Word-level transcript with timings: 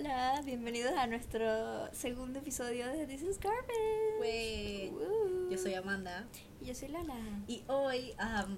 Hola, 0.00 0.40
bienvenidos 0.46 0.92
a 0.96 1.06
nuestro 1.06 1.92
segundo 1.92 2.38
episodio 2.38 2.86
de 2.88 3.06
This 3.06 3.20
is 3.20 3.38
Garbage. 3.38 4.18
Wey. 4.18 4.90
Yo 5.50 5.58
soy 5.58 5.74
Amanda 5.74 6.26
Y 6.58 6.64
yo 6.68 6.74
soy 6.74 6.88
Lala. 6.88 7.14
y 7.46 7.62
hoy 7.66 8.14
am, 8.16 8.56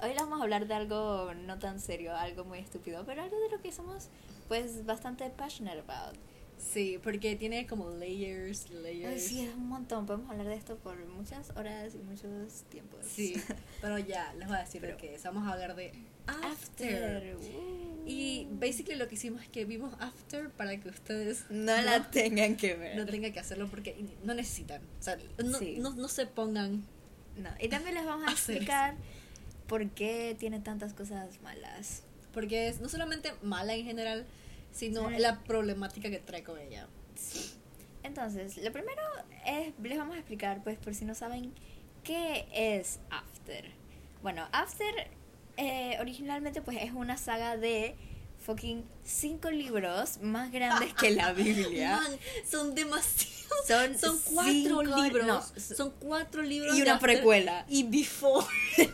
Hoy 0.00 0.12
vamos 0.14 0.38
a 0.38 0.44
hablar 0.44 0.68
de 0.68 0.74
algo 0.74 1.34
no 1.34 1.58
tan 1.58 1.80
serio, 1.80 2.14
algo 2.16 2.44
muy 2.44 2.60
estúpido, 2.60 3.02
pero 3.04 3.22
algo 3.22 3.36
de 3.40 3.50
lo 3.50 3.60
que 3.60 3.72
somos 3.72 4.08
pues 4.46 4.86
bastante 4.86 5.28
passionate 5.30 5.80
about. 5.80 6.16
sí, 6.58 7.00
porque 7.02 7.34
tiene 7.34 7.66
como 7.66 7.90
layers, 7.90 8.70
layers. 8.70 9.14
Ay, 9.14 9.18
sí, 9.20 9.40
es 9.44 9.54
un 9.56 9.68
montón. 9.68 10.06
Podemos 10.06 10.30
hablar 10.30 10.46
de 10.46 10.54
esto 10.54 10.76
por 10.76 10.96
muchas 11.06 11.50
horas 11.56 11.96
y 11.96 11.98
muchos 11.98 12.62
tiempos. 12.70 13.00
Sí, 13.04 13.34
pero 13.80 13.98
ya 13.98 14.32
les 14.34 14.46
voy 14.46 14.56
a 14.58 14.60
decir 14.60 14.80
Pero- 14.80 14.92
lo 14.92 14.98
que 15.00 15.16
es. 15.16 15.24
Vamos 15.24 15.44
a 15.48 15.54
hablar 15.54 15.74
de 15.74 15.92
After. 16.28 17.36
Y 18.06 18.46
basically 18.52 18.96
lo 18.96 19.06
que 19.08 19.16
hicimos 19.16 19.42
es 19.42 19.48
que 19.48 19.64
vimos 19.66 19.94
After 20.00 20.48
para 20.50 20.78
que 20.80 20.88
ustedes 20.88 21.44
no 21.50 21.76
la 21.82 22.10
tengan 22.10 22.56
que 22.56 22.74
ver. 22.74 22.96
no 22.96 23.04
tengan 23.04 23.32
que 23.32 23.40
hacerlo 23.40 23.68
porque 23.68 23.96
no 24.24 24.32
necesitan. 24.34 24.80
O 24.98 25.02
sea, 25.02 25.18
no, 25.44 25.58
Sí. 25.58 25.76
no, 25.78 25.90
no 25.94 26.08
se 26.08 26.26
pongan. 26.26 26.84
No, 27.36 27.50
y 27.60 27.68
también 27.68 27.94
les 27.94 28.04
vamos 28.06 28.26
a 28.28 28.32
explicar 28.32 28.94
por 29.66 29.88
qué 29.90 30.34
tiene 30.38 30.60
tantas 30.60 30.94
cosas 30.94 31.40
malas. 31.42 32.02
Porque 32.32 32.68
es 32.68 32.80
no 32.80 32.88
solamente 32.88 33.32
mala 33.42 33.74
en 33.74 33.84
general, 33.84 34.26
sino 34.72 35.08
Sí. 35.10 35.18
la 35.18 35.40
problemática 35.44 36.08
que 36.10 36.18
trae 36.18 36.42
con 36.42 36.58
ella. 36.58 36.88
Entonces, 38.02 38.56
lo 38.58 38.72
primero 38.72 39.02
es, 39.46 39.72
les 39.82 39.98
vamos 39.98 40.14
a 40.16 40.18
explicar, 40.18 40.62
pues 40.62 40.78
por 40.78 40.94
si 40.94 41.04
no 41.04 41.14
saben, 41.14 41.52
qué 42.04 42.46
es 42.54 43.00
After. 43.10 43.70
Bueno, 44.22 44.48
After 44.52 45.08
eh, 45.58 45.96
originalmente 46.00 46.62
pues 46.62 46.78
es 46.80 46.92
una 46.92 47.18
saga 47.18 47.56
de 47.58 47.94
fucking 48.46 48.82
cinco 49.04 49.50
libros 49.50 50.18
más 50.22 50.50
grandes 50.50 50.94
que 50.94 51.10
la 51.10 51.32
Biblia. 51.34 51.96
Man, 52.02 52.18
son 52.50 52.74
demasiados. 52.74 53.36
Son 53.66 53.98
Son 53.98 54.18
cuatro 54.32 54.52
cinco- 54.80 54.82
libros. 55.02 55.26
no, 55.26 55.42
son 55.76 55.90
cuatro 56.00 56.42
libros. 56.42 56.74
y 56.74 56.78
de 56.78 56.82
una 56.84 56.94
After 56.94 57.10
precuela. 57.10 57.64
Y 57.68 57.82
Before. 57.84 58.46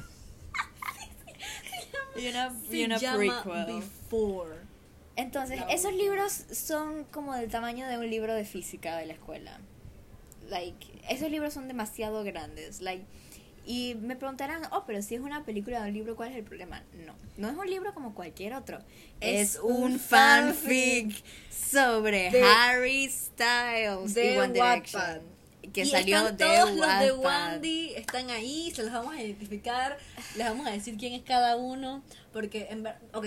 Y 2.17 2.29
una, 2.29 2.55
Se 2.71 2.77
y 2.77 2.85
una 2.85 2.97
llama 2.99 3.43
prequel. 3.43 3.81
Before. 3.81 4.55
Entonces, 5.17 5.61
esos 5.69 5.93
libros 5.95 6.33
son 6.53 7.05
como 7.05 7.35
del 7.35 7.51
tamaño 7.51 7.89
de 7.89 7.99
un 7.99 8.09
libro 8.09 8.35
de 8.35 8.45
física 8.45 8.97
de 8.99 9.07
la 9.07 9.15
escuela. 9.15 9.59
Like, 10.49 10.87
esos 11.09 11.31
libros 11.31 11.55
son 11.55 11.67
demasiado 11.69 12.23
grandes. 12.23 12.81
Like, 12.81 13.05
y 13.67 13.95
me 14.01 14.17
preguntarán, 14.17 14.63
oh, 14.73 14.85
pero 14.87 15.01
si 15.03 15.15
es 15.15 15.21
una 15.21 15.45
película 15.45 15.83
de 15.83 15.89
un 15.89 15.95
libro, 15.95 16.17
¿cuál 16.17 16.31
es 16.33 16.37
el 16.37 16.45
problema? 16.45 16.83
No, 17.07 17.15
no 17.37 17.49
es 17.51 17.57
un 17.57 17.69
libro 17.71 17.95
como 17.95 18.15
cualquier 18.15 18.55
otro. 18.55 18.79
Es, 19.21 19.55
Es 19.57 19.61
un 19.63 19.99
fanfic 19.99 21.15
sobre 21.51 22.31
de- 22.31 22.43
Harry 22.43 23.09
Styles 23.11 24.15
de 24.15 24.35
y 24.35 24.39
One 24.39 24.53
Direction. 24.53 25.03
Wattpad. 25.03 25.21
Que 25.73 25.81
y 25.83 25.87
salió 25.87 26.19
están 26.19 26.37
de 26.37 26.45
todos 26.45 26.71
los 26.77 26.99
de 27.01 27.13
Wattpad. 27.13 27.53
Wandy, 27.53 27.95
están 27.95 28.29
ahí, 28.31 28.71
se 28.75 28.83
los 28.83 28.93
vamos 28.93 29.15
a 29.15 29.23
identificar, 29.23 29.97
les 30.37 30.47
vamos 30.47 30.67
a 30.67 30.71
decir 30.73 30.97
quién 30.99 31.15
es 31.15 31.23
cada 31.23 31.57
uno, 31.57 32.03
porque 32.35 32.67
en 32.71 32.83
verdad, 32.83 33.01
ok, 33.15 33.27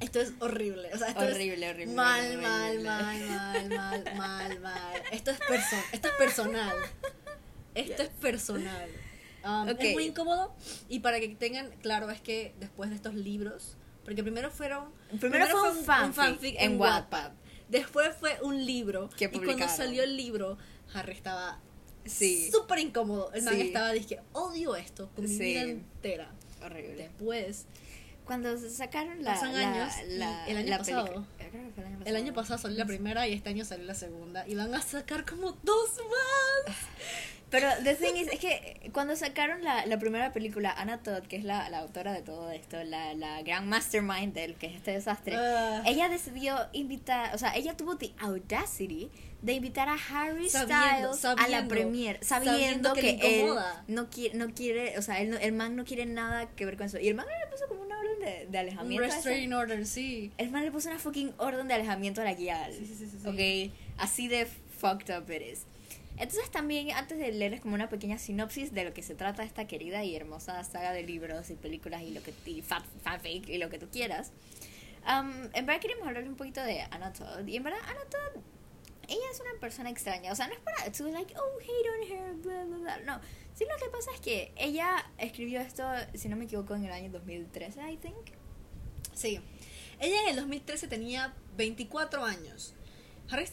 esto 0.00 0.20
es 0.20 0.32
horrible, 0.38 0.90
o 0.94 0.96
sea, 0.98 1.08
esto 1.08 1.20
Horrible, 1.20 1.66
es 1.66 1.74
horrible, 1.74 1.94
mal, 1.94 2.24
horrible. 2.24 2.42
mal, 2.48 2.80
mal, 2.80 3.24
mal, 3.24 3.68
mal, 3.68 4.04
mal, 4.16 4.60
mal, 4.60 5.02
esto 5.10 5.32
es 5.32 5.38
perso 5.40 5.76
esto 5.92 6.06
es 6.08 6.14
personal, 6.14 6.76
esto 7.74 8.02
es 8.04 8.08
personal, 8.10 8.88
Um, 9.44 9.68
Ok. 9.68 9.76
es 9.80 9.92
muy 9.94 10.04
incómodo 10.04 10.54
y 10.88 11.00
para 11.00 11.20
que 11.20 11.28
tengan 11.28 11.70
claro 11.82 12.10
es 12.10 12.20
que 12.20 12.54
después 12.60 12.90
de 12.90 12.96
estos 12.96 13.14
libros, 13.14 13.76
porque 14.04 14.22
primero 14.22 14.50
fueron, 14.50 14.90
Primero 15.20 15.46
fue 15.48 15.70
un 15.70 15.84
fanfic 16.14 16.56
en 16.58 16.80
Wattpad. 16.80 17.32
después 17.68 18.10
fue 18.18 18.38
un 18.42 18.64
libro 18.64 19.10
Que 19.16 19.26
y 19.26 19.28
cuando 19.38 19.68
salió 19.68 20.02
el 20.02 20.16
libro 20.16 20.56
Harry 20.94 21.12
estaba 21.12 21.60
Sí. 22.06 22.50
súper 22.52 22.78
incómodo. 22.80 23.32
El 23.32 23.42
man 23.44 23.54
Sí. 23.54 23.60
estaba, 23.62 23.90
dije, 23.92 24.20
odio 24.32 24.76
esto 24.76 25.08
con 25.14 25.24
mi 25.24 25.30
Sí. 25.30 25.38
vida 25.38 25.62
entera. 25.62 26.30
Horrible. 26.62 26.94
Después, 27.04 27.66
Cuando 28.26 28.56
sacaron 28.70 29.22
la, 29.22 29.34
Pasan 29.34 29.54
años 29.54 29.92
la- 30.08 30.46
el 30.48 30.56
año 30.56 30.70
la 30.70 30.78
pasado. 30.78 31.04
creo 31.36 31.50
que 31.50 31.70
fue 31.74 31.82
el 31.84 31.88
año 31.92 31.98
el 32.06 32.16
año 32.16 32.32
pasado 32.32 32.58
salió 32.58 32.78
la 32.78 32.86
primera 32.86 33.28
y 33.28 33.34
este 33.34 33.50
año 33.50 33.66
salió 33.66 33.84
la 33.84 33.94
segunda. 33.94 34.48
Y 34.48 34.54
van 34.54 34.74
a 34.74 34.80
sacar 34.80 35.26
como 35.26 35.52
dos 35.62 35.90
más. 36.66 36.76
Pero 37.54 37.68
the 37.84 37.94
thing 37.94 38.14
is, 38.16 38.28
es 38.28 38.40
que 38.40 38.90
cuando 38.92 39.14
sacaron 39.16 39.62
la, 39.62 39.86
la 39.86 39.98
primera 39.98 40.32
película, 40.32 40.72
Anna 40.76 41.02
Todd, 41.02 41.22
que 41.22 41.36
es 41.36 41.44
la, 41.44 41.68
la 41.70 41.78
autora 41.78 42.12
de 42.12 42.22
todo 42.22 42.50
esto, 42.50 42.82
la, 42.84 43.14
la 43.14 43.42
gran 43.42 43.68
mastermind 43.68 44.34
del 44.34 44.54
que 44.56 44.66
es 44.66 44.74
este 44.74 44.90
desastre, 44.92 45.36
Ah. 45.36 45.82
ella 45.86 46.08
decidió 46.08 46.56
invitar, 46.72 47.34
o 47.34 47.38
sea, 47.38 47.54
ella 47.54 47.76
tuvo 47.76 47.96
the 47.96 48.12
audacity 48.20 49.10
de 49.42 49.52
invitar 49.52 49.88
a 49.88 49.94
Harry 50.10 50.48
Sabiendo, 50.48 51.12
Styles 51.14 51.38
a 51.38 51.48
la 51.48 51.68
premiere, 51.68 52.18
sabiendo, 52.22 52.90
sabiendo 52.90 52.92
que, 52.94 53.10
él 53.44 53.54
no 53.88 54.08
quiere, 54.08 54.36
no 54.38 54.54
quiere, 54.54 54.98
o 54.98 55.02
sea, 55.02 55.20
él 55.20 55.30
no- 55.30 55.36
el 55.36 55.52
man 55.52 55.76
no 55.76 55.84
quiere 55.84 56.06
nada 56.06 56.46
que 56.56 56.64
ver 56.64 56.76
con 56.78 56.86
eso. 56.86 56.98
Y 56.98 57.08
el 57.08 57.14
man 57.14 57.26
le 57.26 57.50
puso 57.50 57.66
como 57.68 57.82
una 57.82 57.98
orden 57.98 58.18
de, 58.20 58.26
de 58.46 58.48
Un 58.48 58.56
alejamiento. 58.56 59.04
esa- 59.04 59.14
restraining 59.16 59.52
order, 59.52 59.86
sí. 59.86 60.32
el 60.38 60.50
man 60.50 60.64
le 60.64 60.70
puso 60.72 60.88
una 60.88 60.98
fucking 60.98 61.34
orden 61.38 61.68
de 61.68 61.74
alejamiento 61.74 62.22
a 62.22 62.24
la 62.24 62.32
guía. 62.34 62.68
Sí, 62.72 62.86
sí, 62.86 62.94
sí, 62.94 63.06
sí, 63.06 63.18
sí. 63.22 63.28
Ok, 63.28 64.00
así 64.02 64.28
de 64.28 64.46
fucked 64.46 65.14
up 65.16 65.30
it 65.30 65.42
is. 65.42 65.66
Entonces 66.16 66.50
también, 66.50 66.92
antes 66.92 67.18
de 67.18 67.32
leerles 67.32 67.60
como 67.60 67.74
una 67.74 67.88
pequeña 67.88 68.18
sinopsis 68.18 68.72
de 68.72 68.84
lo 68.84 68.94
que 68.94 69.02
se 69.02 69.14
trata 69.14 69.42
esta 69.42 69.66
querida 69.66 70.04
y 70.04 70.14
hermosa 70.14 70.62
saga 70.64 70.92
de 70.92 71.02
libros 71.02 71.50
y 71.50 71.54
películas 71.54 72.02
y 72.02 72.12
lo 72.12 72.22
que 72.22 72.32
y 72.46 72.62
fan- 72.62 72.84
fanfic 73.02 73.48
y 73.48 73.58
lo 73.58 73.68
que 73.68 73.78
tú 73.78 73.88
quieras, 73.90 74.30
um, 75.06 75.32
en 75.52 75.66
verdad 75.66 75.80
queremos 75.80 76.06
hablarles 76.06 76.30
un 76.30 76.36
poquito 76.36 76.62
de 76.62 76.82
Anna 76.82 77.12
Todd. 77.12 77.46
Y 77.46 77.56
en 77.56 77.64
verdad 77.64 77.80
Anna 77.84 78.04
Todd, 78.08 78.42
ella 79.08 79.24
es 79.32 79.40
una 79.40 79.58
persona 79.60 79.90
extraña. 79.90 80.30
O 80.32 80.36
sea, 80.36 80.46
no 80.46 80.54
es 80.54 80.60
para 80.60 80.90
to 80.92 81.08
like, 81.08 81.34
oh, 81.36 81.60
hate 81.60 81.90
on 81.90 82.12
her, 82.12 82.34
bla, 82.36 82.64
bla, 82.64 82.76
bla. 82.78 82.98
No. 83.00 83.20
Sí, 83.54 83.64
lo 83.70 83.76
que 83.84 83.90
pasa 83.90 84.10
es 84.14 84.20
que 84.20 84.52
ella 84.56 85.04
escribió 85.18 85.60
esto, 85.60 85.84
si 86.14 86.28
no 86.28 86.36
me 86.36 86.44
equivoco, 86.44 86.74
en 86.74 86.84
el 86.84 86.92
año 86.92 87.10
2013, 87.10 87.80
I 87.92 87.96
think. 87.96 88.14
Sí. 89.14 89.40
Ella 90.00 90.22
en 90.22 90.28
el 90.30 90.36
2013 90.36 90.88
tenía 90.88 91.34
24 91.56 92.24
años. 92.24 92.74
Harry, 93.30 93.46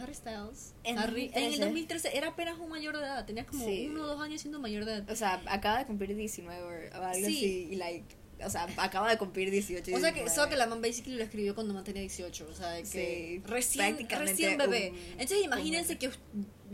Harry 0.00 0.14
Styles. 0.14 0.74
En 0.82 0.98
Harry, 0.98 1.30
en 1.34 1.44
el 1.44 1.60
2013. 1.60 1.64
2013 1.64 2.16
era 2.16 2.28
apenas 2.28 2.58
un 2.58 2.68
mayor 2.68 2.96
de 2.96 3.04
edad. 3.04 3.24
Tenía 3.24 3.46
como 3.46 3.64
Sí. 3.64 3.86
uno 3.90 4.02
o 4.02 4.06
dos 4.08 4.20
años 4.20 4.40
siendo 4.40 4.58
mayor 4.60 4.84
de 4.84 4.94
edad. 4.96 5.10
O 5.10 5.16
sea, 5.16 5.40
acaba 5.46 5.78
de 5.78 5.86
cumplir 5.86 6.14
19 6.16 6.90
o 6.92 7.02
algo 7.02 7.14
Sí. 7.14 7.36
así. 7.36 7.68
Y 7.70 7.76
like, 7.76 8.04
o 8.44 8.50
sea, 8.50 8.66
acaba 8.76 9.08
de 9.08 9.16
cumplir 9.16 9.50
18. 9.50 9.90
y 9.90 9.94
O 9.94 9.98
sea 10.00 10.10
que 10.10 10.20
19. 10.22 10.34
solo 10.34 10.48
que 10.50 10.56
la 10.56 10.66
man 10.66 10.82
basically 10.82 11.16
lo 11.16 11.22
escribió 11.22 11.54
cuando 11.54 11.72
man 11.74 11.84
tenía 11.84 12.00
18, 12.02 12.46
o 12.50 12.54
sea, 12.54 12.76
que 12.76 12.84
Sí, 12.86 13.42
recién, 13.46 13.96
recién 14.08 14.58
bebé. 14.58 14.90
un- 14.90 14.96
Entonces 15.12 15.44
imagínense 15.44 15.96
que 15.96 16.10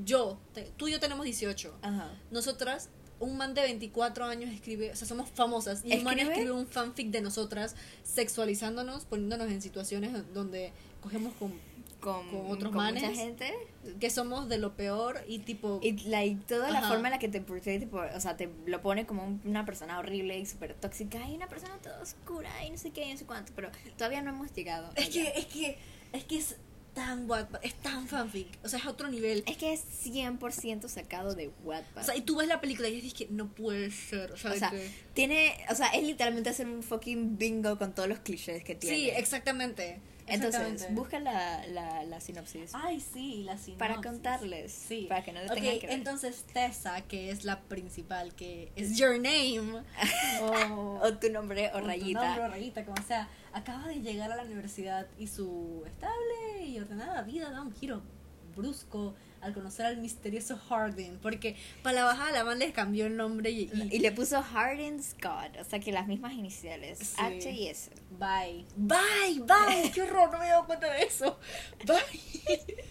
yo, 0.05 0.41
te- 0.55 0.71
tú 0.79 0.89
y 0.89 0.93
yo 0.93 1.01
tenemos 1.01 1.25
18. 1.27 1.77
Ajá. 1.83 2.11
Nosotras, 2.31 2.89
un 3.19 3.37
man 3.37 3.53
de 3.53 3.61
24 3.61 4.25
años 4.25 4.51
escribe, 4.51 4.91
o 4.93 4.97
sea, 4.97 5.07
somos 5.07 5.29
famosas, 5.29 5.83
y 5.85 5.93
un 5.99 6.05
man 6.05 6.19
escribe 6.19 6.53
un 6.53 6.67
fanfic 6.67 7.11
de 7.11 7.21
nosotras 7.21 7.77
sexualizándonos, 8.03 9.05
poniéndonos 9.05 9.51
en 9.51 9.61
situaciones 9.61 10.13
donde 10.33 10.73
cogemos 11.03 11.35
con 11.35 11.53
Con, 12.01 12.29
Con 12.31 12.51
otros 12.51 12.73
con 12.73 12.77
manes. 12.85 13.03
mucha 13.03 13.15
gente. 13.15 13.53
que 13.99 14.11
somos 14.11 14.49
de 14.49 14.59
lo 14.59 14.75
peor 14.77 15.21
y 15.29 15.39
tipo 15.41 15.81
Y 15.83 15.93
like, 16.09 16.43
toda 16.47 16.71
la 16.71 16.81
forma 16.89 17.09
en 17.09 17.13
la 17.13 17.19
que 17.19 17.29
te 17.29 17.41
tipo, 17.41 17.99
o 17.99 18.21
sea, 18.21 18.37
te 18.37 18.49
lo 18.67 18.81
pone 18.83 19.07
como 19.07 19.25
un- 19.25 19.41
una 19.45 19.65
persona 19.67 19.99
horrible 19.99 20.39
y 20.39 20.47
súper 20.47 20.75
tóxica 20.75 21.29
y 21.29 21.35
una 21.37 21.49
persona 21.49 21.77
toda 21.83 22.01
oscura 22.01 22.51
y 22.65 22.71
no 22.71 22.79
sé 22.79 22.91
qué 22.91 23.05
y 23.07 23.13
no 23.13 23.19
sé 23.19 23.27
cuánto. 23.27 23.53
Pero 23.55 23.71
todavía 23.97 24.23
no 24.23 24.31
hemos 24.31 24.53
llegado. 24.53 24.91
es 24.97 25.09
allá. 25.09 25.33
que 25.33 25.39
es 25.41 25.47
que 25.47 25.79
es 26.13 26.25
que 26.25 26.39
es 26.39 26.57
tan 26.95 27.31
Wattpad, 27.31 27.61
es 27.65 27.75
tan 27.75 28.09
fanfic, 28.09 28.49
o 28.65 28.69
sea, 28.69 28.81
es 28.81 28.87
otro 28.87 29.09
nivel. 29.09 29.45
Es 29.47 29.57
que 29.57 29.73
es 29.73 29.85
100% 30.05 30.89
sacado 30.89 31.35
de 31.37 31.51
Wattpad. 31.63 32.03
O 32.03 32.05
sea, 32.05 32.17
y 32.17 32.23
tú 32.23 32.37
ves 32.37 32.49
la 32.49 32.61
película 32.61 32.89
y 32.89 32.97
dices 33.01 33.15
que 33.15 33.29
no 33.31 33.47
puede 33.49 33.91
ser, 33.93 34.33
o 34.33 34.37
sea, 34.37 34.51
O 34.51 34.55
de 34.55 34.59
sea, 34.59 34.71
que- 34.71 34.91
tiene, 35.15 35.55
o 35.71 35.75
sea, 35.77 35.87
es 35.91 36.03
literalmente 36.03 36.51
hacer 36.51 36.67
un 36.67 36.83
fucking 36.83 37.39
bingo 37.39 37.79
con 37.79 37.95
todos 37.95 38.09
los 38.09 38.19
clichés 38.19 38.65
que 38.65 38.75
tiene. 38.75 38.97
Sí, 38.97 39.09
exactamente. 39.11 40.01
Entonces, 40.31 40.95
busca 40.95 41.19
la, 41.21 41.67
la, 41.67 42.05
la 42.05 42.21
sinopsis. 42.21 42.73
Ay, 42.75 43.01
sí, 43.01 43.43
la 43.45 43.53
sinopsis. 43.59 43.75
para 43.77 43.97
contarles. 44.01 44.73
Sí. 44.73 45.07
Para 45.09 45.23
que 45.23 45.33
no 45.33 45.41
le 45.41 45.49
tengan 45.49 45.79
que 45.79 45.87
ver. 45.87 45.91
entonces 45.97 46.45
Tessa, 46.53 47.01
que 47.03 47.31
es 47.31 47.45
la 47.45 47.61
principal, 47.61 48.35
que 48.35 48.73
es 48.77 48.97
Your 48.97 49.15
Name, 49.17 49.83
o, 50.43 51.01
o 51.03 51.15
tu 51.19 51.31
nombre 51.31 51.71
o 51.75 51.79
o 51.79 51.81
tu 51.81 51.87
rayita. 51.87 52.25
nombre 52.25 52.45
o 52.45 52.49
rayita, 52.49 52.85
como 52.85 53.03
sea, 53.03 53.29
acaba 53.53 53.89
de 53.89 54.01
llegar 54.01 54.31
a 54.33 54.37
la 54.37 54.43
universidad 54.45 55.07
y 55.19 55.27
su 55.27 55.83
estable 55.87 56.67
y 56.67 56.79
ordenada 56.79 57.23
vida 57.23 57.51
da 57.51 57.63
un 57.63 57.73
giro 57.73 58.03
brusco 58.57 59.15
al 59.41 59.55
conocer 59.55 59.87
al 59.87 59.97
misterioso 59.99 60.57
Hardin, 60.69 61.19
porque 61.23 61.57
para 61.83 61.95
la 61.97 62.05
bajada 62.05 62.33
la 62.33 62.45
man 62.45 62.59
les 62.59 62.73
cambió 62.73 63.07
el 63.07 63.17
nombre 63.17 63.51
y, 63.51 63.71
y- 63.73 63.89
Y 63.97 63.99
le 64.01 64.13
puso 64.13 64.43
Harden 64.43 65.03
Scott, 65.03 65.57
o 65.61 65.65
sea 65.65 65.81
que 65.81 65.93
las 65.93 66.07
mismas 66.07 66.33
iniciales, 66.35 66.99
Sí. 66.99 67.15
H 67.19 67.51
y 67.51 67.69
S. 67.69 67.91
Bye. 68.19 68.67
Bye, 68.77 69.41
bye. 69.41 69.91
Qué 69.93 70.03
horror, 70.03 70.31
no 70.33 70.39
me 70.39 70.47
he 70.47 70.49
dado 70.51 70.67
cuenta 70.67 70.91
de 70.93 71.03
eso. 71.03 71.39
Bye. 71.87 71.97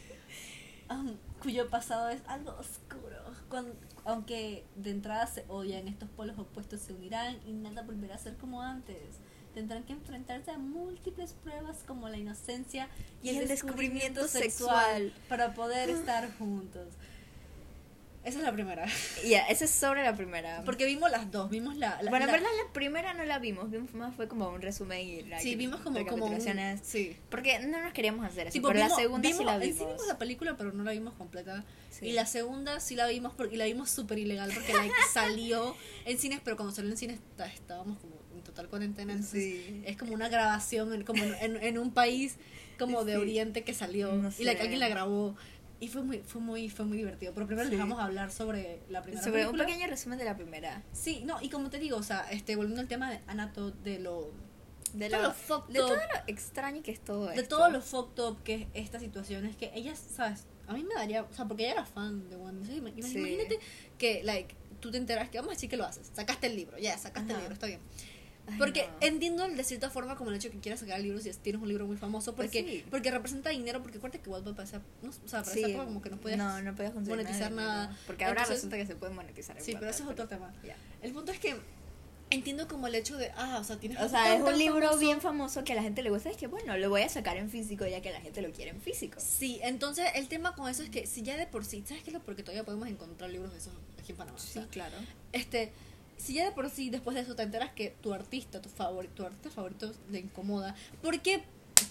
Um, 0.92 1.16
cuyo 1.40 1.70
pasado 1.70 2.10
es 2.10 2.20
algo 2.26 2.52
oscuro. 2.58 3.16
Cuan- 3.48 3.76
aunque 4.06 4.66
de 4.76 4.90
entrada 4.90 5.28
se 5.28 5.46
odian, 5.48 5.88
estos 5.88 6.10
polos 6.10 6.40
opuestos 6.40 6.82
se 6.82 6.94
unirán 6.94 7.38
y 7.46 7.52
nada 7.54 7.84
volverá 7.84 8.16
a 8.16 8.18
ser 8.18 8.36
como 8.38 8.64
antes. 8.64 8.98
Tendrán 9.60 9.84
que 9.84 9.92
enfrentarse 9.92 10.52
a 10.52 10.58
múltiples 10.58 11.34
pruebas 11.44 11.84
como 11.86 12.08
la 12.08 12.16
inocencia 12.16 12.88
y, 13.22 13.28
Y 13.28 13.30
el, 13.32 13.42
el 13.42 13.48
descubrimiento, 13.50 14.22
descubrimiento 14.22 14.28
sexual, 14.30 15.02
sexual. 15.10 15.14
para 15.28 15.54
poder 15.54 15.90
estar 15.90 16.30
juntos. 16.38 16.88
Esa 18.24 18.38
es 18.38 18.44
la 18.46 18.54
primera. 18.54 18.86
Ya, 19.28 19.40
esa 19.48 19.66
es 19.66 19.72
sobre 19.72 20.04
la 20.04 20.16
primera. 20.16 20.64
Porque 20.64 20.86
vimos 20.86 21.12
las 21.12 21.30
dos, 21.30 21.50
vimos 21.50 21.76
la... 21.76 22.02
la- 22.02 22.10
bueno, 22.10 22.24
en 22.26 22.32
la- 22.32 22.38
verdad 22.38 22.50
la 22.66 22.72
primera 22.72 23.14
no 23.14 23.26
la 23.26 23.38
vimos, 23.40 23.70
vimos 23.70 23.94
más 23.94 24.16
fue 24.16 24.30
como 24.30 24.48
un 24.48 24.62
resumen 24.62 25.00
y 25.06 25.24
like, 25.24 25.44
Sí, 25.44 25.56
vimos 25.56 25.82
como, 25.82 26.06
como 26.06 26.28
un-. 26.28 26.40
Sí. 26.82 27.18
Porque 27.30 27.60
no 27.60 27.82
nos 27.82 27.92
queríamos 27.92 28.26
hacer 28.26 28.48
eso, 28.48 28.54
Tipo, 28.54 28.70
pero 28.70 28.80
vimos- 28.80 28.92
la 28.98 29.04
segunda 29.04 29.28
sí 29.28 29.34
vimos- 29.34 29.46
la 29.46 29.56
en 29.56 29.62
vimos. 29.62 29.88
vimos 29.88 30.08
la 30.08 30.18
película, 30.18 30.56
pero 30.58 30.72
no 30.72 30.84
la 30.86 30.92
vimos 30.92 31.14
completa. 31.16 31.66
Sí. 31.92 32.08
Y 32.08 32.12
la 32.14 32.26
segunda 32.26 32.80
sí 32.80 32.96
la 32.96 33.08
vimos 33.08 33.34
porque, 33.36 33.56
y 33.56 33.58
la 33.58 33.66
vimos 33.66 33.90
súper 33.90 34.20
ilegal 34.20 34.52
porque 34.54 34.72
like, 34.74 34.94
salió 35.14 35.76
en 36.06 36.18
cines, 36.18 36.40
pero 36.42 36.56
cuando 36.56 36.74
salió 36.74 36.92
en 36.92 36.98
cines 36.98 37.18
está- 37.20 37.48
estábamos 37.48 37.98
como 38.00 38.19
total 38.60 38.70
cuarentena. 38.70 39.14
Entonces 39.14 39.44
Sí. 39.44 39.82
es 39.86 39.98
como 39.98 40.14
una 40.14 40.30
grabación 40.30 40.94
en, 40.94 41.04
como 41.04 41.24
en, 41.24 41.34
en- 41.36 41.64
en 41.64 41.78
un 41.78 41.92
país 41.94 42.36
como 42.78 43.04
de 43.06 43.14
Sí. 43.14 43.18
Oriente 43.20 43.64
que 43.64 43.74
salió 43.74 44.14
No 44.14 44.30
y 44.38 44.44
like, 44.44 44.58
sé. 44.58 44.62
alguien 44.64 44.80
la 44.80 44.90
grabó. 44.90 45.36
Y 45.82 45.88
fue 45.88 46.02
muy, 46.04 46.20
fue 46.20 46.42
muy, 46.42 46.70
fue 46.70 46.84
muy 46.86 46.98
divertido. 46.98 47.34
Pero 47.34 47.48
primero 47.48 47.66
Sí. 47.68 47.72
les 47.72 47.80
vamos 47.80 48.00
a 48.00 48.04
hablar 48.06 48.32
sobre 48.32 48.80
la 48.90 49.02
primera 49.02 49.24
Sobre 49.24 49.46
un 49.46 49.52
película. 49.54 49.66
pequeño 49.66 49.88
resumen 49.88 50.20
de 50.20 50.26
la 50.26 50.36
primera. 50.36 50.84
Sí, 50.92 51.22
no, 51.26 51.42
y 51.42 51.50
como 51.50 51.70
te 51.70 51.80
digo, 51.80 51.96
o 51.98 52.04
sea, 52.04 52.28
este, 52.32 52.56
volviendo 52.58 52.82
al 52.82 52.88
tema 52.90 53.10
de 53.12 53.20
Anato, 53.28 53.72
de 53.72 54.00
lo 54.00 54.32
De 54.94 55.08
lo, 55.10 55.32
fucked 55.34 55.72
de 55.74 55.80
todo 55.80 55.96
lo 55.96 56.02
extraño 56.28 56.82
que 56.84 56.92
es 56.92 57.00
todo 57.00 57.28
de 57.28 57.36
esto. 57.36 57.58
todo 57.58 57.70
lo 57.70 57.82
fucked 57.82 58.22
up 58.24 58.44
que 58.44 58.56
es 58.56 58.68
esta 58.74 59.00
situación 59.00 59.46
es 59.46 59.56
que 59.56 59.72
ella, 59.76 59.94
¿sabes? 59.96 60.46
A 60.68 60.74
mí 60.74 60.84
me 60.84 60.96
daría, 60.96 61.24
o 61.24 61.34
sea, 61.34 61.46
porque 61.46 61.64
ella 61.64 61.74
era 61.74 61.86
fan 61.86 62.30
de. 62.30 62.36
Ima- 62.38 62.92
Sí. 63.04 63.18
Imagínate 63.20 63.60
que, 63.98 64.22
like, 64.24 64.56
tú 64.82 64.92
te 64.92 64.98
enteras 64.98 65.30
que, 65.30 65.38
vamos 65.38 65.52
a 65.52 65.56
decir 65.56 65.70
que 65.70 65.78
lo 65.78 65.86
haces. 65.86 66.10
Sacaste 66.14 66.48
el 66.48 66.56
libro, 66.56 66.78
ya, 66.78 66.98
sacaste 66.98 67.30
el 67.30 67.36
Ajá. 67.36 67.40
libro, 67.42 67.54
está 67.54 67.68
bien. 67.68 67.80
Porque 68.58 68.88
no. 68.88 69.08
entiendo 69.08 69.48
de 69.48 69.64
cierta 69.64 69.90
forma 69.90 70.16
como 70.16 70.30
el 70.30 70.36
hecho 70.38 70.50
que 70.50 70.60
quieras 70.60 70.80
sacar 70.80 70.98
el 70.98 71.04
libro 71.04 71.20
si 71.20 71.30
es- 71.30 71.38
tienes 71.40 71.62
un 71.62 71.68
libro 71.68 71.86
muy 71.86 71.98
famoso, 71.98 72.36
Pues 72.36 72.48
porque, 72.48 72.64
sí. 72.64 72.86
porque 72.90 73.12
representa 73.12 73.50
dinero, 73.50 73.82
porque 73.82 73.98
acuérdate 73.98 74.22
que 74.24 74.30
Wattpad 74.30 74.54
para 74.56 74.64
esa, 74.68 74.82
no, 75.02 75.10
o 75.10 75.28
sea, 75.28 75.42
para 75.44 75.54
Sí, 75.54 75.64
esa 75.64 75.86
como 75.86 76.02
que 76.02 76.10
no 76.10 76.18
podías... 76.18 76.38
no, 76.38 76.62
no 76.62 76.76
podías 76.76 76.94
conseguir 76.94 77.18
monetizar 77.18 77.52
nada. 77.52 77.96
Porque 78.08 78.26
ahora 78.26 78.42
Entonces- 78.42 78.58
resulta 78.64 78.78
que 78.78 78.86
se 78.88 78.96
puede 78.96 79.14
monetizar. 79.14 79.58
en 79.58 79.64
Sí, 79.64 79.74
pero 79.78 79.90
ese 79.92 80.04
es 80.04 80.10
otro 80.10 80.28
tema. 80.28 80.54
El 81.02 81.12
punto 81.14 81.32
es 81.32 81.40
que 81.40 81.56
entiendo 82.32 82.68
como 82.68 82.86
el 82.86 82.94
hecho 82.94 83.18
de, 83.18 83.32
ah, 83.36 83.58
o 83.60 83.64
sea, 83.64 83.78
tienes 83.80 83.98
O 84.00 84.08
sea, 84.08 84.24
tan, 84.26 84.38
es 84.38 84.44
un 84.44 84.56
libro 84.60 84.82
famoso. 84.82 85.00
bien 85.00 85.20
famoso 85.20 85.64
que 85.64 85.74
a 85.74 85.76
la 85.76 85.82
gente 85.82 86.04
le 86.04 86.12
gusta. 86.12 86.30
Es 86.30 86.38
que 86.38 86.46
bueno, 86.46 86.78
lo 86.78 86.88
voy 86.90 87.02
a 87.02 87.10
sacar 87.10 87.38
en 87.38 87.50
físico 87.50 87.88
ya 87.88 88.02
que 88.02 88.12
la 88.12 88.22
gente 88.22 88.44
lo 88.44 88.52
quiere 88.52 88.70
en 88.70 88.80
físico. 88.82 89.20
Sí, 89.20 89.60
entonces 89.64 90.06
el 90.14 90.28
tema 90.28 90.54
con 90.54 90.70
eso 90.70 90.84
es 90.84 90.92
que 90.92 91.08
si 91.08 91.24
ya 91.24 91.38
de 91.38 91.48
por 91.48 91.66
sí, 91.66 91.84
¿sabes 91.88 92.04
qué 92.04 92.12
es 92.12 92.14
lo? 92.14 92.20
Porque 92.22 92.44
todavía 92.44 92.64
podemos 92.64 92.88
encontrar 92.88 93.32
libros 93.32 93.52
de 93.52 93.58
esos 93.58 93.74
aquí 93.98 94.12
en 94.12 94.18
Panamá. 94.20 94.38
o 94.38 94.40
sea, 94.40 94.68
claro. 94.68 94.96
este, 95.32 95.72
si 96.20 96.34
ya 96.36 96.46
de 96.46 96.52
por 96.52 96.70
sí 96.70 96.90
después 96.92 97.16
de 97.16 97.22
eso 97.22 97.36
te 97.36 97.42
enteras 97.44 97.72
que 97.74 97.96
tu 98.02 98.14
artista, 98.14 98.62
tu 98.62 98.70
favorito, 98.70 99.14
tu 99.16 99.26
artista 99.26 99.50
favorito 99.50 99.92
le 100.12 100.20
incomoda, 100.20 100.76
¿por 101.02 101.20
qué 101.22 101.44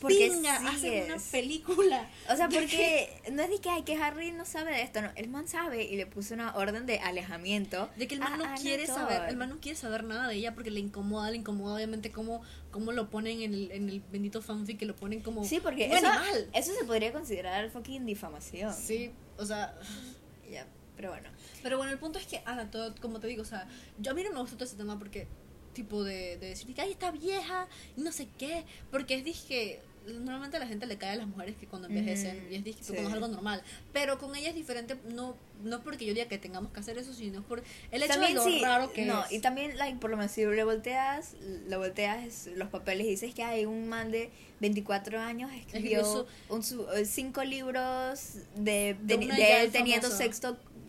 Porque 0.02 0.28
pinga 0.30 0.58
sigues. 0.76 1.06
una 1.06 1.16
película? 1.32 2.08
O 2.30 2.36
sea, 2.36 2.48
porque 2.52 3.08
no 3.32 3.42
es 3.42 3.48
de 3.50 3.58
que, 3.58 3.70
ay, 3.70 3.82
que 3.84 3.96
Harry 3.96 4.30
no 4.32 4.44
sabe 4.44 4.72
de 4.72 4.82
esto, 4.82 5.00
no. 5.00 5.10
El 5.16 5.28
man 5.28 5.48
sabe 5.48 5.82
y 5.82 5.96
le 5.96 6.06
puso 6.06 6.34
una 6.34 6.54
orden 6.54 6.84
de 6.84 6.98
alejamiento. 6.98 7.88
De 7.96 8.06
que 8.06 8.14
el 8.16 8.20
man 8.20 8.38
no 8.38 8.44
quiere 8.60 8.86
saber, 8.86 9.28
el 9.30 9.36
man 9.38 9.48
no 9.48 9.58
quiere 9.60 9.78
saber 9.78 10.04
nada 10.04 10.28
de 10.28 10.34
ella 10.36 10.54
porque 10.54 10.70
le 10.70 10.80
incomoda, 10.80 11.30
le 11.30 11.38
incomoda 11.38 11.76
obviamente 11.76 12.12
cómo, 12.12 12.42
cómo 12.70 12.92
lo 12.92 13.08
ponen 13.08 13.40
en 13.40 13.54
el, 13.54 13.70
en 13.72 13.88
el 13.88 14.00
bendito 14.12 14.42
fanfic, 14.42 14.78
que 14.78 14.84
lo 14.86 14.94
ponen 14.94 15.20
como 15.22 15.42
Sí, 15.44 15.58
porque 15.58 15.86
eso, 15.86 16.06
animal. 16.06 16.50
eso 16.52 16.72
se 16.78 16.84
podría 16.84 17.10
considerar 17.12 17.69
fucking 17.70 18.04
difamación. 18.04 18.75
Sí, 18.75 19.10
o 19.38 19.46
sea, 19.46 19.75
Ya, 20.50 20.66
pero 20.96 21.10
bueno. 21.10 21.28
Pero 21.62 21.76
bueno, 21.78 21.93
el 21.93 21.99
punto 21.99 22.19
es 22.19 22.26
que 22.26 22.43
Ana 22.44 22.70
Todd, 22.70 22.96
como 23.00 23.20
te 23.20 23.26
digo, 23.26 23.43
o 23.43 23.46
sea, 23.46 23.66
yo 23.99 24.12
a 24.12 24.14
mí 24.14 24.22
no 24.22 24.32
me 24.32 24.40
gusta 24.40 24.56
todo 24.56 24.64
ese 24.64 24.76
tema 24.76 24.99
porque, 24.99 25.26
tipo, 25.75 26.05
de, 26.05 26.37
de 26.38 26.49
decir 26.49 26.75
ay, 26.78 26.90
está 26.93 27.10
vieja 27.10 27.66
y 27.96 28.00
no 28.02 28.12
sé 28.12 28.28
qué, 28.38 28.64
porque 28.90 29.14
es 29.14 29.25
dije, 29.25 29.81
normalmente 30.06 30.56
a 30.56 30.60
la 30.60 30.66
gente 30.66 30.87
le 30.87 30.96
cae 30.96 31.10
a 31.10 31.16
las 31.16 31.26
mujeres 31.26 31.56
que 31.56 31.66
cuando 31.66 31.88
envejecen 31.88 32.37
Ujú, 32.38 32.46
y 32.50 32.55
es 32.56 32.64
dije, 32.64 32.78
sí. 32.82 32.93
cuando 32.93 33.08
es 33.08 33.14
algo 33.14 33.28
normal, 33.28 33.62
pero 33.93 34.19
con 34.19 34.34
ella 34.34 34.49
es 34.49 34.55
diferente, 34.55 34.96
no 35.10 35.37
no 35.64 35.82
porque 35.82 36.06
yo 36.06 36.14
diga 36.14 36.28
que 36.28 36.38
tengamos 36.38 36.70
que 36.72 36.78
hacer 36.78 36.96
eso, 36.99 37.12
sino 37.12 37.43
por 37.43 37.62
el 37.90 38.02
hecho 38.02 38.12
también 38.12 38.34
de 38.34 38.38
lo 38.38 38.44
sí, 38.44 38.61
raro 38.62 38.93
que 38.93 39.04
no, 39.04 39.25
es. 39.25 39.32
y 39.32 39.40
también, 39.40 39.76
like, 39.76 39.99
por 39.99 40.08
lo 40.08 40.16
menos 40.16 40.31
si 40.32 40.46
le 40.46 40.62
volteas, 40.64 41.34
le 41.66 41.76
volteas 41.76 42.46
los 42.54 42.69
papeles 42.69 43.06
y 43.08 43.11
dices 43.11 43.34
que 43.34 43.43
hay 43.43 43.66
un 43.66 43.88
man 43.88 44.12
de 44.12 44.31
24 44.61 45.20
años 45.20 45.50
escribió 45.52 46.00
Escribió 46.00 46.26
un 46.49 46.62
su- 46.62 46.88
eh, 46.93 47.04
cinco 47.04 47.43
libros 47.44 48.34
de, 48.56 48.96
de, 49.02 49.16
De 49.19 49.26
de 49.26 49.62
él 49.64 49.72
teniendo 49.72 50.06
famosa. 50.08 50.25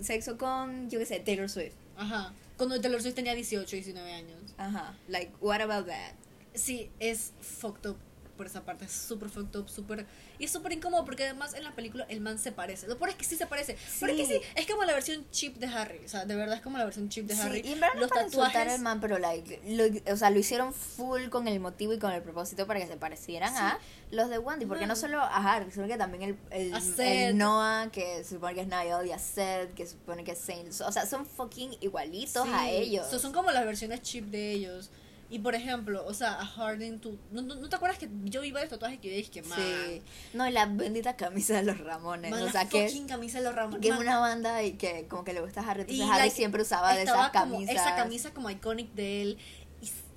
Sexo, 0.02 0.38
con, 0.38 0.90
yo 0.90 1.00
qué 1.00 1.06
sé, 1.06 1.20
Taylor 1.20 1.50
Swift. 1.50 1.76
Ajá. 1.98 2.34
Cuando 2.58 2.80
Taylor 2.82 3.02
Swift 3.02 3.16
tenía 3.16 3.36
18, 3.36 3.76
19 3.76 4.12
años. 4.12 4.40
Ajá, 4.58 4.96
like, 5.08 5.32
what 5.40 5.62
about 5.62 5.88
that? 5.88 6.14
Sí, 6.54 6.90
es 7.00 7.34
fucked 7.42 7.90
up 7.90 7.98
por 8.40 8.46
esa 8.46 8.64
parte, 8.64 8.86
es 8.86 8.92
súper 8.94 9.28
fucked 9.30 9.60
up, 9.60 9.70
súper... 9.70 10.06
Y 10.40 10.46
es 10.46 10.52
súper 10.52 10.72
incómodo 10.72 11.04
porque 11.04 11.26
además 11.26 11.54
en 11.54 11.66
la 11.66 11.76
película 11.76 12.06
el 12.08 12.22
man 12.22 12.40
se 12.40 12.54
parece. 12.54 12.88
Lo 12.88 12.98
peor 12.98 13.10
es 13.10 13.16
que 13.18 13.26
sí 13.26 13.36
se 13.36 13.46
parece. 13.48 13.76
Sí. 13.78 14.06
sí, 14.26 14.40
es 14.56 14.66
como 14.66 14.86
la 14.86 14.94
versión 14.94 15.30
cheap 15.32 15.56
de 15.56 15.68
Harry. 15.68 16.00
O 16.06 16.08
sea, 16.08 16.24
de 16.24 16.34
verdad 16.38 16.56
es 16.56 16.62
como 16.62 16.78
la 16.78 16.86
versión 16.86 17.10
cheap 17.10 17.26
de 17.26 17.36
Sí, 17.36 17.42
Harry. 17.42 17.60
y 17.66 17.74
en 17.74 17.82
verdad 17.82 17.96
no 17.96 18.00
Los 18.00 18.10
para 18.12 18.24
insultar 18.24 18.52
tatuajes... 18.54 18.74
al 18.76 18.80
man, 18.82 19.02
pero 19.02 19.20
like, 19.20 19.60
lo, 19.68 20.14
o 20.14 20.16
sea, 20.16 20.30
lo 20.30 20.40
hicieron 20.40 20.74
full 20.74 21.28
con 21.28 21.50
el 21.50 21.60
motivo 21.60 21.92
y 21.94 22.00
con 22.00 22.14
el 22.14 22.22
propósito 22.22 22.66
para 22.66 22.80
que 22.80 22.88
se 22.88 22.96
parecieran 22.96 23.52
Sí. 23.52 23.60
a 23.60 23.78
los 24.12 24.30
de 24.30 24.40
Wendy, 24.40 24.66
porque 24.66 24.86
no 24.86 24.94
Man. 24.94 24.98
solo 24.98 25.20
a 25.22 25.36
Harry, 25.56 25.70
sino 25.74 25.86
que 25.88 25.98
también 25.98 26.24
el, 26.24 26.38
el, 26.72 26.74
el 27.00 27.38
Noah, 27.38 27.90
que 27.92 28.24
se 28.24 28.36
supone 28.36 28.56
que 28.56 28.62
es 28.62 28.68
Niall, 28.68 29.06
y 29.06 29.12
a 29.12 29.20
Seth, 29.20 29.74
que 29.74 29.86
se 29.86 29.92
supone 29.92 30.24
que 30.24 30.32
es 30.32 30.40
Saint, 30.40 30.72
o 30.82 30.92
sea, 30.94 31.06
son 31.06 31.26
fucking 31.26 31.76
igualitos 31.82 32.48
a 32.48 32.70
ellos. 32.70 33.06
so, 33.12 33.20
son 33.20 33.34
como 33.34 33.52
las 33.52 33.66
versiones 33.66 34.02
cheap 34.02 34.26
de 34.28 34.54
ellos. 34.54 34.90
Y 35.32 35.40
por 35.40 35.54
ejemplo, 35.54 36.04
o 36.08 36.14
sea, 36.14 36.40
a 36.42 36.46
Harding, 36.46 37.00
tú. 37.00 37.20
¿No, 37.32 37.44
no, 37.44 37.54
no 37.54 37.70
te 37.70 37.76
acuerdas 37.76 38.00
que 38.00 38.10
yo 38.24 38.42
vi 38.42 38.52
varios 38.52 38.72
tatuajes 38.72 39.00
que 39.00 39.10
yo 39.10 39.16
dije 39.16 39.30
que 39.30 39.44
man? 39.44 39.60
Sí. 39.60 40.02
No, 40.34 40.48
y 40.48 40.52
la 40.52 40.66
bendita 40.66 41.16
camisa 41.16 41.56
de 41.58 41.64
los 41.64 41.78
Ramones, 41.78 42.32
man, 42.32 42.42
o 42.42 42.46
la 42.46 42.52
sea, 42.52 42.68
que, 42.68 42.88
fucking 42.88 43.08
camisa 43.08 43.38
de 43.38 43.44
los 43.44 43.54
Ramones. 43.54 43.80
que 43.82 43.90
es 43.90 43.94
man, 43.94 44.02
una 44.04 44.18
banda 44.18 44.64
y 44.64 44.74
que 44.74 45.06
como 45.08 45.24
que 45.24 45.34
le 45.34 45.42
gusta 45.42 45.62
a 45.62 45.70
Harry, 45.70 45.82
entonces 45.82 46.04
y, 46.04 46.10
Harry 46.10 46.22
like, 46.22 46.36
siempre 46.36 46.64
usaba 46.64 46.96
de 46.96 47.04
esas 47.04 47.30
camisas. 47.30 47.76
Esa 47.76 47.96
camisa 47.96 48.34
como 48.34 48.50
iconic 48.50 48.92
de 48.94 49.22
él. 49.22 49.38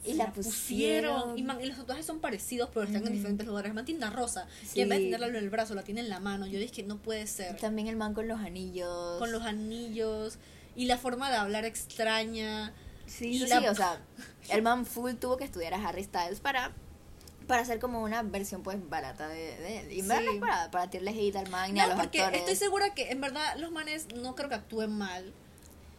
Y, 0.05 0.11
Y 0.11 0.15
la 0.15 0.33
pusieron. 0.33 1.39
Y, 1.39 1.43
man, 1.43 1.61
y 1.61 1.67
los 1.67 1.77
tatuajes 1.77 2.07
son 2.07 2.21
parecidos, 2.21 2.71
pero 2.73 2.87
están 2.87 3.03
en 3.03 3.09
Ujú. 3.09 3.17
diferentes 3.17 3.47
lugares. 3.47 3.75
Man 3.75 3.85
tiene 3.85 3.99
una 3.99 4.11
rosa. 4.11 4.49
Sí. 4.63 4.79
Y 4.79 4.83
en 4.83 4.89
vez 4.89 4.99
de 4.99 5.05
tenerla 5.05 5.27
en 5.29 5.37
el 5.37 5.51
brazo, 5.51 5.75
la 5.75 5.83
tiene 5.83 6.01
en 6.01 6.09
la 6.09 6.21
mano. 6.21 6.47
Yo 6.47 6.59
dije 6.59 6.73
que 6.73 6.83
no 6.83 6.97
puede 6.97 7.27
ser. 7.27 7.57
También 7.59 7.87
el 7.87 7.97
man 7.97 8.15
con 8.15 8.27
los 8.27 8.41
anillos. 8.41 9.19
Con 9.19 9.31
los 9.31 9.43
anillos. 9.43 10.39
Y 10.75 10.87
la 10.87 10.97
forma 10.97 11.31
de 11.31 11.37
hablar 11.37 11.65
extraña. 11.67 12.73
Sí, 13.07 13.29
Y 13.31 13.39
sí, 13.41 13.47
la- 13.49 13.71
o 13.71 13.75
sea, 13.75 14.01
el 14.51 14.63
man 14.63 14.87
full 14.87 15.15
tuvo 15.15 15.37
que 15.37 15.45
estudiar 15.45 15.75
a 15.75 15.89
Harry 15.89 16.05
Styles 16.05 16.41
para 16.41 16.73
para 17.47 17.63
hacer 17.63 17.81
como 17.81 18.01
una 18.03 18.23
versión 18.23 18.63
pues 18.63 18.79
barata 18.89 19.27
de, 19.29 19.57
de. 19.59 19.95
Y 19.95 20.03
Sí. 20.03 20.09
para, 20.41 20.71
para 20.71 20.89
tirarle 20.89 21.11
hate 21.11 21.37
al 21.37 21.51
man 21.51 21.77
a 21.79 21.83
No, 21.83 21.89
los 21.95 22.01
porque 22.01 22.21
actores. 22.21 22.41
estoy 22.41 22.57
segura 22.57 22.95
que 22.95 23.11
en 23.11 23.21
verdad 23.21 23.57
los 23.59 23.73
manes 23.73 24.07
no 24.15 24.35
creo 24.37 24.49
que 24.49 24.55
actúen 24.55 24.97
mal. 24.97 25.35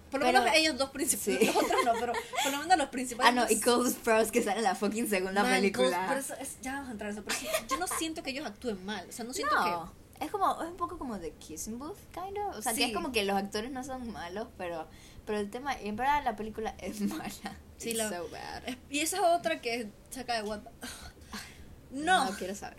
Por 0.09 0.21
lo 0.21 0.27
Pero- 0.27 0.39
menos 0.41 0.55
ellos 0.57 0.77
dos 0.77 0.91
principales. 0.91 1.39
Sí. 1.39 1.45
Los 1.47 1.55
otros 1.57 1.83
no, 1.85 1.93
pero 1.99 2.13
por 2.43 2.51
lo 2.51 2.57
menos 2.59 2.77
los 2.77 2.87
principales. 2.89 3.33
Ah, 3.37 3.45
no, 3.45 3.51
y 3.51 3.59
Cole 3.59 3.89
Sprouse 3.89 4.31
que 4.31 4.41
sale 4.41 4.59
en 4.59 4.63
la 4.63 4.73
fucking 4.75 5.09
segunda 5.09 5.43
Man, 5.43 5.51
película. 5.55 6.07
Ghost- 6.15 6.27
pero 6.29 6.41
es- 6.41 6.61
ya 6.61 6.73
vamos 6.75 6.89
a 6.89 6.91
entrar 6.93 7.11
en 7.11 7.17
eso. 7.17 7.25
Pero 7.27 7.39
yo 7.69 7.77
no 7.77 7.87
siento 7.87 8.23
que 8.23 8.29
ellos 8.29 8.45
actúen 8.47 8.83
mal. 8.85 9.05
O 9.09 9.11
sea, 9.11 9.25
no 9.25 9.33
siento 9.33 9.53
no, 9.53 9.91
es 10.21 10.31
como, 10.31 10.61
es 10.63 10.69
un 10.69 10.77
poco 10.77 10.97
como 10.97 11.19
The 11.19 11.31
Kissing 11.31 11.77
Booth, 11.77 11.97
kind 12.13 12.37
of. 12.37 12.55
O 12.57 12.61
sea, 12.61 12.71
que 12.71 12.77
Sí. 12.77 12.83
es 12.85 12.93
como 12.93 13.11
que 13.11 13.23
los 13.25 13.35
actores 13.35 13.69
no 13.71 13.83
son 13.83 14.11
malos, 14.13 14.47
pero, 14.57 14.87
pero 15.25 15.39
el 15.39 15.49
tema, 15.49 15.73
en 15.79 15.95
verdad 15.95 16.23
la 16.23 16.35
película 16.35 16.75
es 16.79 17.01
mala. 17.01 17.29
Sí, 17.77 17.89
It's 17.89 17.97
la- 17.97 18.09
so 18.09 18.29
bad. 18.29 18.63
Y 18.89 18.99
esa 18.99 19.17
es 19.17 19.23
otra 19.23 19.61
que 19.61 19.89
saca 20.09 20.35
de 20.41 20.43
Wattpad. 20.49 20.71
No. 21.91 22.25
No 22.31 22.37
quiero 22.37 22.55
saber. 22.55 22.77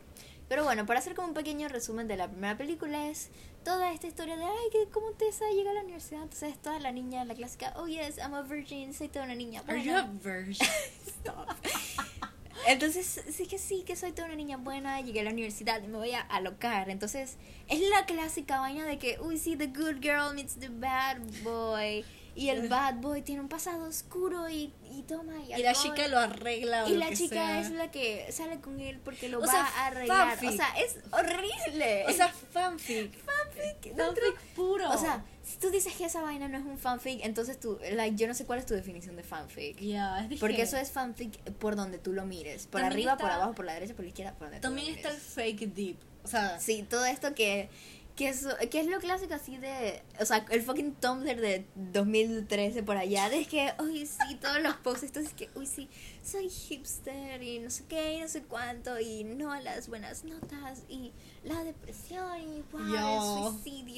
Pero 0.48 0.64
bueno, 0.64 0.86
para 0.86 0.98
hacer 0.98 1.14
como 1.14 1.28
un 1.28 1.34
pequeño 1.34 1.68
resumen 1.68 2.08
de 2.08 2.16
la 2.16 2.28
primera 2.28 2.56
película 2.56 3.08
es 3.08 3.30
toda 3.64 3.92
esta 3.92 4.06
historia 4.08 4.36
de, 4.36 4.44
ay, 4.44 4.70
que 4.72 4.90
cómo 4.90 5.12
Tessa 5.12 5.44
llega 5.54 5.70
a 5.70 5.74
la 5.74 5.82
universidad. 5.82 6.22
Entonces, 6.24 6.60
toda 6.60 6.78
la 6.80 6.90
niña, 6.92 7.24
la 7.24 7.34
clásica, 7.34 7.72
oh 7.76 7.86
yes, 7.86 8.18
I'm 8.18 8.34
a 8.34 8.42
virgin, 8.42 8.92
soy 8.92 9.08
toda 9.08 9.24
una 9.24 9.34
niña 9.36 9.62
Are 9.68 9.78
you 9.82 9.92
buena. 9.92 10.00
a 10.00 10.10
virgin? 10.22 10.66
Stop. 11.06 11.48
Entonces, 12.66 13.22
sí 13.30 13.46
que 13.46 13.58
sí, 13.58 13.82
que 13.86 13.94
soy 13.94 14.12
toda 14.12 14.26
una 14.26 14.36
niña 14.36 14.56
buena, 14.56 15.00
llegué 15.00 15.20
a 15.20 15.24
la 15.24 15.30
universidad 15.30 15.82
y 15.82 15.86
me 15.86 15.98
voy 15.98 16.12
a 16.12 16.20
alocar. 16.20 16.88
Entonces, 16.90 17.36
es 17.68 17.80
la 17.90 18.04
clásica 18.06 18.58
vaina 18.60 18.84
de 18.86 18.98
que, 18.98 19.18
uy, 19.20 19.38
sí, 19.38 19.56
the 19.56 19.66
good 19.68 20.00
girl 20.00 20.34
meets 20.34 20.56
the 20.56 20.68
bad 20.70 21.18
boy. 21.42 22.04
Y 22.36 22.48
el 22.48 22.68
bad 22.68 22.94
boy 22.96 23.22
tiene 23.22 23.40
un 23.40 23.48
pasado 23.48 23.84
oscuro 23.86 24.48
y, 24.48 24.72
y 24.90 25.02
toma 25.02 25.34
y 25.48 25.54
Y 25.54 25.62
la 25.62 25.72
chica 25.74 26.08
lo 26.08 26.18
arregla. 26.18 26.84
o 26.84 26.88
Y 26.88 26.92
lo 26.94 26.98
la 26.98 27.08
que 27.10 27.16
chica 27.16 27.34
sea. 27.36 27.60
es 27.60 27.70
la 27.70 27.90
que 27.92 28.26
sale 28.32 28.60
con 28.60 28.80
él 28.80 28.98
porque 29.04 29.28
lo 29.28 29.38
O 29.38 29.42
va 29.42 29.46
sea, 29.46 29.64
a 29.64 29.86
arreglar. 29.86 30.30
fanfic. 30.30 30.48
O 30.50 30.52
sea, 30.52 30.68
es 30.78 30.96
horrible. 31.12 32.04
O 32.08 32.12
sea, 32.12 32.28
fanfic. 32.52 33.12
fanfic. 33.24 33.96
Fanfic 33.96 34.40
puro. 34.56 34.90
O 34.90 34.98
sea, 34.98 35.24
si 35.44 35.58
tú 35.58 35.70
dices 35.70 35.94
que 35.94 36.06
esa 36.06 36.22
vaina 36.22 36.48
no 36.48 36.58
es 36.58 36.64
un 36.64 36.78
fanfic, 36.78 37.20
entonces 37.24 37.60
tú, 37.60 37.78
like, 37.92 38.16
yo 38.16 38.26
no 38.26 38.34
sé 38.34 38.44
cuál 38.46 38.58
es 38.58 38.66
tu 38.66 38.74
definición 38.74 39.14
de 39.16 39.22
fanfic. 39.22 39.76
Dije- 39.78 40.36
Porque 40.40 40.62
eso 40.62 40.76
es 40.76 40.90
fanfic 40.90 41.38
por 41.58 41.76
donde 41.76 41.98
tú 41.98 42.12
lo 42.12 42.24
mires. 42.26 42.66
Por 42.66 42.80
También 42.80 43.08
arriba, 43.10 43.16
por 43.16 43.30
abajo, 43.30 43.54
por 43.54 43.64
la 43.64 43.74
derecha, 43.74 43.94
por 43.94 44.04
la 44.04 44.08
izquierda, 44.08 44.32
por 44.32 44.46
donde 44.48 44.58
tú 44.58 44.62
También 44.62 44.88
lo 44.90 44.96
está 44.96 45.10
el 45.10 45.16
fake 45.18 45.72
deep. 45.74 45.96
O 46.24 46.28
sea, 46.28 46.58
Sí, 46.58 46.82
todo 46.88 47.04
esto 47.04 47.34
que, 47.34 47.68
que, 48.16 48.28
es, 48.28 48.47
que 48.71 48.80
es 48.80 48.87
lo 48.87 48.99
clásico 49.00 49.35
así 49.35 49.56
de... 49.56 50.02
O 50.21 50.25
sea, 50.25 50.44
el 50.50 50.62
fucking 50.62 50.94
Tumblr 50.94 51.40
de 51.40 51.66
2013 51.75 52.83
por 52.83 52.97
allá. 52.97 53.28
De 53.28 53.44
que, 53.47 53.73
uy, 53.80 54.06
sí, 54.06 54.37
todos 54.37 54.61
los 54.61 54.75
posts, 54.76 55.04
estos 55.04 55.25
es 55.25 55.35
que, 55.35 55.50
uy, 55.54 55.66
sí, 55.66 55.88
soy 56.23 56.49
hipster 56.49 57.42
y 57.42 57.59
no 57.59 57.71
sé 57.71 57.85
qué 57.88 58.14
y 58.14 58.21
no 58.21 58.28
sé 58.28 58.42
cuánto 58.42 59.00
y 59.00 59.25
no 59.25 59.54
las 59.61 59.88
buenas 59.88 60.25
notas 60.25 60.85
y 60.88 61.12
la 61.42 61.62
depresión 61.64 62.40
y 62.40 62.62
wow, 62.73 62.94
Yo. 62.94 63.33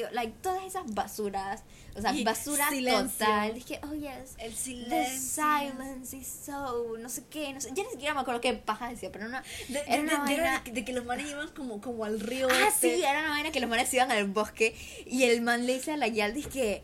Suicidio, 0.07 0.15
like 0.15 0.35
todas 0.43 0.65
esas 0.65 0.93
basuras, 0.95 1.63
o 1.95 2.01
sea, 2.01 2.13
Y 2.15 2.25
basura 2.25 2.69
silencio. 2.71 3.27
total. 3.27 3.55
Dije, 3.55 3.81
oh 3.83 3.95
yes, 3.95 4.35
El 4.39 4.53
the 4.53 4.57
silencio. 4.57 5.45
silence 5.45 6.17
is 6.17 6.27
so, 6.27 6.97
no 6.99 7.09
sé 7.09 7.23
qué, 7.31 7.53
no 7.53 7.61
sé, 7.61 7.71
ya 7.75 7.83
ni 7.85 7.91
siquiera 7.91 8.15
me 8.15 8.21
acuerdo 8.21 8.41
qué 8.41 8.53
paja 8.55 8.89
decía, 8.91 9.11
pero 9.13 9.29
no, 9.29 9.41
De, 9.69 9.79
era 9.87 9.97
de- 9.97 10.01
una 10.03 10.13
de- 10.13 10.37
vaina- 10.37 10.63
de- 10.65 10.85
que 10.85 10.93
los 10.93 11.05
manes 11.05 11.31
iban 11.31 11.49
como, 11.51 11.81
como 11.81 12.05
al 12.05 12.21
río. 12.21 12.49
Ah, 12.51 12.69
este. 12.69 12.97
sí, 12.97 13.03
era 13.03 13.21
una 13.21 13.31
vaina 13.31 13.51
que 13.53 13.61
los 13.61 13.71
manes 13.71 13.93
iban 13.95 14.11
al 14.11 14.25
bosque 14.27 14.75
y 15.07 15.25
el 15.25 15.41
man 15.43 15.67
le 15.67 15.75
dice 15.75 15.93
a 15.93 15.97
la 15.97 16.09
Yal, 16.09 16.35
dice 16.35 16.49
que, 16.51 16.83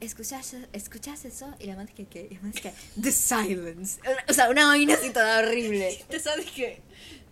¿escuchas, 0.00 0.54
¿escuchas 0.72 1.24
eso? 1.24 1.52
Y 1.58 1.66
la 1.66 1.74
man 1.76 1.86
dice 1.86 2.04
que, 2.08 2.28
y 2.30 2.34
el 2.34 2.42
man 2.42 2.52
dice 2.52 2.70
que, 2.70 3.00
the 3.02 3.10
silence. 3.12 3.98
O 4.28 4.32
sea, 4.32 4.48
una 4.50 4.66
vaina 4.66 4.94
así 4.94 5.10
toda 5.10 5.38
horrible. 5.40 6.04
Te 6.08 6.20
sabes 6.20 6.46
que. 6.52 6.80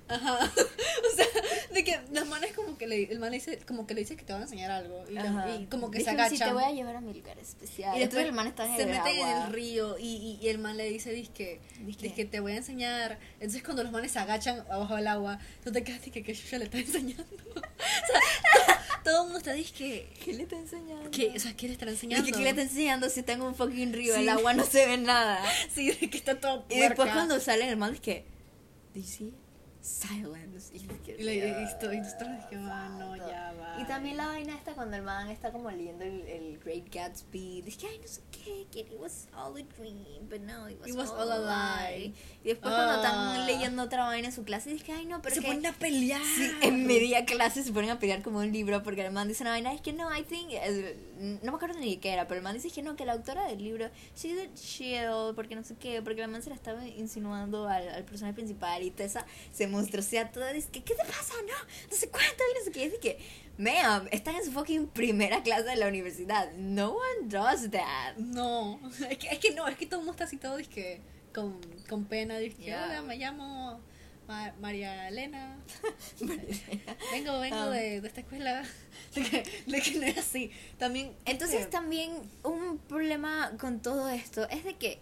Ajá. 0.08 0.50
O 1.04 1.16
sea, 1.16 1.26
de 1.73 1.84
que 1.84 2.00
los 2.12 2.26
manes 2.26 2.52
como 2.54 2.76
que 2.78 2.87
le, 2.87 3.04
el 3.12 3.18
man 3.18 3.30
le 3.30 3.37
dice, 3.37 3.58
como 3.66 3.87
que 3.87 3.94
le 3.94 4.00
dice 4.00 4.16
que 4.16 4.25
te 4.25 4.32
van 4.32 4.42
a 4.42 4.44
enseñar 4.44 4.70
algo. 4.70 5.04
Y, 5.11 5.16
Ajá. 5.18 5.54
y 5.56 5.66
como 5.66 5.90
que 5.90 5.99
Dice, 5.99 6.11
se 6.11 6.16
"Sí, 6.16 6.20
agachan. 6.23 6.49
te 6.49 6.54
voy 6.54 6.64
a 6.64 6.70
llevar 6.73 6.96
a 6.96 7.00
mi 7.00 7.12
lugar 7.14 7.38
especial. 7.38 7.96
y 7.96 8.00
después 8.00 8.25
el 8.25 8.32
man 8.32 8.46
está 8.46 8.64
en 8.66 8.76
se 8.76 8.82
el 8.82 8.88
meten 8.90 9.16
en 9.16 9.28
el 9.28 9.52
río 9.52 9.96
y, 9.99 10.38
y, 10.40 10.44
y 10.44 10.49
el 10.49 10.58
man 10.58 10.76
le 10.76 10.88
dice, 10.88 11.11
Dizque. 11.12 11.61
que 12.16 12.25
te 12.25 12.40
voy 12.40 12.52
a 12.52 12.56
enseñar. 12.56 13.18
Entonces 13.34 13.62
cuando 13.62 13.82
los 13.82 13.92
manes 13.92 14.12
se 14.12 14.18
agachan 14.18 14.61
abajo 14.70 14.96
del 14.96 15.06
agua, 15.08 15.38
tú 15.62 15.70
te 15.73 15.84
quedas 15.84 16.00
que 16.00 16.23
que 16.23 16.34
ya 16.34 16.58
le 16.58 16.64
está 16.64 16.78
enseñando. 16.87 17.25
o 17.54 17.61
sea, 17.61 18.20
to- 18.66 19.02
todo 19.04 19.16
el 19.18 19.23
mundo 19.32 19.38
está 19.38 19.54
que 19.54 20.08
¿Qué 20.25 20.32
le 20.32 20.44
está 20.44 20.56
enseñando? 20.56 21.11
que, 21.11 21.28
o 21.37 21.38
sea, 21.38 21.54
¿qué 21.54 21.66
le 21.66 21.73
estará 21.75 21.90
¿Y 21.90 21.94
enseñando? 21.94 22.25
que 22.26 22.32
¿Qué 22.32 22.38
le 22.40 22.50
está 22.50 22.62
enseñando 22.62 23.08
si 23.11 23.20
está 23.20 23.32
en 23.34 23.42
un 23.42 23.54
fucking 23.54 23.92
río? 23.92 24.14
Sí. 24.14 24.23
El 24.23 24.28
agua 24.30 24.54
no 24.54 24.64
se 24.64 24.87
ve 24.87 24.96
nada. 24.96 25.40
Sí, 25.75 25.90
de 25.92 26.08
que 26.11 26.16
está 26.16 26.40
todo 26.40 26.64
Y 26.70 26.76
después 26.78 26.96
puerca. 26.96 27.14
cuando 27.14 27.38
sale 27.40 27.68
el 27.68 27.76
man 27.76 27.90
dice 27.90 28.02
que, 28.02 28.25
¿do 28.94 29.00
you 29.00 29.06
see? 29.06 29.32
Silence. 29.85 30.73
Y, 30.75 30.79
Y, 31.19 31.23
le, 31.25 31.35
y, 31.37 31.64
esto- 31.64 31.93
y 31.93 31.99
nosotros 31.99 32.29
ah, 32.55 32.88
no, 32.99 33.17
ya 33.17 33.53
va. 33.61 33.79
Y 33.79 33.85
también 33.85 34.17
la 34.17 34.29
vaina 34.29 34.55
esta 34.55 34.73
cuando 34.73 34.97
el 34.97 35.03
man 35.03 35.29
está 35.31 35.53
como 35.53 35.71
leyendo 35.71 36.05
el, 36.05 36.23
el 36.23 36.59
Great 36.59 36.87
Gatsby. 36.91 37.61
Dice 37.61 37.79
que, 37.81 37.87
ay, 37.88 37.99
no 38.00 38.09
sé 38.09 38.23
qué, 38.31 38.67
que 38.73 38.81
it 38.81 38.93
was 38.99 39.29
all 39.37 39.55
a 39.59 39.62
dream, 39.79 40.26
but 40.31 40.41
no, 40.41 40.69
it 40.71 40.79
was, 40.81 40.88
It 40.88 40.95
was 40.97 41.11
all, 41.11 41.31
all 41.31 41.33
a 41.33 41.38
lie. 41.91 41.99
lie. 41.99 42.14
Y 42.45 42.49
después 42.49 42.73
cuando 42.73 42.93
Ah. 42.95 42.97
están 42.97 43.47
leyendo 43.47 43.83
otra 43.83 44.05
vaina 44.07 44.29
en 44.29 44.33
su 44.35 44.43
clase, 44.45 44.71
dice 44.71 44.85
que, 44.85 44.93
ay, 44.93 45.05
no, 45.05 45.21
pero 45.21 45.35
se 45.35 45.43
que... 45.43 45.49
ponen 45.49 45.67
a 45.67 45.73
pelear. 45.75 46.23
Sí, 46.35 46.50
en 46.62 46.87
media 46.87 47.26
clase 47.26 47.62
se 47.62 47.71
ponen 47.71 47.91
a 47.91 47.99
pelear 47.99 48.23
como 48.23 48.38
un 48.38 48.50
libro 48.53 48.83
porque 48.83 49.05
el 49.05 49.12
man 49.12 49.29
dice 49.29 49.43
una 49.43 49.50
vaina, 49.50 49.75
es 49.75 49.83
que 49.83 49.93
no, 49.93 50.09
I 50.17 50.23
think, 50.23 50.50
no 51.43 51.53
me 51.53 51.57
acuerdo 51.57 51.79
ni 51.79 51.99
qué 51.99 52.14
era, 52.14 52.26
pero 52.26 52.38
el 52.38 52.45
man 52.45 52.55
dice 52.55 52.71
que 52.71 52.81
no, 52.83 52.97
que 52.97 53.05
la 53.05 53.12
autora 53.12 53.47
del 53.49 53.62
libro, 53.62 53.91
she's 54.17 54.38
a 54.41 54.55
chill, 54.55 55.35
porque 55.35 55.55
no 55.57 55.62
sé 55.62 55.75
qué, 55.76 56.00
porque 56.00 56.23
el 56.23 56.29
man 56.31 56.43
se 56.43 56.49
la 56.49 56.57
estaba 56.57 56.87
insinuando 56.87 57.69
al, 57.69 57.87
al 57.91 58.05
personaje 58.05 58.35
principal 58.35 58.83
y 58.83 58.91
Tessa 58.91 59.26
se 59.53 59.67
monstruosea 59.75 60.31
toda, 60.33 60.52
dice 60.52 60.69
que, 60.71 60.83
¿qué 60.83 60.95
te 60.95 61.04
pasa? 61.04 61.35
No, 61.47 61.88
no 61.90 61.97
sé 61.97 62.09
cuánto, 62.09 62.43
no 62.59 62.64
sé 62.64 62.73
qué, 62.73 62.85
dice 62.87 62.99
que, 63.00 63.19
ma'am, 63.59 64.09
están 64.11 64.37
en 64.37 64.45
su 64.45 64.52
fucking 64.52 64.87
primera 64.88 65.43
clase 65.43 65.64
de 65.64 65.76
la 65.76 65.88
universidad, 65.88 66.52
no 66.54 66.93
one 66.93 67.28
does 67.28 67.71
that. 67.71 68.16
No, 68.16 68.81
es 69.11 69.19
que, 69.19 69.28
es 69.28 69.38
que 69.38 69.50
no, 69.52 69.69
es 69.69 69.76
que 69.76 69.87
todo 69.87 70.00
el 70.00 70.07
mundo 70.07 70.12
está 70.12 70.25
así 70.25 70.37
todo 70.38 70.57
que 70.73 71.00
con, 71.35 71.61
con 71.88 72.04
pena, 72.07 72.38
dice 72.38 72.57
que, 72.57 72.64
Yeah. 72.64 72.85
hola, 72.87 73.02
me 73.02 73.16
llamo 73.16 73.81
Ma- 74.26 74.54
María 74.61 75.09
Elena, 75.09 75.59
vengo, 77.12 77.40
vengo 77.40 77.64
Um. 77.66 77.71
de, 77.73 78.00
de 78.00 78.09
esta 78.09 78.21
escuela, 78.21 78.64
de 79.14 79.23
que, 79.23 79.43
de 79.66 79.81
que 79.83 79.95
no 79.99 80.07
es 80.07 80.19
así. 80.19 80.50
También, 80.78 81.14
Entonces 81.25 81.69
también 81.71 82.12
un 82.43 82.78
problema 82.78 83.52
con 83.59 83.81
todo 83.81 84.09
esto 84.09 84.49
es 84.49 84.64
de 84.64 84.75
que, 84.75 84.99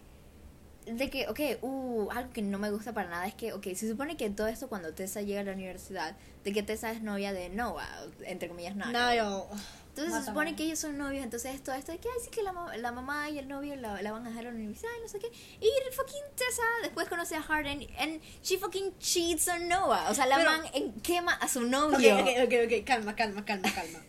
de 0.85 1.09
que, 1.09 1.27
ok, 1.29 1.39
uh, 1.61 2.09
algo 2.11 2.31
que 2.33 2.41
no 2.41 2.57
me 2.59 2.69
gusta 2.71 2.93
para 2.93 3.09
nada 3.09 3.27
es 3.27 3.33
que, 3.33 3.53
ok, 3.53 3.63
se 3.75 3.89
supone 3.89 4.17
que 4.17 4.29
todo 4.29 4.47
esto 4.47 4.67
cuando 4.69 4.93
Tessa 4.93 5.21
llega 5.21 5.41
a 5.41 5.43
la 5.43 5.53
universidad, 5.53 6.15
de 6.43 6.51
que 6.53 6.63
Tessa 6.63 6.91
es 6.91 7.01
novia 7.01 7.31
de 7.33 7.49
Noah, 7.49 7.87
entre 8.25 8.49
comillas, 8.49 8.75
Noah. 8.75 8.91
no, 8.91 9.47
Entonces 9.51 9.55
se 9.95 10.01
mátame. 10.09 10.25
supone 10.25 10.55
que 10.55 10.63
ellos 10.63 10.79
son 10.79 10.97
novios, 10.97 11.23
entonces 11.23 11.61
todo 11.63 11.75
esto 11.75 11.91
de 11.91 11.99
que, 11.99 12.07
ay, 12.09 12.15
sí 12.23 12.29
que 12.31 12.41
la, 12.43 12.51
la 12.77 12.91
mamá 12.91 13.29
y 13.29 13.37
el 13.39 13.47
novio 13.47 13.75
la, 13.75 14.01
la 14.01 14.11
van 14.11 14.25
a 14.25 14.29
dejar 14.29 14.47
a 14.47 14.49
la 14.49 14.55
universidad 14.55 14.89
y 14.97 15.01
no 15.03 15.07
sé 15.07 15.19
qué. 15.19 15.27
Y 15.61 15.69
fucking 15.95 16.23
Tessa 16.35 16.63
después 16.81 17.07
conoce 17.07 17.35
a 17.35 17.41
Harden 17.43 17.87
and 17.99 18.19
she 18.43 18.57
fucking 18.57 18.97
cheats 18.99 19.47
on 19.47 19.67
Noah. 19.69 20.09
O 20.09 20.13
sea, 20.15 20.25
la 20.25 20.37
Pero- 20.37 20.49
man 20.51 20.61
en- 20.73 20.91
quema 21.01 21.33
a 21.33 21.47
su 21.47 21.61
novio. 21.61 22.15
ok, 22.17 22.27
ok, 22.45 22.53
ok, 22.65 22.85
calma, 22.85 23.15
calma, 23.15 23.45
calma, 23.45 23.71
calma. 23.73 23.99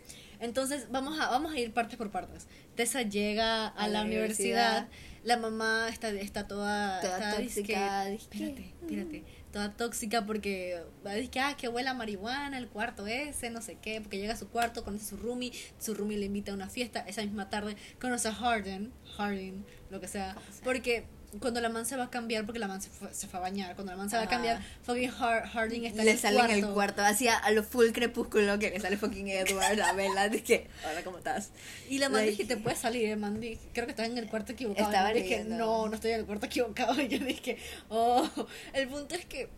Entonces, 0.41 0.87
vamos 0.91 1.17
a, 1.19 1.29
vamos 1.29 1.53
a 1.53 1.57
ir 1.59 1.73
partes 1.73 1.97
por 1.97 2.11
partes. 2.11 2.47
Tessa 2.75 3.03
llega 3.03 3.67
a, 3.67 3.69
A 3.69 3.87
la, 3.87 3.99
la 3.99 4.05
universidad. 4.05 4.79
universidad. 4.79 4.87
La 5.25 5.37
mamá 5.37 5.89
está, 5.89 6.09
está 6.11 6.47
toda, 6.47 7.01
Toda 7.01 7.17
está, 7.17 7.31
tóxica, 7.41 8.05
dizque- 8.05 8.11
dizque, 8.11 8.35
espérate, 8.37 8.73
espérate, 8.81 9.23
toda 9.51 9.73
tóxica 9.73 10.25
porque 10.25 10.79
dice 11.03 11.29
que, 11.29 11.39
ah, 11.39 11.57
que 11.57 11.67
huele 11.67 11.89
a 11.89 11.93
marihuana 11.95 12.57
el 12.59 12.67
cuarto 12.67 13.07
ese, 13.07 13.49
no 13.49 13.61
sé 13.61 13.77
qué, 13.81 13.99
porque 14.01 14.17
llega 14.19 14.33
a 14.33 14.37
su 14.37 14.47
cuarto, 14.49 14.83
conoce 14.83 15.05
a 15.05 15.09
su 15.09 15.17
roomie, 15.17 15.51
su 15.79 15.95
roomie 15.95 16.17
le 16.19 16.27
invita 16.27 16.51
a 16.51 16.55
una 16.55 16.69
fiesta, 16.69 16.99
esa 17.07 17.21
misma 17.23 17.49
tarde 17.49 17.75
conoce 17.99 18.27
a 18.27 18.33
Harden, 18.33 18.91
Harden, 19.17 19.65
lo 19.89 19.99
que 19.99 20.07
sea. 20.07 20.35
porque 20.63 21.05
cuando 21.39 21.61
la 21.61 21.69
man 21.69 21.85
se 21.85 21.95
va 21.97 22.05
a 22.05 22.09
cambiar, 22.09 22.45
porque 22.45 22.59
la 22.59 22.67
man 22.67 22.81
se 22.81 22.89
fue, 22.89 23.13
se 23.13 23.27
fue 23.27 23.39
a 23.39 23.41
bañar, 23.41 23.75
cuando 23.75 23.91
la 23.93 23.97
man 23.97 24.09
se 24.09 24.17
va 24.17 24.23
a 24.23 24.27
cambiar, 24.27 24.61
fucking 24.83 25.09
Har- 25.11 25.45
Harding 25.47 25.85
está 25.85 26.03
le 26.03 26.11
en 26.11 26.15
el 26.15 26.21
sale 26.21 26.35
cuarto. 26.37 26.53
en 26.53 26.65
el 26.65 26.71
cuarto, 26.73 27.01
hacía 27.03 27.37
a 27.37 27.51
lo 27.51 27.63
full 27.63 27.91
crepúsculo 27.91 28.57
que 28.59 28.69
le 28.71 28.79
sale 28.79 28.97
fucking 28.97 29.27
Edward 29.29 29.79
a 29.81 29.93
Bella, 29.93 30.29
que, 30.43 30.67
hola, 30.89 31.03
¿cómo 31.03 31.17
estás? 31.17 31.51
Y 31.89 31.99
la 31.99 32.09
man 32.09 32.21
Like- 32.25 32.31
dije, 32.31 32.45
te 32.45 32.57
puedes 32.57 32.79
salir, 32.79 33.09
el 33.09 33.17
man 33.17 33.39
dije, 33.39 33.59
creo 33.73 33.85
que 33.85 33.91
estás 33.91 34.07
en 34.07 34.17
el 34.17 34.27
cuarto 34.27 34.53
equivocado. 34.53 34.87
Estaba 34.89 35.11
y 35.13 35.21
dije, 35.23 35.43
no, 35.43 35.87
no 35.87 35.95
estoy 35.95 36.11
en 36.11 36.19
el 36.21 36.25
cuarto 36.25 36.45
equivocado. 36.45 36.93
Y 37.01 37.07
yo 37.07 37.19
dije, 37.19 37.57
oh, 37.89 38.27
el 38.73 38.87
punto 38.87 39.15
es 39.15 39.25
que 39.25 39.49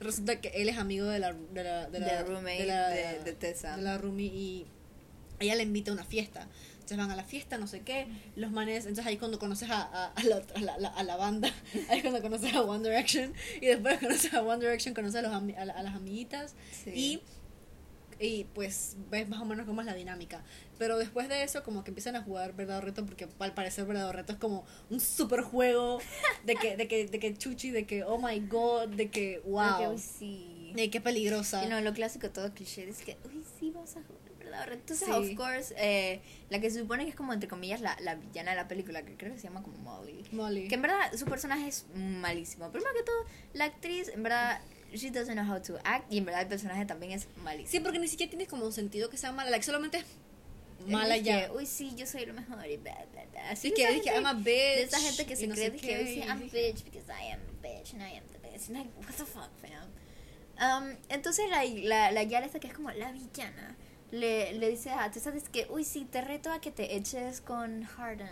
resulta 0.00 0.40
que 0.40 0.48
él 0.54 0.68
es 0.68 0.78
amigo 0.78 1.06
de 1.06 1.18
la, 1.18 1.32
de 1.32 1.64
la, 1.64 1.86
de 1.90 2.00
la, 2.00 2.06
De 2.06 2.14
la 2.14 2.22
roommate 2.22 2.64
de- 2.66 3.24
de 3.24 3.32
Tessa. 3.34 3.76
de 3.76 3.82
la 3.82 3.98
roomie 3.98 4.26
y 4.26 4.66
ella 5.40 5.54
le 5.54 5.62
invita 5.62 5.90
a 5.90 5.94
una 5.94 6.04
fiesta. 6.04 6.46
Entonces 6.90 7.06
van 7.06 7.10
a 7.12 7.22
la 7.22 7.28
fiesta, 7.28 7.56
no 7.56 7.68
sé 7.68 7.82
qué, 7.82 8.08
los 8.34 8.50
manes, 8.50 8.78
entonces 8.84 9.06
ahí 9.06 9.16
cuando 9.16 9.38
conoces 9.38 9.70
a, 9.70 9.82
a, 9.82 10.06
a 10.12 10.24
la, 10.24 10.42
a, 10.56 10.78
la, 10.80 10.88
a 10.88 11.02
la 11.04 11.14
banda, 11.16 11.48
ahí 11.88 12.00
cuando 12.02 12.20
conoces 12.20 12.52
a 12.52 12.62
One 12.62 12.82
Direction 12.88 13.32
y 13.60 13.66
después 13.66 13.98
conoces 14.00 14.34
a 14.34 14.42
One 14.42 14.58
Direction, 14.58 14.92
conoces 14.92 15.16
a, 15.16 15.22
los, 15.22 15.32
a, 15.32 15.64
la- 15.64 15.72
a 15.72 15.82
las 15.84 15.94
amiguitas 15.94 16.54
Sí. 16.84 16.90
y 16.94 17.20
y 18.22 18.44
pues 18.52 18.96
ves 19.10 19.26
más 19.30 19.40
o 19.40 19.46
menos 19.46 19.64
cómo 19.64 19.80
es 19.80 19.86
la 19.86 19.94
dinámica. 19.94 20.42
Pero 20.78 20.98
después 20.98 21.30
de 21.30 21.42
eso, 21.42 21.62
como 21.62 21.84
que 21.84 21.90
empiezan 21.90 22.16
a 22.16 22.22
jugar 22.22 22.54
verdad 22.54 22.76
o 22.76 22.80
reto, 22.82 23.06
porque 23.06 23.26
al 23.38 23.54
parecer 23.54 23.86
verdad 23.86 24.08
o 24.08 24.12
reto 24.12 24.34
es 24.34 24.38
como 24.38 24.66
un 24.90 25.00
super 25.00 25.40
juego 25.40 26.00
de 26.44 26.54
que, 26.56 26.76
de 26.76 26.86
que, 26.86 27.06
de 27.06 27.18
que 27.18 27.34
chuchi, 27.34 27.70
de 27.70 27.86
que 27.86 28.04
oh 28.04 28.18
my 28.18 28.38
god, 28.40 28.88
de 28.88 29.08
que 29.08 29.20
De 29.20 29.40
que, 29.40 29.40
wow, 29.46 29.92
uy, 29.92 29.98
sí. 29.98 30.72
de 30.74 30.90
que 30.90 31.00
peligrosa. 31.00 31.64
Y 31.64 31.68
no, 31.70 31.80
lo 31.80 31.94
clásico, 31.94 32.28
todo 32.28 32.52
cliché, 32.52 32.86
es 32.90 32.98
que, 32.98 33.16
uy, 33.24 33.42
sí, 33.58 33.70
vamos 33.70 33.96
a 33.96 34.02
jugar, 34.02 34.19
Entonces, 34.70 35.06
Sí. 35.06 35.12
of 35.12 35.34
course, 35.36 35.74
eh, 35.78 36.20
la 36.48 36.60
que 36.60 36.70
se 36.70 36.80
supone 36.80 37.04
que 37.04 37.10
es 37.10 37.16
como, 37.16 37.32
entre 37.32 37.48
comillas, 37.48 37.80
la, 37.80 37.96
la 38.00 38.14
villana 38.16 38.50
de 38.52 38.56
la 38.56 38.68
película, 38.68 39.02
que 39.02 39.16
creo 39.16 39.32
que 39.32 39.38
se 39.38 39.48
llama 39.48 39.62
como 39.62 39.76
Molly. 39.78 40.24
Molly. 40.32 40.68
Que 40.68 40.74
en 40.74 40.82
verdad 40.82 41.12
su 41.16 41.24
personaje 41.26 41.68
es 41.68 41.86
malísimo. 41.94 42.70
Primero 42.70 42.92
que 42.94 43.02
todo, 43.02 43.24
la 43.54 43.64
actriz, 43.66 44.08
en 44.08 44.22
verdad, 44.22 44.60
she 44.92 45.10
doesn't 45.10 45.34
know 45.38 45.44
how 45.48 45.60
to 45.62 45.78
act. 45.84 46.10
Y 46.12 46.18
en 46.18 46.24
verdad 46.24 46.42
el 46.42 46.48
personaje 46.48 46.84
también 46.86 47.12
es 47.12 47.28
malísimo. 47.42 47.70
Sí, 47.70 47.80
porque 47.80 47.98
ni 47.98 48.08
siquiera 48.08 48.30
tienes 48.30 48.48
como 48.48 48.64
un 48.66 48.72
sentido 48.72 49.08
que 49.10 49.16
sea 49.16 49.32
mala, 49.32 49.50
like, 49.50 49.64
solamente 49.64 49.98
es 49.98 50.04
Es 50.80 50.86
mala 50.86 51.14
que, 51.14 51.22
ya. 51.22 51.52
Uy, 51.52 51.66
sí, 51.66 51.92
yo 51.96 52.06
soy 52.06 52.26
lo 52.26 52.34
mejor 52.34 52.66
y 52.68 52.76
bla, 52.78 52.96
bla, 53.12 53.24
bla. 53.30 53.50
Así 53.50 53.70
que 53.72 53.86
dije, 53.92 54.10
I'm 54.14 54.26
a 54.26 54.32
bitch. 54.34 54.44
de 54.46 54.82
esa 54.82 54.98
gente 54.98 55.26
que 55.26 55.36
se 55.36 55.46
no 55.46 55.54
cree 55.54 55.70
que 55.72 56.22
I'm 56.26 56.40
dije, 56.40 56.72
bitch 56.72 56.84
because 56.84 57.06
I 57.12 57.32
am 57.32 57.40
bitch 57.62 57.92
and 57.94 58.02
I 58.02 58.16
am 58.16 58.24
the 58.32 58.38
best. 58.38 58.68
And 58.68 58.78
like, 58.78 58.90
what 58.98 59.14
the 59.16 59.24
fuck, 59.24 59.50
fam? 59.60 59.88
Um, 60.62 60.94
entonces 61.08 61.48
la, 61.48 61.64
la, 61.64 62.10
la 62.12 62.22
Yara 62.22 62.44
esta 62.44 62.58
que 62.60 62.66
es 62.66 62.74
como 62.74 62.90
la 62.90 63.12
villana 63.12 63.76
le, 64.10 64.52
le 64.54 64.68
dice 64.70 64.90
a 64.90 65.10
Tessa 65.10 65.30
dice 65.30 65.46
que, 65.52 65.66
uy, 65.70 65.84
sí, 65.84 66.04
te 66.10 66.20
reto 66.20 66.50
a 66.52 66.60
que 66.60 66.70
te 66.70 66.96
eches 66.96 67.40
con 67.40 67.84
Harden. 67.84 68.28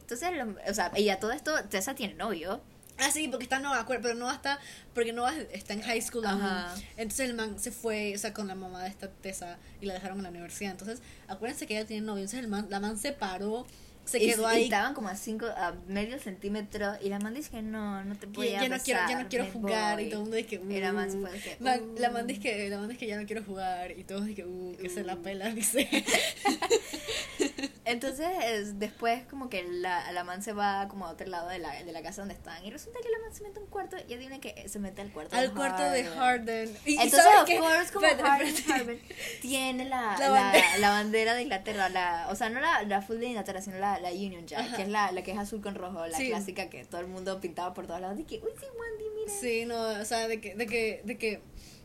Entonces, 0.00 0.30
lo- 0.36 0.56
o 0.70 0.74
sea, 0.74 0.92
y 0.98 1.08
a 1.08 1.18
todo 1.18 1.32
esto, 1.32 1.52
Tessa 1.68 1.94
tiene 1.94 2.14
novio. 2.14 2.60
Ah, 2.98 3.10
sí, 3.10 3.28
porque 3.28 3.44
está 3.44 3.58
acuer- 3.58 4.00
pero 4.00 4.14
Noah 4.14 4.34
está, 4.34 4.58
porque 4.94 5.12
Noah 5.12 5.34
está 5.52 5.74
en 5.74 5.82
high 5.82 6.00
school 6.00 6.24
aún. 6.24 6.40
Ajá. 6.40 6.74
Entonces 6.96 7.28
el 7.28 7.34
man 7.34 7.58
se 7.58 7.70
fue, 7.70 8.14
o 8.14 8.18
sea, 8.18 8.32
con 8.32 8.46
la 8.48 8.54
mamá 8.54 8.82
de 8.84 8.88
esta 8.88 9.08
Tessa 9.10 9.58
y 9.82 9.86
la 9.86 9.92
dejaron 9.94 10.16
en 10.18 10.22
la 10.24 10.30
universidad. 10.30 10.70
Entonces, 10.72 11.02
acuérdense 11.28 11.66
que 11.66 11.76
ella 11.76 11.86
tiene 11.86 12.06
novio. 12.06 12.22
Entonces 12.22 12.40
el 12.40 12.48
man, 12.48 12.66
la 12.70 12.80
man 12.80 12.96
se 12.96 13.12
paró, 13.12 13.66
se 14.06 14.18
quedó 14.20 14.42
y 14.44 14.46
ahí. 14.46 14.64
estaban 14.64 14.94
como 14.94 15.08
a 15.08 15.16
cinco, 15.16 15.46
a 15.46 15.74
medio 15.88 16.18
centímetro. 16.18 16.94
Y 17.02 17.08
la 17.10 17.18
man 17.18 17.34
dice 17.34 17.50
que 17.50 17.62
no, 17.62 18.02
no 18.04 18.14
te 18.16 18.26
voy 18.26 18.48
que 18.48 18.56
a 18.56 18.62
ya 18.62 18.68
no 18.68 18.78
quiero, 18.82 19.00
ya 19.08 19.22
no 19.22 19.28
quiero 19.28 19.46
jugar 19.52 19.96
voy. 19.96 20.04
y 20.06 20.10
todo 20.10 20.20
el 20.20 20.22
mundo 20.22 20.36
dice 20.36 20.48
que 20.48 20.74
Y 20.74 20.80
la 20.80 20.92
man 20.92 21.08
uh. 21.10 21.20
fue 21.20 21.38
que, 21.40 21.56
Man, 21.60 21.80
la 21.98 22.10
uh. 22.10 22.12
man 22.12 22.26
dice 22.26 22.40
que 22.40 22.70
la 22.70 22.78
man 22.78 22.88
dice 22.88 22.98
que 23.00 23.06
ya 23.08 23.20
no 23.20 23.26
quiero 23.26 23.44
jugar 23.44 23.90
y 23.90 24.04
todos 24.04 24.24
dicen 24.26 24.36
que 24.36 24.50
uh, 24.50 24.76
que 24.80 24.88
se 24.88 25.02
la 25.04 25.14
Uh. 25.16 25.22
pela 25.22 25.50
dice 25.54 25.88
Entonces, 27.86 28.26
es- 28.44 28.78
después 28.80 29.22
como 29.30 29.48
que 29.48 29.62
la, 29.62 30.10
la 30.10 30.24
man 30.24 30.42
se 30.42 30.52
va 30.52 30.88
como 30.88 31.06
a 31.06 31.10
otro 31.10 31.26
lado 31.28 31.48
de 31.48 31.60
la, 31.60 31.70
de 31.84 31.92
la 31.92 32.02
casa 32.02 32.20
donde 32.20 32.34
están. 32.34 32.64
Y 32.64 32.70
resulta 32.72 32.98
que 33.00 33.08
la 33.08 33.18
man 33.20 33.32
se 33.32 33.44
mete 33.44 33.60
a 33.60 33.62
un 33.62 33.68
cuarto 33.68 33.96
y 34.08 34.12
adivina 34.12 34.40
que 34.40 34.68
se 34.68 34.78
mete 34.80 35.02
al 35.02 35.12
cuarto 35.12 35.36
Al 35.36 35.54
cuarto 35.54 35.82
de 35.84 36.02
Harden. 36.04 36.76
Y- 36.84 36.94
Entonces, 36.94 37.22
¿sabes 37.22 37.40
of 37.42 37.46
qué? 37.46 37.58
course, 37.58 37.92
como 37.92 38.06
Espérate, 38.06 38.28
Harden, 38.28 38.48
espérate. 38.48 38.72
Harden 38.80 39.00
tiene 39.40 39.84
la, 39.84 40.16
La 40.18 40.30
bandera. 40.30 40.78
la 40.78 40.90
bandera 40.90 41.34
de 41.34 41.42
Inglaterra, 41.42 41.88
la, 41.88 42.26
o 42.30 42.34
sea, 42.34 42.48
no 42.50 42.60
la, 42.60 43.02
full 43.02 43.18
de 43.18 43.26
Inglaterra, 43.26 43.62
sino 43.62 43.78
la, 43.78 43.98
Union 44.12 44.46
Jack, 44.46 44.60
Ajá. 44.66 44.76
que 44.76 44.82
es 44.82 44.88
la, 44.88 45.12
la 45.12 45.22
que 45.22 45.30
es 45.32 45.38
azul 45.38 45.62
con 45.62 45.74
rojo, 45.76 46.04
la 46.06 46.18
Sí. 46.18 46.28
clásica 46.28 46.68
que 46.68 46.84
todo 46.84 47.00
el 47.00 47.06
mundo 47.06 47.40
pintaba 47.40 47.72
por 47.72 47.86
todos 47.86 48.00
lados. 48.00 48.18
Y 48.18 48.24
que, 48.24 48.36
uy, 48.36 48.50
sí, 48.58 48.66
Wendy, 48.78 49.04
mira. 49.14 49.32
Sí, 49.40 49.64
no, 49.64 50.00
o 50.00 50.04
sea, 50.04 50.26
de 50.26 50.40
que, 50.40 50.54
de 50.56 50.66
que, 50.66 51.02
de 51.04 51.18
que, 51.18 51.40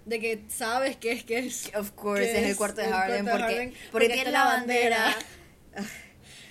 de 0.05 0.19
que 0.19 0.43
sabes 0.49 0.97
que 0.97 1.11
es 1.11 1.23
que 1.23 1.37
es. 1.37 1.71
Of 1.75 1.91
course, 1.91 2.23
que 2.23 2.39
es 2.43 2.49
el 2.49 2.55
cuarto 2.55 2.81
de 2.81 2.87
Harden, 2.87 3.23
cuarto 3.25 3.25
de 3.25 3.31
porque, 3.45 3.53
Harden, 3.55 3.73
porque, 3.91 4.05
está 4.07 4.15
tiene 4.15 4.31
la 4.31 4.45
bandera. 4.45 5.15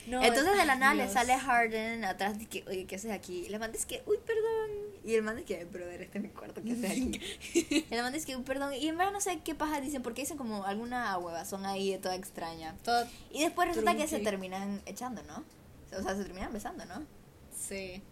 No, 0.06 0.22
Entonces 0.24 0.56
de 0.56 0.64
la 0.64 0.74
nada 0.76 0.94
le 0.94 1.08
sale 1.08 1.36
Harden 1.38 2.04
atrás 2.04 2.38
de 2.38 2.46
que, 2.46 2.64
oye, 2.66 2.86
¿qué 2.86 2.96
haces 2.96 3.12
aquí? 3.12 3.46
Y 3.48 3.58
man 3.58 3.72
dice 3.72 3.86
que, 3.86 4.02
uy, 4.06 4.18
perdón. 4.24 4.70
Y 5.04 5.14
el 5.14 5.22
man 5.22 5.36
dice 5.36 5.46
que, 5.58 5.64
brother, 5.64 6.02
este 6.02 6.18
es 6.18 6.24
mi 6.24 6.30
cuarto, 6.30 6.62
¿qué 6.62 6.72
haces 6.72 6.90
aquí? 6.90 7.20
y 7.54 7.86
el 7.94 8.02
man 8.02 8.12
dice 8.12 8.26
que, 8.26 8.36
uy, 8.36 8.42
perdón. 8.42 8.74
Y 8.74 8.88
en 8.88 8.96
verdad 8.98 9.12
no 9.12 9.20
sé 9.20 9.38
qué 9.40 9.54
paja 9.54 9.80
dicen, 9.80 10.02
porque 10.02 10.22
dicen 10.22 10.36
como 10.36 10.64
alguna 10.64 11.16
huevazón 11.18 11.64
ahí 11.66 11.96
toda 11.98 12.14
extraña. 12.16 12.74
Todo- 12.84 13.06
Y 13.30 13.42
después 13.42 13.68
resulta 13.68 13.96
que 13.96 14.06
se 14.08 14.18
terminan 14.20 14.82
echando, 14.86 15.22
¿no? 15.22 15.44
O 15.98 16.02
sea, 16.02 16.14
se 16.16 16.24
terminan 16.24 16.52
besando, 16.52 16.84
¿no? 16.86 17.02
sí. 17.56 18.02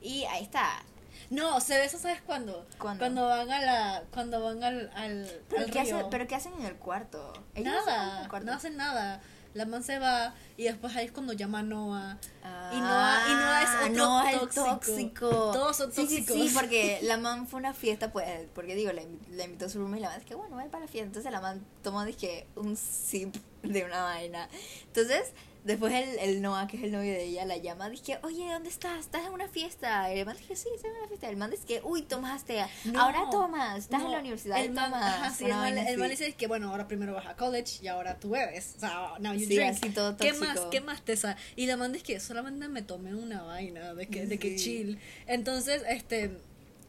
Y 0.00 0.24
ahí 0.24 0.42
está. 0.42 0.82
No, 1.30 1.58
se 1.60 1.78
besan, 1.78 1.98
¿sabes 1.98 2.20
cuándo? 2.20 2.66
¿Cuándo? 2.78 3.00
Cuando 3.00 3.26
van 3.26 3.50
a 3.50 3.60
la, 3.62 4.02
cuando 4.12 4.42
van 4.42 4.62
al, 4.62 4.90
al, 4.94 5.30
¿Pero, 5.48 5.62
al 5.62 5.70
¿qué, 5.70 5.82
río. 5.82 5.96
hace- 5.98 6.06
¿Pero 6.10 6.26
qué 6.26 6.34
hacen 6.34 6.52
en 6.54 6.66
el 6.66 6.74
cuarto? 6.76 7.32
Ellos 7.54 7.72
no 7.72 7.86
nada, 7.86 8.22
el 8.24 8.28
cuarto. 8.28 8.46
no 8.46 8.52
hacen 8.52 8.76
nada. 8.76 9.22
La 9.54 9.64
man 9.66 9.82
se 9.84 9.98
va 10.00 10.34
y 10.56 10.64
después 10.64 10.94
ahí 10.96 11.06
es 11.06 11.12
cuando 11.12 11.32
llama 11.32 11.60
a 11.60 11.62
Noah. 11.62 12.18
Ah, 12.42 12.70
Y 12.74 12.80
Noah- 12.80 13.28
y 13.28 13.34
Noah 13.34 13.62
es 13.62 13.90
otro 13.90 14.04
Noah 14.04 14.30
tóxico. 14.40 14.64
tóxico. 14.64 15.28
Todos 15.52 15.76
son 15.76 15.92
Sí, 15.92 16.06
sí, 16.08 16.16
tóxicos. 16.24 16.36
Sí, 16.48 16.54
porque 16.54 16.98
la 17.02 17.16
man 17.18 17.46
fue 17.46 17.60
una 17.60 17.72
fiesta, 17.72 18.12
pues, 18.12 18.26
porque 18.54 18.74
digo, 18.74 18.92
la, 18.92 19.02
invi- 19.02 19.28
la 19.30 19.44
invitó 19.44 19.66
a 19.66 19.68
su 19.68 19.78
roommate 19.78 20.00
y 20.00 20.02
la 20.02 20.08
man 20.10 20.20
es 20.20 20.26
que, 20.26 20.34
bueno, 20.34 20.56
voy 20.56 20.68
para 20.68 20.84
la 20.84 20.90
fiesta. 20.90 21.06
Entonces 21.06 21.30
la 21.32 21.40
man 21.40 21.64
tomó, 21.82 22.04
dije, 22.04 22.46
un 22.56 22.76
sip 22.76 23.34
de 23.62 23.84
una 23.84 24.02
vaina. 24.02 24.48
Entonces, 24.88 25.32
después 25.64 25.92
el, 25.92 26.18
el 26.20 26.42
Noah, 26.42 26.66
que 26.68 26.76
es 26.76 26.82
el 26.84 26.92
novio 26.92 27.10
de 27.12 27.24
ella, 27.24 27.44
la 27.44 27.56
llama, 27.56 27.88
dije, 27.90 28.18
oye, 28.22 28.46
¿dónde 28.52 28.68
estás? 28.68 29.00
¿Estás 29.00 29.26
en 29.26 29.32
una 29.32 29.48
fiesta? 29.48 30.10
El 30.12 30.24
man 30.26 30.36
dije, 30.36 30.54
sí, 30.56 30.68
estoy 30.74 30.90
en 30.90 30.96
una 30.98 31.08
fiesta. 31.08 31.28
El 31.28 31.36
man 31.36 31.50
dice 31.50 31.64
que, 31.66 31.80
uy, 31.84 32.02
tomaste. 32.02 32.64
No, 32.84 33.00
ahora 33.00 33.28
tomas. 33.30 33.78
Estás 33.80 34.02
en 34.02 34.12
la 34.12 34.18
universidad 34.20 34.58
el 34.62 34.70
man, 34.72 34.90
tomas. 34.92 35.04
ajá, 35.04 35.30
sí, 35.30 35.44
una 35.44 35.68
el 35.68 35.76
man, 35.98 36.04
el 36.04 36.10
dice 36.10 36.32
que 36.34 36.46
bueno, 36.46 36.70
ahora 36.70 36.86
primero 36.86 37.14
vas 37.14 37.26
a 37.26 37.34
college 37.36 37.78
y 37.82 37.88
ahora 37.88 38.18
tú 38.20 38.30
bebes. 38.30 38.74
O 38.76 38.80
sea, 38.80 39.12
now 39.18 39.32
you 39.32 39.40
Sí, 39.46 39.56
drink. 39.56 39.70
así 39.70 39.90
todo 39.90 40.16
¿Qué 40.16 40.28
tóxico. 40.32 40.46
más? 40.46 40.60
¿Qué 40.70 40.80
más 40.80 41.02
tesa? 41.02 41.36
Y 41.56 41.66
la 41.66 41.76
man 41.76 41.92
dice 41.92 42.04
que 42.04 42.20
solamente 42.20 42.68
me 42.68 42.82
tomé 42.82 43.14
una 43.14 43.42
vaina, 43.42 43.94
de 43.94 44.06
que, 44.06 44.26
de 44.26 44.38
que 44.38 44.56
chill. 44.56 44.98
Entonces, 45.26 45.82
este, 45.88 46.38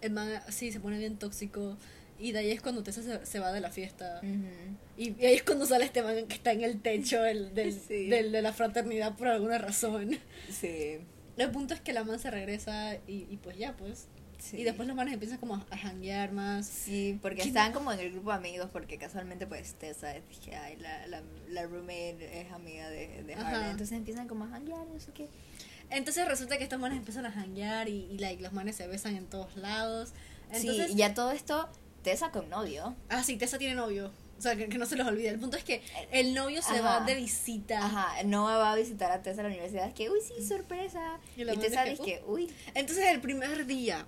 el 0.01 0.12
man 0.12 0.41
sí 0.50 0.72
se 0.72 0.79
pone 0.79 0.98
bien 1.00 1.17
tóxico. 1.17 1.77
Y 2.17 2.31
de 2.31 2.39
ahí 2.39 2.51
es 2.51 2.62
cuando 2.62 2.81
Tessa 2.84 3.01
se, 3.03 3.25
se 3.25 3.39
va 3.39 3.51
de 3.51 3.60
la 3.62 3.69
fiesta. 3.72 4.19
Ujú. 4.24 4.77
Y, 4.98 5.22
y 5.22 5.25
ahí 5.25 5.34
es 5.36 5.43
cuando 5.43 5.65
sale 5.65 5.84
este 5.86 6.01
man 6.01 6.25
que 6.27 6.36
está 6.36 6.51
en 6.53 6.63
el 6.63 6.81
techo 6.81 7.22
del, 7.22 7.53
del, 7.53 7.74
Sí. 7.88 8.07
del- 8.07 8.31
de 8.31 8.41
la 8.41 8.53
fraternidad 8.53 9.15
por 9.17 9.27
alguna 9.27 9.57
razón. 9.57 10.17
Sí. 10.50 11.00
El 11.38 11.51
punto 11.51 11.74
es 11.74 11.81
que 11.81 11.91
la 11.91 12.03
man 12.05 12.17
se 12.19 12.31
regresa 12.31 12.95
y, 13.07 13.27
y 13.29 13.38
pues 13.43 13.57
ya, 13.57 13.75
pues. 13.75 14.07
sí. 14.39 14.55
Y 14.57 14.63
después 14.63 14.88
los 14.88 14.95
manes 14.95 15.13
empiezan 15.13 15.38
como 15.39 15.55
a, 15.55 15.65
a 15.69 15.77
janguear 15.77 16.31
más. 16.31 16.65
Sí, 16.65 17.19
porque 17.22 17.38
¿Quién- 17.39 17.50
estaban 17.50 17.74
como 17.74 17.91
en 17.91 18.00
el 18.00 18.12
grupo 18.13 18.29
de 18.31 18.38
amigos, 18.38 18.69
porque 18.72 18.98
casualmente 18.98 19.45
pues 19.45 19.74
Tessa, 19.74 20.13
dije, 20.13 20.55
ay, 20.55 20.77
la, 20.77 21.05
la, 21.07 21.22
la 21.50 21.63
roommate 21.63 22.39
es 22.41 22.50
amiga 22.53 22.89
de, 22.89 23.24
de. 23.24 23.36
Harden, 23.36 23.72
entonces 23.72 23.98
empiezan 23.98 24.29
como 24.29 24.45
a 24.45 24.48
janguear, 24.48 24.88
no 24.88 25.00
sé 25.01 25.12
qué. 25.13 25.27
Entonces 25.89 26.25
resulta 26.25 26.57
que 26.57 26.63
estos 26.63 26.79
manes 26.79 26.98
empiezan 26.98 27.25
a 27.25 27.31
janguear 27.34 27.89
y, 27.89 28.05
y 28.10 28.17
like, 28.19 28.41
los 28.41 28.53
manes 28.53 28.77
se 28.77 28.88
besan 28.88 29.17
en 29.17 29.25
todos 29.27 29.57
lados. 29.57 30.13
Entonces, 30.53 30.88
sí, 30.88 30.93
y 30.93 30.95
ya 30.95 31.13
todo 31.13 31.31
esto, 31.31 31.67
Tessa 32.05 32.31
con 32.31 32.50
novio. 32.50 32.95
ah, 33.09 33.24
sí, 33.24 33.35
Tessa 33.35 33.57
tiene 33.57 33.75
novio. 33.75 34.12
O 34.38 34.41
sea, 34.41 34.55
que, 34.55 34.67
que 34.67 34.77
no 34.77 34.85
se 34.85 34.95
los 34.97 35.07
olvide. 35.07 35.29
El 35.29 35.39
punto 35.39 35.55
es 35.57 35.63
que 35.63 35.81
el 36.12 36.33
novio 36.33 36.62
se 36.62 36.74
Ajá. 36.79 37.00
va 37.00 37.05
de 37.05 37.15
visita. 37.15 37.83
Ajá, 37.85 38.24
Noah 38.24 38.57
va 38.57 38.71
a 38.74 38.75
visitar 38.75 39.12
a 39.12 39.21
Tessa 39.21 39.41
a 39.41 39.43
la 39.43 39.50
universidad, 39.50 39.88
es 39.88 39.93
que, 39.93 40.09
uy, 40.09 40.19
sí, 40.25 40.45
sorpresa. 40.45 41.19
Y 41.38 41.43
Y, 41.43 41.45
Tessa 41.57 41.83
dice, 41.83 41.89
dice 41.91 42.03
que, 42.03 42.24
uy, 42.27 42.51
Entonces 42.74 43.05
el 43.07 43.21
primer 43.21 43.65
día, 43.65 44.05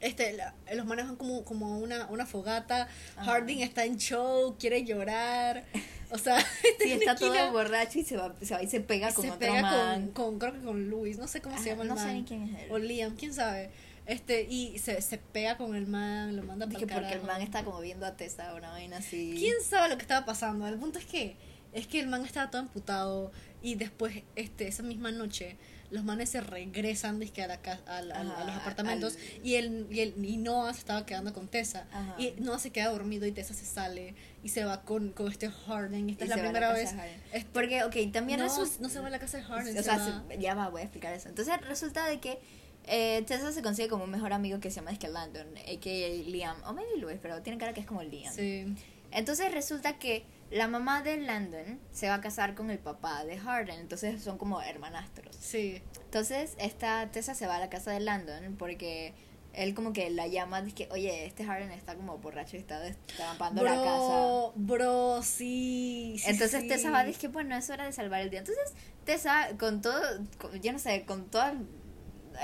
este, 0.00 0.34
la- 0.34 0.54
los 0.74 0.84
manes 0.84 1.06
van 1.06 1.16
como, 1.16 1.42
como 1.44 1.78
una, 1.78 2.06
una 2.08 2.26
fogata. 2.26 2.88
Ajá. 3.16 3.24
Harding 3.32 3.60
está 3.62 3.84
en 3.86 3.96
show, 3.96 4.56
quiere 4.58 4.84
llorar. 4.84 5.64
O 6.10 6.18
sea, 6.18 6.38
sí, 6.80 6.92
está 6.92 7.16
todo 7.16 7.50
borracho 7.52 7.98
y 8.00 8.04
se 8.04 8.16
va, 8.18 8.34
se 8.42 8.54
va 8.54 8.62
y 8.62 8.68
se 8.68 8.80
pega 8.80 9.12
con 9.14 9.24
se 9.24 9.30
otro 9.30 9.40
pega 9.40 9.62
man. 9.62 10.08
con, 10.10 10.38
con, 10.38 10.38
creo 10.38 10.52
que 10.52 10.66
con 10.66 10.90
Luis, 10.90 11.16
no 11.18 11.26
sé 11.26 11.40
cómo 11.40 11.56
se 11.58 11.70
llama 11.70 11.82
el 11.84 11.88
no 11.88 11.96
sé 11.96 12.04
man. 12.04 12.14
ni 12.16 12.24
quién 12.24 12.42
es 12.54 12.62
él. 12.64 12.68
O 12.70 12.78
Liam, 12.78 13.16
quién 13.16 13.32
sabe. 13.32 13.70
Este, 14.06 14.42
y 14.42 14.78
se, 14.78 15.00
se 15.00 15.16
pega 15.18 15.56
con 15.56 15.74
el 15.74 15.86
man, 15.86 16.36
lo 16.36 16.42
manda 16.42 16.66
para 16.66 16.78
porque 16.80 17.12
el 17.14 17.22
man 17.22 17.40
está 17.40 17.64
como 17.64 17.80
viendo 17.80 18.04
a 18.04 18.16
Tessa, 18.16 18.54
una 18.54 18.70
vaina 18.70 18.98
así. 18.98 19.34
¿Quién 19.38 19.54
sabe 19.66 19.88
lo 19.88 19.96
que 19.96 20.02
estaba 20.02 20.26
pasando? 20.26 20.66
El 20.68 20.78
punto 20.78 20.98
es 20.98 21.06
que 21.06 21.36
es 21.72 21.86
que 21.88 21.98
el 22.00 22.06
man 22.06 22.24
estaba 22.24 22.50
todo 22.50 22.60
emputado 22.62 23.32
y 23.62 23.74
después 23.76 24.22
este 24.36 24.68
esa 24.68 24.82
misma 24.84 25.10
noche 25.10 25.56
los 25.90 26.04
manes 26.04 26.28
se 26.28 26.40
regresan 26.40 27.18
dizque, 27.18 27.42
a, 27.42 27.46
la 27.48 27.54
a, 27.86 28.02
la- 28.02 28.14
a 28.20 28.24
la- 28.24 28.34
a 28.36 28.40
los 28.44 28.50
Ajá, 28.50 28.60
apartamentos 28.60 29.16
al- 29.16 29.46
y 29.46 29.54
el 29.56 29.86
y 29.90 30.00
el 30.00 30.24
y 30.24 30.36
Noah 30.36 30.72
se 30.72 30.80
estaba 30.80 31.04
quedando 31.06 31.32
con 31.32 31.48
Tessa 31.48 31.86
Ajá. 31.92 32.14
y 32.18 32.32
Noah 32.40 32.58
se 32.58 32.70
queda 32.70 32.90
dormido 32.90 33.26
y 33.26 33.32
Tessa 33.32 33.54
se 33.54 33.64
sale 33.64 34.14
y 34.44 34.50
se 34.50 34.64
va 34.64 34.82
con, 34.82 35.10
con 35.12 35.30
este 35.32 35.50
Harden 35.50 36.10
esta 36.10 36.24
Y 36.24 36.28
es 36.28 36.36
la 36.36 36.42
primera 36.42 36.60
casa 36.68 36.74
vez 36.74 36.90
Harden. 36.90 37.22
este- 37.32 37.50
Porque, 37.52 37.82
ok, 37.84 37.96
también 38.12 38.38
no, 38.40 38.46
resulta... 38.46 38.76
no 38.80 38.88
se 38.88 39.00
va 39.00 39.06
a 39.08 39.10
la 39.10 39.18
casa 39.18 39.38
de 39.38 39.44
Harden 39.44 39.74
O 39.74 39.78
se 39.78 39.82
sea, 39.82 39.96
va- 39.96 40.24
se- 40.28 40.38
ya 40.38 40.54
va, 40.54 40.68
voy 40.68 40.82
a 40.82 40.84
explicar 40.84 41.12
eso. 41.14 41.28
Entonces 41.28 41.54
resulta 41.62 42.06
de 42.06 42.20
que 42.20 42.38
eh, 42.86 43.22
Tessa 43.26 43.52
se 43.52 43.62
consigue 43.62 43.88
como 43.88 44.04
un 44.04 44.10
mejor 44.10 44.32
amigo 44.32 44.60
que 44.60 44.70
se 44.70 44.76
llama 44.80 44.96
que 44.98 45.08
Landon, 45.08 45.46
a.k.a. 45.56 46.28
Liam, 46.30 46.56
o 46.66 46.72
maybe 46.72 46.96
Luis, 46.98 47.18
pero 47.20 47.40
tiene 47.42 47.58
cara 47.58 47.72
que 47.72 47.80
es 47.80 47.86
como 47.86 48.02
Liam. 48.02 48.32
sí 48.34 48.66
Entonces 49.10 49.52
resulta 49.52 49.98
que 49.98 50.24
la 50.50 50.68
mamá 50.68 51.02
de 51.02 51.16
Landon 51.16 51.80
se 51.92 52.08
va 52.08 52.14
a 52.16 52.20
casar 52.20 52.54
con 52.54 52.70
el 52.70 52.78
papá 52.78 53.24
de 53.24 53.38
Harden, 53.38 53.80
entonces 53.80 54.22
son 54.22 54.38
como 54.38 54.60
hermanastros. 54.62 55.34
sí 55.36 55.80
Entonces 56.04 56.54
esta 56.58 57.10
Tessa 57.10 57.34
se 57.34 57.46
va 57.46 57.56
a 57.56 57.60
la 57.60 57.70
casa 57.70 57.90
de 57.90 58.00
Landon 58.00 58.56
porque 58.56 59.14
él 59.54 59.72
como 59.74 59.92
que 59.92 60.10
la 60.10 60.26
llama, 60.26 60.62
dice 60.62 60.74
que, 60.74 60.88
oye, 60.92 61.26
este 61.26 61.44
Harden 61.44 61.70
está 61.70 61.94
como 61.94 62.18
borracho 62.18 62.56
y 62.56 62.60
está 62.60 62.80
destampando 62.80 63.62
la 63.62 63.70
casa. 63.76 63.86
bro 63.86 64.52
bro 64.56 65.22
sí, 65.22 66.16
sí, 66.18 66.24
Entonces 66.30 66.62
sí. 66.62 66.68
Tessa 66.68 66.90
va, 66.90 67.04
dice 67.04 67.20
que 67.20 67.28
bueno, 67.28 67.56
es 67.56 67.70
hora 67.70 67.84
de 67.86 67.92
salvar 67.92 68.20
el 68.20 68.30
día. 68.30 68.40
Entonces 68.40 68.74
Tessa, 69.04 69.50
con 69.58 69.80
todo, 69.80 70.00
con- 70.38 70.60
yo 70.60 70.72
no 70.72 70.78
sé, 70.80 71.04
con 71.06 71.26
todo 71.30 71.52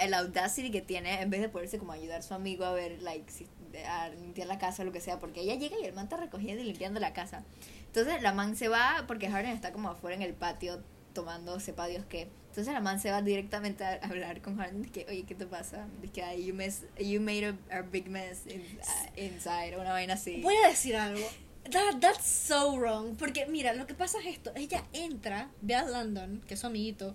el, 0.01 0.15
audacity 0.15 0.71
que 0.71 0.81
tiene, 0.83 1.21
en 1.23 1.31
vez 1.31 1.41
de 1.41 1.49
ponerse 1.49 1.79
como 1.79 1.93
ayudar 1.93 2.21
a 2.21 2.23
su 2.23 2.35
amigo 2.35 2.65
a 2.65 2.73
ver, 2.73 3.01
like, 3.03 3.31
si- 3.31 3.47
a 3.87 4.09
limpiar 4.09 4.49
la 4.49 4.59
casa 4.59 4.83
o 4.83 4.85
lo 4.85 4.93
que 4.93 5.01
sea, 5.01 5.19
porque 5.19 5.41
ella 5.43 5.55
llega 5.55 5.77
y 5.81 5.85
el 5.85 5.93
man 5.95 6.05
está 6.05 6.17
recogiendo 6.17 6.63
y 6.63 6.67
limpiando 6.67 6.99
la 7.01 7.13
casa. 7.13 7.45
Entonces 7.87 8.21
la 8.23 8.33
man 8.33 8.57
se 8.57 8.69
va 8.69 9.05
porque 9.07 9.29
Harden 9.29 9.53
está 9.53 9.73
como 9.73 9.89
afuera 9.91 10.17
en 10.17 10.23
el 10.23 10.35
patio 10.35 10.83
tomando 11.13 11.59
sepa 11.61 11.87
Dios 11.87 12.05
qué. 12.09 12.29
Entonces 12.49 12.73
la 12.75 12.81
man 12.81 12.99
se 13.01 13.11
va 13.13 13.23
directamente 13.23 13.85
a 13.85 13.95
hablar 14.03 14.43
con 14.43 14.57
Harden 14.57 14.83
de 14.83 14.89
que, 14.91 15.07
oye, 15.09 15.23
¿qué 15.25 15.35
te 15.37 15.47
pasa? 15.47 15.87
Que 16.13 16.23
"Ay, 16.25 16.47
you, 16.47 16.55
mess, 16.55 16.85
you 16.99 17.21
made 17.21 17.47
a, 17.47 17.79
a 17.79 17.83
big 17.83 18.09
mess 18.09 18.45
in- 18.47 18.61
uh, 18.81 19.21
inside, 19.21 19.77
una 19.77 19.93
vaina 19.93 20.15
así. 20.15 20.41
Voy 20.43 20.55
a 20.65 20.69
decir 20.69 20.97
algo. 20.97 21.25
That, 21.71 22.01
that's 22.01 22.25
so 22.27 22.77
wrong. 22.77 23.17
Porque 23.17 23.47
mira, 23.47 23.73
lo 23.75 23.87
que 23.87 23.95
pasa 23.95 24.19
es 24.21 24.27
esto. 24.27 24.51
Ella 24.57 24.83
entra, 24.93 25.49
ve 25.61 25.75
a 25.77 25.85
Landon, 25.85 26.41
que 26.49 26.55
es 26.55 26.61
su 26.61 26.67
amiguito, 26.67 27.15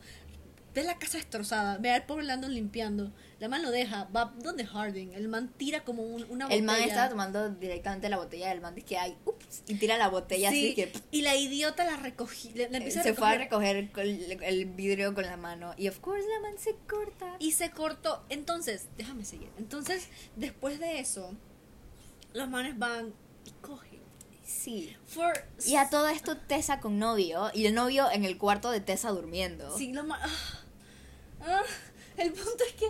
ve 0.75 0.83
la 0.83 0.99
casa 0.99 1.17
destrozada, 1.17 1.77
ve 1.77 1.89
al 1.89 2.05
pobre 2.05 2.25
Landon 2.25 2.53
limpiando. 2.53 3.11
La 3.39 3.47
man 3.49 3.63
lo 3.63 3.71
deja, 3.71 4.05
va 4.15 4.33
donde 4.39 4.65
Harding. 4.65 5.13
El 5.13 5.27
man 5.29 5.51
tira 5.57 5.83
como 5.83 6.03
un- 6.03 6.23
una 6.29 6.45
botella. 6.45 6.55
El 6.59 6.63
man 6.63 6.81
estaba 6.81 7.09
tomando 7.09 7.49
directamente 7.49 8.07
la 8.09 8.17
botella 8.17 8.49
del 8.49 8.61
man, 8.61 8.75
dice 8.75 8.85
que 8.87 8.97
hay, 8.97 9.17
ups, 9.25 9.63
y 9.67 9.75
tira 9.75 9.97
la 9.97 10.09
botella 10.09 10.51
Sí, 10.51 10.67
así 10.67 10.75
que 10.75 10.91
y 11.11 11.21
la 11.21 11.35
idiota 11.35 11.85
la 11.85 11.95
recogí. 11.97 12.53
Empieza 12.55 13.03
se 13.03 13.09
a 13.09 13.13
fue 13.15 13.27
a 13.29 13.37
recoger 13.37 13.89
el, 13.97 14.37
el 14.43 14.65
vidrio 14.65 15.13
con 15.15 15.23
la 15.25 15.37
mano. 15.37 15.73
Y 15.77 15.87
of 15.87 15.99
course 15.99 16.25
la 16.27 16.39
man 16.41 16.57
se 16.59 16.75
corta. 16.87 17.35
y 17.39 17.53
se 17.53 17.71
cortó. 17.71 18.23
Entonces, 18.29 18.87
déjame 18.97 19.25
seguir. 19.25 19.49
Entonces, 19.57 20.07
después 20.35 20.79
de 20.79 20.99
eso, 20.99 21.33
los 22.33 22.49
manes 22.49 22.77
van 22.77 23.13
y 23.45 23.51
cogen. 23.61 23.99
sí. 24.43 24.95
For 25.07 25.33
Y 25.65 25.75
a 25.75 25.89
todo 25.89 26.07
esto 26.09 26.37
Tessa 26.37 26.79
con 26.79 26.99
novio, 26.99 27.49
y 27.53 27.65
el 27.65 27.73
novio 27.75 28.09
en 28.11 28.25
el 28.25 28.37
cuarto 28.37 28.71
de 28.71 28.79
Tessa 28.81 29.09
durmiendo. 29.11 29.77
Sí, 29.77 29.91
lo 29.93 30.03
ma- 30.03 30.19
ah, 31.45 31.63
el 32.17 32.31
punto 32.31 32.63
es 32.67 32.73
que 32.73 32.85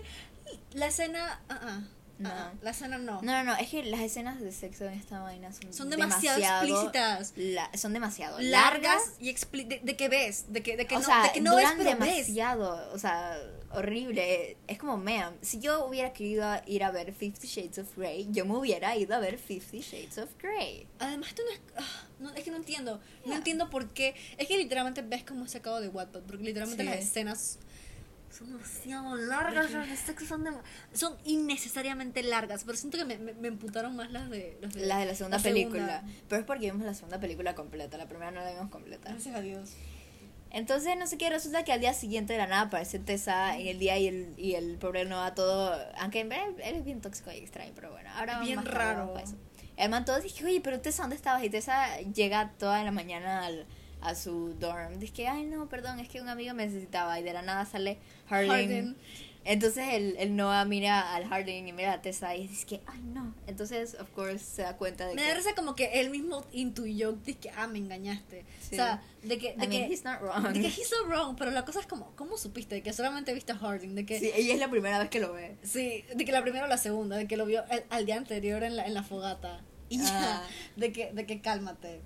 la 0.78 0.88
escena. 0.88 1.40
ah, 1.50 1.60
ah, 1.62 1.82
No. 2.18 2.30
La 2.62 2.72
escena 2.72 2.98
no. 2.98 3.22
No, 3.22 3.32
no, 3.34 3.44
no, 3.44 3.56
es 3.58 3.70
que 3.70 3.84
las 3.84 4.00
escenas 4.00 4.40
de 4.40 4.52
sexo 4.54 4.86
en 4.86 4.94
esta 4.94 5.20
vaina 5.20 5.52
son, 5.52 5.74
Son 5.74 5.90
demasiado, 5.90 6.40
explícitas. 6.40 7.34
la- 7.36 7.70
son 7.78 7.92
demasiado 7.92 8.40
Largas 8.40 8.84
largas. 8.94 9.02
y 9.20 9.30
expli 9.30 9.66
de, 9.66 9.80
de 9.84 9.96
que 9.98 10.08
ves, 10.08 10.46
de 10.48 10.64
que, 10.64 10.78
de 10.78 10.86
que 10.88 10.96
o 10.96 11.00
no, 11.00 11.06
sea, 11.06 11.24
de 11.24 11.32
que 11.34 11.42
no 11.42 11.56
ves, 11.58 11.66
duran 11.66 11.78
pero 11.78 12.00
ves. 12.00 12.28
demasiado, 12.28 12.94
o 12.94 12.98
sea, 13.00 13.38
horrible. 13.72 14.56
Es 14.68 14.78
como, 14.78 14.96
man, 14.98 15.36
si 15.42 15.60
yo 15.60 15.86
hubiera 15.86 16.14
querido 16.14 16.46
ir 16.66 16.84
a 16.86 16.92
ver 16.92 17.14
Fifty 17.14 17.48
Shades 17.48 17.80
of 17.80 17.98
Grey, 17.98 18.28
yo 18.32 18.46
me 18.46 18.56
hubiera 18.58 18.96
ido 18.96 19.14
a 19.16 19.20
ver 19.20 19.38
Fifty 19.38 19.82
Shades 19.82 20.18
of 20.18 20.30
Grey. 20.42 20.88
Además, 21.00 21.30
esto 21.30 21.42
no 21.44 21.52
es, 21.52 21.86
no, 22.20 22.34
es 22.34 22.44
que 22.46 22.52
no 22.52 22.58
entiendo. 22.58 22.96
No 22.96 23.26
Yeah. 23.26 23.36
entiendo 23.38 23.70
por 23.70 23.90
qué. 23.90 24.16
Es 24.38 24.48
que 24.48 24.58
literalmente 24.58 25.02
ves 25.02 25.24
cómo 25.26 25.44
es 25.46 25.52
sacado 25.52 25.82
de 25.82 25.90
Wattpad. 25.90 26.22
Porque 26.22 26.44
literalmente 26.44 26.84
Sí. 26.84 26.90
las 26.90 27.00
escenas 27.00 27.60
son 28.38 28.52
demasiado 28.52 29.16
largas. 29.16 29.72
Las 29.72 29.88
de 29.90 29.96
sexo 29.96 30.26
son, 30.26 30.44
dem- 30.46 30.62
son 30.94 31.16
innecesariamente 31.26 32.22
largas. 32.24 32.64
Pero 32.66 32.78
siento 32.78 32.98
que 32.98 33.06
me, 33.06 33.18
me, 33.18 33.34
me 33.34 33.48
emputaron 33.48 33.96
más 33.96 34.12
las 34.12 34.30
de, 34.30 34.58
los 34.62 34.74
de 34.74 34.86
La 34.86 35.00
de 35.00 35.06
la 35.06 35.16
segunda 35.16 35.38
la 35.38 35.44
película. 35.44 36.04
Pero 36.28 36.42
es 36.42 36.46
porque 36.48 36.72
vimos 36.72 36.86
la 36.86 36.94
segunda 36.94 37.20
película 37.20 37.56
completa, 37.56 37.98
la 37.98 38.08
primera 38.08 38.32
no 38.32 38.42
la 38.42 38.52
vimos 38.52 38.70
completa. 38.70 39.10
Gracias 39.12 39.36
a 39.36 39.42
Dios. 39.42 39.72
Entonces, 40.52 40.96
no 40.98 41.06
sé 41.06 41.18
qué, 41.18 41.30
resulta 41.30 41.66
que 41.66 41.74
al 41.74 41.82
día 41.82 41.94
siguiente 41.94 42.32
de 42.34 42.40
la 42.40 42.48
nada 42.48 42.62
aparece 42.64 42.98
Tessa 43.00 43.58
en 43.58 43.68
el 43.68 43.78
día 43.78 43.98
y 43.98 44.08
el, 44.08 44.34
y 44.38 44.56
el 44.56 44.78
pobre 44.78 45.04
no 45.04 45.18
va 45.18 45.34
todo. 45.36 45.78
Aunque 46.00 46.22
en 46.22 46.30
verdad 46.30 46.48
él 46.64 46.76
es 46.76 46.86
bien 46.86 47.02
tóxico 47.02 47.32
y 47.32 47.38
extraño, 47.40 47.74
pero 47.76 47.92
bueno, 47.92 48.10
ahora 48.16 48.40
Bien 48.40 48.58
más 48.58 48.66
raro. 48.66 49.14
El 49.76 49.90
man 49.90 50.06
todo 50.06 50.22
dice, 50.22 50.46
oye, 50.46 50.62
pero 50.62 50.80
Tessa, 50.80 51.02
¿dónde 51.04 51.18
estabas? 51.18 51.44
Y 51.44 51.50
Tessa 51.50 51.98
llega 52.00 52.52
toda 52.58 52.82
la 52.86 52.92
mañana 52.92 53.46
al, 53.46 53.66
a 54.08 54.16
su 54.16 54.54
dorm. 54.60 55.00
Dice 55.00 55.14
que, 55.14 55.28
ay, 55.28 55.46
no, 55.46 55.68
perdón, 55.70 56.00
es 56.00 56.08
que 56.10 56.22
un 56.22 56.30
amigo 56.30 56.54
me 56.54 56.66
necesitaba. 56.66 57.20
Y 57.20 57.24
de 57.24 57.34
la 57.34 57.42
nada 57.42 57.66
sale 57.66 57.98
Harding. 58.30 58.96
Entonces 59.48 59.86
el, 59.94 60.16
el 60.18 60.36
Noah 60.36 60.66
mira 60.66 61.14
al 61.14 61.26
Harding 61.26 61.68
y 61.68 61.72
mira 61.72 61.94
a 61.94 62.02
Tessa 62.02 62.36
y 62.36 62.48
dice 62.48 62.66
que, 62.66 62.82
ay, 62.88 63.00
no. 63.14 63.32
Entonces, 63.46 63.96
of 64.00 64.10
course, 64.10 64.40
se 64.40 64.64
da 64.64 64.76
cuenta 64.76 65.06
de 65.08 65.14
Me 65.14 65.22
que. 65.22 65.28
da 65.28 65.36
risa 65.36 65.54
como 65.54 65.76
que 65.76 66.02
él 66.02 66.10
mismo 66.10 66.44
intuyó 66.52 67.12
de 67.12 67.36
que, 67.36 67.52
ah, 67.52 67.68
me 67.68 67.78
engañaste. 67.78 68.44
Sí. 68.60 68.74
O 68.74 68.78
sea, 68.78 69.04
de 69.22 69.38
que, 69.38 69.50
de 69.56 69.66
I 69.66 69.68
mean, 69.68 69.70
que, 69.70 69.94
he's 69.94 70.04
not 70.04 70.20
wrong. 70.22 70.52
de 70.52 70.62
que 70.62 70.68
he's 70.68 70.90
so 70.90 71.06
wrong. 71.06 71.36
Pero 71.38 71.52
la 71.52 71.64
cosa 71.64 71.80
es 71.80 71.86
como, 71.86 72.12
¿cómo 72.16 72.38
supiste? 72.40 72.82
Que 72.82 72.92
solamente 72.92 73.36
viste 73.36 73.52
a 73.52 73.56
Harding. 73.58 73.94
De 73.94 74.04
que, 74.08 74.20
Sí, 74.20 74.32
ella 74.34 74.56
es 74.56 74.60
la 74.60 74.68
primera 74.72 74.98
vez 74.98 75.10
que 75.10 75.20
lo 75.20 75.32
ve. 75.34 75.58
Sí, 75.62 76.04
de 76.16 76.26
que 76.26 76.32
la 76.32 76.42
primera 76.42 76.66
o 76.66 76.68
la 76.68 76.80
segunda, 76.80 77.16
de 77.16 77.28
que 77.28 77.38
lo 77.38 77.46
vio 77.46 77.64
el- 77.70 77.84
al 77.92 78.08
día 78.08 78.16
anterior 78.18 78.64
en 78.64 78.76
la, 78.78 78.88
en 78.88 78.96
la 78.96 79.04
fogata. 79.04 79.62
Y 79.90 80.00
ya, 80.00 80.38
Ah. 80.40 80.44
de 80.76 80.92
que, 80.92 81.12
de 81.14 81.28
que 81.28 81.42
cálmate. 81.42 82.02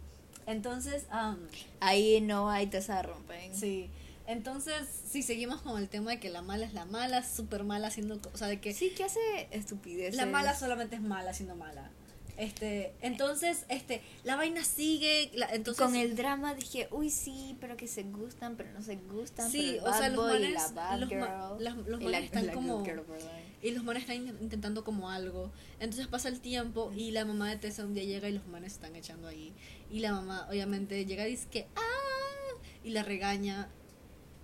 Entonces, 0.50 1.06
um, 1.14 1.38
Ahí 1.80 2.20
Noah 2.22 2.62
y 2.64 2.68
Tessa 2.68 3.02
rompen. 3.02 3.54
sí. 3.56 3.90
Entonces, 4.28 4.88
si 5.10 5.24
seguimos 5.24 5.60
con 5.62 5.82
el 5.82 5.90
tema 5.90 6.12
de 6.12 6.20
que 6.20 6.30
la 6.30 6.44
mala 6.44 6.64
es 6.64 6.74
la 6.76 6.86
mala, 6.86 7.24
súper 7.24 7.64
mala 7.64 7.88
haciendo. 7.88 8.20
O 8.32 8.38
sea, 8.38 8.48
de 8.48 8.62
que 8.62 8.74
Sí, 8.76 8.92
que 8.92 9.04
hace 9.04 9.20
estupideces. 9.50 10.16
la 10.18 10.28
mala 10.28 10.54
solamente 10.54 10.96
es 10.98 11.02
mala 11.02 11.34
siendo 11.34 11.56
mala. 11.56 11.90
Este, 12.40 12.94
entonces, 13.02 13.66
este, 13.68 14.02
la 14.24 14.36
vaina 14.38 14.64
sigue. 14.64 15.30
La, 15.34 15.48
entonces, 15.54 15.84
Con 15.84 15.96
el 15.96 16.16
drama 16.16 16.54
dije, 16.56 16.88
uy, 16.92 17.10
sí, 17.10 17.58
pero 17.60 17.76
que 17.76 17.86
se 17.88 18.04
gustan, 18.04 18.56
pero 18.56 18.72
no 18.72 18.82
se 18.82 18.96
gustan. 18.96 19.52
Sí, 19.52 19.76
pero 19.78 19.88
el 19.88 19.94
o 19.94 19.98
sea, 19.98 20.10
los 20.10 20.26
manes- 20.32 20.54
la 20.54 20.68
bad 20.70 21.00
los 21.00 21.12
ma- 21.12 21.50
girl. 21.58 21.64
las- 21.64 21.76
los 21.76 22.02
y 22.02 22.04
manes 22.06 22.12
la- 22.22 22.26
están 22.26 22.48
la 22.48 22.54
como- 22.54 22.86
girl. 22.86 23.04
Y 23.62 23.72
los 23.72 23.84
manes 23.84 24.04
están 24.04 24.16
in- 24.16 24.38
intentando 24.40 24.86
como 24.86 25.10
algo. 25.10 25.52
Entonces 25.82 26.08
pasa 26.08 26.30
el 26.30 26.40
tiempo 26.40 26.94
y 26.96 27.12
la 27.12 27.26
mamá 27.26 27.50
de 27.50 27.58
Tessa 27.58 27.84
un 27.84 27.94
día 27.94 28.06
llega 28.06 28.30
y 28.30 28.34
los 28.34 28.48
manes 28.48 28.72
están 28.74 28.96
echando 28.96 29.28
ahí. 29.28 29.54
Y 29.92 30.00
la 30.00 30.14
mamá 30.14 30.48
obviamente 30.50 31.06
llega 31.06 31.28
y 31.28 31.32
dice 31.32 31.48
que 31.52 31.68
¡ah! 31.76 32.62
Y 32.86 32.92
la 32.92 33.04
regaña. 33.04 33.68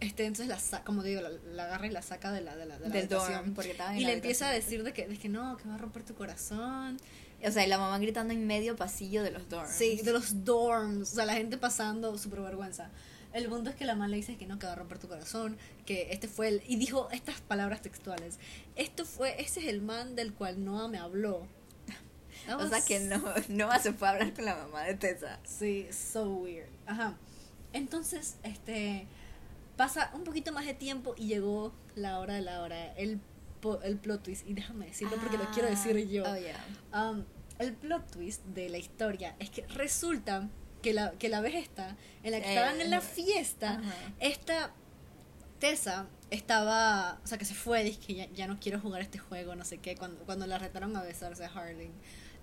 Este, 0.01 0.25
entonces 0.25 0.47
la 0.49 0.59
sa- 0.59 0.83
como 0.83 1.01
digo, 1.01 1.21
la, 1.21 1.29
la 1.53 1.63
agarra 1.63 1.87
y 1.87 1.91
la 1.91 2.01
saca 2.01 2.33
de 2.33 2.41
la, 2.41 2.57
de 2.57 2.65
la, 2.65 2.77
de 2.77 2.89
la 2.89 2.93
Del 2.93 3.03
habitación. 3.03 3.31
dorm, 3.37 3.53
porque 3.53 3.77
Y 3.97 4.03
le 4.05 4.11
empieza 4.11 4.49
a 4.49 4.51
decir 4.51 4.83
de 4.83 4.91
que, 4.91 5.07
de 5.07 5.17
que 5.17 5.29
no, 5.29 5.55
que 5.55 5.69
va 5.69 5.75
a 5.75 5.77
romper 5.77 6.03
tu 6.03 6.13
corazón. 6.15 6.97
O 7.43 7.51
sea, 7.51 7.65
y 7.65 7.67
la 7.67 7.77
mamá 7.77 7.99
gritando 7.99 8.33
en 8.33 8.47
medio 8.47 8.75
pasillo 8.75 9.23
de 9.23 9.31
los 9.31 9.49
dorms. 9.49 9.71
Sí, 9.71 10.01
de 10.03 10.11
los 10.11 10.43
dorms. 10.45 11.11
O 11.11 11.15
sea, 11.15 11.25
la 11.25 11.33
gente 11.33 11.57
pasando 11.57 12.17
súper 12.17 12.41
vergüenza. 12.41 12.89
El 13.33 13.49
punto 13.49 13.69
es 13.69 13.75
que 13.75 13.83
la 13.83 13.95
mamá 13.95 14.07
le 14.07 14.15
dice 14.15 14.37
que 14.37 14.47
no, 14.47 14.57
que 14.57 14.65
va 14.65 14.71
a 14.71 14.75
romper 14.75 14.97
tu 14.97 15.09
corazón, 15.09 15.57
que 15.85 16.07
este 16.11 16.29
fue 16.29 16.47
el... 16.47 16.63
Y 16.67 16.77
dijo 16.77 17.09
estas 17.11 17.41
palabras 17.41 17.81
textuales. 17.81 18.39
Esto 18.77 19.03
fue, 19.05 19.41
ese 19.41 19.59
es 19.59 19.67
el 19.67 19.81
man 19.81 20.15
del 20.15 20.33
cual 20.33 20.63
Noah 20.63 20.87
me 20.87 20.97
habló. 20.97 21.45
That 22.47 22.61
O 22.61 22.69
sea 22.69 22.81
que 22.85 23.01
no, 23.01 23.21
no 23.49 23.79
se 23.79 23.91
fue 23.91 24.07
a 24.07 24.11
hablar 24.11 24.33
con 24.33 24.45
la 24.45 24.55
mamá 24.55 24.83
de 24.83 24.93
Tessa. 24.93 25.39
Sí, 25.43 25.87
so 25.91 26.29
weird. 26.29 26.69
Ajá. 26.85 27.17
Entonces, 27.73 28.37
este... 28.43 29.05
Pasa 29.75 30.09
un 30.13 30.23
poquito 30.23 30.53
más 30.53 30.65
de 30.65 30.73
tiempo 30.73 31.15
y 31.17 31.27
llegó 31.27 31.73
la 31.95 32.19
hora 32.19 32.35
de 32.35 32.41
la 32.41 32.61
hora. 32.61 32.93
El, 32.93 33.19
el 33.83 33.97
plot 33.97 34.23
twist. 34.23 34.47
Y 34.47 34.53
déjame 34.53 34.87
decirlo 34.87 35.17
porque 35.17 35.37
lo 35.37 35.45
quiero 35.51 35.69
decir 35.69 35.97
yo. 36.09 36.23
Oh, 36.23 36.35
yeah. 36.37 36.63
Um, 37.09 37.23
el 37.59 37.73
plot 37.73 38.11
twist 38.11 38.43
de 38.45 38.69
la 38.69 38.77
historia 38.77 39.35
es 39.39 39.49
que 39.49 39.65
resulta 39.67 40.49
que 40.81 40.93
la, 40.93 41.11
que 41.13 41.29
la 41.29 41.41
vez 41.41 41.55
esta, 41.55 41.95
en 42.23 42.31
la 42.31 42.39
que 42.41 42.47
Eh, 42.47 42.53
estaban 42.55 42.79
en 42.81 42.89
la 42.91 43.01
fiesta, 43.01 43.79
Ajá. 43.79 43.93
esta 44.19 44.71
Tessa 45.59 46.07
estaba, 46.31 47.19
o 47.23 47.27
sea, 47.27 47.37
que 47.37 47.45
se 47.45 47.53
fue, 47.55 47.83
dice 47.83 47.99
que 48.05 48.13
ya, 48.13 48.25
ya 48.33 48.45
no 48.47 48.59
quiero 48.59 48.79
jugar 48.79 49.01
este 49.01 49.17
juego, 49.19 49.55
no 49.55 49.63
sé 49.63 49.77
qué, 49.77 49.95
cuando, 49.95 50.19
cuando 50.25 50.45
la 50.47 50.57
retaron 50.59 50.95
a 50.97 51.01
besarse 51.01 51.45
a 51.45 51.49
Harding. 51.49 51.91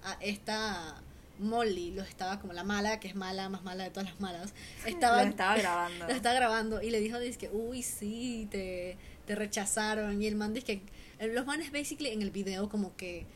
A 0.04 0.14
esta 0.20 1.00
Molly, 1.38 1.90
lo 1.92 2.02
estaba 2.02 2.40
como 2.40 2.52
la 2.52 2.64
mala, 2.64 2.98
que 3.00 3.08
es 3.08 3.14
mala, 3.14 3.48
más 3.48 3.62
mala 3.64 3.84
de 3.84 3.90
todas 3.90 4.08
las 4.10 4.20
malas, 4.20 4.54
estaba, 4.86 5.22
Lo 5.22 5.28
estaba 5.30 5.56
grabando. 5.56 6.06
lo 6.06 6.12
estaba 6.12 6.34
grabando 6.34 6.82
y 6.82 6.90
le 6.90 7.00
dijo, 7.00 7.18
dice 7.20 7.38
que, 7.38 7.50
uy, 7.50 7.82
sí, 7.82 8.48
te, 8.50 8.96
te 9.26 9.34
rechazaron. 9.34 10.20
Y 10.22 10.26
el 10.26 10.34
man 10.36 10.54
dice 10.54 10.66
que, 10.66 10.82
los 11.26 11.46
manes 11.46 11.70
basically 11.72 12.10
en 12.10 12.22
el 12.22 12.30
video 12.30 12.68
como 12.68 12.96
que 12.96 13.26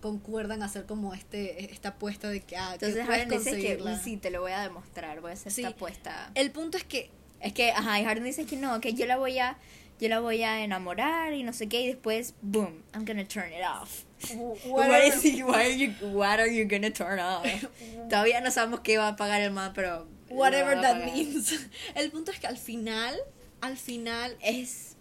concuerdan 0.00 0.62
hacer 0.62 0.84
como 0.86 1.14
este 1.14 1.64
esta 1.72 1.90
apuesta 1.90 2.28
de 2.28 2.40
que, 2.40 2.56
ah, 2.56 2.70
Entonces 2.74 3.06
Harden 3.06 3.28
dice 3.28 3.52
que, 3.60 3.80
sí, 4.02 4.16
te 4.16 4.30
lo 4.30 4.40
voy 4.40 4.52
a 4.52 4.60
demostrar, 4.62 5.20
voy 5.20 5.30
a 5.30 5.34
hacer 5.34 5.52
Sí. 5.52 5.62
esta 5.62 5.74
apuesta. 5.74 6.30
El 6.34 6.50
punto 6.50 6.76
es 6.76 6.84
que 6.84 7.10
Es 7.40 7.52
que, 7.52 7.72
ajá, 7.72 7.98
y 8.00 8.04
Harden 8.04 8.22
dice 8.24 8.44
que 8.46 8.54
no, 8.56 8.80
que 8.80 8.94
yo 8.94 9.04
la 9.06 9.16
voy 9.16 9.38
a, 9.40 9.58
yo 10.00 10.08
la 10.08 10.20
voy 10.20 10.44
a 10.44 10.62
enamorar 10.62 11.32
y 11.34 11.42
no 11.42 11.52
sé 11.52 11.68
qué, 11.68 11.80
y 11.82 11.86
después, 11.88 12.34
boom, 12.40 12.82
I'm 12.94 13.04
gonna 13.04 13.26
turn 13.26 13.52
it 13.52 13.64
off. 13.64 14.04
What, 14.32 14.58
whatever- 14.88 15.06
is 15.08 15.24
he- 15.24 15.42
why 15.42 15.54
are 15.64 15.76
you, 15.76 15.92
what 16.12 16.38
are 16.38 16.46
you 16.48 16.68
gonna 16.68 16.92
turn 16.92 17.18
off? 17.18 17.44
Todavía 18.08 18.40
no 18.40 18.52
sabemos 18.52 18.78
qué 18.80 18.96
va 18.96 19.08
a 19.08 19.16
pagar 19.16 19.40
el 19.40 19.50
man, 19.50 19.72
pero... 19.74 20.06
whatever 20.30 20.80
that 20.80 21.00
pagar. 21.00 21.12
means. 21.12 21.52
El 21.96 22.12
punto 22.12 22.30
es 22.30 22.38
que 22.38 22.46
al 22.46 22.58
final, 22.58 23.16
al 23.60 23.76
final, 23.76 24.36
Es... 24.40 24.94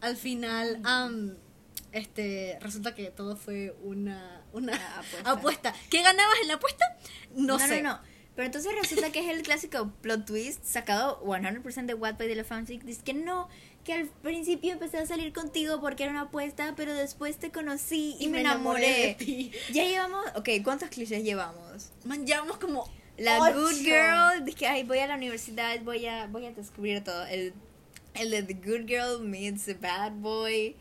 al 0.00 0.16
final, 0.16 0.82
um, 0.84 1.34
este, 1.94 2.58
resulta 2.60 2.94
que 2.94 3.10
todo 3.10 3.36
fue 3.36 3.74
una, 3.82 4.42
una 4.52 4.74
apuesta. 4.98 5.30
apuesta. 5.30 5.74
¿Qué 5.90 6.02
ganabas 6.02 6.36
en 6.42 6.48
la 6.48 6.54
apuesta? 6.54 6.84
No, 7.34 7.58
No, 7.58 7.58
sé. 7.58 7.80
no, 7.82 7.92
no. 7.94 8.00
Pero 8.34 8.46
entonces 8.46 8.72
resulta 8.74 9.12
que 9.12 9.20
es 9.20 9.28
el 9.28 9.42
clásico 9.44 9.92
plot 10.02 10.26
twist 10.26 10.64
sacado 10.64 11.22
100% 11.24 11.86
de 11.86 11.94
Wattpad 11.94 12.24
de 12.26 12.34
la 12.34 12.42
fanfic. 12.42 12.82
Dice 12.82 13.00
que 13.04 13.14
no, 13.14 13.48
que 13.84 13.92
al 13.92 14.08
principio 14.08 14.72
empecé 14.72 14.98
a 14.98 15.06
salir 15.06 15.32
contigo 15.32 15.80
porque 15.80 16.02
era 16.02 16.10
una 16.10 16.22
apuesta, 16.22 16.74
pero 16.76 16.92
después 16.94 17.36
te 17.38 17.52
conocí 17.52 18.16
y, 18.18 18.26
me 18.28 18.40
enamoré. 18.40 19.06
de 19.06 19.14
ti. 19.14 19.52
Ya 19.72 19.84
llevamos, 19.84 20.24
ok, 20.34 20.48
¿cuántos 20.64 20.88
clichés 20.88 21.22
llevamos? 21.22 21.90
Man, 22.04 22.26
llevamos 22.26 22.56
como 22.58 22.90
La 23.18 23.38
ocho. 23.40 23.60
good 23.60 23.74
girl, 23.84 24.54
que 24.56 24.66
ay, 24.66 24.82
voy 24.82 24.98
a 24.98 25.06
la 25.06 25.14
universidad, 25.14 25.80
voy 25.82 26.04
a, 26.06 26.26
voy 26.26 26.46
a 26.46 26.50
descubrir 26.50 27.04
todo. 27.04 27.24
El, 27.26 27.54
el 28.14 28.30
de 28.32 28.42
the 28.42 28.54
good 28.54 28.88
girl 28.88 29.20
meets 29.20 29.66
the 29.66 29.74
bad 29.74 30.10
boy, 30.10 30.74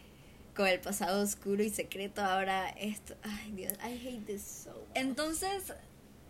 con 0.56 0.68
el 0.68 0.80
pasado 0.80 1.22
oscuro 1.24 1.64
y 1.64 1.70
secreto. 1.70 2.24
Ahora 2.24 2.70
esto, 2.70 3.16
ay 3.24 3.52
Dios, 3.56 3.74
I 3.84 3.94
hate 4.08 4.26
this 4.26 4.42
so 4.44 4.70
much. 4.72 4.88
Entonces, 4.96 5.74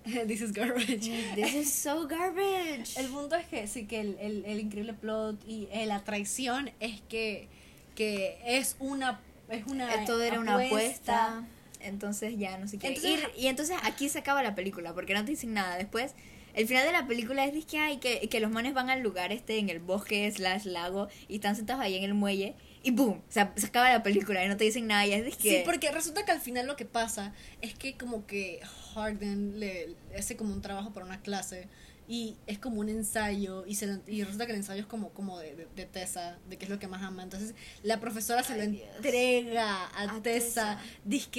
this 0.27 0.41
is 0.41 0.51
garbage. 0.53 1.09
This 1.35 1.53
is 1.53 1.71
so 1.73 2.07
garbage. 2.07 2.93
El 2.97 3.07
punto 3.07 3.35
es 3.35 3.45
que 3.47 3.67
sí, 3.67 3.85
que 3.85 4.01
el, 4.01 4.17
el, 4.19 4.45
el 4.45 4.59
increíble 4.59 4.93
plot 4.93 5.37
y 5.47 5.67
eh, 5.71 5.85
la 5.85 6.03
traición 6.03 6.71
es 6.79 7.01
que, 7.09 7.47
que 7.95 8.37
es 8.45 8.75
una 8.79 9.19
es 9.49 9.65
una 9.67 9.93
Eh, 9.93 10.03
todo 10.05 10.21
era 10.23 10.39
una 10.39 10.55
apuesta. 10.55 11.45
Entonces 11.79 12.37
ya 12.37 12.57
no 12.57 12.67
sé 12.67 12.79
qué. 12.79 12.87
Entonces- 12.87 13.19
y, 13.37 13.41
y 13.43 13.47
entonces 13.47 13.77
aquí 13.83 14.07
se 14.09 14.19
acaba 14.19 14.41
la 14.41 14.55
película, 14.55 14.93
porque 14.93 15.13
no 15.13 15.23
te 15.25 15.31
dicen 15.31 15.53
nada. 15.53 15.77
Después, 15.77 16.15
el 16.53 16.65
final 16.67 16.85
de 16.85 16.91
la 16.93 17.05
película 17.07 17.45
es 17.45 17.65
que, 17.65 17.77
ay, 17.79 17.97
que, 17.97 18.27
que 18.29 18.39
los 18.39 18.51
manes 18.51 18.73
van 18.73 18.89
al 18.89 19.01
lugar 19.01 19.31
este 19.33 19.57
en 19.57 19.69
el 19.69 19.79
bosque 19.79 20.31
slash 20.31 20.65
lago 20.65 21.07
y 21.27 21.35
están 21.35 21.55
sentados 21.55 21.81
ahí 21.83 21.97
en 21.97 22.03
el 22.05 22.13
muelle 22.13 22.55
y 22.83 22.91
boom, 22.91 23.19
o 23.27 23.31
sea, 23.31 23.53
se 23.55 23.65
acaba 23.67 23.89
la 23.91 24.03
película 24.03 24.43
y 24.43 24.47
no 24.49 24.57
te 24.57 24.65
dicen 24.65 24.87
nada 24.87 25.05
y 25.07 25.13
es 25.13 25.23
de 25.23 25.31
que... 25.31 25.49
Sí, 25.49 25.61
porque 25.65 25.89
resulta 25.91 26.25
que 26.25 26.31
al 26.31 26.41
final 26.41 26.67
lo 26.67 26.75
que 26.75 26.85
pasa 26.85 27.33
es 27.61 27.73
que 27.73 27.97
como 27.97 28.25
que 28.27 28.59
Harden 28.93 29.59
le 29.59 29.95
hace 30.17 30.35
como 30.35 30.53
un 30.53 30.61
trabajo 30.61 30.91
para 30.93 31.05
una 31.05 31.21
clase 31.21 31.69
y 32.09 32.35
es 32.47 32.59
como 32.59 32.81
un 32.81 32.89
ensayo 32.89 33.65
y 33.65 33.75
se 33.75 33.87
lo- 33.87 34.01
y 34.05 34.21
resulta 34.23 34.45
que 34.45 34.51
el 34.51 34.57
ensayo 34.57 34.81
es 34.81 34.87
como 34.87 35.11
como 35.13 35.39
de, 35.39 35.55
de, 35.55 35.67
de 35.73 35.85
Tessa, 35.85 36.37
de 36.49 36.57
qué 36.57 36.65
es 36.65 36.69
lo 36.69 36.77
que 36.77 36.87
más 36.87 37.01
ama. 37.01 37.23
Entonces 37.23 37.55
la 37.83 38.01
profesora 38.01 38.43
se 38.43 38.57
lo 38.57 38.67
Dios. 38.69 38.83
entrega 38.97 39.85
a, 39.87 40.15
A 40.17 40.21
Tessa, 40.21 40.77
Tessa. 40.77 40.79
dice 41.05 41.29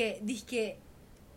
que 0.47 0.79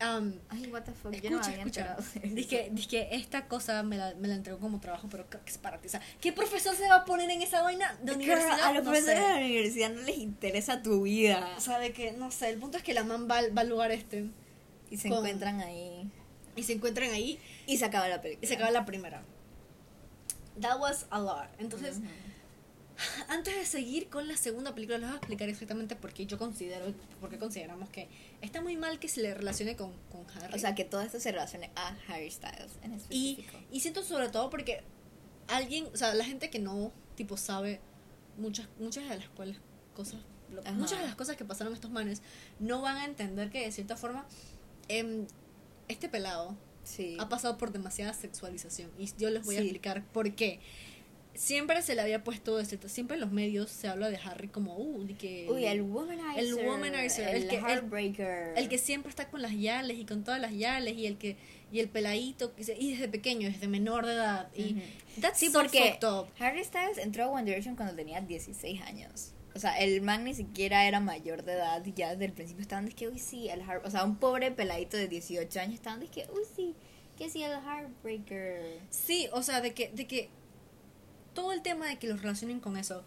um, 0.01 0.33
Ay, 0.49 0.67
what 0.71 0.81
the 0.83 0.91
fuck. 0.93 1.12
yo 1.13 1.29
no 1.29 1.38
me 1.39 1.41
escucha, 1.41 1.51
había 1.51 1.95
escucha. 1.97 2.27
Dije, 2.36 2.69
dije, 2.71 3.15
esta 3.15 3.47
cosa 3.47 3.83
me 3.83 3.97
la, 3.97 4.13
me 4.15 4.27
la 4.27 4.36
entregó 4.36 4.60
como 4.60 4.79
trabajo, 4.79 5.07
pero 5.10 5.25
creo 5.29 5.43
que 5.43 5.51
es 5.51 5.57
para 5.57 5.79
ti. 5.79 5.88
O 5.88 5.91
sea, 5.91 6.01
¿qué 6.21 6.31
profesor 6.33 6.75
se 6.75 6.88
va 6.88 6.97
a 6.97 7.05
poner 7.05 7.29
en 7.29 7.41
esa 7.41 7.62
vaina 7.62 7.97
de 8.03 8.13
universidad? 8.13 8.60
a 8.62 8.73
los 8.73 8.83
No 8.83 8.91
profesores 8.91 9.19
sé. 9.19 9.23
de 9.25 9.29
la 9.33 9.45
universidad 9.45 9.89
no 9.91 10.01
les 10.01 10.17
interesa 10.17 10.81
tu 10.81 11.03
vida. 11.03 11.53
O 11.57 11.62
sea, 11.62 11.79
de 11.79 11.93
que, 11.93 12.12
no 12.12 12.31
sé, 12.31 12.49
el 12.49 12.57
punto 12.60 12.77
es 12.77 12.83
que 12.83 12.93
la 12.93 13.03
man 13.03 13.27
va, 13.29 13.41
va 13.55 13.62
al 13.62 13.69
lugar 13.69 13.91
este 13.91 14.29
Y 14.89 14.97
se 14.97 15.10
Con- 15.10 15.19
encuentran 15.19 15.62
ahí. 15.62 16.10
y 16.55 16.63
se 16.63 16.73
encuentran 16.73 17.12
ahí 17.12 17.39
Y 17.65 17.77
se 17.77 17.86
acaba 17.86 18.07
la 18.07 18.21
película. 18.21 18.45
y 18.45 18.47
se 18.47 18.53
acaba 18.55 18.71
la 18.71 18.86
primera. 18.86 19.23
That 20.62 20.79
was 20.79 21.05
a 21.10 21.19
lot. 21.19 21.47
Entonces. 21.60 21.97
Antes 23.27 23.55
de 23.55 23.65
seguir 23.65 24.10
con 24.10 24.27
la 24.27 24.38
segunda 24.38 24.73
película, 24.73 24.97
les 24.97 25.07
voy 25.07 25.15
a 25.15 25.17
explicar 25.17 25.49
exactamente 25.49 25.95
por 25.95 26.13
qué 26.13 26.25
yo 26.25 26.38
considero, 26.38 26.93
por 27.19 27.29
qué 27.29 27.38
consideramos 27.38 27.89
que 27.89 28.07
está 28.41 28.62
muy 28.62 28.77
mal 28.77 28.99
que 28.99 29.07
se 29.07 29.21
le 29.21 29.33
relacione 29.33 29.75
con, 29.75 29.91
con 30.12 30.25
Harry. 30.36 30.55
O 30.55 30.60
sea, 30.60 30.75
que 30.75 30.83
todo 30.83 31.01
esto 31.01 31.19
se 31.19 31.31
relacione 31.31 31.71
a 31.75 31.95
Harry 32.07 32.31
Styles 32.31 32.71
en 32.83 32.93
y, 33.10 33.33
específico. 33.33 33.57
y 33.71 33.79
siento 33.79 34.03
sobre 34.03 34.29
todo 34.29 34.49
porque 34.49 34.83
alguien, 35.47 35.88
o 35.93 35.97
sea, 35.97 36.13
la 36.13 36.25
gente 36.25 36.49
que 36.49 36.60
no, 36.60 36.91
tipo, 37.15 37.38
sabe 37.38 37.79
muchas, 38.38 38.67
muchas 38.79 39.07
de 39.10 39.17
las 39.17 39.29
cuales 39.29 39.57
cosas, 39.95 40.21
Ajá. 40.63 40.71
muchas 40.73 40.99
de 40.99 41.05
las 41.05 41.15
cosas 41.15 41.36
que 41.36 41.45
pasaron 41.45 41.73
estos 41.73 41.91
manes, 41.91 42.21
no 42.60 42.81
van 42.81 42.97
a 42.97 43.05
entender 43.05 43.49
que 43.49 43.63
de 43.63 43.71
cierta 43.71 43.95
forma, 43.95 44.25
em, 44.88 45.25
este 45.88 46.10
pelado 46.10 46.55
sí. 46.83 47.17
ha 47.19 47.29
pasado 47.29 47.57
por 47.57 47.71
demasiada 47.71 48.13
sexualización. 48.13 48.91
Y 48.97 49.10
yo 49.17 49.29
les 49.29 49.45
voy 49.45 49.55
a 49.55 49.62
explicar 49.62 50.03
por 50.05 50.33
qué. 50.36 50.60
Siempre 51.38 51.82
se 51.84 51.93
le 51.93 52.02
había 52.02 52.23
puesto, 52.23 52.60
este- 52.60 52.89
siempre 52.89 53.15
en 53.15 53.21
los 53.21 53.32
medios 53.32 53.69
se 53.69 53.88
habla 53.88 54.10
de 54.10 54.17
Harry 54.17 54.47
como, 54.47 54.76
uh, 54.76 55.04
de 55.06 55.13
que... 55.15 55.47
Uy, 55.50 55.65
el 55.65 55.82
womanizer. 55.84 56.39
el 56.43 56.54
womanizer, 56.56 57.30
El, 57.36 57.43
el 57.43 57.47
que- 57.50 57.58
heartbreaker. 57.58 58.54
el 58.58 58.67
que 58.69 58.78
siempre 58.80 59.12
está 59.12 59.30
con 59.30 59.41
las 59.43 59.54
yales 59.54 59.97
y 60.00 60.06
con 60.06 60.23
todas 60.23 60.41
las 60.41 60.52
yales 60.54 60.97
y 60.97 61.06
el 61.06 61.17
que 61.17 61.38
y 61.71 61.80
el 61.80 61.89
peladito 61.89 62.54
y 62.80 62.91
desde 62.93 63.08
pequeño 63.10 63.50
desde 63.50 63.67
menor 63.67 64.06
de 64.06 64.13
edad 64.13 64.50
y 64.56 64.78
that's 65.21 65.38
Sí, 65.38 65.47
so 65.52 65.60
porque 65.62 66.00
up. 66.02 66.28
Harry 66.39 66.63
Styles 66.63 66.97
entró 66.97 67.26
a 67.26 67.28
One 67.28 67.43
Direction 67.43 67.76
cuando 67.76 67.93
tenía 67.93 68.19
16 68.21 68.82
años. 68.82 69.34
O 69.54 69.60
sea, 69.60 69.78
el 69.80 70.02
man 70.02 70.23
ni 70.23 70.34
siquiera 70.34 70.88
era 70.88 71.00
mayor 71.02 71.43
de 71.43 71.54
edad 71.54 71.86
y 71.86 71.93
ya 71.93 72.12
desde 72.12 72.26
el 72.26 72.32
principio 72.34 72.62
estaban 72.62 72.86
de 72.86 72.93
que, 72.93 73.08
uy, 73.10 73.19
sí, 73.19 73.50
el 73.50 73.62
heart... 73.62 73.86
O 73.86 73.91
sea, 73.91 74.04
un 74.06 74.15
pobre 74.17 74.50
peladito 74.52 74.97
de 74.97 75.08
18 75.08 75.60
años 75.60 75.73
estaban 75.76 76.00
de 76.00 76.08
que, 76.08 76.26
uy, 76.34 76.43
sí, 76.56 76.73
que 77.17 77.30
sí, 77.30 77.43
el 77.43 77.52
Heartbreaker. 77.52 78.80
sí 78.89 79.28
o 79.34 79.41
sea 79.43 79.60
de 79.62 79.73
que 79.73 79.89
de 79.89 80.08
que 80.08 80.30
todo 81.38 81.52
el 81.54 81.62
tema 81.62 81.88
de 81.88 81.97
que 82.00 82.08
los 82.08 82.21
relacionen 82.21 82.60
con 82.60 82.78
eso 82.78 83.04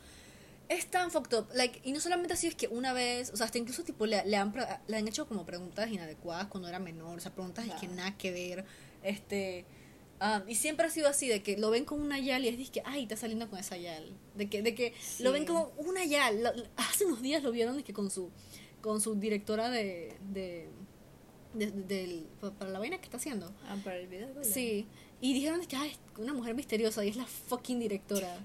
es 0.69 0.87
tan 0.87 1.11
fucked 1.11 1.37
up 1.37 1.47
like 1.55 1.81
y 1.83 1.91
no 1.93 1.99
solamente 1.99 2.35
así 2.35 2.47
es 2.47 2.55
que 2.55 2.69
una 2.69 2.93
vez 2.93 3.31
o 3.33 3.37
sea 3.37 3.47
hasta 3.47 3.59
incluso 3.59 3.83
tipo 3.83 4.07
le, 4.07 4.25
le 4.25 4.37
han 4.37 4.55
le 4.87 4.97
han 4.97 5.09
hecho 5.09 5.27
como 5.27 5.45
preguntas 5.45 5.91
inadecuadas 5.91 6.47
cuando 6.47 6.69
era 6.69 6.79
menor 6.79 7.19
o 7.19 7.21
sea 7.21 7.33
preguntas 7.35 7.65
de 7.67 7.73
que 7.81 7.87
Ajá. 7.87 7.95
nada 7.97 8.17
que 8.17 8.31
ver 8.31 8.65
este 9.03 9.65
ah, 10.21 10.45
y 10.47 10.55
siempre 10.55 10.87
ha 10.87 10.91
sido 10.91 11.09
así 11.09 11.27
de 11.27 11.43
que 11.43 11.57
lo 11.59 11.71
ven 11.71 11.85
con 11.85 12.01
una 12.01 12.21
yal 12.21 12.45
y 12.45 12.49
es 12.49 12.57
de 12.57 12.67
que 12.67 12.83
ay 12.85 13.03
está 13.03 13.17
saliendo 13.17 13.51
con 13.51 13.59
esa 13.59 13.77
yal 13.77 14.13
de 14.37 14.49
que 14.49 14.63
de 14.63 14.75
que 14.77 14.91
lo 15.19 15.31
Sí. 15.31 15.33
ven 15.39 15.45
como 15.47 15.73
una 15.79 16.05
yal 16.05 16.43
Lo- 16.45 16.53
hace 16.77 17.05
unos 17.05 17.21
días 17.21 17.43
lo 17.43 17.51
vieron 17.51 17.77
de 17.77 17.83
que 17.83 17.93
con 17.93 18.09
su 18.11 18.31
con 18.81 19.01
su 19.01 19.17
directora 19.17 19.71
de 19.71 20.15
de, 20.33 20.69
de- 21.55 21.71
de- 21.73 21.83
del- 21.83 22.27
para 22.61 22.71
la 22.71 22.79
vaina 22.79 22.99
que 22.99 23.07
está 23.07 23.17
haciendo 23.17 23.53
Ah, 23.67 23.77
para 23.83 23.97
el 23.97 24.07
video. 24.07 24.29
Sí, 24.45 24.87
y 25.21 25.35
dijeron 25.35 25.65
que 25.67 25.77
ay, 25.77 25.97
una 26.19 26.33
mujer 26.33 26.55
misteriosa 26.55 27.05
y 27.05 27.09
es 27.09 27.17
la 27.17 27.27
fucking 27.27 27.81
directora. 27.81 28.39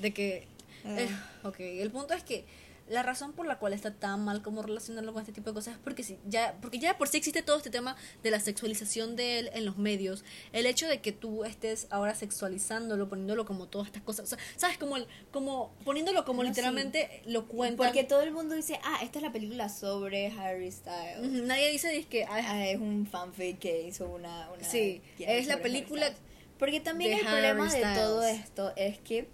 De 0.00 0.12
que. 0.12 0.46
Ah. 0.84 1.00
eh, 1.00 1.08
ok, 1.42 1.60
el 1.60 1.90
punto 1.90 2.14
es 2.14 2.24
que 2.24 2.44
la 2.90 3.02
razón 3.02 3.32
por 3.32 3.46
la 3.46 3.58
cual 3.58 3.72
está 3.72 3.94
tan 3.94 4.24
mal 4.24 4.42
como 4.42 4.62
relacionarlo 4.62 5.12
con 5.12 5.20
este 5.22 5.32
tipo 5.32 5.50
de 5.50 5.54
cosas 5.54 5.74
es 5.74 5.80
porque 5.82 6.02
si 6.02 6.18
ya 6.26 6.56
porque 6.60 6.78
ya 6.78 6.98
por 6.98 7.08
sí 7.08 7.16
existe 7.16 7.42
todo 7.42 7.56
este 7.56 7.70
tema 7.70 7.96
de 8.22 8.30
la 8.30 8.40
sexualización 8.40 9.16
de 9.16 9.38
él 9.38 9.50
en 9.54 9.64
los 9.64 9.78
medios 9.78 10.24
el 10.52 10.66
hecho 10.66 10.88
de 10.88 11.00
que 11.00 11.12
tú 11.12 11.44
estés 11.44 11.86
ahora 11.90 12.14
sexualizándolo 12.14 13.08
poniéndolo 13.08 13.46
como 13.46 13.68
todas 13.68 13.86
estas 13.86 14.02
cosas 14.02 14.24
o 14.24 14.36
sea, 14.36 14.38
sabes 14.56 14.76
como 14.76 14.96
el, 14.96 15.06
como 15.30 15.72
poniéndolo 15.84 16.24
como 16.24 16.42
No, 16.42 16.48
sí. 16.48 16.50
literalmente 16.50 17.22
lo 17.26 17.46
cuentan 17.46 17.86
Porque 17.86 18.04
todo 18.04 18.22
el 18.22 18.32
mundo 18.32 18.54
dice, 18.56 18.78
ah, 18.82 18.98
esta 19.02 19.18
es 19.20 19.22
la 19.22 19.32
película 19.32 19.68
sobre 19.68 20.26
Harry 20.32 20.70
Styles. 20.72 21.20
Nadie 21.44 21.70
dice 21.70 21.96
es 21.96 22.06
que 22.06 22.24
ay, 22.24 22.44
Ah, 22.46 22.66
es 22.66 22.80
un 22.80 23.06
fanfic 23.06 23.58
que 23.60 23.82
hizo 23.86 24.08
una... 24.08 24.50
una 24.50 24.64
Sí, 24.64 25.00
es 25.18 25.46
la 25.46 25.54
Harry 25.54 25.62
película 25.62 26.06
Styles. 26.06 26.22
Porque 26.58 26.80
también 26.80 27.18
el 27.18 27.24
problema 27.24 27.66
Harry 27.68 27.78
de 27.80 27.94
todo 27.94 28.22
Styles. 28.22 28.44
esto 28.44 28.72
es 28.76 28.98
que 28.98 29.28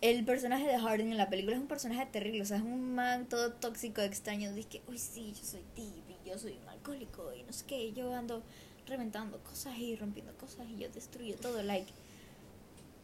el 0.00 0.24
personaje 0.24 0.66
de 0.66 0.78
Harden 0.78 1.10
en 1.10 1.16
la 1.16 1.28
película 1.28 1.56
es 1.56 1.60
un 1.60 1.68
personaje 1.68 2.06
terrible, 2.06 2.42
o 2.42 2.44
sea, 2.44 2.58
es 2.58 2.62
un 2.62 2.94
man 2.94 3.28
todo 3.28 3.52
tóxico, 3.52 4.00
extraño, 4.00 4.52
dice 4.52 4.68
que, 4.68 4.82
uy, 4.88 4.98
sí, 4.98 5.32
yo 5.36 5.44
soy 5.44 5.62
tip 5.74 6.04
y 6.08 6.28
yo 6.28 6.38
soy 6.38 6.58
un 6.62 6.68
alcohólico 6.68 7.32
y 7.34 7.42
no 7.42 7.52
sé 7.52 7.64
qué, 7.66 7.92
yo 7.92 8.14
ando 8.14 8.42
reventando 8.86 9.38
cosas 9.42 9.76
y 9.78 9.96
rompiendo 9.96 10.32
cosas 10.38 10.66
y 10.68 10.78
yo 10.78 10.88
destruyo 10.88 11.36
todo, 11.36 11.62
like, 11.62 11.90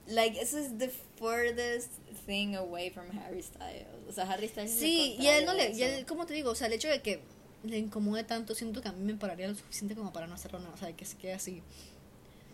like, 0.06 0.40
eso 0.40 0.58
es 0.58 0.78
the 0.78 0.90
furthest 1.16 1.90
thing 2.26 2.54
away 2.54 2.90
from 2.90 3.06
Harry 3.18 3.42
Styles, 3.42 3.86
o 4.08 4.12
sea, 4.12 4.30
Harry 4.30 4.48
Styles 4.48 4.70
Sí, 4.70 5.16
y 5.18 5.26
él 5.26 5.44
no 5.46 5.54
le, 5.54 5.72
y 5.72 5.82
él, 5.82 6.06
¿cómo 6.06 6.26
te 6.26 6.34
digo? 6.34 6.50
O 6.50 6.54
sea, 6.54 6.68
el 6.68 6.74
hecho 6.74 6.88
de 6.88 7.02
que 7.02 7.20
le 7.64 7.78
incomode 7.78 8.24
tanto, 8.24 8.54
siento 8.54 8.82
que 8.82 8.88
a 8.88 8.92
mí 8.92 9.04
me 9.04 9.18
pararía 9.18 9.48
lo 9.48 9.54
suficiente 9.54 9.94
como 9.96 10.12
para 10.12 10.26
no 10.26 10.34
hacerlo 10.34 10.60
nada, 10.60 10.74
o 10.74 10.76
sea, 10.76 10.88
de 10.88 10.94
que 10.94 11.04
se 11.04 11.16
quede 11.16 11.32
así. 11.32 11.62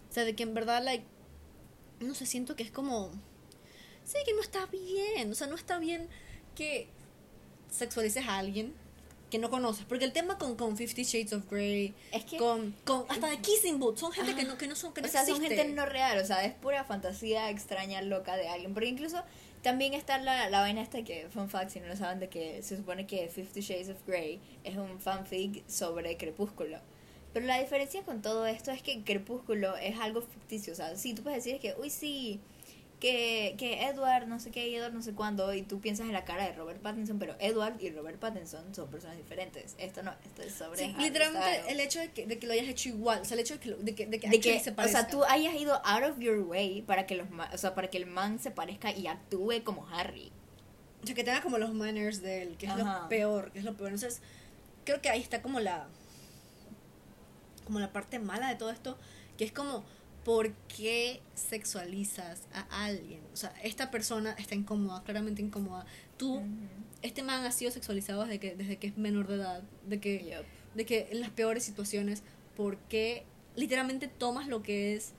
O 0.09 0.13
sea, 0.13 0.25
de 0.25 0.35
que 0.35 0.45
en 0.45 0.55
verdad, 0.55 0.83
like, 0.83 1.05
no 2.01 2.15
sé, 2.15 2.27
siento 2.27 2.57
que 2.57 2.63
es 2.63 2.71
como, 2.71 3.11
sí, 4.11 4.19
que 4.25 4.35
no 4.35 4.41
está 4.41 4.67
bien, 4.67 5.31
o 5.31 5.35
sea, 5.35 5.47
no 5.47 5.55
está 5.55 5.79
bien 5.79 6.09
que 6.55 6.89
sexualices 7.71 8.27
a 8.27 8.39
alguien 8.39 8.75
que 9.31 9.39
no 9.39 9.49
conoces, 9.49 9.85
porque 9.85 10.05
el 10.05 10.13
tema 10.13 10.39
con, 10.39 10.57
con 10.57 10.77
Fifty 10.77 11.05
Shades 11.05 11.33
of 11.33 11.49
Grey, 11.49 11.95
Es 12.13 12.25
que- 12.25 12.37
con, 12.37 12.75
con 12.85 13.05
hasta 13.09 13.29
de 13.31 13.39
Kissing 13.39 13.79
Booth, 13.79 13.97
son 13.99 14.11
gente 14.11 14.35
que 14.35 14.43
no, 14.43 14.59
que 14.59 14.67
no 14.67 14.75
son, 14.75 14.93
que 14.93 15.03
no 15.03 15.07
o 15.07 15.11
sea, 15.11 15.25
son 15.25 15.41
gente 15.41 15.65
no 15.69 15.87
real, 15.87 16.19
o 16.19 16.25
sea, 16.27 16.45
es 16.45 16.53
pura 16.55 16.83
fantasía 16.83 17.49
extraña, 17.49 18.03
loca 18.03 18.37
de 18.37 18.49
alguien. 18.49 18.75
Porque 18.75 18.89
incluso 18.89 19.23
también 19.63 19.95
está 19.95 20.19
la, 20.19 20.51
la 20.51 20.61
vaina 20.61 20.83
esta 20.83 21.05
que, 21.05 21.29
fun 21.31 21.49
fact, 21.49 21.71
si 21.71 21.79
no 21.79 21.87
lo 21.87 21.95
saben, 21.97 22.19
de 22.19 22.29
que 22.29 22.61
se 22.65 22.77
supone 22.77 23.07
que 23.07 23.29
Fifty 23.29 23.61
Shades 23.61 23.91
of 23.91 23.99
Grey 24.05 24.41
es 24.65 24.77
un 24.77 24.99
fanfic 24.99 25.63
sobre 25.69 26.17
Crepúsculo. 26.17 26.79
Pero 27.33 27.47
la 27.47 27.61
diferencia 27.61 28.03
con 28.03 28.23
todo 28.23 28.47
esto 28.47 28.73
es 28.73 28.83
que 28.83 29.05
Crepúsculo 29.05 29.77
es 29.77 29.97
algo 30.01 30.23
ficticio. 30.23 30.73
O 30.73 30.77
sea, 30.77 30.97
sí, 30.97 31.15
tú 31.15 31.23
puedes 31.23 31.45
decir 31.45 31.61
que, 31.61 31.77
uy, 31.81 31.91
sí, 31.91 32.41
que, 33.01 33.55
que 33.59 33.87
Edward 33.87 34.27
no 34.27 34.39
sé 34.39 34.51
qué 34.51 34.69
y 34.69 34.75
Edward 34.77 34.93
no 34.93 35.03
sé 35.03 35.15
cuándo, 35.15 35.53
y 35.55 35.63
tú 35.63 35.81
piensas 35.81 36.07
en 36.07 36.13
la 36.13 36.25
cara 36.25 36.45
de 36.45 36.53
Robert 36.53 36.81
Pattinson, 36.83 37.19
pero 37.19 37.35
Edward 37.41 37.81
y 37.81 37.91
Robert 37.91 38.19
Pattinson 38.19 38.75
son 38.75 38.89
personas 38.91 39.17
diferentes. 39.17 39.75
Esto 39.79 40.03
no, 40.03 40.13
esto 40.25 40.43
es 40.43 40.53
sobre. 40.55 40.79
Sí, 40.79 40.95
literalmente 40.99 41.73
el 41.73 41.81
hecho 41.81 41.99
de 41.99 42.11
que, 42.13 42.27
de 42.27 42.39
que 42.39 42.47
lo 42.47 42.53
hayas 42.53 42.69
hecho 42.69 42.91
igual, 42.91 43.21
o 43.23 43.25
sea, 43.25 43.35
el 43.37 43.41
hecho 43.41 43.55
de 43.55 43.61
que, 43.61 43.69
lo- 43.71 43.77
de 43.79 43.95
que, 43.95 44.07
de 44.07 44.21
que, 44.21 44.29
de 44.29 44.37
actually 44.37 44.59
que, 44.59 44.65
se 44.65 44.71
o 44.71 44.89
sea, 44.89 45.09
tú 45.09 45.25
hayas 45.25 45.55
ido 45.55 45.81
out 45.85 46.05
of 46.05 46.19
your 46.21 46.39
way 46.41 46.83
para 46.83 47.07
que 47.07 47.15
los, 47.15 47.27
o 47.53 47.59
sea, 47.59 47.75
para 47.75 47.89
que 47.89 47.97
el 47.97 48.07
man 48.07 48.39
se 48.39 48.51
parezca 48.51 48.93
y 48.93 49.07
actúe 49.07 49.65
como 49.65 49.89
Harry. 49.89 50.31
O 51.03 51.07
sea, 51.07 51.15
que 51.15 51.25
tenga 51.25 51.41
como 51.41 51.57
los 51.57 51.73
manners 51.73 52.21
de 52.21 52.43
él, 52.43 52.57
que 52.59 52.67
es 52.67 52.73
Ajá. 52.73 53.03
lo 53.05 53.09
peor, 53.09 53.51
que 53.53 53.61
es 53.61 53.65
lo 53.65 53.75
peor. 53.75 53.91
Entonces, 53.93 54.21
creo 54.85 55.01
que 55.01 55.09
ahí 55.09 55.21
está 55.23 55.41
como 55.41 55.59
la 55.59 55.89
como 57.65 57.79
la 57.81 57.93
parte 57.93 58.19
mala 58.19 58.49
de 58.49 58.57
todo 58.57 58.71
esto, 58.71 58.99
que 59.39 59.45
es 59.45 59.53
como 59.53 59.85
¿por 60.25 60.53
qué 60.75 61.21
sexualizas 61.35 62.43
a 62.53 62.85
alguien? 62.85 63.21
O 63.33 63.37
sea, 63.37 63.55
esta 63.63 63.91
persona 63.91 64.33
está 64.39 64.55
incómoda, 64.55 65.03
claramente 65.03 65.43
incómoda. 65.43 65.87
Tú, 66.17 66.43
este 67.03 67.23
man 67.23 67.45
ha 67.45 67.53
sido 67.53 67.71
sexualizado 67.71 68.25
desde 68.25 68.39
que 68.39 68.55
desde 68.55 68.77
que 68.77 68.89
es 68.89 68.99
menor 68.99 69.29
de 69.29 69.37
edad, 69.37 69.63
de 69.87 70.01
que 70.01 70.45
de 70.75 70.87
que 70.87 71.09
en 71.11 71.21
las 71.21 71.31
peores 71.31 71.65
situaciones, 71.65 72.23
¿por 72.57 72.77
qué 72.77 73.25
literalmente 73.57 74.09
tomas 74.09 74.47
lo 74.49 74.63
que 74.63 74.95
es 74.95 75.13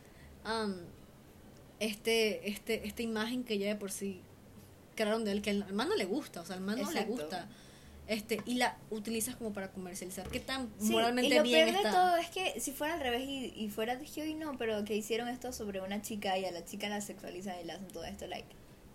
am, 0.44 0.76
este, 1.80 2.50
este, 2.50 2.88
esta 2.88 3.02
imagen 3.02 3.44
que 3.44 3.58
ya 3.58 3.68
de 3.68 3.76
por 3.76 3.92
sí 3.92 4.22
crearon 4.96 5.26
de 5.26 5.32
él, 5.32 5.42
que 5.42 5.50
al 5.52 5.74
man 5.74 5.90
no 5.90 5.96
le 5.96 6.06
gusta, 6.06 6.42
o 6.42 6.46
sea, 6.46 6.56
al 6.56 6.62
man 6.62 6.80
no 6.80 6.92
le 6.92 7.04
gusta, 7.06 7.50
este, 8.08 8.42
y 8.46 8.56
la 8.56 8.78
utilizas 8.90 9.36
como 9.36 9.54
para 9.54 9.72
comercializar? 9.72 10.28
¿Qué 10.30 10.40
tan 10.40 10.70
Sí, 10.80 10.92
moralmente 10.92 11.34
y 11.34 11.38
lo 11.38 11.44
bien 11.44 11.66
peor 11.70 11.72
de 11.82 11.88
está? 11.90 11.92
todo 11.92 12.18
es 12.18 12.30
que 12.30 12.60
si 12.60 12.72
fuera 12.72 12.96
al 12.96 13.00
revés 13.00 13.22
y, 13.24 13.54
y 13.56 13.70
fuera 13.70 13.96
de 13.96 14.06
que 14.06 14.22
hoy 14.24 14.34
no, 14.34 14.58
pero 14.58 14.84
que 14.84 14.96
hicieron 14.96 15.28
esto 15.30 15.54
sobre 15.54 15.80
una 15.82 16.02
chica 16.02 16.38
y 16.38 16.46
a 16.46 16.52
la 16.52 16.66
chica 16.66 16.90
la 16.90 17.00
sexualizan 17.02 17.60
y 17.62 17.64
le 17.66 17.74
hacen 17.74 17.88
todo 17.88 18.04
esto, 18.06 18.28
like, 18.28 18.48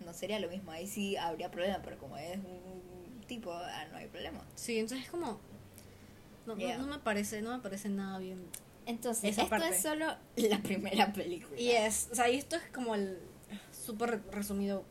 no 0.04 0.12
sería 0.12 0.38
lo 0.40 0.48
mismo. 0.50 0.70
Ahí 0.72 0.86
sí 0.86 1.16
habría 1.16 1.50
problema, 1.50 1.80
pero 1.82 1.98
como 1.98 2.16
es 2.18 2.36
un 2.36 3.20
tipo, 3.26 3.52
ah, 3.52 3.84
no 3.90 3.96
hay 3.96 4.06
problema. 4.08 4.44
Sí, 4.54 4.78
entonces 4.78 5.06
es 5.06 5.10
como 5.10 5.38
no, 6.46 6.54
no- 6.54 6.56
Yeah. 6.56 6.78
no, 6.78 6.86
me 6.86 6.98
parece, 6.98 7.42
no 7.42 7.56
me 7.56 7.62
parece 7.62 7.88
nada 7.88 8.18
bien. 8.18 8.44
Entonces, 8.86 9.30
esto 9.36 9.48
parte. 9.48 9.68
es 9.70 9.82
solo 9.82 10.14
la 10.36 10.58
primera 10.62 11.12
película. 11.12 11.58
Y 11.60 11.70
es, 11.70 12.08
o 12.12 12.14
sea, 12.14 12.28
y 12.30 12.36
esto 12.36 12.54
es 12.54 12.62
como 12.72 12.94
el 12.94 13.18
súper 13.72 14.22
resumido 14.30 14.84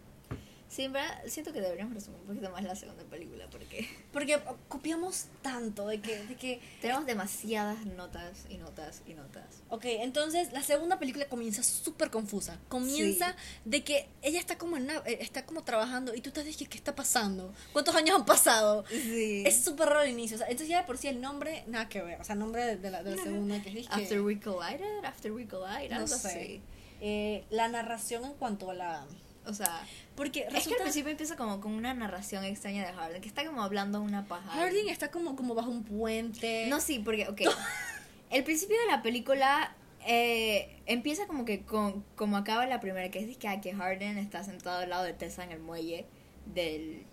Sí, 0.68 0.84
en 0.84 0.94
verdad, 0.94 1.22
siento 1.28 1.54
que 1.54 1.62
deberíamos 1.62 1.94
resumir 1.94 2.20
un 2.22 2.28
poquito 2.28 2.50
más 2.50 2.64
la 2.64 2.76
segunda 2.76 3.04
película 3.04 3.48
porque 3.52 3.88
Porque 4.12 4.40
copiamos 4.68 5.26
tanto 5.42 5.88
de 5.88 6.02
que, 6.02 6.26
de 6.26 6.36
que 6.36 6.60
tenemos 6.82 7.06
demasiadas 7.06 7.86
notas 7.86 8.46
y 8.50 8.58
notas 8.58 9.02
y 9.06 9.14
notas. 9.14 9.46
Ok, 9.70 9.86
entonces 9.86 10.52
la 10.54 10.64
segunda 10.64 10.98
película 11.00 11.28
comienza 11.30 11.62
súper 11.64 12.10
confusa. 12.10 12.60
Comienza 12.68 13.32
Sí. 13.32 13.36
de 13.66 13.84
que 13.84 14.10
ella 14.22 14.40
está 14.40 14.58
como 14.58 14.76
en 14.78 14.90
eh, 14.90 15.02
está 15.22 15.46
como 15.46 15.64
trabajando 15.64 16.14
y 16.16 16.22
tú 16.22 16.30
estás 16.30 16.46
diciendo 16.46 16.72
¿qué 16.72 16.78
está 16.78 16.96
pasando? 16.96 17.54
¿Cuántos 17.72 17.96
años 17.96 18.16
han 18.18 18.26
pasado? 18.26 18.84
Sí. 18.90 19.44
Es 19.46 19.64
súper 19.64 19.88
raro 19.90 20.02
el 20.02 20.10
inicio. 20.12 20.36
O 20.36 20.40
sea, 20.40 20.48
entonces 20.48 20.68
ya 20.70 20.82
de 20.82 20.88
por 20.88 20.98
sí 20.98 21.08
el 21.08 21.22
nombre, 21.22 21.64
nada 21.68 21.88
que 21.88 22.02
ver. 22.02 22.20
O 22.20 22.24
sea, 22.24 22.34
el 22.34 22.40
nombre 22.40 22.76
de, 22.76 22.92
la, 22.92 23.04
de 23.04 23.16
la 23.16 23.24
segunda 23.24 23.62
que 23.62 23.80
es 23.80 23.88
After 23.90 24.20
We 24.22 24.40
Collided, 24.40 25.06
After 25.06 25.32
We 25.32 25.48
Collide, 25.48 25.90
no 25.90 26.08
sé. 26.08 26.60
Eh, 27.02 27.46
la 27.52 27.68
narración 27.68 28.26
en 28.26 28.34
cuanto 28.34 28.72
a 28.72 28.74
la... 28.74 29.06
O 29.48 29.54
sea, 29.54 29.86
Porque 30.16 30.42
es 30.42 30.48
que 30.48 30.54
resulta... 30.54 30.78
al 30.78 30.84
principio 30.84 31.12
empieza 31.12 31.36
como 31.36 31.60
con 31.60 31.74
una 31.74 31.94
narración 31.94 32.44
extraña 32.46 32.86
de 32.86 32.94
Harden, 32.94 33.22
que 33.22 33.28
está 33.28 33.46
como 33.46 33.62
hablando 33.62 34.02
una 34.02 34.28
paja. 34.28 34.50
Harding 34.50 34.90
está 34.90 35.12
como, 35.12 35.36
como 35.36 35.56
bajo 35.56 35.70
un 35.70 35.84
puente. 35.84 36.68
No, 36.68 36.80
sí, 36.80 37.00
porque, 37.00 37.28
ok. 37.28 37.42
el 38.30 38.44
principio 38.44 38.80
de 38.80 38.88
la 38.88 39.02
película 39.02 39.76
eh, 40.08 40.78
empieza 40.86 41.26
como 41.26 41.46
que 41.46 41.64
con 41.64 42.04
como 42.16 42.38
acaba 42.38 42.66
la 42.68 42.80
primera, 42.80 43.10
que 43.10 43.20
es 43.20 43.38
que, 43.38 43.48
ah, 43.48 43.60
que 43.60 43.74
Harden 43.74 44.18
está 44.18 44.44
sentado 44.44 44.80
al 44.80 44.90
lado 44.90 45.04
de 45.04 45.14
Tessa 45.14 45.44
en 45.44 45.52
el 45.52 45.60
muelle 45.60 46.06
del, 46.46 47.04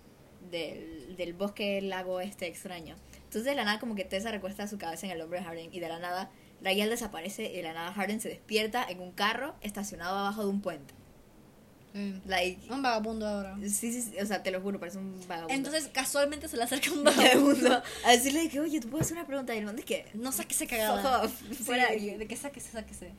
del, 0.51 1.17
del 1.17 1.33
bosque 1.33 1.81
lago 1.81 2.21
este 2.21 2.47
extraño. 2.47 2.97
Entonces 3.17 3.45
de 3.45 3.55
la 3.55 3.65
nada 3.65 3.81
como 3.81 3.95
que 3.95 4.05
Tessa 4.05 4.31
recuesta 4.31 4.69
su 4.69 4.77
cabeza 4.77 5.07
en 5.07 5.13
el 5.13 5.23
hombro 5.23 5.39
de 5.39 5.45
Harden 5.45 5.71
y 5.73 5.81
de 5.81 5.89
la 5.89 5.99
nada 5.99 6.31
Rayal 6.63 6.91
desaparece 6.91 7.51
y 7.51 7.57
de 7.57 7.63
la 7.63 7.73
nada 7.73 7.93
Harden 7.93 8.21
se 8.21 8.29
despierta 8.29 8.85
en 8.89 9.01
un 9.01 9.11
carro 9.13 9.55
estacionado 9.63 10.19
abajo 10.19 10.43
de 10.43 10.51
un 10.51 10.61
puente. 10.61 10.95
Eh, 11.95 12.21
Like, 12.27 12.73
un 12.73 12.83
vagabundo 12.83 13.27
ahora. 13.27 13.57
sí, 13.69 13.93
sí, 14.01 14.15
o 14.21 14.25
sea, 14.27 14.43
te 14.43 14.51
lo 14.51 14.61
juro, 14.61 14.81
parece 14.81 14.99
un 14.99 15.19
vagabundo. 15.29 15.53
Entonces 15.55 15.89
casualmente 15.93 16.49
se 16.49 16.57
le 16.57 16.63
acerca 16.63 16.91
un 16.91 16.99
un 17.01 17.05
vagabundo. 17.05 17.83
a 18.05 18.11
decirle 18.11 18.49
que, 18.49 18.61
oye, 18.61 18.81
tú 18.81 18.89
puedes 18.89 19.07
hacer 19.07 19.19
una 19.19 19.27
pregunta 19.27 19.55
y 19.55 19.59
el 19.59 19.67
mundo 19.67 19.81
es 19.81 19.85
que 19.87 20.07
No 20.15 20.33
sáquese 20.33 20.67
cagada. 20.67 21.29
Sí, 21.29 21.55
fuera 21.55 21.89
de 21.91 22.27
que 22.27 22.37
sáquese, 22.37 22.71
sáquese. 22.71 23.13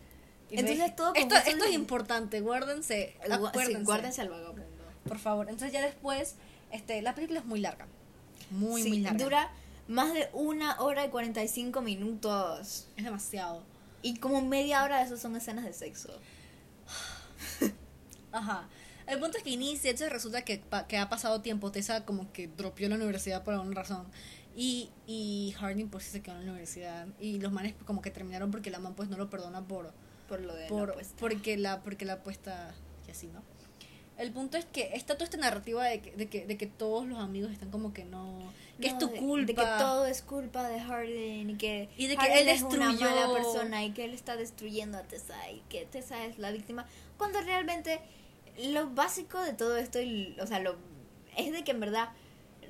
Y 0.50 0.60
Entonces 0.60 0.96
todo 0.96 1.14
esto, 1.16 1.36
esto 1.36 1.66
es 1.66 1.74
importante, 1.74 2.42
guárdense, 2.42 3.16
acuérdense, 3.30 3.78
Sí, 3.80 3.84
guárdense 3.84 4.22
al 4.22 4.30
vagabundo. 4.30 4.64
por 5.08 5.20
favor. 5.20 5.48
Entonces 5.50 5.72
ya 5.72 5.82
después, 5.82 6.36
este, 6.72 7.02
la 7.02 7.16
película 7.16 7.40
es 7.40 7.46
muy 7.46 7.60
larga, 7.60 7.88
muy 8.52 8.82
Sí, 8.84 8.90
muy 8.90 9.00
larga. 9.00 9.24
Dura 9.24 9.52
más 9.88 10.14
de 10.14 10.30
una 10.34 10.80
hora 10.82 11.06
y 11.06 11.10
45 11.10 11.82
minutos. 11.82 12.88
Es 12.98 13.04
demasiado. 13.04 13.64
Y 14.02 14.18
como 14.18 14.42
media 14.42 14.84
hora 14.84 14.98
de 15.00 15.06
eso 15.06 15.18
son 15.18 15.36
escenas 15.36 15.66
de 15.66 15.74
sexo. 15.74 16.10
Ajá. 18.34 18.68
El 19.08 19.20
punto 19.20 19.38
es 19.38 19.44
que 19.44 19.50
inicia, 19.52 19.90
entonces 19.92 20.12
resulta 20.12 20.44
que, 20.44 20.62
que 20.88 20.98
ha 20.98 21.08
pasado 21.10 21.42
tiempo, 21.42 21.72
Tessa 21.72 22.04
como 22.06 22.32
que 22.34 22.48
dropeó 22.48 22.88
la 22.90 22.96
universidad 22.96 23.44
por 23.44 23.54
alguna 23.54 23.76
razón. 23.76 24.06
Y, 24.56 24.90
y 25.08 25.54
Harding 25.58 25.90
pues 25.90 26.04
se 26.06 26.22
quedó 26.22 26.36
en 26.38 26.46
la 26.46 26.52
universidad. 26.52 27.08
Y 27.20 27.40
los 27.40 27.52
manes 27.52 27.74
como 27.86 28.02
que 28.02 28.12
terminaron 28.12 28.52
porque 28.52 28.70
la 28.72 28.80
man 28.80 28.94
pues 28.96 29.10
no 29.10 29.18
lo 29.18 29.30
perdona 29.30 29.62
por, 29.66 29.92
Por 30.30 30.42
lo 30.42 30.54
de 30.56 30.68
por 30.68 30.88
la 30.90 30.94
apuesta. 30.94 31.16
porque 31.20 31.58
la 31.58 31.82
porque 31.82 32.06
la 32.06 32.14
apuesta 32.14 32.74
y 33.08 33.12
así 33.12 33.28
no 33.28 33.42
el 34.16 34.32
punto 34.32 34.58
es 34.60 34.66
que 34.66 34.92
está 34.94 35.16
toda 35.16 35.26
esta 35.26 35.38
narrativa 35.38 35.84
de 35.86 36.00
que, 36.00 36.12
de 36.12 36.30
que, 36.30 36.46
de 36.46 36.56
que 36.56 36.68
todos 36.68 37.08
los 37.08 37.18
amigos 37.18 37.52
están 37.52 37.72
como 37.72 37.94
que 37.94 38.06
no 38.06 38.40
que 38.80 38.88
es 38.88 38.94
No, 38.94 39.00
tu 39.00 39.08
de- 39.10 39.18
culpa 39.18 39.46
De 39.48 39.56
que 39.56 39.62
todo 39.80 40.06
es 40.06 40.22
culpa 40.22 40.70
de 40.70 40.80
Harden 40.82 41.50
y 41.50 41.58
que, 41.58 41.90
Y 41.98 42.06
de 42.06 42.16
que 42.16 42.40
él 42.42 42.48
es 42.48 42.62
una 42.62 42.90
destruyó- 42.92 43.10
mala 43.10 43.34
persona 43.34 43.84
y 43.84 43.92
que 43.92 44.06
él 44.06 44.14
está 44.14 44.36
destruyendo 44.38 45.00
a 45.00 45.02
Tessa 45.02 45.50
y 45.52 45.62
que 45.68 45.86
Tessa 45.88 46.26
es 46.26 46.38
la 46.38 46.52
víctima. 46.52 46.86
Cuando 47.18 47.42
realmente 47.42 48.00
lo 48.62 48.90
básico 48.90 49.42
de 49.42 49.54
todo 49.54 49.78
esto, 49.78 50.02
y, 50.02 50.36
o 50.42 50.48
sea, 50.48 50.60
lo 50.60 50.76
es 51.38 51.52
de 51.52 51.64
que 51.64 51.72
en 51.72 51.80
verdad 51.80 52.10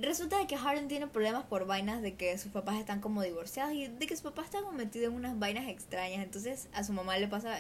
resulta 0.02 0.40
de 0.40 0.48
que 0.48 0.58
Harden 0.58 0.88
tiene 0.88 1.08
problemas 1.08 1.44
por 1.44 1.66
vainas 1.66 2.02
de 2.02 2.16
que 2.16 2.38
sus 2.38 2.52
papás 2.52 2.80
están 2.80 3.00
como 3.00 3.22
divorciados 3.22 3.74
y 3.74 3.88
de 3.88 4.08
que 4.08 4.16
su 4.16 4.24
papá 4.24 4.44
está 4.44 4.60
como 4.62 4.72
metido 4.74 5.08
en 5.08 5.14
unas 5.14 5.38
vainas 5.38 5.68
extrañas. 5.68 6.24
Entonces 6.24 6.68
a 6.74 6.84
su 6.84 6.94
mamá 6.94 7.18
le 7.18 7.28
pasa, 7.28 7.58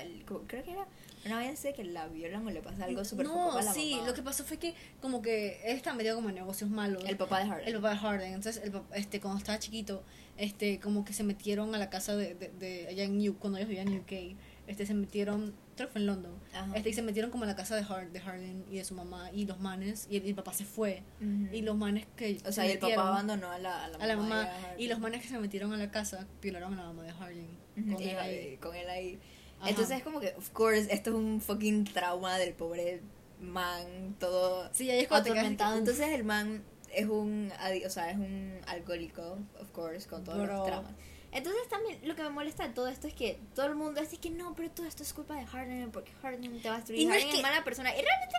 creo 0.47 0.63
que 0.63 0.71
era 0.71 0.87
una 1.25 1.35
vaina 1.35 1.53
así 1.53 1.67
de 1.67 1.73
que 1.73 1.83
la 1.83 2.07
violan 2.07 2.45
o 2.45 2.49
le 2.49 2.61
pasa 2.61 2.85
algo 2.85 3.05
súper 3.05 3.27
no 3.27 3.51
a 3.53 3.61
la 3.61 3.73
sí 3.73 3.93
mamá. 3.95 4.07
lo 4.07 4.13
que 4.13 4.21
pasó 4.23 4.43
fue 4.43 4.57
que 4.57 4.73
como 5.01 5.21
que 5.21 5.61
él 5.63 5.77
está 5.77 5.93
metido 5.93 6.15
como 6.15 6.29
en 6.29 6.35
negocios 6.35 6.69
malos 6.69 7.03
El 7.07 7.15
papá 7.15 7.39
de 7.39 7.45
Harden. 7.47 7.67
el 7.67 7.75
papá 7.75 7.89
de 7.91 7.97
Harden 7.97 8.33
entonces 8.33 8.61
el 8.61 8.73
este 8.93 9.21
cuando 9.21 9.37
estaba 9.37 9.57
chiquito 9.57 10.03
este 10.35 10.79
como 10.81 11.05
que 11.05 11.13
se 11.13 11.23
metieron 11.23 11.73
a 11.75 11.77
la 11.77 11.89
casa 11.89 12.15
de, 12.17 12.35
de, 12.35 12.49
de 12.49 12.87
allá 12.87 13.03
en 13.03 13.17
New 13.17 13.37
cuando 13.37 13.57
ellos 13.57 13.69
vivían 13.69 13.87
en 13.87 13.99
UK 14.01 14.37
este 14.67 14.85
se 14.85 14.93
metieron 14.93 15.53
creo 15.75 15.87
que 15.87 15.93
fue 15.93 16.01
en 16.01 16.07
London 16.07 16.33
este 16.75 16.89
y 16.89 16.93
se 16.93 17.01
metieron 17.01 17.31
como 17.31 17.43
a 17.43 17.47
la 17.47 17.55
casa 17.55 17.75
de, 17.75 17.81
Hard, 17.83 18.09
de 18.11 18.19
Harden 18.19 18.65
y 18.69 18.77
de 18.77 18.85
su 18.85 18.93
mamá 18.95 19.29
y 19.31 19.45
los 19.45 19.59
manes 19.59 20.07
y 20.09 20.17
el, 20.17 20.25
y 20.25 20.29
el 20.29 20.35
papá 20.35 20.53
se 20.53 20.65
fue 20.65 21.03
y 21.51 21.61
los 21.61 21.75
manes 21.75 22.05
que 22.15 22.37
O 22.43 22.45
se 22.47 22.53
sea, 22.53 22.65
y 22.67 22.71
el 22.71 22.79
papá 22.79 23.07
abandonó 23.09 23.49
a 23.51 23.57
la, 23.59 23.85
a 23.85 23.87
la 23.87 23.97
a 23.97 24.07
la 24.07 24.15
mamá 24.17 24.45
Harden. 24.45 24.79
y 24.81 24.87
los 24.87 24.99
manes 24.99 25.21
que 25.21 25.27
se 25.27 25.37
metieron 25.39 25.73
a 25.73 25.77
la 25.77 25.89
casa 25.91 26.27
violaron 26.41 26.73
a 26.73 26.77
la 26.77 26.83
mamá 26.87 27.03
de 27.03 27.11
Harding 27.13 27.57
Ujú, 27.77 27.93
con 27.93 28.01
él 28.03 28.17
ahí. 28.19 28.35
ahí- 28.37 28.57
con 28.57 28.75
él 28.75 28.89
ahí. 28.89 29.19
Ajá. 29.59 29.69
Entonces 29.69 29.97
es 29.97 30.03
como 30.03 30.19
que, 30.19 30.33
of 30.37 30.49
course, 30.51 30.93
esto 30.93 31.09
es 31.11 31.15
un 31.15 31.39
fucking 31.41 31.85
trauma 31.85 32.37
del 32.37 32.53
pobre 32.53 33.01
man, 33.41 34.15
todo 34.19 34.69
sí 34.73 34.89
ahí 34.89 34.99
es 35.01 35.11
atormentado. 35.11 35.77
Entonces 35.77 36.09
el 36.09 36.23
man 36.23 36.63
es 36.93 37.07
un, 37.07 37.51
o 37.85 37.89
sea, 37.89 38.11
es 38.11 38.17
un 38.17 38.53
alcohólico, 38.67 39.39
of 39.59 39.71
course, 39.71 40.07
con 40.07 40.23
todos 40.23 40.37
Bro. 40.43 40.57
los 40.57 40.65
traumas. 40.65 40.91
Entonces 41.33 41.67
también 41.69 41.99
lo 42.03 42.15
que 42.15 42.23
me 42.23 42.29
molesta 42.29 42.67
de 42.67 42.73
todo 42.73 42.87
esto 42.87 43.07
es 43.07 43.13
que 43.13 43.39
todo 43.55 43.65
el 43.65 43.75
mundo 43.75 43.99
dice 44.01 44.17
que 44.17 44.29
no, 44.29 44.53
pero 44.55 44.69
todo 44.71 44.85
esto 44.85 45.03
es 45.03 45.13
culpa 45.13 45.35
de 45.35 45.45
Harden 45.45 45.91
porque 45.91 46.11
Harden 46.21 46.61
te 46.61 46.69
va 46.69 46.75
a 46.75 46.77
destruir. 46.77 47.01
Y 47.01 47.05
no 47.05 47.11
Harden 47.11 47.27
es 47.27 47.33
es, 47.33 47.37
que- 47.37 47.41
mala 47.43 47.63
persona. 47.63 47.89
Y 47.95 48.01
realmente 48.01 48.37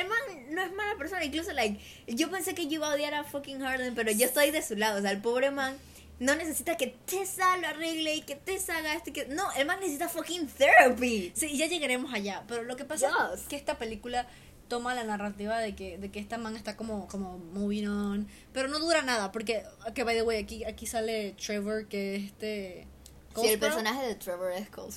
el 0.00 0.08
man 0.08 0.18
no 0.54 0.62
es 0.62 0.72
mala 0.72 0.96
persona. 0.96 1.24
Incluso, 1.24 1.52
like, 1.52 1.78
yo 2.06 2.30
pensé 2.30 2.54
que 2.54 2.66
yo 2.66 2.74
iba 2.74 2.90
a 2.90 2.94
odiar 2.94 3.14
a 3.14 3.24
fucking 3.24 3.60
Harden, 3.60 3.94
pero 3.94 4.10
yo 4.12 4.26
estoy 4.26 4.50
de 4.50 4.62
su 4.62 4.74
lado. 4.76 4.98
O 4.98 5.02
sea, 5.02 5.10
el 5.10 5.20
pobre 5.20 5.50
man 5.50 5.76
no 6.18 6.34
necesita 6.34 6.76
que 6.76 6.88
Tessa 7.06 7.56
lo 7.58 7.66
arregle 7.68 8.14
y 8.16 8.22
que 8.22 8.36
Tessa 8.36 8.76
haga 8.76 8.92
esto 8.94 9.08
y 9.10 9.12
que... 9.14 9.26
No, 9.26 9.50
el 9.52 9.66
man 9.66 9.80
necesita 9.80 10.08
fucking 10.08 10.48
therapy. 10.48 11.32
sí 11.34 11.56
ya 11.56 11.66
llegaremos 11.66 12.12
allá 12.12 12.44
pero 12.46 12.62
lo 12.62 12.76
que 12.76 12.84
pasa 12.84 13.08
Yes. 13.32 13.40
es 13.40 13.48
que 13.48 13.56
esta 13.56 13.78
película 13.78 14.26
toma 14.70 14.94
la 14.94 15.04
narrativa 15.04 15.58
de 15.58 15.74
que, 15.74 15.98
de 15.98 16.10
que 16.10 16.18
esta 16.18 16.38
man 16.38 16.56
está 16.56 16.78
como, 16.78 17.06
como 17.08 17.36
moving 17.36 17.86
on 17.86 18.28
pero 18.54 18.68
no 18.68 18.78
dura 18.78 19.02
nada 19.02 19.30
porque 19.30 19.64
que 19.94 20.04
by 20.04 20.16
the 20.16 20.22
way 20.22 20.42
aquí, 20.42 20.64
aquí 20.64 20.86
sale 20.86 21.32
Trevor 21.32 21.86
que 21.88 22.16
es 22.16 22.24
este 22.24 22.86
Sí, 23.34 23.46
el 23.46 23.58
Cole 23.58 23.58
personaje 23.58 24.06
de 24.06 24.14
Trevor 24.16 24.52
es 24.52 24.68
Cole. 24.70 24.92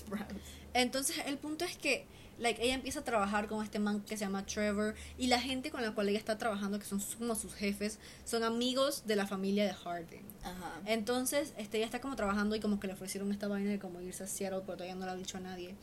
Entonces, 0.73 1.17
el 1.27 1.37
punto 1.37 1.65
es 1.65 1.77
que 1.77 2.07
like, 2.39 2.63
ella 2.63 2.75
empieza 2.75 2.99
a 2.99 3.03
trabajar 3.03 3.47
con 3.47 3.63
este 3.63 3.79
man 3.79 4.01
que 4.01 4.17
se 4.17 4.25
llama 4.25 4.45
Trevor 4.45 4.95
y 5.17 5.27
la 5.27 5.39
gente 5.39 5.71
con 5.71 5.81
la 5.81 5.91
cual 5.91 6.09
ella 6.09 6.19
está 6.19 6.37
trabajando, 6.37 6.79
que 6.79 6.85
son 6.85 7.01
como 7.17 7.35
sus 7.35 7.53
jefes, 7.53 7.99
son 8.25 8.43
amigos 8.43 9.05
de 9.05 9.15
la 9.15 9.27
familia 9.27 9.65
de 9.65 9.73
Harding. 9.73 10.25
Ajá. 10.43 10.81
Entonces, 10.85 11.53
este, 11.57 11.77
ella 11.77 11.85
está 11.85 12.01
como 12.01 12.15
trabajando 12.15 12.55
y 12.55 12.59
como 12.59 12.79
que 12.79 12.87
le 12.87 12.93
ofrecieron 12.93 13.31
esta 13.31 13.47
vaina 13.47 13.71
de 13.71 13.79
como 13.79 14.01
irse 14.01 14.23
a 14.23 14.27
Seattle, 14.27 14.61
pero 14.65 14.77
todavía 14.77 14.95
no 14.95 15.05
lo 15.05 15.11
ha 15.11 15.15
dicho 15.15 15.37
a 15.37 15.41
nadie. 15.41 15.75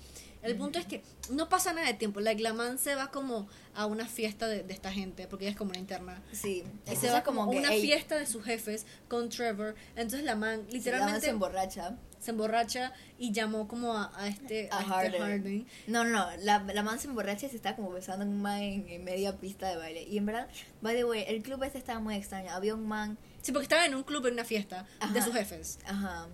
El 0.42 0.56
punto 0.56 0.78
es 0.78 0.86
que 0.86 1.02
no 1.30 1.50
pasa 1.50 1.72
nada 1.74 1.86
de 1.86 1.94
tiempo. 1.94 2.20
Like, 2.20 2.42
la 2.42 2.54
man 2.54 2.78
se 2.78 2.94
va 2.94 3.10
como 3.10 3.46
a 3.74 3.84
una 3.84 4.06
fiesta 4.06 4.48
de, 4.48 4.62
de 4.62 4.72
esta 4.72 4.90
gente, 4.90 5.26
porque 5.26 5.44
ella 5.44 5.52
es 5.52 5.58
como 5.58 5.70
una 5.70 5.78
interna. 5.78 6.22
Sí. 6.32 6.64
Y 6.90 6.96
se 6.96 7.10
va 7.10 7.22
como 7.22 7.42
a 7.42 7.46
una 7.46 7.68
fiesta 7.68 8.16
de 8.16 8.26
sus 8.26 8.42
jefes 8.44 8.86
con 9.08 9.28
Trevor. 9.28 9.74
Entonces 9.96 10.24
la 10.24 10.36
man 10.36 10.50
sí, 10.50 10.50
la 10.50 10.56
man 10.56 10.66
literalmente 10.72 11.20
se 11.20 11.30
emborracha. 11.30 11.96
Se 12.20 12.30
emborracha 12.30 12.92
y 13.18 13.32
llamó 13.32 13.66
como 13.66 13.96
a, 13.96 14.12
a 14.14 14.28
este, 14.28 14.68
A 14.70 14.78
a 14.78 15.04
este 15.04 15.18
Harden. 15.18 15.66
No, 15.88 16.04
no, 16.04 16.28
la, 16.42 16.58
la 16.72 16.82
man 16.82 16.98
se 17.00 17.08
emborracha 17.08 17.46
y 17.46 17.48
se 17.50 17.56
está 17.56 17.74
como 17.74 17.90
besando 17.90 18.24
en 18.24 18.30
un 18.30 18.40
man 18.42 18.60
en, 18.62 18.88
en 18.88 19.02
media 19.04 19.36
pista 19.38 19.68
de 19.68 19.76
baile. 19.76 20.02
Y 20.04 20.18
en 20.18 20.26
verdad, 20.26 20.46
by 20.82 20.94
the 20.94 21.04
way, 21.04 21.24
el 21.26 21.42
club 21.42 21.62
este 21.64 21.78
estaba 21.78 21.98
muy 21.98 22.14
extraño. 22.14 22.50
Había 22.52 22.74
un 22.74 22.86
man, 22.86 23.18
Sí, 23.42 23.52
porque 23.52 23.64
estaba 23.64 23.86
en 23.86 23.94
un 23.94 24.02
club 24.04 24.26
en 24.26 24.34
una 24.34 24.44
fiesta 24.44 24.82
de 25.12 25.18
Ajá. 25.18 25.22
sus 25.24 25.34
jefes. 25.34 25.78
ajá, 25.86 26.28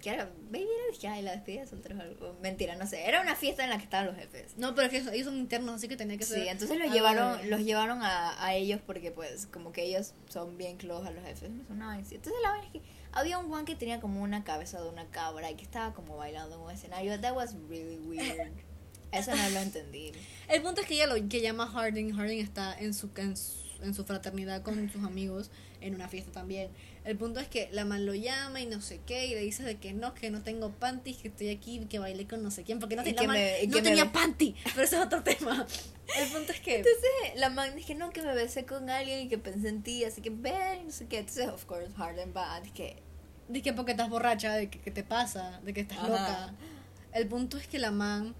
que 0.00 0.10
era, 0.10 0.26
baby 0.50 0.64
era 0.64 0.92
dije, 0.92 1.08
ay, 1.08 1.22
la 1.22 1.32
despedida 1.32 1.62
de 1.62 1.66
solteros, 1.66 1.98
algo. 1.98 2.36
Mentira, 2.42 2.76
no 2.76 2.86
sé. 2.86 3.08
Era 3.08 3.22
una 3.22 3.34
fiesta 3.34 3.64
en 3.64 3.70
la 3.70 3.78
que 3.78 3.84
estaban 3.84 4.06
los 4.06 4.16
jefes. 4.16 4.52
No, 4.58 4.74
pero 4.74 4.86
es 4.86 4.90
que 5.04 5.14
ellos 5.14 5.24
son 5.26 5.38
internos, 5.38 5.76
así 5.76 5.88
que 5.88 5.96
tenía 5.96 6.18
que 6.18 6.24
ser. 6.24 6.42
Sí, 6.42 6.48
entonces 6.48 6.78
los 6.78 6.92
llevaron, 6.92 7.38
de- 7.40 7.46
los 7.48 7.60
llevaron 7.60 8.02
a, 8.02 8.44
a 8.44 8.54
ellos 8.54 8.80
porque 8.86 9.10
pues 9.12 9.46
como 9.46 9.72
que 9.72 9.82
ellos 9.84 10.12
son 10.28 10.58
bien 10.58 10.76
close 10.76 11.08
a 11.08 11.10
los 11.10 11.24
jefes. 11.24 11.50
No 11.70 11.86
vaina 11.86 12.02
así. 12.04 12.16
Entonces 12.16 12.38
la 12.42 12.50
vaina 12.50 12.66
es 12.66 12.72
que 12.74 12.82
había 13.14 13.38
un 13.38 13.48
Juan 13.48 13.64
que 13.64 13.74
tenía 13.74 14.00
como 14.00 14.22
una 14.22 14.44
cabeza 14.44 14.80
de 14.82 14.88
una 14.88 15.06
cabra 15.06 15.50
y 15.50 15.54
que 15.54 15.62
estaba 15.62 15.94
como 15.94 16.16
bailando 16.16 16.56
en 16.56 16.62
un 16.62 16.70
escenario. 16.70 17.18
That 17.20 17.34
was 17.34 17.54
really 17.68 17.96
weird. 17.98 18.52
Eso 19.12 19.34
no 19.34 19.50
lo 19.50 19.60
entendí. 19.60 20.12
El 20.48 20.62
punto 20.62 20.80
es 20.80 20.86
que 20.88 20.94
ella 20.94 21.06
lo 21.06 21.28
que 21.28 21.40
llama 21.40 21.68
Harding. 21.68 22.12
Harding 22.16 22.40
está 22.40 22.76
en 22.76 22.92
su, 22.94 23.10
en 23.16 23.36
su, 23.36 23.52
en 23.82 23.94
su 23.94 24.04
fraternidad 24.04 24.62
con 24.62 24.90
sus 24.90 25.04
amigos 25.04 25.50
en 25.80 25.94
una 25.94 26.08
fiesta 26.08 26.32
también. 26.32 26.70
El 27.04 27.18
punto 27.18 27.38
es 27.38 27.48
que 27.48 27.68
la 27.70 27.84
man 27.84 28.06
lo 28.06 28.14
llama 28.14 28.60
y 28.62 28.66
no 28.66 28.80
sé 28.80 29.00
qué, 29.06 29.26
y 29.26 29.34
le 29.34 29.40
dice 29.40 29.62
de 29.62 29.76
que 29.76 29.92
no, 29.92 30.14
que 30.14 30.30
no 30.30 30.42
tengo 30.42 30.70
panties, 30.72 31.18
que 31.18 31.28
estoy 31.28 31.50
aquí, 31.50 31.78
que 31.90 31.98
bailé 31.98 32.26
con 32.26 32.42
no 32.42 32.50
sé 32.50 32.64
quién, 32.64 32.80
porque 32.80 32.96
no, 32.96 33.02
tenía 33.02 33.20
que 33.20 33.26
man 33.26 33.36
me- 33.36 33.66
no 33.66 33.76
que 33.76 33.82
tenía 33.82 34.10
panty, 34.10 34.56
pero 34.64 34.82
eso 34.82 34.96
es 34.96 35.04
otro 35.04 35.22
tema. 35.22 35.66
El 36.18 36.28
punto 36.28 36.52
es 36.52 36.60
que... 36.60 36.76
Entonces 36.76 37.10
la 37.36 37.50
man 37.50 37.76
dije, 37.76 37.94
no, 37.94 38.10
que 38.10 38.22
me 38.22 38.34
besé 38.34 38.64
con 38.64 38.88
alguien 38.88 39.20
y 39.20 39.28
que 39.28 39.36
pensé 39.36 39.68
en 39.68 39.82
ti, 39.82 40.04
así 40.04 40.22
que 40.22 40.30
ven, 40.30 40.86
no 40.86 40.90
sé 40.90 41.06
qué. 41.06 41.18
Entonces, 41.18 41.48
of 41.48 41.64
course, 41.66 41.92
Harden 41.92 42.32
va, 42.34 42.58
dije, 42.62 42.96
De 43.48 43.62
que 43.62 43.72
porque 43.72 43.92
estás 43.92 44.08
borracha, 44.08 44.54
de 44.54 44.68
que, 44.70 44.78
que 44.80 44.90
te 44.90 45.02
pasa, 45.04 45.60
de 45.64 45.72
que 45.74 45.80
estás 45.82 45.98
Ajá. 45.98 46.08
loca. 46.08 46.54
El 47.12 47.28
punto 47.28 47.58
es 47.58 47.66
que 47.68 47.78
la 47.78 47.90
man, 47.90 48.34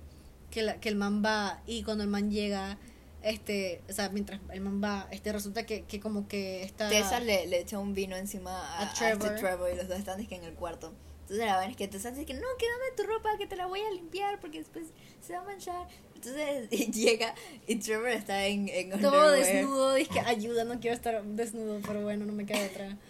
que, 0.51 0.63
la, 0.63 0.81
que 0.81 0.89
el 0.89 0.97
man 0.97 1.23
va 1.25 1.61
y 1.67 1.83
cuando 1.83 2.03
el 2.05 2.11
man 2.11 2.31
llega, 2.31 2.79
este, 3.23 3.83
o 3.89 3.93
sea, 3.93 4.09
mientras 4.09 4.41
el 4.53 4.61
man 4.61 4.83
va, 4.83 5.07
este, 5.11 5.33
resulta 5.33 5.65
que, 5.65 5.83
que 5.83 6.01
como 6.01 6.27
que 6.27 6.63
está... 6.63 6.89
Tessa 6.89 7.21
le, 7.21 7.47
le 7.47 7.61
echa 7.61 7.79
un 7.79 7.95
vino 7.95 8.17
encima 8.17 8.51
a, 8.51 8.81
A 8.81 8.91
a 8.91 8.95
Trevor. 8.95 9.27
este 9.27 9.41
Trevor 9.41 9.71
y 9.73 9.77
los 9.77 9.89
dos 9.89 9.99
están 9.99 10.27
que 10.27 10.35
en 10.35 10.45
el 10.45 10.55
cuarto. 10.55 10.93
Entonces 11.23 11.47
la 11.47 11.57
vaina 11.57 11.71
es 11.71 11.77
que 11.79 11.89
Tessa 11.89 12.11
dice 12.11 12.27
que 12.27 12.35
no, 12.35 12.47
quédame 12.59 12.85
tu 12.97 13.03
ropa, 13.05 13.31
que 13.39 13.47
te 13.47 13.57
la 13.57 13.67
voy 13.67 13.81
a 13.81 13.91
limpiar 13.93 14.39
porque 14.41 14.59
después 14.59 14.89
se 15.23 15.33
va 15.33 15.41
a 15.41 15.45
manchar. 15.45 15.87
Entonces 16.15 16.69
llega 16.95 17.35
y 17.67 17.77
Trevor 17.77 18.09
está 18.09 18.45
en, 18.47 18.69
en 18.69 18.91
Todo 19.01 19.29
underwear. 19.29 19.37
desnudo, 19.55 19.95
dije, 19.95 20.21
ayuda, 20.21 20.65
no 20.65 20.81
quiero 20.81 20.95
estar 20.97 21.23
desnudo, 21.25 21.81
pero 21.87 22.03
bueno, 22.03 22.27
no 22.27 22.33
me 22.33 22.45
queda 22.47 22.67
otra. 22.67 22.97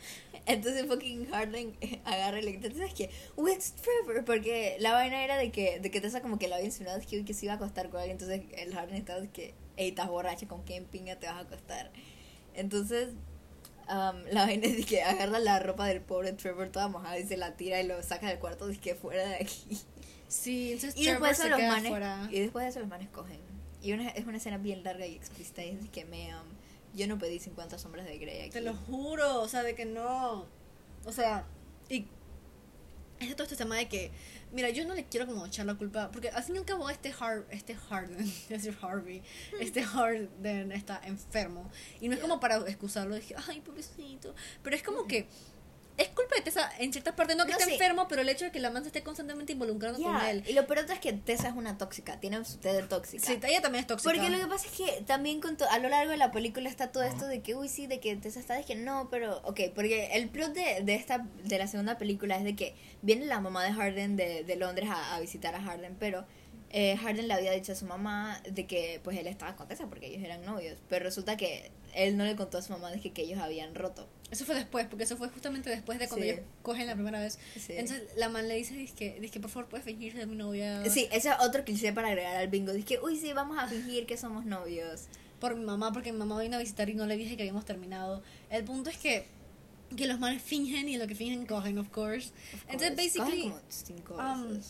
Entonces 0.46 0.86
fucking 0.86 1.30
Harden 1.30 1.74
agarra 2.04 2.38
y 2.38 2.42
le 2.42 2.52
grita, 2.52 2.74
¿sabes 2.76 2.92
qué? 2.92 3.08
Where's 3.36 3.72
Trevor? 3.72 4.24
Porque 4.26 4.76
la 4.78 4.92
vaina 4.92 5.24
era 5.24 5.38
de 5.38 5.50
que, 5.50 5.80
de 5.80 5.90
que 5.90 6.02
Tessa 6.02 6.20
como 6.20 6.38
que 6.38 6.48
la 6.48 6.56
había 6.56 6.66
insinuado 6.66 7.00
que, 7.08 7.24
que 7.24 7.32
se 7.34 7.46
iba 7.46 7.54
a 7.54 7.56
acostar 7.56 7.88
con 7.88 8.00
alguien. 8.00 8.18
Entonces 8.20 8.42
el 8.58 8.74
Harden 8.74 8.96
estaba 8.96 9.20
de 9.20 9.30
que, 9.30 9.54
ey, 9.78 9.88
estás 9.88 10.08
borracha, 10.08 10.46
¿con 10.46 10.62
quién 10.64 10.84
pinga 10.84 11.16
te 11.16 11.26
vas 11.26 11.36
a 11.36 11.40
acostar? 11.40 11.90
Entonces 12.54 13.08
um, 13.88 14.20
la 14.30 14.44
vaina 14.44 14.66
es 14.66 14.76
de 14.76 14.84
que 14.84 15.02
agarra 15.02 15.38
la 15.38 15.58
ropa 15.60 15.86
del 15.86 16.02
pobre 16.02 16.32
Trevor 16.34 16.68
toda 16.68 16.88
mojada 16.88 17.18
y 17.18 17.26
se 17.26 17.38
la 17.38 17.56
tira 17.56 17.80
y 17.80 17.86
lo 17.86 18.02
saca 18.02 18.28
del 18.28 18.38
cuarto 18.38 18.70
y 18.70 18.76
que 18.76 18.94
fuera 18.94 19.26
de 19.26 19.36
aquí. 19.36 19.80
Sí, 20.28 20.72
entonces 20.72 20.94
Y 21.00 21.04
Trevor 21.04 21.28
después, 21.28 21.38
de 21.38 21.42
se 21.44 21.48
los 21.50 21.58
queda 21.58 21.68
manes, 21.70 21.88
fuera. 21.88 22.28
y 22.30 22.40
después 22.40 22.64
de 22.64 22.68
eso 22.68 22.80
los 22.80 22.88
manes 22.88 23.08
cogen. 23.08 23.38
Y 23.80 23.92
una, 23.92 24.08
es 24.10 24.26
una 24.26 24.36
escena 24.36 24.58
bien 24.58 24.82
larga 24.84 25.06
y 25.06 25.14
explícita 25.14 25.64
y 25.64 25.70
es 25.70 25.82
de 25.82 25.88
que 25.88 26.04
me... 26.04 26.34
um, 26.34 26.42
yo 26.94 27.06
no 27.06 27.18
pedí 27.18 27.38
50 27.38 27.78
sombras 27.78 28.06
de 28.06 28.18
Grey 28.18 28.40
aquí. 28.40 28.50
Te 28.50 28.60
lo 28.60 28.74
juro, 28.74 29.40
o 29.40 29.48
sea, 29.48 29.62
de 29.62 29.74
que 29.74 29.84
no. 29.84 30.46
O 31.04 31.12
sea, 31.12 31.44
y 31.88 32.06
es 33.20 33.36
todo 33.36 33.44
este 33.44 33.56
tema 33.56 33.76
de 33.76 33.88
que, 33.88 34.10
mira, 34.52 34.70
yo 34.70 34.86
no 34.86 34.94
le 34.94 35.04
quiero 35.04 35.26
como 35.26 35.46
echar 35.46 35.66
la 35.66 35.74
culpa, 35.74 36.10
porque 36.10 36.28
al 36.30 36.42
fin 36.42 36.56
y 36.56 36.58
al 36.58 36.64
cabo 36.64 36.88
este, 36.90 37.12
Har 37.18 37.46
este 37.50 37.74
Harden, 37.74 38.32
decir, 38.48 38.76
Harvey, 38.82 39.22
este 39.60 39.82
Harden 39.82 40.72
está 40.72 41.00
enfermo. 41.04 41.70
Y 42.00 42.08
no 42.08 42.14
es 42.14 42.20
como 42.20 42.40
para 42.40 42.56
excusarlo, 42.68 43.14
dije, 43.14 43.34
ay, 43.48 43.60
pobrecito. 43.60 44.34
Pero 44.62 44.76
es 44.76 44.82
como 44.82 45.06
que 45.06 45.26
es 45.96 46.08
culpa 46.08 46.34
de 46.36 46.42
Tessa 46.42 46.70
en 46.78 46.92
cierta 46.92 47.14
parte, 47.14 47.36
no 47.36 47.44
que 47.44 47.52
No, 47.52 47.58
esté 47.58 47.70
sí. 47.70 47.72
enfermo, 47.74 48.08
pero 48.08 48.22
el 48.22 48.28
hecho 48.28 48.44
de 48.46 48.50
que 48.50 48.58
la 48.58 48.70
man 48.70 48.82
se 48.82 48.88
esté 48.88 49.02
constantemente 49.02 49.52
involucrando 49.52 50.02
con 50.02 50.12
Ya, 50.12 50.30
él. 50.30 50.42
Y 50.46 50.52
lo 50.54 50.66
peor 50.66 50.80
es 50.90 50.98
que 50.98 51.12
Tessa 51.12 51.48
es 51.48 51.54
una 51.54 51.78
tóxica, 51.78 52.18
tiene 52.18 52.44
su 52.44 52.58
té 52.58 52.72
de 52.72 52.82
tóxica. 52.82 53.24
Sí, 53.24 53.38
ella 53.46 53.60
también 53.60 53.82
es 53.82 53.86
tóxica. 53.86 54.12
Porque 54.12 54.28
lo 54.28 54.38
que 54.38 54.46
pasa 54.46 54.66
es 54.66 54.72
que 54.72 55.02
también 55.02 55.40
con 55.40 55.56
a 55.70 55.78
lo 55.78 55.88
largo 55.88 56.10
de 56.10 56.16
la 56.16 56.32
película 56.32 56.68
está 56.68 56.90
todo 56.90 57.04
esto 57.04 57.26
de 57.26 57.42
que, 57.42 57.54
uy, 57.54 57.68
sí, 57.68 57.86
de 57.86 58.00
que 58.00 58.16
Tessa 58.16 58.40
está, 58.40 58.54
de 58.54 58.64
que 58.64 58.74
no, 58.74 59.08
pero, 59.10 59.38
ok, 59.44 59.60
porque 59.74 60.10
el 60.14 60.28
plot 60.28 60.52
de, 60.52 60.82
de 60.82 60.94
esta, 60.94 61.26
de 61.44 61.58
la 61.58 61.68
segunda 61.68 61.96
película 61.96 62.36
es 62.36 62.44
de 62.44 62.56
que 62.56 62.74
viene 63.02 63.26
la 63.26 63.40
mamá 63.40 63.62
de 63.64 63.72
Harden 63.72 64.16
de, 64.16 64.42
de 64.44 64.56
Londres 64.56 64.88
a, 64.90 65.14
a 65.14 65.20
visitar 65.20 65.54
a 65.54 65.62
Harden, 65.62 65.96
pero 66.00 66.24
eh, 66.70 66.96
Harden 66.96 67.28
le 67.28 67.34
había 67.34 67.52
dicho 67.52 67.70
a 67.70 67.76
su 67.76 67.86
mamá 67.86 68.40
de 68.50 68.66
que, 68.66 69.00
pues, 69.04 69.16
él 69.16 69.28
estaba 69.28 69.54
con 69.54 69.68
Tessa 69.68 69.86
porque 69.86 70.08
ellos 70.08 70.24
eran 70.24 70.44
novios, 70.44 70.76
pero 70.88 71.04
resulta 71.04 71.36
que 71.36 71.70
él 71.94 72.16
no 72.16 72.24
le 72.24 72.34
contó 72.34 72.58
a 72.58 72.62
su 72.62 72.72
mamá 72.72 72.90
de 72.90 73.00
que, 73.00 73.12
que 73.12 73.22
ellos 73.22 73.38
habían 73.38 73.76
roto. 73.76 74.08
Eso 74.34 74.44
fue 74.44 74.56
después, 74.56 74.88
porque 74.88 75.04
eso 75.04 75.16
fue 75.16 75.28
justamente 75.28 75.70
después 75.70 75.96
de 76.00 76.08
cuando 76.08 76.24
Sí. 76.24 76.32
ellos 76.32 76.44
cogen 76.62 76.88
la 76.88 76.94
primera 76.94 77.20
vez. 77.20 77.38
Sí. 77.54 77.72
Entonces 77.76 78.02
la 78.16 78.28
man 78.28 78.48
le 78.48 78.56
dice, 78.56 78.74
dice 78.74 78.94
que, 78.94 79.40
por 79.40 79.48
favor 79.48 79.68
puedes 79.68 79.84
fingir 79.86 80.12
ser 80.12 80.26
mi 80.26 80.34
novia. 80.34 80.84
Sí, 80.90 81.06
ese 81.12 81.28
es 81.28 81.36
otro 81.38 81.64
cliché 81.64 81.92
para 81.92 82.08
agregar 82.08 82.34
al 82.34 82.48
bingo, 82.48 82.72
dice 82.72 82.84
que, 82.84 82.98
uy, 83.00 83.16
sí, 83.16 83.32
vamos 83.32 83.56
a 83.58 83.68
fingir 83.68 84.06
que 84.06 84.16
somos 84.16 84.44
novios. 84.44 85.04
Por 85.38 85.54
mi 85.54 85.64
mamá, 85.64 85.92
porque 85.92 86.10
mi 86.10 86.18
mamá 86.18 86.40
vino 86.40 86.56
a 86.56 86.58
visitar 86.58 86.90
y 86.90 86.94
no 86.94 87.06
le 87.06 87.16
dije 87.16 87.36
que 87.36 87.44
habíamos 87.44 87.64
terminado. 87.64 88.24
El 88.50 88.64
punto 88.64 88.90
es 88.90 88.96
que, 88.98 89.28
que 89.96 90.08
los 90.08 90.18
manes 90.18 90.42
fingen 90.42 90.88
y 90.88 90.96
lo 90.96 91.06
que 91.06 91.14
fingen 91.14 91.46
cogen, 91.46 91.78
of 91.78 91.90
course. 91.90 92.30
Of 92.54 92.64
Entonces, 92.70 92.90
course. 92.90 92.96
basically, 92.96 93.42
Cogen 93.42 93.50
como 93.52 93.62
cinco 93.68 94.14
um, 94.16 94.60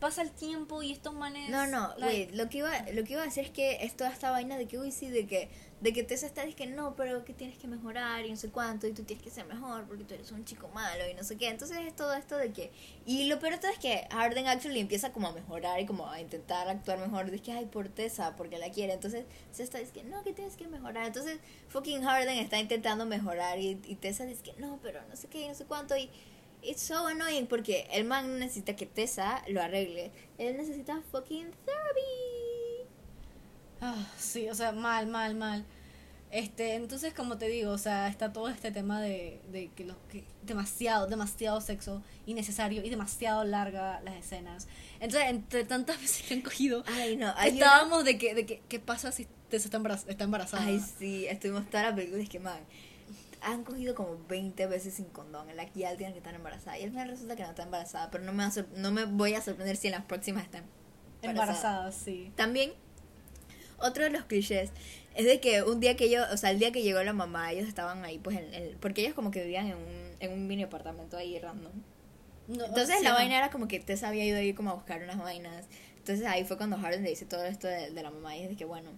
pasa 0.00 0.22
el 0.22 0.30
tiempo 0.30 0.82
y 0.82 0.92
estos 0.92 1.14
manes... 1.14 1.50
No, 1.50 1.66
no, 1.66 1.94
like, 1.98 2.06
wait, 2.06 2.30
lo 2.34 2.48
que 2.48 2.58
iba, 2.58 2.70
lo 2.92 3.04
que 3.04 3.12
iba 3.12 3.22
a 3.22 3.26
decir 3.26 3.44
es 3.44 3.50
que 3.50 3.84
es 3.84 3.96
toda 3.96 4.10
esta 4.10 4.30
vaina 4.30 4.56
de 4.56 4.66
que, 4.66 4.78
uy, 4.78 4.90
sí, 4.90 5.08
de 5.08 5.26
que, 5.26 5.48
de 5.84 5.92
que 5.92 6.02
Tessa 6.02 6.24
está, 6.24 6.46
dice 6.46 6.56
que 6.56 6.66
no, 6.66 6.96
pero 6.96 7.26
que 7.26 7.34
tienes 7.34 7.58
que 7.58 7.68
mejorar 7.68 8.24
y 8.24 8.30
no 8.30 8.36
sé 8.36 8.48
cuánto, 8.48 8.86
y 8.86 8.94
tú 8.94 9.02
tienes 9.02 9.22
que 9.22 9.30
ser 9.30 9.44
mejor 9.44 9.84
porque 9.84 10.02
tú 10.04 10.14
eres 10.14 10.32
un 10.32 10.42
chico 10.46 10.66
malo 10.68 11.06
y 11.06 11.12
no 11.12 11.22
sé 11.22 11.36
qué. 11.36 11.48
Entonces 11.48 11.76
es 11.86 11.94
todo 11.94 12.14
esto 12.14 12.38
de 12.38 12.52
que, 12.54 12.70
y 13.04 13.24
lo 13.24 13.38
peor 13.38 13.52
de 13.52 13.58
todo 13.58 13.70
es 13.70 13.78
que 13.78 14.08
Harden 14.10 14.46
actually 14.46 14.80
empieza 14.80 15.12
como 15.12 15.28
a 15.28 15.32
mejorar 15.32 15.78
y 15.80 15.84
como 15.84 16.08
a 16.08 16.22
intentar 16.22 16.70
actuar 16.70 17.00
mejor, 17.00 17.30
dice 17.30 17.42
que, 17.42 17.52
ay, 17.52 17.66
por 17.66 17.90
Tessa, 17.90 18.34
porque 18.34 18.56
la 18.56 18.70
quiere. 18.70 18.94
Entonces 18.94 19.26
Tessa 19.54 19.76
dice 19.76 19.92
que 19.92 20.04
no, 20.04 20.22
que 20.24 20.32
tienes 20.32 20.56
que 20.56 20.66
mejorar. 20.68 21.04
Entonces 21.04 21.38
fucking 21.68 22.02
Harden 22.02 22.38
está 22.38 22.58
intentando 22.58 23.04
mejorar 23.04 23.58
y, 23.58 23.78
y 23.84 23.96
Tessa 23.96 24.24
dice 24.24 24.42
que 24.42 24.54
no, 24.58 24.78
pero 24.82 25.02
no 25.10 25.16
sé 25.16 25.28
qué, 25.28 25.42
y 25.42 25.48
no 25.48 25.54
sé 25.54 25.66
cuánto, 25.66 25.94
y 25.98 26.08
it's 26.62 26.80
so 26.80 27.06
annoying 27.08 27.46
porque 27.46 27.86
el 27.92 28.04
man 28.04 28.38
necesita 28.38 28.74
que 28.74 28.86
Tessa 28.86 29.42
lo 29.48 29.60
arregle. 29.60 30.12
Él 30.38 30.56
necesita 30.56 31.02
fucking 31.12 31.50
therapy. 31.66 32.88
Ah, 33.82 34.10
sí, 34.16 34.48
o 34.48 34.54
sea, 34.54 34.72
mal, 34.72 35.06
mal, 35.08 35.34
mal. 35.34 35.66
Este, 36.36 36.74
entonces, 36.74 37.14
como 37.14 37.38
te 37.38 37.46
digo, 37.46 37.70
o 37.70 37.78
sea, 37.78 38.08
está 38.08 38.32
todo 38.32 38.48
este 38.48 38.72
tema 38.72 39.00
de, 39.00 39.40
de 39.52 39.68
que, 39.76 39.84
lo, 39.84 39.94
que 40.08 40.24
demasiado, 40.42 41.06
demasiado 41.06 41.60
sexo 41.60 42.02
innecesario 42.26 42.82
y 42.84 42.90
demasiado 42.90 43.44
larga 43.44 44.00
las 44.00 44.16
escenas. 44.16 44.66
Entonces, 44.98 45.30
entre 45.30 45.64
tantas 45.64 46.00
veces 46.00 46.26
que 46.26 46.34
han 46.34 46.40
cogido, 46.42 46.82
Ay, 46.88 47.16
no. 47.16 47.32
Hay 47.36 47.50
una- 47.52 47.58
estábamos 47.66 48.04
de 48.04 48.18
que, 48.18 48.34
de 48.34 48.46
que, 48.46 48.60
¿qué 48.68 48.80
pasa 48.80 49.12
si 49.12 49.28
Tessa 49.48 49.66
está, 49.68 49.78
embaraz- 49.78 50.06
está 50.08 50.24
embarazada? 50.24 50.64
Ay, 50.66 50.80
sí. 50.98 51.24
Estuvimos 51.28 51.70
toda 51.70 51.84
la 51.90 51.94
película. 51.94 52.20
Es 52.20 52.28
que, 52.28 52.40
man, 52.40 52.58
han 53.40 53.62
cogido 53.62 53.94
como 53.94 54.18
20 54.28 54.66
veces 54.66 54.94
sin 54.94 55.04
condón. 55.06 55.48
En 55.50 55.56
la 55.56 55.66
que 55.66 55.78
ya 55.80 55.96
tienen 55.96 56.14
que 56.14 56.18
estar 56.18 56.34
embarazada. 56.34 56.76
Y 56.80 56.82
al 56.82 56.90
final 56.90 57.10
resulta 57.10 57.36
que 57.36 57.44
no 57.44 57.50
está 57.50 57.62
embarazada. 57.62 58.10
Pero 58.10 58.24
no 58.24 58.32
me, 58.32 58.44
va 58.44 58.52
no 58.76 58.90
me 58.90 59.04
voy 59.04 59.34
a 59.34 59.40
sorprender 59.40 59.76
si 59.76 59.86
en 59.86 59.92
las 59.92 60.04
próximas 60.04 60.42
está 60.42 60.58
embarazada. 61.22 61.30
embarazada, 61.30 61.92
sí. 61.92 62.32
También, 62.34 62.72
otro 63.78 64.04
de 64.04 64.10
los 64.10 64.24
clichés 64.24 64.70
es 65.14 65.26
de 65.26 65.40
que 65.40 65.62
un 65.62 65.80
día 65.80 65.96
que 65.96 66.06
ellos, 66.06 66.26
o 66.32 66.36
sea, 66.36 66.50
el 66.50 66.58
día 66.58 66.72
que 66.72 66.82
llegó 66.82 67.02
la 67.02 67.12
mamá, 67.12 67.52
ellos 67.52 67.68
estaban 67.68 68.04
ahí, 68.04 68.18
pues, 68.18 68.38
en 68.38 68.52
el, 68.54 68.76
porque 68.76 69.02
ellos 69.02 69.14
como 69.14 69.30
que 69.30 69.42
vivían 69.42 69.66
en 69.66 69.76
un, 69.76 70.16
en 70.20 70.32
un 70.32 70.46
mini 70.46 70.64
apartamento 70.64 71.16
ahí 71.16 71.38
random. 71.38 71.72
No, 72.48 72.64
Entonces 72.66 73.02
la 73.02 73.14
vaina 73.14 73.38
era 73.38 73.50
como 73.50 73.68
que 73.68 73.80
Tessa 73.80 74.08
había 74.08 74.24
ido 74.24 74.36
ahí 74.36 74.52
como 74.52 74.70
a 74.70 74.74
buscar 74.74 75.02
unas 75.02 75.18
vainas. 75.18 75.66
Entonces 75.98 76.26
ahí 76.26 76.44
fue 76.44 76.58
cuando 76.58 76.76
Harden 76.76 77.02
le 77.02 77.10
dice 77.10 77.24
todo 77.24 77.44
esto 77.44 77.66
de, 77.66 77.90
de 77.90 78.02
la 78.02 78.10
mamá 78.10 78.36
y 78.36 78.42
es 78.42 78.50
de 78.50 78.56
que 78.56 78.66
bueno. 78.66 78.90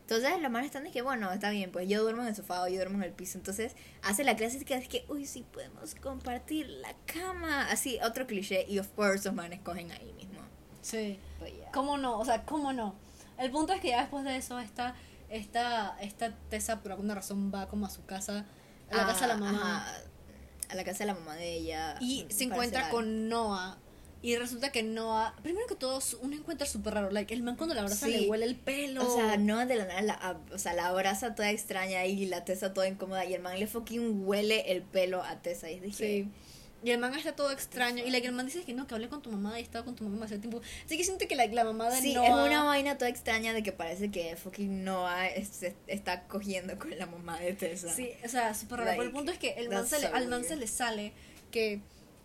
Entonces 0.00 0.30
la 0.30 0.48
mamá 0.48 0.64
están 0.64 0.84
de 0.84 0.90
que 0.90 1.00
bueno, 1.00 1.32
está 1.32 1.50
bien, 1.50 1.72
pues 1.72 1.88
yo 1.88 2.02
duermo 2.02 2.22
en 2.22 2.28
el 2.28 2.34
sofá 2.34 2.62
o 2.62 2.68
yo 2.68 2.76
duermo 2.76 2.96
en 2.96 3.04
el 3.04 3.12
piso. 3.12 3.38
Entonces 3.38 3.74
hace 4.02 4.22
la 4.22 4.36
clásica 4.36 4.78
de 4.78 4.86
que, 4.86 5.04
uy, 5.08 5.26
sí 5.26 5.44
podemos 5.50 5.94
compartir 5.94 6.68
la 6.68 6.94
cama. 7.06 7.68
Así, 7.70 7.98
otro 8.02 8.26
cliché. 8.26 8.66
Y 8.68 8.78
of 8.78 8.88
course 8.88 9.24
los 9.24 9.34
manes 9.34 9.60
cogen 9.60 9.90
ahí 9.92 10.12
mismo. 10.12 10.40
Sí. 10.82 11.18
But 11.40 11.48
yeah. 11.48 11.70
¿Cómo 11.72 11.96
no? 11.96 12.18
O 12.18 12.24
sea, 12.24 12.44
¿cómo 12.44 12.72
no? 12.72 12.94
El 13.38 13.50
punto 13.50 13.72
es 13.72 13.80
que 13.80 13.88
ya 13.88 14.00
después 14.00 14.24
de 14.24 14.36
eso, 14.36 14.58
esta, 14.60 14.94
esta, 15.28 15.96
esta 16.00 16.32
Tessa 16.50 16.80
por 16.80 16.92
alguna 16.92 17.14
razón 17.14 17.52
va 17.54 17.68
como 17.68 17.86
a 17.86 17.90
su 17.90 18.04
casa, 18.04 18.44
a 18.90 18.96
la 18.96 19.02
Ah, 19.04 19.06
casa 19.06 19.22
de 19.22 19.28
la 19.34 19.36
mamá, 19.38 19.76
ajá, 19.86 19.96
a 20.70 20.74
la 20.74 20.84
casa 20.84 21.00
de 21.00 21.06
la 21.06 21.14
mamá 21.14 21.34
de 21.36 21.52
ella. 21.54 21.96
y 22.00 22.26
se 22.30 22.44
encuentra 22.44 22.90
con 22.90 23.28
Noah. 23.28 23.78
Y 24.22 24.36
resulta 24.36 24.72
que 24.72 24.82
Noah, 24.82 25.34
primero 25.42 25.66
que 25.66 25.74
todo, 25.74 26.00
un 26.22 26.32
encuentro 26.32 26.66
súper 26.66 26.94
raro. 26.94 27.10
Like, 27.10 27.34
el 27.34 27.42
man 27.42 27.56
cuando 27.56 27.74
la 27.74 27.82
abraza 27.82 28.06
Sí. 28.06 28.12
le 28.22 28.26
huele 28.30 28.46
el 28.46 28.56
pelo. 28.56 29.06
O 29.06 29.14
sea, 29.14 29.36
no 29.36 29.58
de 29.66 29.74
la 29.76 29.84
nada, 29.84 30.00
la, 30.00 30.38
o 30.50 30.56
sea, 30.58 30.72
la 30.72 30.86
abraza 30.86 31.34
toda 31.34 31.50
extraña 31.50 32.06
y 32.06 32.24
la 32.24 32.42
Tessa 32.42 32.72
toda 32.72 32.88
incómoda 32.88 33.26
y 33.26 33.34
el 33.34 33.42
man 33.42 33.58
le 33.60 33.66
fucking 33.66 34.26
huele 34.26 34.72
el 34.72 34.80
pelo 34.80 35.22
a 35.22 35.40
Tessa 35.42 35.70
y 35.70 35.78
dije, 35.78 36.22
Sí. 36.22 36.28
Y 36.84 36.90
el 36.90 36.98
man 36.98 37.14
está 37.14 37.34
todo 37.34 37.50
extraño. 37.50 38.04
Y 38.04 38.10
like, 38.10 38.26
el 38.26 38.34
man 38.34 38.44
dice 38.46 38.62
que 38.62 38.74
no, 38.74 38.86
que 38.86 38.94
hablé 38.94 39.08
con 39.08 39.22
tu 39.22 39.30
mamá 39.32 39.58
y 39.58 39.62
estaba 39.62 39.84
con 39.84 39.96
tu 39.96 40.04
mamá 40.04 40.26
hace 40.26 40.38
tiempo. 40.38 40.60
Así 40.84 40.96
que 40.98 41.04
siente 41.04 41.26
que 41.26 41.34
like, 41.34 41.54
la 41.54 41.64
mamá 41.64 41.88
de 41.90 42.00
Sí, 42.00 42.12
Noah. 42.14 42.26
es 42.26 42.32
una 42.48 42.62
vaina 42.64 42.98
toda 42.98 43.08
extraña 43.10 43.54
de 43.54 43.62
que 43.62 43.72
parece 43.72 44.10
que 44.10 44.36
fucking 44.36 44.84
Noah 44.84 45.28
es- 45.28 45.64
está 45.86 46.24
cogiendo 46.24 46.78
con 46.78 46.96
la 46.98 47.06
mamá 47.06 47.38
de 47.40 47.54
Tessa. 47.54 47.88
Sí, 47.92 48.10
o 48.24 48.28
sea, 48.28 48.52
súper 48.54 48.80
raro. 48.80 48.90
Pero 48.92 49.02
el 49.04 49.12
punto 49.12 49.32
es 49.32 49.38
que 49.38 49.54
el 49.54 49.70
man 49.70 49.86
se 49.86 49.98
le- 50.00 50.08
so 50.08 50.14
al 50.14 50.28
man 50.28 50.44
se 50.44 50.56
le 50.56 50.66
sale 50.66 51.12
que, 51.50 51.80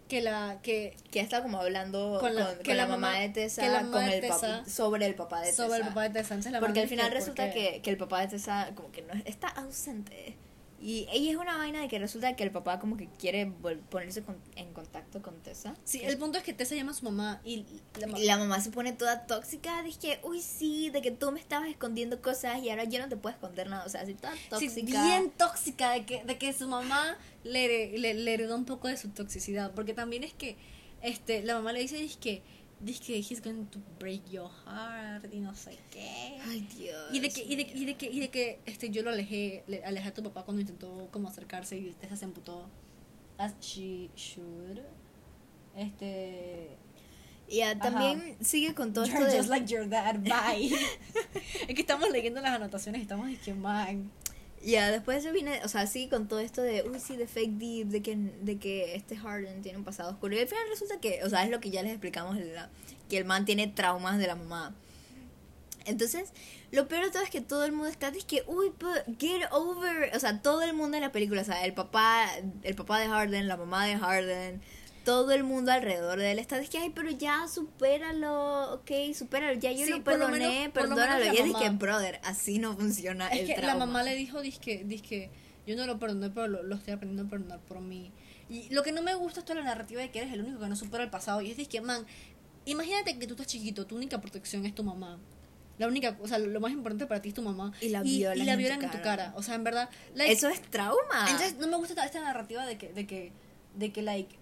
que 0.09 0.21
la. 0.21 0.59
que 0.61 0.95
Que 1.11 1.21
está 1.21 1.41
como 1.41 1.59
hablando 1.61 2.17
Con 2.19 2.35
la- 2.35 2.47
con 2.55 2.59
que 2.63 2.73
la, 2.73 2.83
la 2.83 2.87
mamá, 2.89 3.07
mamá- 3.11 3.19
de 3.21 3.29
Tessa, 3.29 3.61
que 3.61 3.69
la 3.69 3.81
mamá 3.81 3.91
con 4.01 4.05
de 4.09 4.15
el 4.17 4.21
Tessa- 4.21 4.65
sobre 4.65 5.05
el 5.05 5.15
papá 5.15 5.41
de 5.41 5.53
sobre 5.53 5.75
el 5.77 5.81
Tessa. 5.83 5.87
papá 5.89 6.03
de 6.09 6.09
Tessa. 6.09 6.49
La 6.51 6.59
Porque 6.59 6.81
al 6.81 6.87
final 6.89 7.11
resulta 7.11 7.53
que, 7.53 7.79
que 7.81 7.89
el 7.91 7.97
papá 7.97 8.21
de 8.21 8.27
Tessa 8.27 8.71
como 8.75 8.91
que 8.91 9.03
no 9.03 9.13
está 9.25 9.47
ausente. 9.47 10.35
Y 10.81 11.07
ella 11.11 11.31
es 11.31 11.37
una 11.37 11.57
vaina 11.57 11.81
de 11.81 11.87
que 11.89 11.99
resulta 11.99 12.35
que 12.35 12.43
el 12.43 12.51
papá 12.51 12.79
como 12.79 12.95
que 12.95 13.07
quiere 13.19 13.51
ponerse 13.89 14.23
con- 14.23 14.37
en 14.55 14.71
contacto 14.73 15.21
con 15.21 15.35
Tessa. 15.41 15.75
Sí, 15.83 15.99
el 16.03 16.17
punto 16.17 16.37
es 16.37 16.43
que 16.43 16.53
Tessa 16.53 16.73
llama 16.75 16.91
a 16.91 16.95
su 16.95 17.03
mamá 17.05 17.41
y 17.43 17.65
la 17.99 18.07
ma- 18.07 18.17
Y 18.19 18.25
la 18.25 18.37
mamá 18.37 18.61
se 18.61 18.71
pone 18.71 18.93
toda 18.93 19.25
tóxica, 19.27 19.83
dije, 19.83 20.19
uy 20.23 20.41
sí, 20.41 20.89
de 20.89 21.01
que 21.01 21.11
tú 21.11 21.31
me 21.31 21.39
estabas 21.39 21.67
escondiendo 21.69 22.21
cosas 22.21 22.63
y 22.63 22.69
ahora 22.69 22.85
yo 22.85 22.99
no 22.99 23.09
te 23.09 23.17
puedo 23.17 23.33
esconder 23.35 23.69
nada, 23.69 23.83
o 23.85 23.89
sea, 23.89 24.01
así 24.01 24.13
toda 24.13 24.33
sí, 24.35 24.41
tóxica. 24.49 25.03
bien 25.05 25.31
tóxica 25.31 25.91
de 25.91 26.05
que, 26.05 26.23
de 26.23 26.37
que 26.37 26.53
su 26.53 26.67
mamá 26.67 27.17
le, 27.43 27.97
le, 27.97 28.13
le 28.13 28.33
heredó 28.33 28.55
un 28.55 28.65
poco 28.65 28.87
de 28.87 28.95
su 28.97 29.09
toxicidad. 29.09 29.71
Porque 29.73 29.93
también 29.93 30.23
es 30.23 30.33
que 30.33 30.55
este 31.01 31.43
la 31.43 31.55
mamá 31.55 31.71
le 31.73 31.79
dice 31.79 31.97
dice 31.97 32.17
que 32.19 32.41
dice 32.79 33.03
que 33.03 33.17
he's 33.19 33.41
going 33.41 33.65
to 33.65 33.79
break 33.99 34.29
your 34.29 34.49
heart 34.65 35.25
y 35.31 35.39
no 35.39 35.53
sé 35.55 35.77
qué. 35.91 36.39
Ay, 36.45 36.67
Dios. 36.77 37.09
Y 37.11 37.19
de 37.19 37.29
que, 37.29 37.43
y 37.43 37.55
de, 37.55 37.61
y 37.61 37.85
de 37.85 37.95
que, 37.95 38.05
y 38.07 38.19
de 38.19 38.29
que 38.29 38.59
este, 38.65 38.89
yo 38.89 39.03
lo 39.03 39.09
alejé, 39.09 39.63
le 39.67 39.83
alejé 39.83 40.09
a 40.09 40.13
tu 40.13 40.23
papá 40.23 40.43
cuando 40.43 40.61
intentó 40.61 41.09
como 41.11 41.27
acercarse 41.27 41.77
y 41.77 41.91
Tessa 41.93 42.15
se 42.15 42.25
emputó. 42.25 42.69
As 43.37 43.53
she 43.59 44.09
should. 44.15 44.79
Este. 45.75 46.77
Ya, 47.49 47.77
también 47.79 48.37
sigue 48.41 48.75
con 48.75 48.93
todo 48.93 49.05
esto 49.05 49.25
de... 49.25 49.35
just 49.35 49.49
like 49.49 49.65
your 49.65 49.89
dad, 49.89 50.19
bye. 50.19 50.69
es 51.67 51.75
que 51.75 51.81
estamos 51.81 52.09
leyendo 52.11 52.41
las 52.41 52.51
anotaciones 52.51 52.99
y 52.99 53.01
estamos 53.03 53.27
diciendo, 53.27 53.63
man. 53.63 54.11
Ya, 54.63 54.91
después 54.91 55.23
se 55.23 55.31
viene, 55.31 55.61
o 55.63 55.69
sea, 55.69 55.87
sigue 55.87 56.09
con 56.09 56.27
todo 56.27 56.39
esto 56.39 56.61
de, 56.61 56.83
uy, 56.83 56.99
sí, 56.99 57.15
de 57.15 57.27
fake 57.27 57.51
deep, 57.57 57.87
de 57.87 58.01
que, 58.01 58.15
de 58.17 58.57
que 58.57 58.95
este 58.95 59.15
Harden 59.15 59.61
tiene 59.61 59.77
un 59.77 59.85
pasado 59.85 60.11
oscuro. 60.11 60.35
Y 60.35 60.39
al 60.39 60.47
final 60.47 60.63
resulta 60.69 60.99
que, 60.99 61.23
o 61.23 61.29
sea, 61.29 61.43
es 61.45 61.49
lo 61.49 61.59
que 61.61 61.69
ya 61.69 61.81
les 61.81 61.91
explicamos, 61.93 62.35
la- 62.37 62.69
que 63.09 63.17
el 63.17 63.25
man 63.25 63.45
tiene 63.45 63.67
traumas 63.67 64.17
de 64.19 64.27
la 64.27 64.35
mamá. 64.35 64.75
Entonces, 65.85 66.33
lo 66.71 66.87
peor 66.87 67.05
de 67.05 67.11
todo 67.11 67.23
es 67.23 67.29
que 67.29 67.41
todo 67.41 67.63
el 67.63 67.71
mundo 67.71 67.87
está, 67.87 68.09
es 68.09 68.25
que, 68.25 68.43
uy, 68.47 68.69
but 68.79 69.17
get 69.17 69.43
over, 69.51 70.11
o 70.15 70.19
sea, 70.19 70.41
todo 70.41 70.61
el 70.61 70.73
mundo 70.73 70.97
en 70.97 71.01
la 71.03 71.11
película, 71.11 71.41
o 71.41 71.45
sea, 71.45 71.65
el 71.65 71.73
papá, 71.73 72.27
el 72.63 72.75
papá 72.75 72.99
de 72.99 73.07
Harden, 73.07 73.47
la 73.47 73.57
mamá 73.57 73.85
de 73.85 73.97
Harden, 73.97 74.61
todo 75.09 75.31
el 75.31 75.43
mundo 75.43 75.71
alrededor 75.71 76.19
de 76.19 76.31
él 76.31 76.39
está, 76.39 76.59
es 76.59 76.69
que, 76.69 76.77
ay, 76.77 76.91
pero 76.93 77.09
ya, 77.09 77.47
supéralo, 77.47 78.73
ok, 78.75 78.91
supéralo, 79.15 79.59
ya 79.59 79.71
yo 79.71 79.85
Sí, 79.85 79.91
lo 79.91 80.03
por 80.03 80.13
lo 80.19 80.25
perdoné, 80.27 80.47
menos- 80.47 80.73
por 80.73 80.83
lo 80.83 80.89
menos 80.89 81.05
perdónalo. 81.07 81.25
la 81.25 81.33
Y 81.33 81.43
dice, 81.43 81.65
mamá. 81.65 81.77
brother, 81.77 82.19
así 82.23 82.59
no 82.59 82.75
funciona 82.75 83.27
Es 83.29 83.41
el 83.41 83.47
que 83.47 83.53
trauma. 83.55 83.73
la 83.73 83.85
mamá 83.85 84.03
le 84.03 84.15
dijo, 84.15 84.41
dizque, 84.41 84.83
dizque, 84.85 85.29
yo 85.65 85.75
no 85.75 85.85
lo 85.85 85.97
perdoné, 85.99 86.29
pero 86.29 86.47
lo, 86.47 86.63
lo 86.63 86.75
estoy 86.75 86.93
aprendiendo 86.93 87.23
a 87.27 87.29
perdonar 87.29 87.59
por 87.61 87.79
mí. 87.81 88.11
Y 88.49 88.69
lo 88.73 88.83
que 88.83 88.91
no 88.91 89.01
me 89.01 89.13
gusta 89.15 89.39
es 89.39 89.45
toda 89.45 89.59
la 89.59 89.65
narrativa 89.65 90.01
de 90.01 90.09
que 90.11 90.19
eres 90.19 90.33
el 90.33 90.41
único 90.41 90.59
que 90.59 90.67
no 90.67 90.75
supera 90.75 91.03
el 91.03 91.09
pasado. 91.09 91.41
Y 91.41 91.51
es 91.51 91.67
que, 91.67 91.81
man, 91.81 92.05
imagínate 92.65 93.17
que 93.19 93.27
tú 93.27 93.33
estás 93.33 93.47
chiquito, 93.47 93.85
tu 93.85 93.95
única 93.95 94.19
protección 94.21 94.65
es 94.65 94.73
tu 94.75 94.83
mamá. 94.83 95.19
La 95.77 95.87
única, 95.87 96.17
o 96.21 96.27
sea, 96.27 96.39
lo 96.39 96.59
más 96.59 96.71
importante 96.71 97.05
para 97.05 97.21
ti 97.21 97.29
es 97.29 97.35
tu 97.35 97.41
mamá. 97.41 97.71
Y 97.81 97.89
la 97.89 98.01
y, 98.03 98.17
violan 98.17 98.45
la 98.45 98.53
en 98.53 98.57
tu 98.57 98.63
violan 98.63 98.83
en 98.83 98.91
tu 98.91 99.01
cara. 99.01 99.33
O 99.35 99.43
sea, 99.43 99.55
en 99.55 99.63
verdad, 99.63 99.89
like, 100.15 100.33
Eso 100.33 100.49
es 100.49 100.61
trauma. 100.61 101.25
Entonces, 101.29 101.55
no 101.57 101.67
me 101.67 101.77
gusta 101.77 102.03
esta 102.05 102.19
narrativa 102.21 102.65
de 102.65 102.77
que, 102.77 102.91
de 102.91 103.07
que, 103.07 103.31
de 103.75 103.91
que, 103.93 104.01
like, 104.01 104.35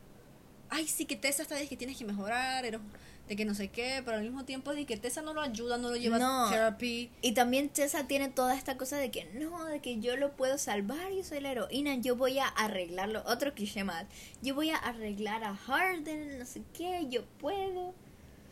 ay, 0.70 0.88
sí, 0.88 1.06
que 1.06 1.16
Tessa 1.16 1.42
esta 1.44 1.56
vez 1.56 1.68
que 1.70 1.78
tienes 1.78 1.98
que 1.98 2.06
mejorar, 2.06 2.66
eres- 2.66 2.82
de 3.28 3.36
que 3.36 3.44
no 3.44 3.54
sé 3.56 3.68
qué, 3.68 4.02
pero 4.06 4.16
al 4.18 4.24
mismo 4.24 4.46
tiempo 4.46 4.74
de 4.74 4.86
que 4.86 4.96
Tessa 4.96 5.22
no 5.22 5.34
lo 5.34 5.42
ayuda, 5.42 5.78
no 5.78 5.90
lo 5.90 5.98
lleva 5.98 6.18
No. 6.18 6.46
a 6.46 6.50
therapy. 6.50 7.12
Y 7.22 7.34
también 7.34 7.68
Tessa 7.68 8.08
tiene 8.08 8.30
toda 8.30 8.56
esta 8.56 8.78
cosa 8.78 8.96
de 8.98 9.12
que 9.12 9.26
no, 9.34 9.66
de 9.66 9.82
que 9.82 10.00
yo 10.00 10.16
lo 10.16 10.32
puedo 10.32 10.58
salvar, 10.58 11.12
yo 11.12 11.26
soy 11.26 11.42
la 11.42 11.52
heroína, 11.52 11.96
yo 11.96 12.16
voy 12.16 12.40
a 12.40 12.48
arreglarlo. 12.48 13.24
Otro 13.26 13.54
cliché 13.54 13.84
más. 13.84 14.06
Yo 14.42 14.56
voy 14.56 14.70
a 14.70 14.78
arreglar 14.78 15.44
a 15.44 15.56
Harden, 15.58 16.40
no 16.40 16.46
sé 16.46 16.62
qué, 16.74 17.06
yo 17.10 17.26
puedo. 17.40 17.94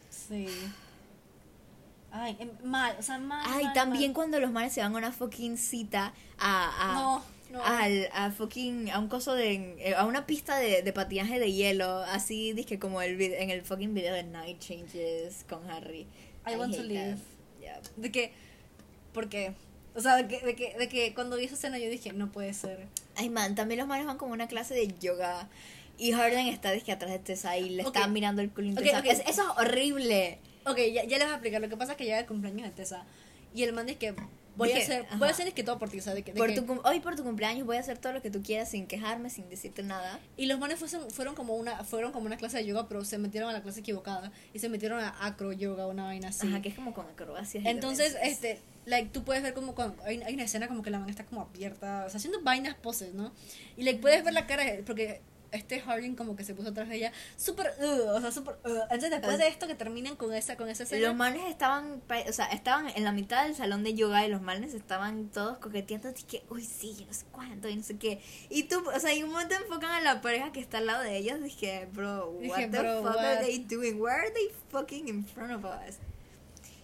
Sí. 0.09 0.47
Ay, 2.11 2.35
em, 2.39 2.49
mal, 2.63 2.95
o 2.97 3.01
sea, 3.01 3.17
mal. 3.17 3.43
Ay, 3.47 3.65
mal, 3.65 3.73
también 3.73 4.11
mal. 4.11 4.13
cuando 4.15 4.39
los 4.39 4.51
manes 4.51 4.73
se 4.73 4.81
van 4.81 4.93
a 4.93 4.97
una 4.97 5.11
fucking 5.11 5.57
cita 5.57 6.13
a. 6.37 6.91
a 6.91 6.95
No, 6.95 7.23
no. 7.55 7.65
Al, 7.65 8.09
a 8.13 8.31
fucking, 8.31 8.89
a 8.91 8.99
un 8.99 9.07
coso 9.07 9.33
de, 9.33 9.75
eh, 9.79 9.95
a 9.95 10.05
una 10.05 10.25
pista 10.25 10.57
de, 10.57 10.81
de 10.81 10.93
patinaje 10.93 11.39
de 11.39 11.51
hielo, 11.51 11.99
así, 11.99 12.53
dizque 12.53 12.79
como 12.79 13.01
el, 13.01 13.19
en 13.21 13.49
el 13.49 13.63
fucking 13.63 13.93
video 13.93 14.13
de 14.13 14.23
Night 14.23 14.59
Changes 14.59 15.45
con 15.49 15.69
Harry. 15.69 16.07
I 16.47 16.55
want 16.57 16.75
to 16.75 16.83
live. 16.83 17.17
Yeah. 17.61 17.79
De 17.97 18.11
que, 18.11 18.31
¿por 19.13 19.29
qué? 19.29 19.53
O 19.95 20.01
sea, 20.01 20.17
de 20.17 20.27
que, 20.27 20.45
de 20.45 20.55
que, 20.55 20.77
de 20.77 20.87
que 20.89 21.13
cuando 21.13 21.37
vi 21.37 21.45
esa 21.45 21.55
escena 21.55 21.79
yo 21.79 21.89
dije, 21.89 22.11
no 22.13 22.31
puede 22.31 22.53
ser. 22.53 22.87
Ay, 23.15 23.29
man, 23.29 23.55
también 23.55 23.79
los 23.79 23.87
manes 23.87 24.05
van 24.05 24.17
como 24.17 24.33
una 24.33 24.47
clase 24.47 24.73
de 24.73 24.93
yoga. 24.99 25.47
Y 25.97 26.11
Harden 26.11 26.47
está 26.47 26.71
disque 26.71 26.91
atrás 26.91 27.11
de 27.11 27.19
Tessa 27.19 27.57
y 27.57 27.69
le 27.69 27.85
Ok. 27.85 27.95
está 27.95 28.07
mirando 28.09 28.41
el 28.41 28.51
culo 28.51 28.71
Ok, 28.73 28.79
intensa. 28.79 28.99
ok. 28.99 29.05
Es- 29.05 29.19
eso 29.21 29.41
es 29.43 29.57
horrible. 29.57 30.39
Ok, 30.65 30.77
ya, 30.93 31.05
ya 31.05 31.17
les 31.17 31.19
voy 31.19 31.27
a 31.27 31.35
explicar. 31.35 31.61
Lo 31.61 31.69
que 31.69 31.77
pasa 31.77 31.93
es 31.93 31.97
que 31.97 32.03
llega 32.03 32.19
el 32.19 32.25
cumpleaños 32.25 32.63
de 32.67 32.71
Tessa 32.71 33.05
y 33.53 33.63
el 33.63 33.71
man 33.71 33.85
dice 33.85 33.97
que 33.97 34.13
voy 34.57 34.69
Dije, 34.69 34.79
a 34.81 34.83
hacer, 34.83 35.05
ajá. 35.07 35.17
voy 35.17 35.27
a 35.27 35.31
hacer 35.31 35.47
es 35.47 35.53
que 35.53 35.63
todo 35.63 35.77
por 35.79 35.89
ti, 35.89 35.99
o 35.99 36.01
sea, 36.01 36.13
de 36.13 36.23
que, 36.23 36.31
de 36.33 36.37
Por 36.37 36.53
que- 36.53 36.61
tu 36.61 36.81
hoy 36.83 36.99
por 36.99 37.15
tu 37.15 37.23
cumpleaños 37.23 37.65
voy 37.65 37.77
a 37.77 37.79
hacer 37.79 37.97
todo 37.97 38.13
lo 38.13 38.21
que 38.21 38.29
tú 38.31 38.41
quieras 38.41 38.69
sin 38.69 38.87
quejarme, 38.87 39.29
sin 39.29 39.49
decirte 39.49 39.83
nada. 39.83 40.19
Y 40.37 40.45
los 40.47 40.59
manes 40.59 40.79
fueron, 40.79 41.09
fueron 41.11 41.35
como 41.35 41.55
una 41.55 41.83
fueron 41.83 42.11
como 42.11 42.25
una 42.25 42.37
clase 42.37 42.57
de 42.57 42.65
yoga, 42.65 42.87
pero 42.87 43.03
se 43.05 43.17
metieron 43.17 43.49
a 43.49 43.53
la 43.53 43.61
clase 43.61 43.79
equivocada 43.81 44.31
y 44.53 44.59
se 44.59 44.69
metieron 44.69 44.99
a 44.99 45.25
acro 45.25 45.51
yoga, 45.53 45.87
una 45.87 46.03
vaina 46.05 46.29
así. 46.29 46.47
Ajá, 46.47 46.61
que 46.61 46.69
es 46.69 46.75
como 46.75 46.93
con 46.93 47.05
acrobacias. 47.07 47.65
Entonces, 47.65 48.15
este, 48.21 48.59
like, 48.85 49.09
tú 49.11 49.23
puedes 49.23 49.43
ver 49.43 49.53
como 49.53 49.75
cuando 49.75 50.01
hay, 50.03 50.21
hay 50.23 50.33
una 50.33 50.43
escena 50.43 50.67
como 50.67 50.81
que 50.83 50.89
la 50.89 50.99
mano 50.99 51.09
está 51.09 51.25
como 51.25 51.41
abierta, 51.41 52.03
o 52.05 52.09
sea, 52.09 52.17
haciendo 52.17 52.41
vainas 52.41 52.75
poses, 52.75 53.13
¿no? 53.13 53.31
Y 53.77 53.83
like, 53.83 53.99
puedes 53.99 54.23
ver 54.23 54.33
la 54.33 54.45
cara, 54.47 54.63
porque 54.85 55.21
este 55.55 55.79
Harding 55.81 56.15
como 56.15 56.35
que 56.35 56.43
se 56.43 56.53
puso 56.53 56.69
atrás 56.69 56.89
de 56.89 56.97
ella, 56.97 57.11
súper, 57.37 57.73
uh, 57.79 58.15
o 58.15 58.21
sea, 58.21 58.31
súper, 58.31 58.55
uh. 58.65 58.81
Entonces, 58.83 59.11
después 59.11 59.37
de 59.37 59.47
esto 59.47 59.67
que 59.67 59.75
terminen 59.75 60.15
con 60.15 60.33
esa, 60.33 60.55
con 60.57 60.69
esa 60.69 60.83
escena, 60.83 61.07
Los 61.07 61.15
manes 61.15 61.43
estaban, 61.49 62.01
o 62.27 62.33
sea, 62.33 62.45
estaban 62.47 62.89
en 62.95 63.03
la 63.03 63.11
mitad 63.11 63.45
del 63.45 63.55
salón 63.55 63.83
de 63.83 63.93
yoga 63.93 64.25
y 64.25 64.29
los 64.29 64.41
manes 64.41 64.73
estaban 64.73 65.29
todos 65.29 65.57
coqueteando, 65.57 66.09
así 66.09 66.23
que, 66.23 66.43
uy, 66.49 66.63
sí, 66.63 66.95
yo 66.99 67.05
no 67.05 67.13
sé 67.13 67.25
cuánto 67.31 67.69
y 67.69 67.75
no 67.75 67.83
sé 67.83 67.97
qué. 67.97 68.21
Y 68.49 68.63
tú, 68.63 68.83
o 68.89 68.99
sea, 68.99 69.13
en 69.13 69.25
un 69.25 69.31
momento 69.31 69.55
enfocan 69.55 69.91
a 69.91 70.01
la 70.01 70.21
pareja 70.21 70.51
que 70.51 70.59
está 70.59 70.79
al 70.79 70.87
lado 70.87 71.03
de 71.03 71.17
ellos, 71.17 71.41
dije, 71.41 71.87
bro, 71.93 72.29
what 72.29 72.41
Dije, 72.41 72.67
the 72.67 72.79
bro, 72.79 73.03
fuck 73.03 73.15
what? 73.15 73.25
are 73.25 73.45
they 73.45 73.59
doing? 73.59 73.99
Why 73.99 74.11
are 74.11 74.31
they 74.31 74.49
fucking 74.69 75.07
in 75.07 75.25
front 75.25 75.51
of 75.53 75.65
us? 75.65 75.97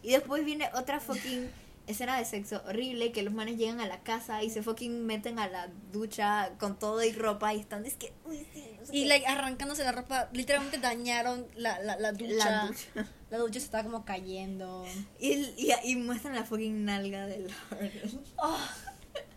Y 0.04 0.12
después 0.12 0.44
viene 0.44 0.70
otra 0.74 1.00
fucking 1.00 1.50
escena 1.92 2.18
de 2.18 2.26
sexo 2.26 2.62
horrible 2.68 3.12
que 3.12 3.22
los 3.24 3.34
manes 3.34 3.58
llegan 3.58 3.80
a 3.82 3.86
la 3.88 4.02
casa 4.02 4.44
y 4.44 4.50
se 4.50 4.64
fucking 4.64 5.06
meten 5.06 5.40
a 5.40 5.48
la 5.48 5.70
ducha 5.92 6.54
con 6.60 6.78
todo 6.80 7.04
y 7.04 7.12
ropa 7.12 7.54
y 7.54 7.60
están, 7.60 7.86
es 7.86 7.96
que, 7.96 8.14
uy, 8.26 8.46
sí, 8.54 8.64
no 8.80 8.86
sé 8.86 8.96
y 8.98 9.04
qué. 9.04 9.08
like, 9.10 9.26
arrancándose 9.28 9.84
la 9.84 9.92
ropa, 9.92 10.30
literalmente 10.34 10.78
dañaron 10.80 11.48
la, 11.56 11.80
la, 11.80 11.98
la 11.98 12.12
ducha. 12.12 12.34
La 12.34 12.46
La 12.46 12.68
ducha. 12.68 13.08
ducha. 13.46 13.60
se 13.60 13.66
estaba 13.66 13.84
como 13.84 14.04
cayendo. 14.06 14.86
Y, 15.20 15.34
y, 15.58 15.72
y 15.84 15.96
muestran 15.96 16.36
la 16.36 16.44
fucking 16.44 16.84
nalga 16.86 17.26
del 17.28 17.52
Harden. 17.70 18.22
Oh, 18.38 18.58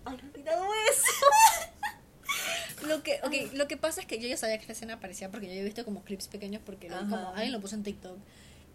olvidado 0.06 0.64
eso. 0.90 2.86
lo 2.88 3.02
que, 3.02 3.20
okay, 3.22 3.50
lo 3.54 3.66
que 3.68 3.76
pasa 3.76 4.00
es 4.00 4.06
que 4.06 4.18
yo 4.18 4.28
ya 4.28 4.36
sabía 4.36 4.56
que 4.56 4.62
esta 4.62 4.72
escena 4.72 4.94
aparecía 4.94 5.30
porque 5.30 5.46
yo 5.46 5.52
había 5.52 5.64
visto 5.64 5.84
como 5.84 6.02
clips 6.04 6.28
pequeños 6.28 6.60
porque 6.64 6.88
lo- 6.88 6.96
Ajá. 6.96 7.08
como 7.08 7.28
alguien 7.28 7.52
lo 7.52 7.60
puso 7.60 7.74
en 7.76 7.82
TikTok. 7.82 8.18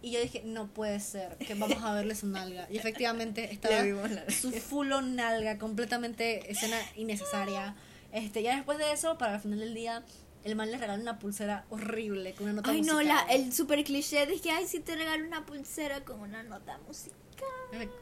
Y 0.02 0.12
yo 0.12 0.20
dije, 0.20 0.42
no 0.44 0.68
puede 0.68 0.98
ser, 1.00 1.36
que 1.36 1.54
vamos 1.54 1.82
a 1.82 1.92
verle 1.92 2.14
su 2.14 2.26
nalga. 2.26 2.66
Y 2.70 2.78
efectivamente 2.78 3.44
estaba 3.52 3.84
su 4.30 4.50
fulo 4.52 5.02
nalga, 5.02 5.58
completamente 5.58 6.50
escena 6.50 6.78
innecesaria. 6.96 7.74
Este, 8.12 8.42
ya 8.42 8.56
después 8.56 8.78
de 8.78 8.92
eso, 8.92 9.18
para 9.18 9.34
el 9.34 9.40
final 9.40 9.60
del 9.60 9.74
día, 9.74 10.02
el 10.44 10.56
man 10.56 10.70
le 10.70 10.78
regaló 10.78 11.00
una 11.00 11.18
pulsera 11.18 11.64
horrible 11.68 12.32
con 12.32 12.44
una 12.44 12.54
nota 12.54 12.70
Ay, 12.70 12.80
no, 12.82 12.94
musical. 12.94 13.26
la, 13.26 13.34
el 13.34 13.52
super 13.52 13.84
cliché 13.84 14.26
de 14.26 14.40
que, 14.40 14.50
ay, 14.50 14.66
si 14.66 14.80
te 14.80 14.96
regalo 14.96 15.26
una 15.26 15.44
pulsera 15.44 16.02
con 16.04 16.20
una 16.20 16.42
nota 16.42 16.78
musical. 16.86 17.18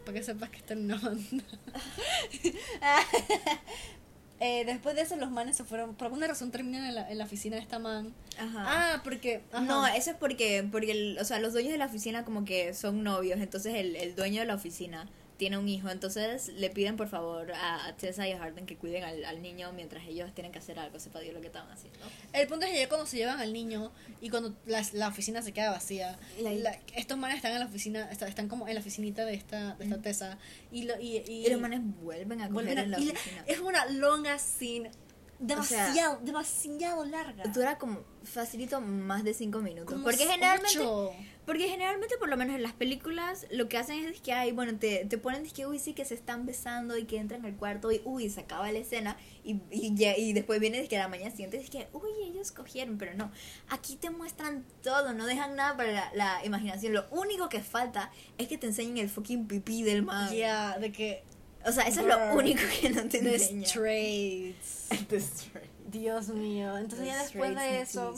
Para 0.05 0.19
que 0.19 0.25
sepas 0.25 0.51
que 0.51 0.57
está 0.57 0.73
en 0.75 0.85
una 0.85 0.99
banda. 0.99 1.45
Eh, 4.41 4.65
después 4.65 4.95
de 4.95 5.03
eso, 5.03 5.17
los 5.17 5.31
manes 5.31 5.57
se 5.57 5.65
fueron. 5.65 5.95
Por 5.95 6.07
alguna 6.07 6.27
razón 6.29 6.51
terminan 6.53 6.85
en 6.87 6.95
la, 6.95 7.11
en 7.11 7.19
la 7.19 7.25
oficina 7.25 7.57
de 7.57 7.63
esta 7.63 7.79
man. 7.79 8.15
Ajá. 8.39 8.65
Ah, 8.95 9.01
porque. 9.03 9.43
ajá. 9.53 9.65
No, 9.65 9.87
eso 9.89 10.11
es 10.13 10.17
porque, 10.17 10.67
porque 10.71 10.93
el- 10.93 11.19
o 11.21 11.25
sea, 11.25 11.41
los 11.41 11.53
dueños 11.53 11.73
de 11.73 11.79
la 11.79 11.87
oficina 11.87 12.25
como 12.25 12.45
que 12.45 12.73
son 12.75 13.03
novios, 13.03 13.41
entonces 13.41 13.75
el, 13.75 13.97
el 13.97 14.15
dueño 14.15 14.41
de 14.41 14.47
la 14.47 14.55
oficina 14.55 15.09
tiene 15.39 15.57
un 15.57 15.69
hijo, 15.69 15.89
entonces 15.89 16.49
le 16.49 16.69
piden 16.69 16.97
por 16.97 17.09
favor 17.09 17.53
a, 17.53 17.87
a 17.87 17.97
Tessa 17.97 18.29
y 18.29 18.33
a 18.33 18.39
Harden 18.39 18.67
que 18.67 18.77
cuiden 18.77 19.05
al, 19.05 19.25
al 19.25 19.41
niño 19.41 19.73
mientras 19.73 20.07
ellos 20.07 20.35
tienen 20.35 20.53
que 20.53 20.59
hacer 20.59 20.79
algo, 20.79 20.99
sepa 21.01 21.21
Dios 21.21 21.33
lo 21.33 21.41
que 21.41 21.47
estaban 21.47 21.71
haciendo. 21.71 21.99
El 22.33 22.47
punto 22.49 22.67
es 22.67 22.73
que 22.73 22.81
ya 22.81 22.89
cuando 22.89 23.07
se 23.07 23.17
llevan 23.17 23.39
al 23.41 23.53
niño 23.53 23.91
y 24.21 24.31
cuando 24.31 24.55
la, 24.67 24.85
la 24.93 25.09
oficina 25.09 25.41
se 25.41 25.53
queda 25.53 25.71
vacía, 25.71 26.19
la- 26.63 26.79
estos 26.97 27.17
manes 27.17 27.37
están 27.37 27.53
en 27.53 27.61
la 27.61 27.67
oficina, 27.67 28.09
está- 28.11 28.27
están 28.29 28.49
como 28.49 28.69
en 28.69 28.75
la 28.75 28.81
oficinita 28.81 29.25
de 29.25 29.35
esta, 29.35 29.75
de 29.77 29.85
esta 29.85 30.03
Tessa. 30.03 30.39
Y, 30.73 30.83
lo, 30.83 31.01
y, 31.01 31.19
y, 31.19 31.47
Y 31.47 31.51
los 31.51 31.61
manes 31.61 31.81
vuelven 32.03 32.41
a 32.43 32.49
vuelven 32.49 32.79
a- 32.79 32.83
en 32.83 32.91
la 32.91 32.99
oficina. 32.99 33.45
Es 33.47 33.61
una 33.61 33.87
longa 33.87 34.39
scene. 35.39 35.63
sea, 35.63 35.85
Demasiado, 35.85 36.19
demasiado 36.23 37.05
larga. 37.05 37.45
Dura 37.45 37.79
como 37.79 38.01
facilito 38.25 38.81
más 38.81 39.25
de 39.25 39.35
cinco 39.35 39.61
minutos. 39.61 39.93
Como 39.93 40.05
porque 40.05 40.25
ocho. 40.25 40.33
generalmente 40.33 40.79
Porque 41.47 41.67
generalmente, 41.69 42.17
por 42.19 42.29
lo 42.29 42.37
menos 42.37 42.57
en 42.57 42.63
las 42.63 42.75
películas, 42.75 43.47
lo 43.51 43.69
que 43.71 43.79
hacen 43.79 44.05
es 44.05 44.21
que, 44.21 44.33
ay, 44.35 44.53
bueno, 44.53 44.79
te, 44.79 45.07
te 45.07 45.17
ponen 45.17 45.47
es 45.47 45.53
que, 45.55 45.67
uy, 45.67 45.79
sí, 45.79 45.95
que 45.95 46.05
se 46.05 46.13
están 46.15 46.45
besando 46.45 46.99
y 46.99 47.05
que 47.05 47.17
entran 47.17 47.45
al 47.47 47.57
cuarto 47.57 47.91
y, 47.91 48.03
uy, 48.05 48.29
se 48.29 48.41
acaba 48.41 48.71
la 48.71 48.79
escena 48.81 49.17
y, 49.45 49.61
y, 49.71 49.95
ya- 49.95 50.17
y 50.19 50.35
después 50.35 50.61
viene 50.61 50.79
es 50.81 50.89
que 50.91 50.97
a 50.99 51.01
la 51.01 51.09
mañana 51.09 51.31
siguiente 51.31 51.57
es 51.57 51.71
que, 51.71 51.89
uy, 51.95 52.11
ellos 52.29 52.53
cogieron, 52.53 52.99
pero 52.99 53.15
no. 53.15 53.31
Aquí 53.71 53.97
te 53.97 54.11
muestran 54.11 54.67
todo, 54.83 55.15
no 55.15 55.25
dejan 55.25 55.57
nada 55.57 55.75
para 55.77 55.93
la, 55.93 56.11
la 56.15 56.45
imaginación. 56.45 56.93
Lo 56.93 57.07
único 57.11 57.49
que 57.49 57.61
falta 57.63 58.11
es 58.37 58.47
que 58.49 58.59
te 58.59 58.67
enseñen 58.67 58.99
el 58.99 59.09
fucking 59.09 59.47
pipí 59.49 59.83
del 59.83 60.03
man. 60.03 60.31
Ya, 60.35 60.79
de 60.79 60.93
que. 60.93 61.25
O 61.67 61.73
sea, 61.73 61.85
eso 61.85 62.01
es 62.01 62.07
lo 62.07 62.35
único 62.35 62.63
que 62.81 62.91
no 62.91 63.03
te 63.09 63.19
The 63.21 63.35
enseña. 63.35 63.67
Straits. 63.67 64.89
The 65.09 65.17
straight. 65.17 65.71
Dios 65.91 66.29
mío. 66.29 66.77
Entonces, 66.79 67.07
ya 67.07 67.23
después 67.23 67.55
de 67.55 67.81
eso. 67.81 68.15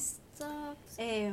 eh, 0.98 1.32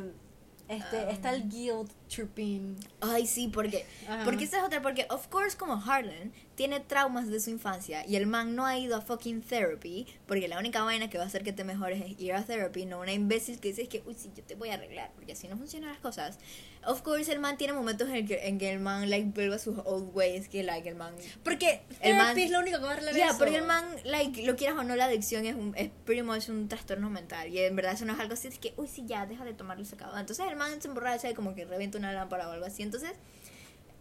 este, 0.70 1.04
Um, 1.06 1.10
está 1.10 1.34
el 1.34 1.48
guilt 1.50 1.90
tripping. 2.08 2.76
Ay, 3.02 3.28
sí, 3.28 3.48
porque 3.48 3.86
Ajá. 4.08 4.24
porque 4.26 4.46
esa 4.46 4.58
es 4.60 4.64
otra, 4.64 4.82
porque 4.82 5.06
of 5.10 5.28
course 5.28 5.58
como 5.58 5.74
Harlan 5.76 6.32
tiene 6.56 6.80
traumas 6.80 7.28
de 7.30 7.40
su 7.40 7.52
infancia 7.52 8.04
y 8.08 8.16
el 8.16 8.26
man 8.26 8.56
no 8.56 8.66
ha 8.66 8.78
ido 8.80 8.96
a 8.96 9.02
fucking 9.02 9.42
therapy, 9.42 10.08
porque 10.26 10.48
la 10.48 10.58
única 10.58 10.82
vaina 10.84 11.10
que 11.10 11.18
va 11.20 11.26
a 11.26 11.28
hacer 11.28 11.44
que 11.44 11.54
te 11.54 11.64
mejores 11.64 12.02
es 12.04 12.20
ir 12.20 12.34
a 12.34 12.44
therapy, 12.44 12.86
no 12.86 13.00
una 13.00 13.14
imbécil 13.14 13.60
que 13.60 13.68
dice 13.70 13.88
que, 13.88 14.02
uy, 14.08 14.16
sí, 14.16 14.32
yo 14.36 14.44
te 14.44 14.56
voy 14.56 14.70
a 14.70 14.74
arreglar, 14.74 15.12
porque 15.16 15.34
así 15.34 15.48
no 15.48 15.56
funcionan 15.58 15.90
las 15.92 16.00
cosas. 16.00 16.40
Of 16.86 17.02
course 17.02 17.32
el 17.32 17.40
man 17.40 17.58
tiene 17.58 17.74
momentos 17.74 18.08
en, 18.10 18.16
el 18.16 18.28
que, 18.28 18.48
en 18.48 18.58
que 18.58 18.72
el 18.72 18.80
man 18.80 19.10
like 19.10 19.30
vuelve 19.36 19.56
a 19.56 19.60
sus 19.60 19.78
old 19.86 20.10
ways, 20.16 20.48
que 20.48 20.64
like 20.64 20.88
el 20.90 20.96
man... 20.96 21.14
Porque 21.44 21.82
El 22.02 22.16
man- 22.16 22.28
therapy 22.28 22.44
es 22.44 22.52
lo 22.52 22.60
único 22.60 22.78
que 22.80 22.84
va 22.86 22.90
a 22.92 22.94
arreglar 22.94 23.16
Ya, 23.16 23.28
eso. 23.30 23.38
porque 23.38 23.58
el 23.58 23.66
man, 23.66 23.86
like, 24.06 24.44
lo 24.44 24.56
quieras 24.56 24.78
o 24.78 24.84
no, 24.84 24.96
la 24.96 25.06
adicción 25.06 25.46
es, 25.46 25.54
un, 25.56 25.74
es 25.76 25.92
pretty 26.06 26.24
much 26.24 26.50
un 26.50 26.68
trastorno 26.70 27.10
mental. 27.10 27.50
Y 27.50 27.60
en 27.60 27.76
verdad 27.76 27.94
eso 27.94 28.06
no 28.06 28.14
es 28.14 28.20
algo 28.20 28.34
así, 28.34 28.48
es 28.48 28.58
que, 28.58 28.74
uy, 28.78 28.88
sí, 28.88 29.04
ya, 29.06 29.26
deja 29.28 29.44
de 29.46 29.54
tomarlo 29.54 29.84
sacado. 29.86 30.18
Entonces 30.18 30.46
el 30.50 30.56
man 30.56 30.82
se 30.82 30.88
emborracha 30.88 31.30
y 31.30 31.34
como 31.34 31.54
que 31.54 31.66
revienta 31.66 31.97
una 31.98 32.14
lámpara 32.14 32.48
o 32.48 32.52
algo 32.52 32.66
así. 32.66 32.84
Entonces, 32.84 33.14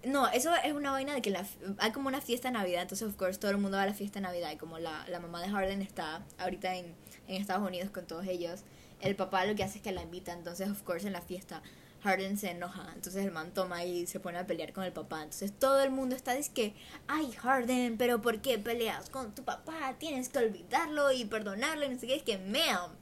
no, 0.07 0.29
eso 0.29 0.55
es 0.63 0.73
una 0.73 0.93
vaina 0.93 1.15
de 1.15 1.23
que 1.23 1.37
hay 1.79 1.93
como 1.93 2.09
una 2.09 2.21
fiesta 2.21 2.49
de 2.49 2.53
Navidad, 2.53 2.83
entonces, 2.83 3.09
of 3.09 3.17
course, 3.17 3.39
todo 3.41 3.51
el 3.51 3.59
mundo 3.59 3.77
va 3.77 3.83
a 3.83 3.87
la 3.87 3.95
fiesta 3.95 4.21
de 4.21 4.23
Navidad 4.23 4.53
y 4.53 4.57
como 4.57 4.79
la, 4.79 5.05
la 5.09 5.19
mamá 5.19 5.43
de 5.43 5.49
Harden 5.49 5.83
está 5.83 6.25
ahorita 6.39 6.77
en, 6.77 6.95
en 7.27 7.41
Estados 7.41 7.67
Unidos 7.67 7.91
con 7.91 8.07
todos 8.07 8.27
ellos, 8.27 8.63
el 9.01 9.17
papá 9.17 9.45
lo 9.47 9.57
que 9.57 9.65
hace 9.65 9.79
es 9.79 9.85
que 9.85 9.93
la 9.93 10.03
invita, 10.03 10.33
entonces, 10.33 10.71
of 10.71 10.83
course, 10.83 11.07
en 11.07 11.13
la 11.13 11.23
fiesta 11.23 11.63
Harden 12.05 12.39
se 12.39 12.51
enoja, 12.51 12.93
entonces 12.95 13.25
el 13.25 13.33
man 13.33 13.53
toma 13.53 13.85
y 13.85 14.07
se 14.07 14.21
pone 14.21 14.39
a 14.39 14.47
pelear 14.47 14.73
con 14.73 14.85
el 14.85 14.93
papá, 14.93 15.23
entonces 15.25 15.53
todo 15.59 15.83
el 15.83 15.91
mundo 15.91 16.15
está 16.15 16.37
es 16.37 16.51
que, 16.51 16.75
ay 17.09 17.33
Harden, 17.33 17.97
pero 17.99 18.23
¿por 18.23 18.41
qué 18.41 18.59
peleas 18.59 19.11
con 19.11 19.35
tu 19.35 19.43
papá? 19.43 19.97
Tienes 19.99 20.29
que 20.29 20.39
olvidarlo 20.39 21.11
y 21.11 21.25
perdonarlo 21.25 21.85
y 21.85 21.89
no 21.89 21.99
sé 21.99 22.07
qué, 22.07 22.15
es 22.15 22.23
que, 22.23 22.39
ma'am, 22.39 22.93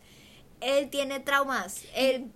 él 0.61 0.89
tiene 0.89 1.21
traumas, 1.21 1.83
él 1.95 2.31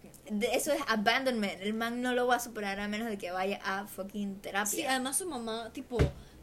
eso 0.52 0.72
es 0.72 0.80
abandonment. 0.86 1.60
El 1.60 1.74
man 1.74 2.02
no 2.02 2.14
lo 2.14 2.26
va 2.26 2.36
a 2.36 2.40
superar 2.40 2.80
a 2.80 2.88
menos 2.88 3.08
de 3.08 3.18
que 3.18 3.30
vaya 3.30 3.60
a 3.64 3.86
fucking 3.86 4.40
terapia. 4.40 4.66
Sí, 4.70 4.82
además 4.84 5.18
su 5.18 5.28
mamá, 5.28 5.70
tipo, 5.72 5.98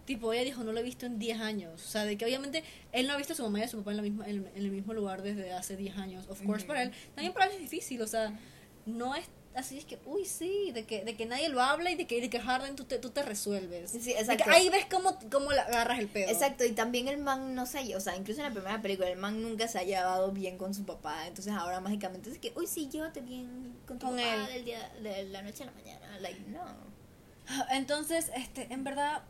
tipo 0.05 0.33
ella 0.33 0.43
dijo, 0.43 0.63
no 0.63 0.71
lo 0.71 0.79
he 0.79 0.83
visto 0.83 1.05
en 1.05 1.19
10 1.19 1.39
años. 1.41 1.83
O 1.83 1.87
sea, 1.87 2.05
de 2.05 2.17
que 2.17 2.25
obviamente 2.25 2.63
él 2.91 3.07
no 3.07 3.13
ha 3.13 3.17
visto 3.17 3.33
a 3.33 3.35
su 3.35 3.43
mamá 3.43 3.59
y 3.59 3.63
a 3.63 3.67
su 3.67 3.77
papá 3.77 3.91
en, 3.91 3.97
la 3.97 4.03
misma, 4.03 4.27
en, 4.27 4.47
en 4.55 4.63
el 4.63 4.71
mismo 4.71 4.93
lugar 4.93 5.21
desde 5.21 5.53
hace 5.53 5.75
10 5.75 5.97
años. 5.97 6.27
Of 6.29 6.41
course, 6.43 6.63
Ujú. 6.63 6.67
para 6.67 6.83
él. 6.83 6.91
También 7.13 7.33
para 7.33 7.45
él 7.45 7.53
es 7.53 7.59
difícil, 7.59 8.01
o 8.01 8.07
sea, 8.07 8.37
no 8.85 9.15
es 9.15 9.25
así, 9.55 9.77
es 9.77 9.85
que, 9.85 9.99
uy, 10.05 10.25
sí, 10.25 10.71
de 10.73 10.85
que, 10.85 11.03
de 11.03 11.15
que 11.15 11.25
nadie 11.25 11.49
lo 11.49 11.61
habla 11.61 11.91
y 11.91 11.95
de 11.95 12.05
que, 12.07 12.21
de 12.21 12.29
que 12.29 12.39
Harden 12.39 12.75
tú 12.75 12.83
te, 12.83 12.99
tú 12.99 13.09
te 13.09 13.23
resuelves. 13.23 13.91
Sí, 13.91 13.99
De 13.99 14.13
que 14.13 14.19
exacto. 14.19 14.43
ahí 14.47 14.69
ves 14.69 14.85
cómo, 14.89 15.17
cómo 15.31 15.51
agarras 15.51 15.99
el 15.99 16.07
pedo. 16.07 16.29
Exacto, 16.29 16.65
y 16.65 16.71
también 16.71 17.07
el 17.07 17.17
man 17.17 17.55
no 17.55 17.65
se 17.65 17.95
o 17.95 17.99
sea, 17.99 18.15
incluso 18.15 18.41
en 18.41 18.47
la 18.47 18.53
primera 18.53 18.81
película, 18.81 19.09
el 19.09 19.17
man 19.17 19.41
nunca 19.41 19.67
se 19.67 19.79
ha 19.79 19.83
llevado 19.83 20.31
bien 20.31 20.57
con 20.57 20.73
su 20.73 20.85
papá, 20.85 21.27
entonces 21.27 21.53
ahora 21.53 21.79
mágicamente 21.79 22.29
es 22.29 22.39
que, 22.39 22.53
uy, 22.55 22.67
sí, 22.67 22.89
llévate 22.89 23.21
bien 23.21 23.75
con 23.87 23.99
tu 23.99 24.07
Con 24.07 24.15
papá 24.17 24.33
él. 24.33 24.53
del 24.53 24.65
día, 24.65 24.91
de 25.01 25.23
la 25.25 25.41
noche 25.41 25.63
a 25.63 25.65
la 25.67 25.71
mañana, 25.73 26.19
like, 26.19 26.39
no. 26.49 26.63
Entonces, 27.71 28.31
este, 28.35 28.73
en 28.73 28.83
verdad, 28.83 29.23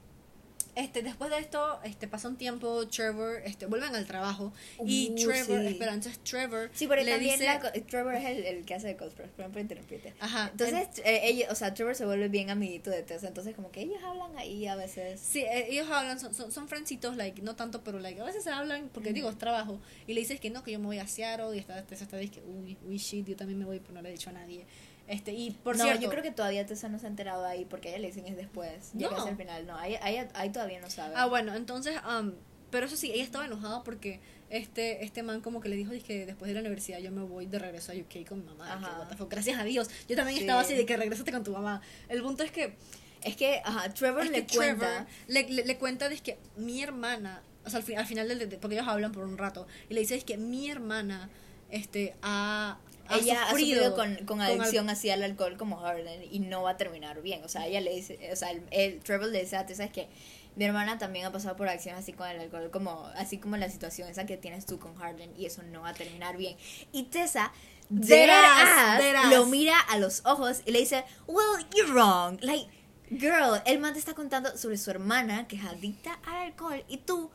este, 0.75 1.01
después 1.01 1.29
de 1.31 1.39
esto, 1.39 1.79
este, 1.83 2.07
pasa 2.07 2.27
un 2.27 2.37
tiempo, 2.37 2.87
Trevor, 2.87 3.41
este, 3.45 3.65
vuelven 3.65 3.95
al 3.95 4.05
trabajo 4.05 4.53
y 4.85 5.09
Uh, 5.11 5.15
Trevor, 5.15 5.61
sí. 5.61 5.67
espera, 5.67 5.93
entonces 5.93 6.19
Trevor 6.23 6.69
Sí, 6.73 6.87
pero 6.87 7.03
le 7.03 7.11
también 7.11 7.39
dice, 7.39 7.45
la 7.45 7.59
Trevor 7.87 8.15
es 8.15 8.25
el, 8.25 8.45
el 8.45 8.65
que 8.65 8.75
hace 8.75 8.87
de 8.87 8.97
cosplay, 8.97 9.29
perdón 9.35 9.51
por 9.51 9.61
interrumpirte. 9.61 10.13
ajá, 10.19 10.49
Entonces, 10.51 10.87
eh, 11.05 11.21
ella, 11.23 11.47
o 11.51 11.55
sea, 11.55 11.73
Trevor 11.73 11.95
se 11.95 12.05
vuelve 12.05 12.27
bien 12.27 12.49
amiguito 12.49 12.89
de 12.89 13.03
Tessa, 13.03 13.27
entonces 13.27 13.55
como 13.55 13.71
que 13.71 13.81
ellos 13.81 13.97
hablan 14.03 14.37
ahí 14.37 14.67
a 14.67 14.75
veces. 14.75 15.19
Sí, 15.21 15.41
eh, 15.41 15.67
ellos 15.69 15.89
hablan, 15.89 16.19
son, 16.19 16.33
son, 16.33 16.51
son 16.51 16.67
friendcitos, 16.67 17.15
like, 17.15 17.41
no 17.41 17.55
tanto, 17.55 17.83
pero 17.83 17.99
like, 17.99 18.19
a 18.19 18.25
veces 18.25 18.43
se 18.43 18.49
hablan, 18.49 18.89
porque 18.93 19.13
digo, 19.13 19.29
es 19.29 19.37
trabajo, 19.37 19.79
y 20.07 20.13
le 20.13 20.19
dices 20.21 20.39
que 20.39 20.49
no, 20.49 20.63
que 20.63 20.71
yo 20.71 20.79
me 20.79 20.85
voy 20.87 20.99
a 20.99 21.07
Seattle, 21.07 21.55
y 21.55 21.59
está, 21.59 21.81
Tessa 21.85 22.03
está, 22.03 22.17
dice 22.17 22.33
que, 22.33 22.41
uy, 22.41 22.77
uy, 22.87 22.97
shit, 22.97 23.25
yo 23.27 23.35
también 23.35 23.59
me 23.59 23.65
voy, 23.65 23.79
pero 23.79 23.93
no 23.93 24.01
le 24.01 24.09
he 24.09 24.11
dicho 24.11 24.29
a 24.29 24.33
nadie. 24.33 24.65
Este, 25.07 25.33
y 25.33 25.51
por 25.51 25.77
no, 25.77 25.83
cierto, 25.83 26.01
yo 26.01 26.09
creo 26.09 26.23
que 26.23 26.31
todavía 26.31 26.65
Tessa 26.65 26.89
no 26.89 26.97
se 26.97 27.05
ha 27.05 27.09
enterado 27.09 27.45
ahí 27.45 27.65
porque 27.65 27.89
ella 27.89 27.99
le 27.99 28.07
dicen 28.07 28.25
es 28.27 28.35
después. 28.35 28.91
No. 28.93 29.27
el 29.27 29.37
final. 29.37 29.67
No, 29.67 29.77
ahí, 29.77 29.95
ahí, 30.01 30.17
ahí 30.33 30.51
todavía 30.51 30.79
no 30.81 30.89
sabe. 30.89 31.13
Ah, 31.15 31.27
bueno, 31.27 31.53
entonces, 31.55 31.95
um, 32.19 32.31
pero 32.71 32.87
eso 32.87 32.95
sí, 32.95 33.11
ella 33.11 33.23
estaba 33.23 33.45
enojada 33.45 33.83
porque 33.83 34.19
este, 34.49 35.03
este 35.05 35.21
man 35.21 35.41
como 35.41 35.61
que 35.61 35.69
le 35.69 35.75
dijo, 35.75 35.91
que 36.03 36.25
después 36.25 36.49
de 36.49 36.55
la 36.55 36.61
universidad 36.61 36.97
yo 36.99 37.11
me 37.11 37.21
voy 37.23 37.45
de 37.45 37.59
regreso 37.59 37.91
a 37.91 37.95
UK 37.95 38.27
con 38.27 38.39
mi 38.39 38.45
mamá. 38.45 39.07
que, 39.17 39.23
gracias 39.29 39.59
a 39.59 39.63
Dios. 39.63 39.89
Yo 40.09 40.15
también 40.15 40.37
Sí. 40.37 40.43
estaba 40.43 40.61
así 40.61 40.73
de 40.75 40.85
que 40.85 40.97
regresate 40.97 41.31
con 41.31 41.43
tu 41.43 41.51
mamá. 41.51 41.81
El 42.09 42.21
punto 42.23 42.43
es 42.43 42.51
que 42.51 42.75
Es 43.23 43.35
que, 43.35 43.59
ajá, 43.65 43.91
Trevor 43.93 44.23
Es 44.25 44.29
le 44.31 44.45
que 44.45 44.55
cuenta. 44.55 44.85
Trevor 44.85 45.07
le, 45.27 45.49
le, 45.49 45.65
le 45.65 45.77
cuenta 45.79 46.09
de 46.09 46.17
que 46.19 46.37
mi 46.57 46.83
hermana, 46.83 47.41
o 47.65 47.69
sea, 47.71 47.77
al, 47.79 47.83
fi- 47.83 47.95
al 47.95 48.05
final 48.05 48.27
del, 48.27 48.47
de- 48.49 48.57
porque 48.59 48.75
ellos 48.75 48.87
hablan 48.87 49.11
por 49.11 49.23
un 49.23 49.37
rato, 49.39 49.65
y 49.89 49.95
le 49.95 50.01
dice 50.01 50.13
es 50.15 50.23
que 50.23 50.37
mi 50.37 50.69
hermana, 50.69 51.29
este, 51.71 52.13
ha, 52.21 52.77
ha 53.07 53.17
ella 53.17 53.43
ha 53.43 53.49
sufrido 53.49 53.95
con, 53.95 54.15
con 54.25 54.41
adicción 54.41 54.89
hacia 54.89 55.13
el 55.13 55.23
alcohol 55.23 55.57
como 55.57 55.77
Harden 55.77 56.23
y 56.29 56.39
no 56.39 56.63
va 56.63 56.71
a 56.71 56.77
terminar 56.77 57.21
bien. 57.21 57.43
O 57.43 57.49
sea, 57.49 57.67
ella 57.67 57.81
le 57.81 57.93
dice, 57.93 58.29
o 58.31 58.35
sea, 58.35 58.51
el, 58.51 58.63
el 58.71 58.99
Trevor 58.99 59.29
le 59.29 59.41
dice 59.41 59.57
a 59.57 59.65
Tessa 59.65 59.85
es 59.85 59.91
que 59.91 60.07
mi 60.55 60.65
hermana 60.65 60.97
también 60.97 61.25
ha 61.25 61.31
pasado 61.31 61.55
por 61.55 61.67
adicción 61.67 61.95
así 61.95 62.13
con 62.13 62.27
el 62.29 62.39
alcohol, 62.39 62.69
como 62.71 63.07
así 63.15 63.37
como 63.37 63.57
la 63.57 63.69
situación 63.69 64.09
esa 64.09 64.25
que 64.25 64.37
tienes 64.37 64.65
tú 64.65 64.79
con 64.79 64.95
Harden 64.95 65.33
y 65.37 65.45
eso 65.45 65.61
no 65.63 65.81
va 65.81 65.89
a 65.89 65.93
terminar 65.93 66.37
bien. 66.37 66.55
Y 66.91 67.03
Tessa 67.03 67.51
Dead 67.89 68.29
ass, 68.29 68.97
dead 68.97 69.15
ass. 69.15 69.29
lo 69.29 69.45
mira 69.45 69.79
a 69.79 69.97
los 69.99 70.25
ojos 70.25 70.61
y 70.65 70.71
le 70.71 70.79
dice, 70.79 71.03
well, 71.27 71.63
you're 71.75 71.91
wrong. 71.91 72.39
Like, 72.41 72.67
girl, 73.11 73.61
el 73.65 73.79
man 73.79 73.93
te 73.93 73.99
está 73.99 74.13
contando 74.13 74.57
sobre 74.57 74.77
su 74.77 74.89
hermana 74.89 75.47
que 75.47 75.57
es 75.57 75.63
adicta 75.65 76.19
al 76.25 76.47
alcohol 76.47 76.83
y 76.87 76.97
tú 76.97 77.29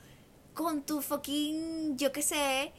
con 0.54 0.82
tu 0.82 1.00
fucking, 1.00 1.96
yo 1.96 2.10
qué 2.10 2.22
sé, 2.22 2.72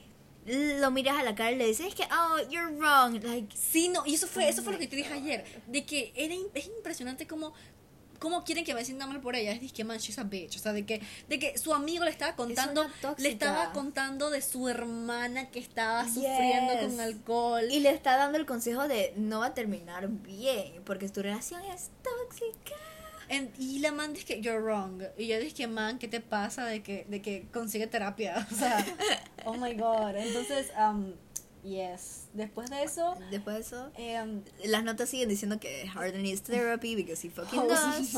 lo 0.46 0.92
miras 0.92 1.20
a 1.20 1.24
la 1.24 1.36
cara 1.36 1.52
y 1.52 1.56
le 1.56 1.68
dices 1.68 1.94
que, 1.96 2.04
oh, 2.12 2.38
you're 2.50 2.72
wrong. 2.78 3.22
Like, 3.24 3.56
Sí, 3.56 3.90
no, 3.90 4.06
y 4.06 4.16
eso 4.16 4.28
fue, 4.28 4.50
eso 4.50 4.64
fue 4.64 4.74
lo 4.74 4.80
que 4.80 4.88
te 4.88 4.96
dije 4.96 5.14
ayer, 5.14 5.46
de 5.68 5.86
que 5.86 6.12
era, 6.16 6.34
es 6.54 6.66
impresionante 6.68 7.28
como 7.28 7.54
cómo 8.20 8.44
quieren 8.44 8.64
que 8.64 8.76
me 8.76 8.86
sienta 8.86 9.08
mal 9.08 9.20
por 9.20 9.36
ella. 9.36 9.52
Es 9.54 9.74
que 9.74 9.84
man, 9.84 9.98
she's 9.98 10.20
a 10.20 10.24
bitch. 10.24 10.56
O 10.58 10.60
sea, 10.60 10.74
de 10.74 10.86
que, 10.86 11.02
de 11.28 11.40
que 11.40 11.58
su 11.58 11.74
amigo 11.74 12.04
le 12.06 12.12
estaba 12.12 12.36
contando, 12.36 12.86
le 13.18 13.30
estaba 13.30 13.72
contando 13.74 14.30
de 14.30 14.42
su 14.44 14.70
hermana 14.70 15.50
que 15.50 15.58
estaba 15.60 16.04
Yes. 16.06 16.14
sufriendo 16.14 16.80
con 16.82 17.00
alcohol. 17.00 17.64
y 17.72 17.80
le 17.80 17.90
está 17.90 18.18
dando 18.18 18.38
el 18.38 18.46
consejo 18.46 18.88
de 18.88 19.14
no 19.18 19.40
va 19.40 19.48
a 19.48 19.54
terminar 19.56 20.08
bien 20.08 20.84
porque 20.86 21.10
tu 21.10 21.22
relación 21.24 21.62
es 21.66 21.90
tóxica. 22.04 22.76
Y 23.58 23.80
la 23.80 23.94
man 23.94 24.14
dice 24.14 24.26
que 24.26 24.42
you're 24.42 24.60
wrong. 24.60 25.02
Y 25.18 25.28
yo 25.28 25.40
dije, 25.40 25.66
man, 25.66 25.98
¿qué 26.00 26.10
te 26.10 26.20
pasa 26.20 26.66
de 26.66 26.84
que, 26.84 27.06
de 27.08 27.22
que 27.22 27.48
consigue 27.54 27.88
terapia? 27.88 28.46
O 28.52 28.56
sea, 28.56 28.86
oh 29.46 29.56
my 29.56 29.74
god. 29.74 30.16
Entonces, 30.16 30.72
um, 30.78 31.14
yes. 31.64 32.28
Después 32.34 32.70
de 32.70 32.84
eso, 32.84 33.16
Después 33.30 33.56
de 33.56 33.62
eso, 33.62 33.92
um, 34.24 34.42
las 34.66 34.84
notas 34.84 35.10
siguen 35.10 35.28
diciendo 35.30 35.60
que 35.60 35.88
Harden 35.90 36.24
needs 36.24 36.42
therapy 36.44 36.96
because 36.96 37.26
he 37.28 37.30
fucking 37.30 37.60
oh, 37.60 37.68
does. 37.68 38.16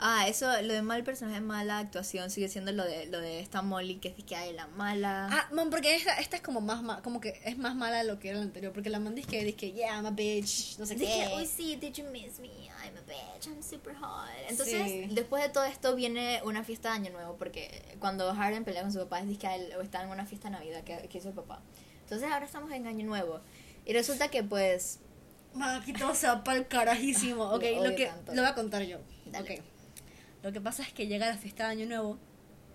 Ah, 0.00 0.28
eso, 0.28 0.46
lo 0.62 0.72
de 0.74 0.82
mal 0.82 1.02
personaje, 1.02 1.40
mala 1.40 1.78
actuación, 1.80 2.30
sigue 2.30 2.48
siendo 2.48 2.70
lo 2.70 2.84
de 2.84 3.06
lo 3.06 3.20
de 3.20 3.40
esta 3.40 3.62
Molly 3.62 3.96
que 3.96 4.08
es 4.16 4.24
que 4.24 4.36
hay 4.36 4.52
la 4.52 4.68
mala. 4.68 5.28
Ah, 5.32 5.48
man, 5.52 5.70
porque 5.70 5.96
esta, 5.96 6.14
esta 6.18 6.36
es 6.36 6.42
como 6.42 6.60
más, 6.60 6.82
ma- 6.84 7.02
como 7.02 7.20
que 7.20 7.40
es 7.44 7.58
más 7.58 7.74
mala 7.74 7.98
de 7.98 8.04
lo 8.04 8.20
que 8.20 8.28
era 8.28 8.38
la 8.38 8.44
anterior. 8.44 8.72
Porque 8.72 8.90
la 8.90 9.00
man 9.00 9.16
dice 9.16 9.28
que, 9.28 9.44
dice 9.44 9.56
que, 9.56 9.72
yeah, 9.72 9.96
I'm 9.96 10.06
a 10.06 10.12
bitch, 10.12 10.78
no 10.78 10.86
sé 10.86 10.94
Dije, 10.94 11.26
qué. 11.28 11.36
uy, 11.36 11.46
sí, 11.46 11.74
did 11.76 11.94
you 11.94 12.04
miss 12.12 12.38
me? 12.38 12.48
I'm 12.84 12.96
a 12.96 13.00
bitch, 13.02 13.48
I'm 13.48 13.60
super 13.60 13.92
hot. 13.96 14.28
Entonces, 14.48 14.80
Sí. 14.88 15.08
después 15.10 15.42
de 15.42 15.48
todo 15.48 15.64
esto 15.64 15.96
viene 15.96 16.40
una 16.44 16.62
fiesta 16.62 16.90
de 16.90 16.94
Año 16.94 17.10
Nuevo, 17.10 17.34
porque 17.36 17.82
cuando 17.98 18.32
Harden 18.32 18.64
pelea 18.64 18.82
con 18.82 18.92
su 18.92 19.00
papá, 19.00 19.18
es 19.20 19.36
que 19.36 19.52
él 19.52 19.72
o 19.76 19.80
está 19.82 20.04
en 20.04 20.10
una 20.10 20.26
fiesta 20.26 20.48
de 20.48 20.52
Navidad 20.58 20.84
que, 20.84 21.08
que 21.08 21.18
hizo 21.18 21.30
el 21.30 21.34
papá. 21.34 21.60
Entonces, 22.08 22.32
ahora 22.32 22.46
estamos 22.46 22.72
en 22.72 22.86
Año 22.86 23.04
Nuevo. 23.04 23.40
Y 23.84 23.92
resulta 23.92 24.28
que, 24.28 24.42
pues, 24.42 24.98
Man, 25.52 25.82
aquí 25.82 25.92
todo 25.92 26.14
se 26.14 26.26
va 26.26 26.42
para 26.42 26.56
el 26.58 26.66
carajísimo. 26.66 27.44
Ok, 27.44 27.64
Lo 27.82 27.94
que 27.94 28.06
tanto. 28.06 28.34
lo 28.34 28.40
voy 28.40 28.50
a 28.50 28.54
contar 28.54 28.82
yo. 28.82 28.98
Dale. 29.26 29.58
Ok. 29.58 29.64
Lo 30.42 30.52
que 30.52 30.60
pasa 30.62 30.82
es 30.82 30.92
que 30.94 31.06
llega 31.06 31.26
la 31.26 31.36
fiesta 31.36 31.64
de 31.66 31.72
Año 31.72 31.86
Nuevo 31.86 32.18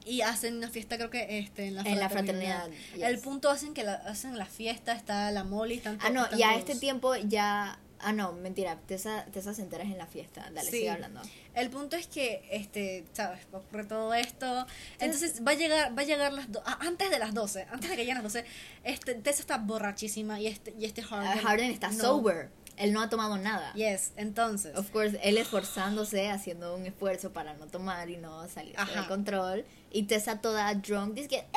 y 0.06 0.22
hacen 0.22 0.58
una 0.58 0.70
fiesta, 0.70 0.98
creo 0.98 1.10
que 1.10 1.40
este, 1.40 1.66
en 1.68 1.76
la 1.76 1.82
En 1.82 2.00
la 2.00 2.10
fraternidad. 2.10 2.66
fraternidad, 2.66 2.96
yes. 2.96 3.04
El 3.08 3.20
punto 3.20 3.50
hacen 3.50 3.74
que 3.74 3.84
la, 3.84 3.94
hacen 3.94 4.38
la 4.38 4.46
fiesta, 4.46 4.94
está 4.94 5.32
la 5.32 5.44
Molly, 5.44 5.76
están 5.78 5.98
ah, 6.02 6.10
no, 6.12 6.28
y 6.38 6.44
a 6.44 6.56
este 6.56 6.76
tiempo 6.76 7.16
ya. 7.16 7.80
Ah, 8.06 8.12
no, 8.14 8.34
mentira, 8.34 8.78
Tessa, 8.86 9.26
Tessa 9.32 9.54
se 9.54 9.62
entera 9.62 9.84
en 9.84 9.98
la 9.98 10.06
fiesta. 10.08 10.42
Dale, 10.54 10.70
Sí. 10.70 10.78
sigue 10.78 10.90
hablando. 10.90 11.22
El 11.56 11.70
punto 11.70 11.96
es 11.96 12.08
que, 12.08 12.48
este, 12.52 13.06
sabes, 13.14 13.40
va 13.54 13.60
a 13.60 13.62
ocurrir 13.62 13.88
todo 13.88 14.14
esto. 14.14 14.66
Entonces 15.00 15.42
va 15.46 15.52
a 15.52 15.56
llegar, 15.56 15.98
va 15.98 16.02
a 16.02 16.06
llegar 16.06 16.34
las 16.34 16.52
do- 16.52 16.62
ah, 16.66 16.78
antes 16.82 17.10
de 17.10 17.20
las 17.20 17.34
12, 17.34 17.66
antes 17.72 17.90
de 17.90 17.96
que 17.96 18.02
lleguen 18.02 18.16
las 18.16 18.24
12, 18.24 18.46
este, 18.84 19.16
Tessa 19.16 19.42
está 19.42 19.58
borrachísima 19.58 20.40
y 20.40 20.48
este, 20.48 20.74
y 20.78 20.86
este 20.86 21.02
Ah, 21.02 21.06
Harden. 21.10 21.44
Harden 21.44 21.72
está 21.72 21.90
no. 21.92 22.02
sober. 22.04 22.50
Él 22.76 22.92
no 22.92 23.02
ha 23.04 23.10
tomado 23.10 23.38
nada. 23.38 23.72
Yes, 23.76 24.14
entonces. 24.18 24.76
Of 24.76 24.90
course, 24.90 25.20
él 25.24 25.38
esforzándose, 25.38 26.30
haciendo 26.30 26.76
un 26.76 26.88
esfuerzo 26.88 27.32
para 27.32 27.54
no 27.54 27.68
tomar 27.68 28.10
y 28.10 28.18
no 28.18 28.48
salir 28.50 28.76
de 28.76 29.08
control. 29.08 29.64
Y 29.92 30.04
Tessa 30.04 30.42
toda 30.42 30.74
drunk, 30.74 31.14
dice 31.14 31.28
que, 31.28 31.36
"Eh". 31.38 31.48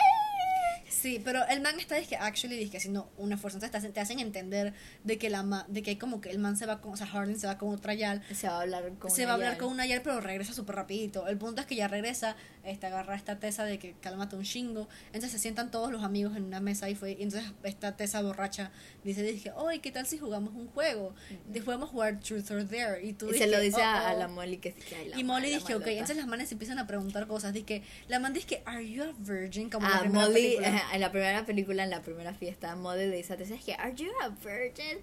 Sí, 0.88 1.20
pero 1.24 1.46
el 1.48 1.60
man 1.60 1.78
está 1.80 2.00
que 2.02 2.16
actually 2.16 2.56
dice 2.56 2.70
que 2.70 2.76
haciendo 2.76 3.10
un 3.16 3.32
esfuerzo, 3.32 3.56
entonces 3.58 3.70
te 3.72 3.78
hacen, 3.78 3.92
te 3.92 4.00
hacen 4.00 4.20
entender 4.20 4.72
de 5.04 5.18
que 5.18 5.30
la 5.30 5.42
ma- 5.42 5.64
de 5.68 5.82
que 5.82 5.90
hay 5.90 5.96
como 5.96 6.20
que 6.20 6.30
el 6.30 6.38
man 6.38 6.56
se 6.56 6.64
va 6.66 6.80
con, 6.80 6.92
o 6.92 6.96
sea, 6.96 7.06
Harden 7.06 7.38
se 7.38 7.46
va 7.46 7.58
con 7.58 7.70
otra 7.74 7.94
yal, 7.94 8.22
se 8.34 8.46
va 8.48 8.58
a 8.58 8.60
hablar 8.62 8.92
con 8.98 9.10
se 9.10 9.24
va 9.24 9.32
a 9.32 9.34
hablar 9.34 9.52
ella. 9.54 9.58
con 9.58 9.68
una 9.72 9.84
yal, 9.86 10.02
pero 10.02 10.20
regresa 10.20 10.52
súper 10.52 10.76
rapidito. 10.76 11.26
El 11.26 11.38
punto 11.38 11.60
es 11.60 11.66
que 11.66 11.74
ya 11.76 11.88
regresa, 11.88 12.36
este, 12.66 12.86
agarra 12.86 13.14
esta 13.16 13.38
tesa 13.38 13.64
de 13.64 13.78
que 13.78 13.94
cálmate 14.00 14.36
un 14.36 14.42
chingo, 14.44 14.88
entonces 15.06 15.30
se 15.32 15.38
sientan 15.38 15.70
todos 15.70 15.90
los 15.90 16.02
amigos 16.02 16.36
en 16.36 16.44
una 16.44 16.60
mesa 16.60 16.90
y 16.90 16.94
fue, 16.94 17.12
y 17.12 17.22
entonces 17.22 17.50
esta 17.62 17.96
tesa 17.96 18.22
borracha 18.22 18.70
dice, 19.04 19.22
dije, 19.22 19.52
oye, 19.56 19.78
¿qué 19.80 19.90
tal 19.92 20.06
si 20.06 20.18
jugamos 20.18 20.54
un 20.54 20.68
juego? 20.68 21.14
Después 21.46 21.76
vamos 21.76 21.88
a 21.90 21.92
jugar 21.92 22.20
Truth 22.20 22.50
or 22.50 22.68
Dare, 22.68 23.04
y 23.06 23.12
tú 23.12 23.30
Y 23.30 23.38
se 23.38 23.46
lo 23.46 23.60
dice 23.60 23.82
a, 23.82 24.02
"Oh, 24.04 24.06
a 24.08 24.14
oh". 24.14 24.18
la 24.18 24.28
Molly 24.28 24.58
que, 24.58 24.72
que 24.74 25.06
la 25.08 25.18
Y 25.18 25.24
Molly 25.24 25.50
dice, 25.50 25.74
ok, 25.74 25.86
entonces 25.86 26.16
las 26.16 26.26
manes 26.26 26.50
empiezan 26.52 26.78
a 26.78 26.86
preguntar 26.86 27.26
cosas. 27.26 27.52
Dice 27.52 27.82
la 28.08 28.18
man 28.18 28.32
dice 28.32 28.46
que, 28.46 28.62
¿Are 28.66 28.88
you 28.88 29.02
a 29.04 29.12
virgin? 29.18 29.70
Como 29.70 29.86
en 29.86 29.92
la 29.92 29.98
Ah, 29.98 30.00
primera 30.02 30.26
Molly, 30.26 30.42
película. 30.42 30.82
en 30.94 31.00
la 31.00 31.10
primera 31.12 31.46
película, 31.46 31.84
en 31.84 31.90
la 31.90 32.02
primera 32.02 32.34
fiesta, 32.34 32.74
Molly 32.76 33.06
le 33.08 33.16
dice 33.16 33.32
a 33.32 33.36
Tessa, 33.36 33.54
es 33.54 33.64
que, 33.64 33.74
¿Are 33.74 33.94
you 33.94 34.10
a 34.22 34.28
virgin? 34.28 34.98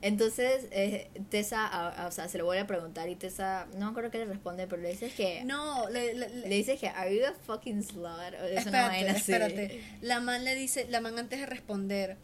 Entonces, 0.00 0.66
eh, 0.70 1.10
Tessa, 1.28 1.66
a- 1.66 2.04
a- 2.04 2.06
o 2.06 2.10
sea, 2.12 2.28
se 2.28 2.38
lo 2.38 2.44
vuelve 2.44 2.62
a 2.62 2.66
preguntar 2.68 3.08
y 3.08 3.16
Tessa, 3.16 3.66
no 3.74 3.86
me 3.86 3.90
acuerdo 3.90 4.10
qué 4.12 4.18
le 4.18 4.26
responde, 4.26 4.66
pero 4.68 4.80
le 4.80 4.90
dice 4.90 5.10
que, 5.10 5.42
No, 5.44 5.88
le, 5.90 6.14
le- 6.14 6.28
le- 6.28 6.48
le 6.48 6.54
dice 6.54 6.76
que, 6.78 6.88
¿Are 6.88 7.12
you 7.14 7.24
a 7.26 7.32
fucking 7.34 7.82
slut? 7.82 8.04
O 8.06 8.26
es 8.26 8.34
una 8.34 8.58
espérate, 8.60 8.88
vaina 8.88 9.10
así. 9.12 9.32
espérate. 9.32 9.82
La 10.00 10.20
man 10.20 10.44
le 10.44 10.54
dice, 10.54 10.86
la 10.88 11.00
man 11.00 11.18
antes 11.18 11.40
de 11.40 11.46
responder, 11.46 12.16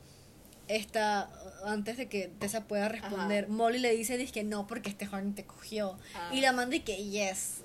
esta, 0.68 1.28
antes 1.66 1.96
de 1.96 2.08
que 2.08 2.28
Tessa 2.38 2.66
pueda 2.66 2.88
responder, 2.88 3.48
Molly 3.48 3.78
le 3.80 3.94
dice, 3.94 4.16
dice 4.16 4.32
que 4.32 4.44
no, 4.44 4.66
porque 4.66 4.88
este 4.90 5.06
Harden 5.06 5.34
te 5.34 5.44
cogió. 5.44 5.98
Ah. 6.14 6.30
Y 6.32 6.40
la 6.40 6.52
man 6.52 6.70
dice 6.70 6.84
que 6.84 7.04
yes, 7.10 7.62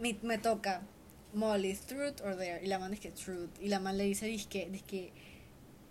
me, 0.00 0.18
me 0.22 0.38
toca. 0.38 0.82
Molly, 1.34 1.74
truth 1.86 2.20
or 2.24 2.36
dare? 2.36 2.60
Y 2.64 2.66
la 2.66 2.78
man 2.78 2.90
dice 2.90 3.02
que 3.02 3.10
truth. 3.12 3.50
Y 3.60 3.68
la 3.68 3.78
man 3.78 3.96
le 3.98 4.04
dice, 4.04 4.26
dice 4.26 4.48
que, 4.48 4.68
dice 4.70 4.84
que, 4.86 5.12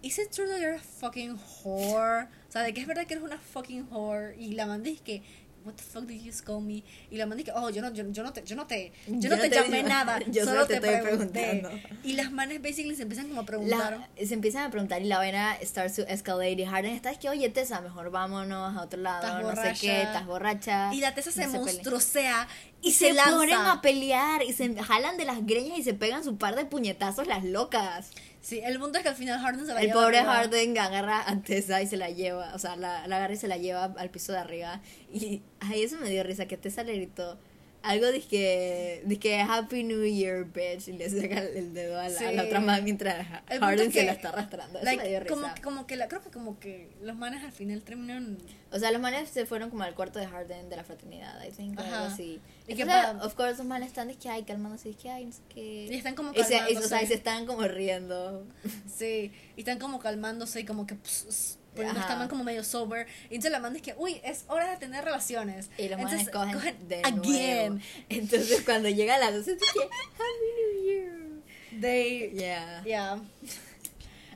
is 0.02 0.18
it 0.20 0.30
true 0.32 0.48
that 0.48 0.60
you're 0.60 0.76
a 0.76 0.80
fucking 0.80 1.38
whore? 1.38 2.28
Sea, 2.56 2.64
de 2.64 2.74
que 2.74 2.82
es 2.82 2.88
verdad 2.88 3.06
que 3.06 3.14
eres 3.16 3.24
una 3.26 3.38
fucking 3.38 3.88
whore. 3.92 4.36
Y 4.40 4.54
la 4.54 4.66
man 4.66 4.82
dice 4.82 5.02
que, 5.04 5.22
what 5.66 5.74
the 5.74 5.84
fuck 5.84 6.06
did 6.06 6.22
you 6.22 6.32
just 6.32 6.46
call 6.46 6.62
me? 6.62 6.84
Y 7.12 7.18
la 7.18 7.26
man 7.26 7.38
dice 7.38 7.52
que, 7.52 7.58
oh, 7.58 7.70
yo 7.70 7.82
no, 7.82 7.92
yo, 7.94 8.06
yo 8.12 8.24
no 8.24 8.32
te, 8.32 8.44
yo 8.46 8.56
no 8.56 8.66
te, 8.66 8.94
yo, 9.08 9.20
Yo 9.20 9.30
no 9.32 9.38
te 9.42 9.50
te 9.50 9.56
llamé 9.56 9.84
nada, 9.84 10.20
yo 10.32 10.46
solo 10.46 10.66
te, 10.66 10.80
te 10.80 10.88
estoy 10.88 11.02
pregunté. 11.06 11.60
preguntando. 11.62 11.88
Y 12.04 12.14
las 12.14 12.32
manes 12.32 12.62
basically 12.62 12.96
se 12.96 13.02
empiezan 13.02 13.28
como 13.28 13.42
a 13.42 13.46
preguntar. 13.46 14.08
La- 14.18 14.26
se 14.26 14.34
empiezan 14.36 14.64
a 14.64 14.70
preguntar 14.72 15.02
y 15.02 15.06
la 15.06 15.18
vaina 15.18 15.58
starts 15.64 15.96
to 15.98 16.04
escalate 16.08 16.52
y 16.62 16.66
Harden 16.66 16.94
está 16.94 17.12
es 17.12 17.18
que 17.18 17.28
oye 17.30 17.50
Tessa 17.50 17.82
mejor 17.82 18.10
vámonos 18.12 18.78
a 18.78 18.82
otro 18.84 19.02
lado 19.02 19.26
Estás 19.28 19.42
no 19.42 19.50
sé 19.50 19.56
borracha. 19.56 19.82
qué 19.82 20.02
estás 20.04 20.26
borracha 20.26 20.94
Y 20.94 21.02
la 21.02 21.14
Tessa 21.16 21.32
se 21.32 21.42
pelea. 21.42 21.60
monstruosea 21.60 22.48
y, 22.82 22.90
y 22.90 22.92
se, 22.94 23.08
se, 23.08 23.14
lanza. 23.14 23.32
ponen 23.36 23.56
a 23.60 23.82
pelear 23.82 24.44
y 24.44 24.54
se 24.54 24.74
jalan 24.82 25.18
de 25.18 25.26
las 25.26 25.46
greñas 25.46 25.78
y 25.80 25.84
se 25.84 25.94
pegan 25.94 26.24
su 26.24 26.38
par 26.38 26.56
de 26.56 26.64
puñetazos 26.66 27.28
las 27.28 27.44
locas 27.44 28.12
Sí, 28.46 28.62
el 28.64 28.78
punto 28.80 29.00
es 29.00 29.04
que 29.04 29.10
al 29.10 29.16
final 29.16 29.40
Harden 29.40 29.66
se 29.66 29.74
la 29.74 29.82
el 29.82 29.88
lleva 29.88 30.02
pobre 30.04 30.20
arriba. 30.20 30.34
Harden 30.36 30.78
agarra 30.78 31.28
a 31.28 31.42
Tessa 31.42 31.82
y 31.82 31.88
se 31.88 31.98
la 31.98 32.12
lleva 32.12 32.54
o 32.54 32.60
sea 32.60 32.76
la, 32.76 33.08
la 33.08 33.16
agarra 33.18 33.34
y 33.34 33.38
se 33.38 33.48
la 33.48 33.58
lleva 33.58 33.86
al 33.86 34.12
piso 34.12 34.34
de 34.34 34.38
arriba 34.38 34.82
y 35.12 35.42
ay 35.62 35.82
eso 35.82 35.98
me 35.98 36.12
dio 36.12 36.22
risa 36.24 36.46
que 36.46 36.56
Tessa 36.56 36.84
le 36.84 36.94
gritó 36.96 37.40
algo 37.86 38.12
dizque, 38.12 39.02
dizque 39.06 39.40
Happy 39.40 39.84
New 39.84 40.04
Year, 40.06 40.46
bitch, 40.46 40.88
y 40.88 40.94
le 40.94 41.10
saca 41.10 41.40
el 41.42 41.74
dedo 41.74 42.00
a 42.00 42.10
la, 42.10 42.20
a 42.20 42.32
la 42.32 42.42
Sí. 42.42 42.48
otra 42.48 42.60
man 42.60 42.84
mientras 42.84 43.26
Harden 43.48 43.92
se 43.92 44.04
la 44.06 44.12
está 44.14 44.30
arrastrando. 44.30 44.80
Eso 44.80 44.86
like, 44.86 45.04
me 45.04 45.10
dio 45.10 45.20
risa. 45.22 45.34
como, 45.36 45.48
como 45.64 45.88
que 45.88 45.96
la, 45.96 46.08
creo 46.08 46.22
que 46.22 46.30
como 46.32 46.60
que 46.60 46.90
los 47.02 47.16
manes 47.16 47.44
al 47.44 47.52
final 47.52 47.82
terminan 47.84 48.38
O 48.72 48.80
sea, 48.80 48.92
los 48.92 49.00
manes 49.02 49.30
se 49.30 49.46
fueron 49.46 49.70
como 49.70 49.84
al 49.84 49.96
cuarto 49.96 50.20
de 50.20 50.28
Harden 50.28 50.70
de 50.70 50.76
la 50.76 50.84
fraternidad, 50.84 51.42
I 51.46 51.52
think, 51.52 51.80
o 51.80 51.84
algo 51.84 51.96
Ajá. 51.96 52.08
así. 52.14 52.40
Y 52.68 52.74
Y 52.74 52.76
que 52.76 52.84
o 52.84 52.86
sea, 52.88 53.20
of 53.22 53.34
course, 53.36 53.58
los 53.58 53.66
manes 53.68 53.88
están 53.90 54.14
que, 54.16 54.30
ay, 54.30 54.44
calmándose, 54.44 54.90
de 54.90 54.96
que, 54.96 55.10
ay, 55.10 55.26
no 55.26 55.32
sé 55.32 55.42
qué. 55.50 55.88
y 55.90 55.96
están 55.96 56.16
como 56.16 56.32
Y 56.34 56.36
se, 56.36 56.40
y, 56.42 56.44
o 56.44 56.48
sea, 56.48 56.60
calmándose. 56.66 57.04
y 57.04 57.08
se 57.08 57.14
están 57.14 57.46
como 57.46 57.68
riendo. 57.68 58.46
Sí, 58.94 59.32
y 59.56 59.60
están 59.62 59.80
como 59.80 60.00
calmándose 60.00 60.60
y 60.62 60.66
como 60.66 60.86
que 60.88 60.96
ps, 60.96 61.26
ps, 61.30 61.58
poniendo 61.76 62.00
Ajá. 62.00 62.10
esta 62.10 62.20
man 62.20 62.28
como 62.28 62.44
medio 62.44 62.64
sober. 62.64 63.08
Y 63.30 63.36
entonces 63.36 63.52
la 63.52 63.60
man 63.60 63.76
es 63.76 63.82
que, 63.82 63.94
uy, 63.98 64.20
es 64.24 64.46
hora 64.48 64.70
de 64.72 64.78
tener 64.78 65.04
relaciones. 65.04 65.70
Y 65.78 65.90
los 65.90 66.00
manes 66.00 66.30
cogen, 66.30 66.88
de 66.88 67.02
again. 67.04 67.22
nuevo. 67.22 67.80
Entonces, 68.10 68.62
cuando 68.62 68.90
llega 68.90 69.18
la 69.18 69.32
luz, 69.32 69.48
es 69.48 69.60
que, 69.60 69.82
Happy 69.84 70.48
New 70.58 70.86
Year. 70.86 71.82
They, 71.82 72.32
Yeah. 72.36 72.84
Ya. 72.86 73.20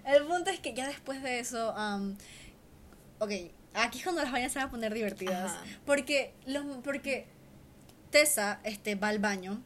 El 0.05 0.25
punto 0.25 0.49
es 0.49 0.59
que 0.59 0.73
ya 0.73 0.87
después 0.87 1.21
de 1.23 1.39
eso, 1.39 1.73
um, 1.73 2.15
ok, 3.19 3.31
aquí 3.73 3.99
es 3.99 4.03
cuando 4.03 4.21
las 4.21 4.31
vainas 4.31 4.51
se 4.51 4.59
van 4.59 4.67
a 4.67 4.71
poner 4.71 4.93
divertidas. 4.93 5.51
Ajá. 5.51 5.63
Porque, 5.85 6.33
los, 6.45 6.65
porque 6.83 7.27
Tessa 8.09 8.59
este, 8.63 8.95
va 8.95 9.09
al 9.09 9.19
baño 9.19 9.61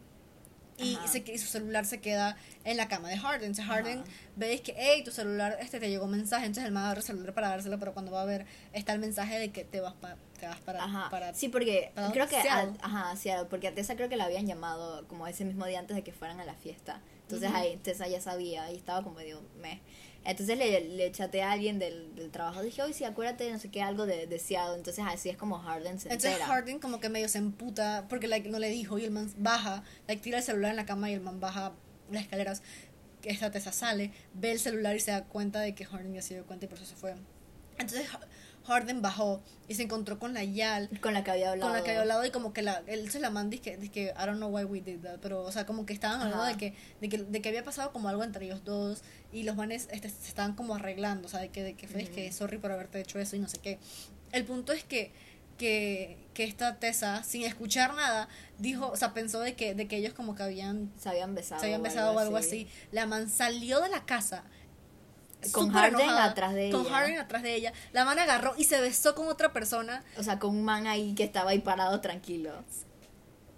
y, 0.77 0.97
se, 1.07 1.19
y 1.31 1.37
su 1.37 1.47
celular 1.47 1.85
se 1.85 1.99
queda 2.01 2.35
en 2.63 2.77
la 2.77 2.87
cama 2.87 3.09
de 3.09 3.17
Harden. 3.17 3.43
Entonces 3.51 3.65
Harden 3.65 3.99
Ajá. 3.99 4.09
veis 4.35 4.61
que, 4.61 4.73
hey, 4.77 5.03
tu 5.03 5.11
celular 5.11 5.57
este, 5.61 5.79
te 5.79 5.89
llegó 5.89 6.05
un 6.05 6.11
mensaje. 6.11 6.45
Entonces 6.45 6.65
el 6.65 6.71
man 6.71 6.83
agarra 6.85 6.99
el 6.99 7.05
celular 7.05 7.33
para 7.33 7.49
dárselo, 7.49 7.77
pero 7.79 7.93
cuando 7.93 8.11
va 8.11 8.21
a 8.21 8.25
ver, 8.25 8.45
está 8.73 8.93
el 8.93 8.99
mensaje 8.99 9.37
de 9.39 9.51
que 9.51 9.63
te 9.63 9.81
vas, 9.81 9.93
pa- 9.93 10.17
te 10.39 10.47
vas 10.47 10.59
para, 10.61 10.83
Ajá. 10.83 11.09
para 11.09 11.33
sí, 11.33 11.47
porque 11.49 11.91
para 11.95 12.11
creo 12.11 12.27
que 12.27 12.37
a, 12.37 12.73
ajá, 12.81 13.15
Seattle, 13.15 13.45
porque 13.49 13.67
a 13.67 13.73
Tessa 13.75 13.95
creo 13.95 14.09
que 14.09 14.17
la 14.17 14.25
habían 14.25 14.45
llamado 14.47 15.07
como 15.07 15.27
ese 15.27 15.45
mismo 15.45 15.65
día 15.65 15.79
antes 15.79 15.95
de 15.95 16.03
que 16.03 16.11
fueran 16.11 16.39
a 16.39 16.45
la 16.45 16.55
fiesta. 16.55 17.01
Entonces 17.23 17.51
ahí 17.53 17.77
Tessa 17.77 18.07
ya 18.07 18.19
sabía 18.21 18.69
y 18.71 18.75
estaba 18.75 19.01
como 19.03 19.15
medio 19.15 19.41
meh. 19.61 19.79
Entonces 20.25 20.57
le, 20.57 20.79
le 20.81 21.11
chateé 21.11 21.43
a 21.43 21.51
alguien 21.51 21.79
del, 21.79 22.15
del 22.15 22.31
trabajo, 22.31 22.61
dije, 22.61 22.81
oye, 22.81 22.93
sí, 22.93 23.03
acuérdate, 23.03 23.51
no 23.51 23.59
sé 23.59 23.69
qué, 23.69 23.81
algo 23.81 24.05
de, 24.05 24.25
de 24.25 24.39
Seattle. 24.39 24.77
Entonces 24.77 25.03
así 25.07 25.29
es 25.29 25.37
como 25.37 25.59
Harden 25.59 25.99
se 25.99 26.07
Entonces 26.07 26.31
entera. 26.31 26.47
Harden 26.47 26.79
como 26.79 26.99
que 26.99 27.09
medio 27.09 27.27
se 27.27 27.39
emputa 27.39 28.05
porque 28.07 28.27
like, 28.27 28.47
no 28.49 28.59
le 28.59 28.69
dijo 28.69 28.97
y 28.97 29.03
el 29.03 29.11
man 29.11 29.31
baja, 29.37 29.83
like, 30.07 30.21
tira 30.21 30.37
el 30.37 30.43
celular 30.43 30.71
en 30.71 30.77
la 30.77 30.85
cama 30.85 31.09
y 31.09 31.13
el 31.13 31.21
man 31.21 31.39
baja 31.39 31.73
las 32.09 32.23
escaleras, 32.23 32.61
esta 33.23 33.51
Tessa 33.51 33.71
sale, 33.71 34.11
ve 34.33 34.51
el 34.51 34.59
celular 34.59 34.95
y 34.95 34.99
se 34.99 35.11
da 35.11 35.23
cuenta 35.25 35.59
de 35.61 35.75
que 35.75 35.85
Harden 35.85 36.13
ya 36.13 36.21
se 36.21 36.35
dio 36.35 36.45
cuenta 36.45 36.65
y 36.65 36.67
por 36.69 36.77
eso 36.77 36.85
se 36.85 36.95
fue. 36.95 37.15
Entonces 37.77 38.07
Harden 38.65 39.01
bajó 39.01 39.41
y 39.67 39.75
se 39.75 39.83
encontró 39.83 40.19
con 40.19 40.33
la 40.33 40.43
Yal, 40.43 40.89
con 41.01 41.13
la 41.13 41.23
que 41.23 41.31
había 41.31 41.51
hablado. 41.51 41.69
con 41.69 41.77
la 41.77 41.83
que 41.83 41.91
había 41.91 42.01
hablado 42.01 42.25
y 42.25 42.31
como 42.31 42.53
que 42.53 42.61
la, 42.61 42.81
él 42.87 43.09
se 43.11 43.19
la 43.19 43.29
man 43.29 43.49
dice 43.49 43.77
que, 43.77 43.89
que 43.89 44.03
I 44.17 44.25
don't 44.25 44.37
know 44.37 44.49
why 44.49 44.63
we 44.63 44.81
did 44.81 44.99
that, 45.01 45.19
pero 45.21 45.43
o 45.43 45.51
sea 45.51 45.65
como 45.65 45.85
que 45.85 45.93
estaban 45.93 46.21
hablando 46.21 46.45
de 46.45 46.55
que, 46.57 46.73
de 47.01 47.09
que 47.09 47.17
de 47.17 47.41
que 47.41 47.49
había 47.49 47.63
pasado 47.63 47.91
como 47.91 48.09
algo 48.09 48.23
entre 48.23 48.45
ellos 48.45 48.63
dos 48.63 49.01
y 49.31 49.43
los 49.43 49.55
manes 49.55 49.87
este, 49.91 50.09
se 50.09 50.27
estaban 50.27 50.55
como 50.55 50.75
arreglando, 50.75 51.27
o 51.27 51.29
sea, 51.29 51.39
de 51.41 51.49
que, 51.49 51.63
de 51.63 51.73
que 51.75 51.87
fue 51.87 52.03
Ujú. 52.03 52.13
que 52.13 52.31
sorry 52.31 52.57
por 52.57 52.71
haberte 52.71 52.99
hecho 53.01 53.19
eso 53.19 53.35
y 53.35 53.39
no 53.39 53.47
sé 53.49 53.57
qué. 53.57 53.79
El 54.31 54.45
punto 54.45 54.73
es 54.73 54.83
que 54.83 55.11
que, 55.57 56.17
que 56.33 56.45
esta 56.45 56.79
Tessa, 56.79 57.23
sin 57.23 57.43
escuchar 57.43 57.93
nada, 57.93 58.27
dijo, 58.57 58.87
o 58.89 58.95
sea, 58.97 59.13
pensó 59.13 59.39
de 59.39 59.53
que, 59.53 59.75
de 59.75 59.87
que 59.87 59.97
ellos 59.97 60.13
como 60.13 60.33
que 60.35 60.41
habían, 60.43 60.91
Se 60.97 61.09
habían 61.09 61.35
besado. 61.35 61.59
se 61.61 61.67
habían 61.67 61.81
o 61.81 61.83
besado 61.83 62.13
o 62.13 62.19
algo 62.19 62.37
así. 62.37 62.67
La 62.91 63.05
man 63.05 63.29
salió 63.29 63.79
de 63.79 63.89
la 63.89 64.03
casa. 64.05 64.43
Con 65.51 65.71
Harden 65.71 65.99
enojada, 66.01 66.25
atrás 66.25 66.53
de 66.53 66.69
Con 66.71 66.81
ella. 66.81 66.89
Harden 66.91 67.19
atrás 67.19 67.43
de 67.43 67.55
ella. 67.55 67.73
La 67.91 68.05
man 68.05 68.17
agarró 68.19 68.53
y 68.57 68.63
se 68.63 68.79
besó 68.81 69.15
con 69.15 69.27
otra 69.27 69.51
persona. 69.53 70.03
O 70.17 70.23
sea, 70.23 70.39
con 70.39 70.51
un 70.51 70.63
man 70.63 70.87
ahí 70.87 71.13
que 71.15 71.23
estaba 71.23 71.51
ahí 71.51 71.59
parado 71.59 71.99
tranquilo. 72.01 72.51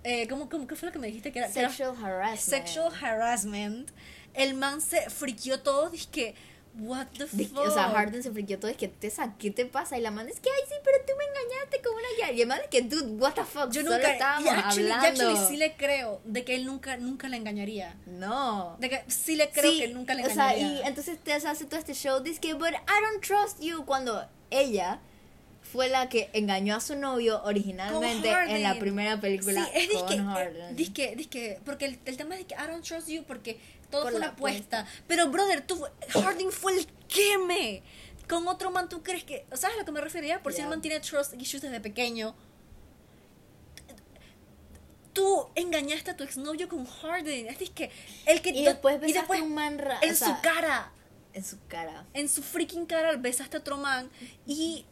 Eh, 0.03 0.27
¿cómo, 0.27 0.49
cómo, 0.49 0.67
¿Qué 0.67 0.75
fue 0.75 0.87
lo 0.87 0.93
que 0.93 0.99
me 0.99 1.07
dijiste 1.07 1.31
que 1.31 1.39
era? 1.39 1.49
que 1.51 1.59
era 1.59 1.69
Sexual 1.69 1.95
harassment. 2.03 2.39
sexual 2.65 2.93
harassment. 3.01 3.89
El 4.33 4.53
man 4.53 4.81
se 4.81 5.09
friquió 5.09 5.61
todo. 5.61 5.89
Dije 5.89 6.07
que, 6.11 6.35
what 6.79 7.07
the 7.17 7.25
fuck. 7.27 7.37
que, 7.53 7.59
o 7.59 7.71
sea, 7.71 7.89
Harden 7.89 8.21
se 8.23 8.31
friqueó 8.31 8.59
todo, 8.59 8.69
es 8.71 8.77
que 8.77 8.87
Tessa, 8.87 9.35
¿qué 9.37 9.51
te 9.51 9.65
pasa? 9.65 9.97
Y 9.97 10.01
la 10.01 10.11
man 10.11 10.27
es 10.27 10.39
que, 10.39 10.49
ay, 10.49 10.61
sí, 10.67 10.75
pero 10.83 10.97
tú 11.05 11.13
me 11.17 11.23
engañaste 11.23 11.81
con 11.81 11.93
una 11.93 12.07
guía. 12.17 12.31
Y 12.31 12.41
el 12.41 12.47
man 12.47 12.59
es 12.63 12.67
que, 12.69 12.81
dude, 12.81 13.13
what 13.21 13.33
the 13.33 13.43
fuck, 13.43 13.71
Yo 13.71 13.81
solo 13.83 13.95
nunca, 13.95 14.11
estábamos 14.13 14.45
y 14.45 14.49
actually, 14.49 14.87
y 14.87 14.91
hablando. 14.91 15.29
actually 15.29 15.47
sí 15.47 15.57
le 15.57 15.75
creo 15.75 16.21
de 16.25 16.43
que 16.43 16.55
él 16.55 16.65
nunca, 16.65 16.97
nunca 16.97 17.29
la 17.29 17.37
engañaría. 17.37 17.95
No. 18.05 18.75
De 18.79 18.89
que 18.89 19.03
sí 19.07 19.35
le 19.35 19.49
creo 19.49 19.71
Sí, 19.71 19.79
que 19.79 19.87
nunca 19.89 20.13
le 20.13 20.23
O 20.25 20.29
sea, 20.29 20.53
engañaría. 20.53 20.83
y 20.83 20.87
entonces 20.87 21.17
Tessa 21.19 21.51
hace 21.51 21.65
todo 21.65 21.79
este 21.79 21.93
show, 21.93 22.19
dice 22.21 22.39
que, 22.39 22.53
but 22.53 22.69
I 22.69 23.01
don't 23.01 23.21
trust 23.25 23.59
you, 23.61 23.85
cuando 23.85 24.27
ella 24.49 24.99
fue 25.75 25.89
la 25.89 26.09
que 26.09 26.29
engañó 26.33 26.75
a 26.75 26.79
su 26.79 26.95
novio 26.95 27.41
originalmente 27.43 28.29
en 28.31 28.63
la 28.63 28.79
primera 28.79 29.19
película 29.19 29.65
Sí, 29.65 29.71
es 29.75 29.89
con 30.03 30.37
eh, 30.37 30.69
disque, 30.73 31.15
disque, 31.15 31.59
porque 31.65 31.85
el, 31.85 31.99
el 32.05 32.17
tema 32.17 32.35
es 32.37 32.45
que 32.45 32.55
I 32.55 32.67
don't 32.67 32.83
trust 32.83 33.07
you 33.09 33.23
porque 33.23 33.59
todo 33.91 34.03
Por 34.03 34.11
fue 34.11 34.19
la 34.21 34.27
una 34.27 34.33
apuesta. 34.35 34.87
Pero, 35.07 35.29
brother, 35.29 35.61
tú, 35.67 35.85
Harding 36.13 36.51
fue 36.51 36.77
el 36.77 36.87
queme. 37.07 37.83
Con 38.27 38.47
otro 38.47 38.71
man, 38.71 38.89
¿tú 38.89 39.03
crees 39.03 39.23
que, 39.23 39.45
¿sabes 39.53 39.75
a 39.75 39.79
lo 39.79 39.85
que 39.85 39.91
me 39.91 40.01
refería? 40.01 40.41
Por 40.41 40.51
si 40.53 40.57
Yeah. 40.57 40.65
el 40.65 40.69
man 40.71 40.81
tiene 40.81 40.99
trust 41.01 41.33
issues 41.39 41.61
desde 41.61 41.79
pequeño. 41.79 42.35
Tú 45.13 45.47
engañaste 45.55 46.11
a 46.11 46.17
tu 46.17 46.23
exnovio 46.23 46.67
con 46.67 46.85
Harden. 46.85 47.47
Es 47.47 47.69
que, 47.69 47.91
el 48.25 48.41
que 48.41 48.49
y 48.49 48.65
después 48.65 48.95
besaste 48.99 49.09
y 49.11 49.13
después 49.13 49.39
a 49.39 49.43
un 49.43 49.53
man 49.53 49.77
ra- 49.77 49.99
en 50.01 50.15
su 50.15 50.33
cara. 50.41 50.91
En 51.33 51.43
su 51.43 51.57
cara. 51.67 52.05
en 52.13 52.29
su 52.29 52.41
freaking 52.41 52.85
cara 52.85 53.15
besaste 53.17 53.57
a 53.57 53.59
otro 53.59 53.75
man 53.77 54.09
y 54.47 54.85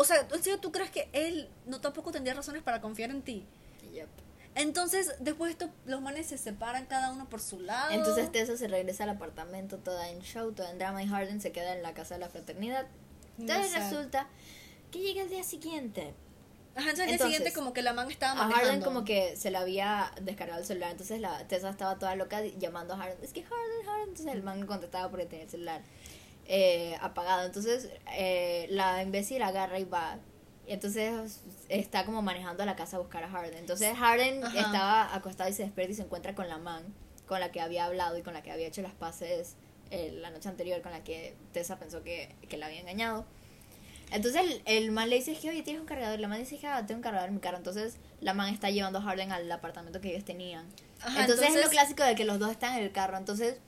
o 0.00 0.04
sea, 0.04 0.26
¿en 0.32 0.42
serio 0.42 0.58
tú 0.58 0.72
crees 0.72 0.90
que 0.90 1.10
él 1.12 1.46
no 1.66 1.78
tampoco 1.82 2.10
tendría 2.10 2.32
razones 2.32 2.62
para 2.62 2.80
confiar 2.80 3.10
en 3.10 3.20
ti? 3.20 3.44
Yep. 3.92 4.08
Entonces, 4.54 5.14
después 5.20 5.50
de 5.50 5.64
esto, 5.64 5.74
los 5.84 6.00
manes 6.00 6.26
se 6.26 6.38
separan 6.38 6.86
cada 6.86 7.12
uno 7.12 7.28
por 7.28 7.42
su 7.42 7.60
lado. 7.60 7.90
Entonces 7.90 8.32
Tessa 8.32 8.56
se 8.56 8.66
regresa 8.66 9.04
al 9.04 9.10
apartamento 9.10 9.76
toda 9.76 10.08
en 10.08 10.22
show, 10.22 10.52
toda 10.52 10.70
en 10.70 10.78
drama 10.78 11.02
y 11.02 11.06
Harden 11.06 11.42
se 11.42 11.52
queda 11.52 11.76
en 11.76 11.82
la 11.82 11.92
casa 11.92 12.14
de 12.14 12.20
la 12.20 12.30
fraternidad. 12.30 12.86
Entonces 13.38 13.66
Exacto. 13.66 13.96
resulta 13.96 14.26
que 14.90 15.00
llega 15.00 15.20
el 15.20 15.28
día 15.28 15.44
siguiente. 15.44 16.14
Ajá, 16.74 16.90
entonces, 16.90 17.00
al 17.00 17.18
día 17.18 17.26
siguiente 17.26 17.52
como 17.52 17.74
que 17.74 17.82
la 17.82 17.92
man 17.92 18.10
estaba 18.10 18.32
A 18.32 18.34
manejando. 18.36 18.68
Harden 18.68 18.82
como 18.82 19.04
que 19.04 19.36
se 19.36 19.50
le 19.50 19.58
había 19.58 20.12
descargado 20.22 20.60
el 20.60 20.66
celular, 20.66 20.92
entonces 20.92 21.20
la 21.20 21.46
Tessa 21.46 21.68
estaba 21.68 21.98
toda 21.98 22.16
loca 22.16 22.42
llamando 22.58 22.94
a 22.94 22.96
Harden, 22.96 23.18
es 23.22 23.34
que 23.34 23.42
Harden, 23.42 23.84
Harden, 23.84 24.08
entonces 24.08 24.34
el 24.34 24.42
man 24.42 24.66
contestaba 24.66 25.10
porque 25.10 25.26
tenía 25.26 25.44
el 25.44 25.50
celular 25.50 25.82
eh, 26.52 26.96
apagado, 27.00 27.46
entonces 27.46 27.88
eh, 28.12 28.66
la 28.70 29.00
imbécil 29.04 29.40
agarra 29.42 29.78
y 29.78 29.84
va, 29.84 30.18
y 30.66 30.72
entonces 30.72 31.42
está 31.68 32.04
como 32.04 32.22
manejando 32.22 32.64
a 32.64 32.66
la 32.66 32.74
casa 32.74 32.96
a 32.96 33.00
buscar 33.00 33.22
a 33.22 33.28
Harden, 33.30 33.56
entonces 33.56 33.96
Harden 33.96 34.42
Ajá. 34.44 34.58
estaba 34.58 35.14
acostado 35.14 35.48
y 35.48 35.52
se 35.52 35.62
despierta 35.62 35.92
y 35.92 35.94
se 35.94 36.02
encuentra 36.02 36.34
con 36.34 36.48
la 36.48 36.58
man 36.58 36.82
con 37.28 37.38
la 37.38 37.52
que 37.52 37.60
había 37.60 37.84
hablado 37.84 38.18
y 38.18 38.22
con 38.22 38.34
la 38.34 38.42
que 38.42 38.50
había 38.50 38.66
hecho 38.66 38.82
las 38.82 38.92
paces 38.94 39.54
eh, 39.92 40.10
la 40.20 40.30
noche 40.30 40.48
anterior, 40.48 40.82
con 40.82 40.90
la 40.90 41.04
que 41.04 41.36
Tessa 41.52 41.78
pensó 41.78 42.02
que, 42.02 42.34
que 42.48 42.56
la 42.56 42.66
había 42.66 42.80
engañado. 42.80 43.24
Entonces 44.10 44.40
el, 44.42 44.62
el 44.64 44.90
man 44.90 45.08
le 45.10 45.16
dice 45.16 45.34
que, 45.36 45.50
oye, 45.50 45.62
tienes 45.62 45.80
un 45.80 45.86
cargador. 45.86 46.18
La 46.18 46.26
man 46.28 46.40
dice 46.40 46.58
que, 46.58 46.66
ah, 46.66 46.84
tengo 46.86 46.98
un 46.98 47.02
cargador 47.02 47.28
en 47.28 47.34
mi 47.36 47.40
carro. 47.40 47.56
Entonces 47.58 47.96
la 48.20 48.34
man 48.34 48.52
está 48.52 48.70
llevando 48.70 48.98
a 48.98 49.02
Harden 49.02 49.30
al 49.30 49.50
apartamento 49.50 50.00
que 50.00 50.10
ellos 50.10 50.24
tenían. 50.24 50.66
Ajá, 51.00 51.20
entonces, 51.22 51.46
es 51.46 51.54
lo 51.54 51.60
entonces- 51.60 51.70
clásico 51.70 52.02
de 52.04 52.14
que 52.16 52.24
los 52.24 52.38
dos 52.40 52.50
están 52.50 52.76
en 52.76 52.82
el 52.84 52.90
carro. 52.92 53.16
Entonces 53.16 53.58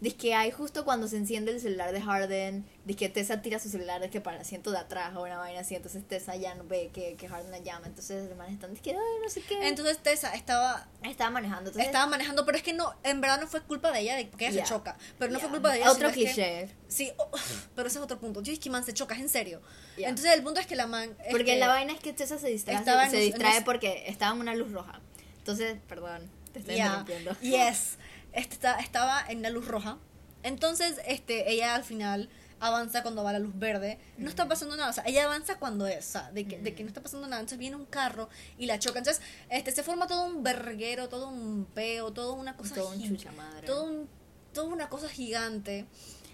Dice 0.00 0.16
que 0.16 0.34
hay 0.34 0.50
justo 0.50 0.86
cuando 0.86 1.08
se 1.08 1.16
enciende 1.18 1.52
el 1.52 1.60
celular 1.60 1.92
de 1.92 2.00
Harden, 2.00 2.64
dice 2.86 2.98
que 2.98 3.08
Tessa 3.10 3.42
tira 3.42 3.58
su 3.58 3.68
celular 3.68 4.08
que 4.08 4.20
para 4.22 4.36
el 4.36 4.42
asiento 4.42 4.70
de 4.70 4.78
atrás 4.78 5.14
o 5.14 5.22
una 5.24 5.36
vaina 5.36 5.60
así, 5.60 5.74
entonces 5.74 6.02
Tessa 6.08 6.36
ya 6.36 6.54
no 6.54 6.64
ve 6.64 6.90
que, 6.94 7.16
que 7.16 7.28
Harden 7.28 7.50
la 7.50 7.58
llama, 7.58 7.86
entonces 7.86 8.26
los 8.26 8.38
manes 8.38 8.54
están, 8.54 8.74
que, 8.76 8.92
"Ay, 8.92 8.96
no 9.22 9.28
sé 9.28 9.42
qué. 9.42 9.68
Entonces 9.68 9.98
Tessa 9.98 10.32
estaba 10.34 10.88
estaba 11.02 11.30
manejando, 11.30 11.68
entonces... 11.68 11.84
estaba 11.86 12.06
manejando, 12.06 12.46
pero 12.46 12.56
es 12.56 12.64
que 12.64 12.72
no, 12.72 12.94
en 13.02 13.20
verdad 13.20 13.40
no 13.42 13.46
fue 13.46 13.60
culpa 13.62 13.92
de 13.92 14.00
ella, 14.00 14.16
de, 14.16 14.24
porque 14.24 14.48
ella 14.48 14.64
se 14.64 14.72
choca. 14.72 14.96
Pero 15.18 15.32
no 15.32 15.38
fue 15.38 15.50
culpa 15.50 15.70
de 15.72 15.78
ella. 15.80 15.90
Otro 15.92 16.08
es 16.08 16.14
que- 16.14 16.24
cliché. 16.24 16.68
sí, 16.88 17.12
oh, 17.18 17.30
pero 17.74 17.86
ese 17.88 17.98
es 17.98 18.04
otro 18.04 18.18
punto. 18.18 18.40
Yo 18.40 18.54
es 18.54 18.58
que 18.58 18.70
man 18.70 18.84
se 18.84 18.94
choca, 18.94 19.14
es 19.14 19.20
en 19.20 19.28
serio. 19.28 19.60
Entonces 19.98 20.32
el 20.32 20.42
punto 20.42 20.60
es 20.60 20.66
que 20.66 20.76
la 20.76 20.86
man. 20.86 21.14
Porque 21.30 21.58
la 21.58 21.68
vaina 21.68 21.92
es 21.92 22.00
que 22.00 22.14
Tessa 22.14 22.38
se 22.38 22.48
distrae, 22.48 22.76
en 22.78 22.84
se 22.86 22.90
en 23.18 23.22
distrae 23.24 23.56
los- 23.56 23.64
porque 23.64 24.04
estaba 24.06 24.34
en 24.34 24.40
una 24.40 24.54
luz 24.54 24.72
roja. 24.72 24.98
Entonces, 25.38 25.76
perdón, 25.88 26.30
te 26.54 26.60
estoy 26.60 26.76
interrumpiendo. 26.76 27.36
Yes. 27.40 27.98
Está- 28.32 28.78
estaba 28.80 29.24
en 29.28 29.42
la 29.42 29.50
luz 29.50 29.66
roja. 29.66 29.98
Entonces, 30.42 30.96
este, 31.06 31.50
ella 31.52 31.74
al 31.74 31.84
final 31.84 32.28
avanza 32.60 33.02
cuando 33.02 33.22
va 33.24 33.30
a 33.30 33.32
la 33.34 33.38
luz 33.38 33.58
verde. 33.58 33.98
No 34.18 34.28
está 34.28 34.46
pasando 34.48 34.76
nada. 34.76 34.90
O 34.90 34.92
sea, 34.92 35.04
ella 35.06 35.24
avanza 35.24 35.58
cuando 35.58 35.86
es. 35.86 36.08
O 36.08 36.12
sea, 36.12 36.30
de 36.32 36.46
que, 36.46 36.58
de 36.58 36.74
que 36.74 36.82
no 36.82 36.88
está 36.88 37.02
pasando 37.02 37.26
nada. 37.26 37.40
Entonces 37.40 37.58
viene 37.58 37.76
un 37.76 37.86
carro 37.86 38.28
y 38.58 38.66
la 38.66 38.78
choca. 38.78 38.98
Entonces, 38.98 39.22
este, 39.48 39.72
se 39.72 39.82
forma 39.82 40.06
todo 40.06 40.24
un 40.24 40.42
verguero, 40.42 41.08
todo 41.08 41.28
un 41.28 41.66
peo, 41.74 42.12
toda 42.12 42.32
una 42.32 42.56
cosa 42.56 42.74
Todo 42.74 42.90
un 42.90 43.00
gi- 43.00 43.08
chucha 43.08 43.32
madre. 43.32 43.66
Todo 43.66 43.84
un, 43.84 44.08
toda 44.52 44.66
una 44.68 44.88
cosa 44.88 45.08
gigante. 45.08 45.86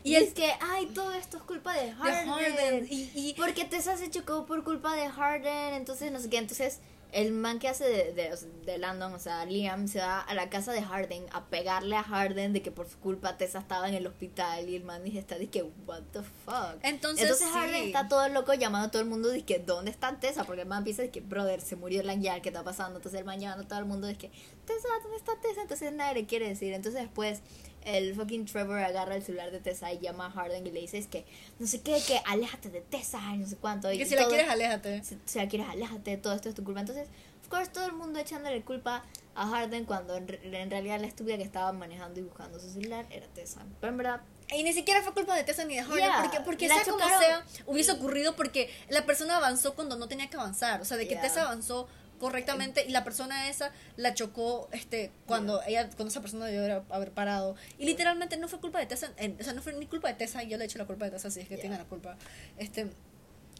Y 0.05 0.14
es 0.14 0.34
que, 0.34 0.53
ay, 0.61 0.86
todo 0.94 1.12
esto 1.14 1.36
es 1.38 1.42
culpa 1.42 1.74
de 1.74 1.86
de 1.86 1.92
Harden. 1.92 2.28
Harden. 2.28 2.86
Y, 2.88 3.11
y 3.14 3.34
Porque 3.36 3.64
Tessa 3.64 3.97
se 3.97 4.09
chocó 4.09 4.47
por 4.47 4.62
culpa 4.62 4.94
de 4.94 5.09
Harden, 5.09 5.74
entonces 5.74 6.12
no 6.12 6.20
sé 6.20 6.28
qué. 6.30 6.38
Entonces, 6.38 6.78
el 7.12 7.32
man 7.32 7.59
que 7.59 7.68
hace 7.68 7.84
de, 7.84 8.12
de, 8.12 8.36
de 8.64 8.78
Landon, 8.78 9.14
o 9.14 9.18
sea, 9.18 9.44
Liam, 9.44 9.88
se 9.88 10.00
va 10.00 10.20
a 10.20 10.34
la 10.34 10.50
casa 10.50 10.72
de 10.72 10.82
Harden 10.82 11.26
a 11.32 11.46
pegarle 11.46 11.96
a 11.96 12.02
Harden 12.02 12.52
de 12.52 12.62
que 12.62 12.70
por 12.70 12.88
su 12.88 12.98
culpa 12.98 13.36
Tessa 13.36 13.59
estaba 13.59 13.88
en 13.88 13.94
el 13.94 14.07
hospital 14.07 14.68
y 14.68 14.76
el 14.76 14.84
man 14.84 15.04
dice, 15.04 15.18
está, 15.18 15.36
dice, 15.38 15.64
what 15.86 16.02
the 16.12 16.20
fuck. 16.44 16.78
Entonces, 16.82 17.40
Harden 17.52 17.82
sí. 17.82 17.86
está 17.86 18.09
todo 18.09 18.28
loco 18.28 18.54
llamando 18.54 18.88
a 18.88 18.90
todo 18.90 19.02
el 19.02 19.09
mundo, 19.09 19.30
dice, 19.30 19.62
¿dónde 19.64 19.90
está 19.90 20.18
Tessa? 20.18 20.44
Porque 20.44 20.62
el 20.62 20.68
man 20.68 20.84
piensa, 20.84 21.02
dice, 21.02 21.12
que, 21.12 21.20
brother, 21.20 21.61
se 21.61 21.76
murió 21.76 22.02
Lanyard, 22.02 22.42
¿qué 22.42 22.50
está 22.50 22.64
pasando? 22.64 22.96
Entonces 22.96 23.20
el 23.20 23.26
man 23.26 23.40
llamando 23.40 23.64
a 23.64 23.68
todo 23.68 23.78
el 23.78 23.86
mundo, 23.86 24.07
dice, 24.07 24.18
que, 24.18 24.30
Tessa, 24.66 24.88
¿dónde 25.02 25.16
está 25.16 25.38
Tessa? 25.40 25.62
Entonces 25.62 25.92
nadie 25.92 26.14
le 26.14 26.26
quiere 26.26 26.48
decir. 26.48 26.72
Entonces 26.72 27.00
después 27.02 27.40
el 27.87 28.14
fucking 28.14 28.45
Trevor 28.47 28.78
agarra 28.80 29.14
el 29.16 29.22
celular 29.22 29.51
de 29.51 29.61
Tessa 29.61 29.93
y 29.93 29.99
llama 30.01 30.26
a 30.26 30.30
Harden 30.30 30.66
y 30.66 30.70
le 30.70 30.80
dice, 30.80 30.99
es 30.99 31.07
que, 31.07 31.24
no 31.59 31.66
sé 31.66 31.80
qué, 31.80 31.99
que 32.07 32.20
aléjate 32.26 32.68
de 32.68 32.80
Tessa 32.82 33.20
y 33.34 33.39
no 33.39 33.47
sé 33.47 33.57
cuánto. 33.57 33.91
Y 33.91 33.97
que 33.99 34.05
si 34.07 34.14
la 34.14 34.22
todo- 34.22 34.30
quieres, 34.30 34.49
aléjate. 34.51 35.03
si, 35.05 35.16
si 35.24 35.39
la 35.39 35.49
quieres, 35.49 35.68
aléjate, 35.68 36.16
todo 36.18 36.34
esto 36.34 36.49
es 36.49 36.55
tu 36.55 36.64
culpa. 36.64 36.80
Entonces, 36.80 37.09
of 37.43 37.49
course, 37.49 37.70
todo 37.70 37.87
el 37.87 37.93
mundo 37.93 38.18
echándole 38.18 38.61
culpa 38.62 39.05
a 39.37 39.47
Harden 39.49 39.84
cuando 39.84 40.16
en, 40.16 40.26
re- 40.28 40.41
en 40.43 40.70
realidad 40.70 40.99
la 41.01 41.07
estúpida 41.07 41.37
que 41.37 41.43
estaba 41.45 41.72
manejando 41.72 42.18
y 42.20 42.22
buscando 42.24 42.59
su 42.59 42.68
celular 42.70 43.07
era 43.11 43.26
Tessa. 43.28 43.64
Pero 43.80 43.91
en 43.93 43.97
verdad, 43.99 44.20
Y 44.49 44.62
ni 44.62 44.72
siquiera 44.72 45.03
fue 45.03 45.12
culpa 45.14 45.34
de 45.37 45.45
Tessa 45.45 45.64
ni 45.64 45.76
de 45.76 45.82
Harden, 45.82 45.99
Yeah, 46.05 46.22
porque, 46.22 46.41
porque 46.41 46.68
la 46.68 46.74
sea 46.76 46.84
como 46.93 47.07
sea, 47.07 47.45
hubiese 47.66 47.93
ocurrido 47.93 48.34
porque 48.37 48.70
la 48.89 49.05
persona 49.07 49.37
avanzó 49.37 49.74
cuando 49.74 49.97
no 49.97 50.09
tenía 50.09 50.28
que 50.30 50.37
avanzar. 50.37 50.80
O 50.80 50.84
sea, 50.84 50.97
de 50.97 51.05
que 51.07 51.11
Yeah. 51.14 51.22
Tessa 51.22 51.43
avanzó 51.43 51.89
correctamente 52.19 52.85
y 52.87 52.91
la 52.91 53.05
persona 53.05 53.49
esa 53.49 53.71
la 53.97 54.14
chocó 54.14 54.69
este 54.73 55.11
cuando 55.27 55.62
ella 55.67 55.85
cuando 55.91 56.09
esa 56.09 56.21
persona 56.21 56.47
debió 56.47 56.61
haber, 56.64 56.83
haber 56.91 57.12
parado 57.12 57.57
y 57.79 57.87
literalmente 57.87 58.37
no 58.37 58.49
fue 58.49 58.61
culpa 58.61 58.79
de 58.79 58.87
Tessa 58.87 59.12
en- 59.17 59.37
o 59.41 59.45
sea 59.45 59.53
no 59.53 59.62
fue 59.62 59.73
ni 59.75 59.87
culpa 59.87 60.09
de 60.09 60.14
Tessa 60.14 60.43
yo 60.43 60.57
le 60.59 60.64
echo 60.64 60.79
la 60.79 60.87
culpa 60.87 61.05
de 61.07 61.12
Tessa 61.12 61.31
si 61.31 61.41
es 61.41 61.49
que 61.49 61.55
Yeah. 61.57 61.61
tiene 61.62 61.79
la 61.79 61.85
culpa 61.85 62.17
este 62.59 62.87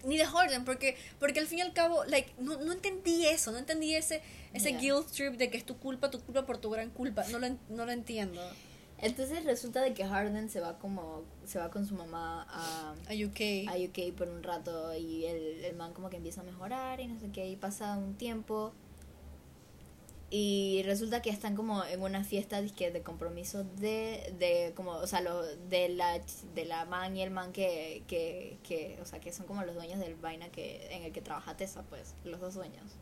ni 0.05 0.19
de 0.19 0.25
Harden 0.27 0.65
porque 0.65 0.97
porque 1.19 1.41
al 1.41 1.47
fin 1.47 1.59
y 1.59 1.63
al 1.63 1.73
cabo 1.73 2.05
like 2.05 2.33
no, 2.39 2.57
no 2.59 2.73
entendí 2.73 3.27
eso 3.27 3.51
no 3.53 3.59
entendí 3.59 3.95
ese 3.95 4.21
ese 4.53 4.71
Yeah. 4.71 4.81
guilt 4.81 5.11
trip 5.11 5.35
de 5.35 5.51
que 5.51 5.57
es 5.59 5.65
tu 5.65 5.79
culpa 5.79 6.11
tu 6.11 6.21
culpa 6.21 6.45
por 6.47 6.59
tu 6.59 6.71
gran 6.71 6.91
culpa 6.91 7.25
no 7.29 7.39
lo 7.39 7.49
no 7.71 7.87
lo 7.87 7.93
entiendo 7.93 8.43
entonces 8.99 9.45
resulta 9.45 9.83
de 9.83 9.95
que 9.95 10.07
Harden 10.07 10.49
se 10.49 10.61
va 10.61 10.79
como, 10.79 11.23
se 11.45 11.59
va 11.59 11.71
con 11.71 11.87
su 11.87 11.95
mamá 11.95 12.47
a, 12.49 12.95
a 13.09 13.13
UK 13.13 13.69
a 13.69 13.77
UK 13.77 14.15
por 14.17 14.29
un 14.29 14.43
rato 14.43 14.95
y 14.95 15.27
el, 15.27 15.65
el 15.65 15.77
man 15.77 15.93
como 15.93 16.11
que 16.11 16.17
empieza 16.17 16.41
a 16.41 16.45
mejorar 16.45 17.01
y 17.01 17.07
no 17.07 17.19
sé 17.21 17.31
qué, 17.31 17.49
y 17.49 17.57
pasa 17.57 17.97
un 17.97 18.15
tiempo 18.15 18.73
y 20.29 20.83
resulta 20.85 21.23
que 21.23 21.31
están 21.31 21.55
como 21.55 21.85
en 21.85 22.03
una 22.03 22.25
fiesta 22.25 22.61
dizque, 22.61 22.91
de 22.91 23.03
compromiso 23.03 23.63
de, 23.63 24.35
de 24.39 24.73
como, 24.75 24.93
o 24.93 25.07
sea, 25.07 25.21
lo, 25.21 25.43
de 25.43 25.89
la 25.89 26.21
de 26.55 26.65
la 26.65 26.85
man 26.85 27.17
y 27.17 27.23
el 27.23 27.31
man 27.31 27.53
que, 27.53 28.03
que, 28.09 28.59
que, 28.65 28.99
o 29.01 29.07
sea, 29.07 29.21
que 29.21 29.33
son 29.33 29.47
como 29.47 29.63
los 29.63 29.77
dueños 29.77 30.01
del 30.01 30.17
vaina 30.17 30.49
que 30.49 30.89
en 30.91 31.05
el 31.05 31.13
que 31.13 31.23
trabaja 31.23 31.57
Tessa, 31.57 31.83
pues, 31.85 32.15
los 32.25 32.41
dos 32.41 32.55
dueños. 32.55 32.97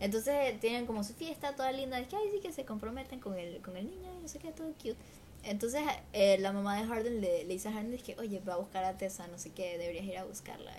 Entonces 0.00 0.58
tienen 0.60 0.86
como 0.86 1.02
su 1.04 1.14
fiesta 1.14 1.54
toda 1.56 1.72
linda, 1.72 1.98
es 1.98 2.06
que 2.08 2.16
ay 2.16 2.28
sí 2.32 2.40
que 2.40 2.52
se 2.52 2.64
comprometen 2.64 3.18
con 3.20 3.36
el, 3.38 3.60
con 3.62 3.76
el 3.76 3.86
niño 3.86 4.14
y 4.18 4.22
no 4.22 4.28
sé 4.28 4.38
qué, 4.38 4.52
todo 4.52 4.68
cute. 4.74 4.96
Entonces 5.44 5.82
eh, 6.12 6.36
la 6.40 6.52
mamá 6.52 6.76
de 6.80 6.86
Harden 6.86 7.20
le, 7.20 7.44
le 7.44 7.54
dice 7.54 7.68
a 7.68 7.72
Harden 7.72 7.96
que, 7.98 8.16
oye, 8.18 8.40
va 8.40 8.54
a 8.54 8.56
buscar 8.58 8.84
a 8.84 8.96
Tessa, 8.96 9.26
no 9.28 9.38
sé 9.38 9.50
qué, 9.50 9.78
deberías 9.78 10.04
ir 10.04 10.18
a 10.18 10.24
buscarla. 10.24 10.72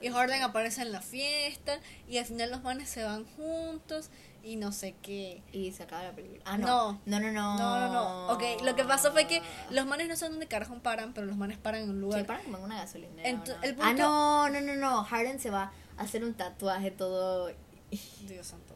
Y, 0.00 0.06
Y 0.06 0.10
Harden 0.10 0.42
aparece 0.42 0.82
en 0.82 0.92
la 0.92 1.02
fiesta 1.02 1.78
y 2.08 2.18
al 2.18 2.24
final 2.24 2.50
los 2.50 2.62
manes 2.62 2.88
se 2.88 3.02
van 3.04 3.24
juntos 3.36 4.10
y 4.42 4.56
no 4.56 4.72
sé 4.72 4.94
qué. 5.02 5.42
Y 5.52 5.72
se 5.72 5.82
acaba 5.82 6.02
la 6.04 6.12
película. 6.12 6.42
Ah, 6.44 6.58
no. 6.58 7.00
No, 7.06 7.18
no, 7.20 7.32
no. 7.32 7.58
No, 7.58 7.80
no, 7.80 7.92
no. 7.92 8.28
Ok, 8.32 8.42
lo 8.62 8.76
que 8.76 8.84
pasó 8.84 9.10
fue 9.12 9.26
que 9.26 9.40
los 9.70 9.84
manes 9.86 10.06
no 10.08 10.16
saben 10.16 10.32
dónde 10.32 10.46
carajo 10.48 10.74
paran, 10.80 11.12
pero 11.12 11.26
los 11.26 11.36
manes 11.36 11.58
paran 11.58 11.82
en 11.82 11.90
un 11.90 12.00
lugar. 12.00 12.24
paran 12.26 12.44
como 12.44 12.58
en 12.58 12.64
una 12.64 12.76
gasolinera. 12.76 13.28
Ent- 13.28 13.50
¿o 13.52 13.56
no? 13.56 13.62
el 13.62 13.70
Ah, 13.80 13.88
punto- 13.88 14.02
no, 14.02 14.48
no, 14.50 14.60
no, 14.60 14.74
no. 14.76 15.04
Harden 15.04 15.38
se 15.40 15.50
va 15.50 15.72
a 15.96 16.02
hacer 16.02 16.24
un 16.24 16.34
tatuaje 16.34 16.90
todo. 16.90 17.50
Dios 18.28 18.46
santo. 18.46 18.74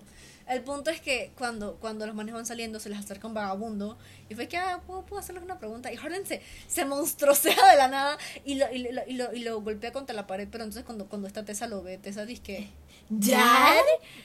El 0.49 0.63
punto 0.63 0.91
es 0.91 1.01
que 1.03 1.31
cuando, 1.37 1.77
cuando 1.77 2.07
los 2.07 2.15
manes 2.15 2.35
van 2.35 2.47
saliendo 2.47 2.81
se 2.81 2.89
les 2.89 2.99
acerca 2.99 3.27
un 3.27 3.35
vagabundo 3.35 3.99
y 4.31 4.35
fue 4.35 4.49
que, 4.49 4.57
ah, 4.57 4.81
¿puedo, 4.87 5.05
puedo 5.05 5.21
hacerles 5.21 5.45
una 5.45 5.59
pregunta? 5.59 5.93
Y 5.93 5.97
Harden 5.97 6.25
se, 6.25 6.41
se 6.67 6.87
monstruosea 6.87 7.71
de 7.71 7.77
la 7.77 7.89
nada 7.89 8.17
y 8.47 8.55
lo, 8.55 8.73
y, 8.73 8.79
lo, 8.79 9.03
y, 9.07 9.13
lo, 9.13 9.35
y 9.35 9.41
lo 9.41 9.61
golpea 9.61 9.93
contra 9.93 10.17
la 10.17 10.27
pared, 10.27 10.49
pero 10.51 10.65
entonces 10.65 10.85
cuando, 10.85 11.07
cuando 11.07 11.29
esta 11.29 11.45
Tessa 11.45 11.67
lo 11.67 11.83
ve, 11.83 11.99
Tessa 11.99 12.25
dice 12.25 12.43
que... 12.43 12.71
¿Dad? 13.11 13.77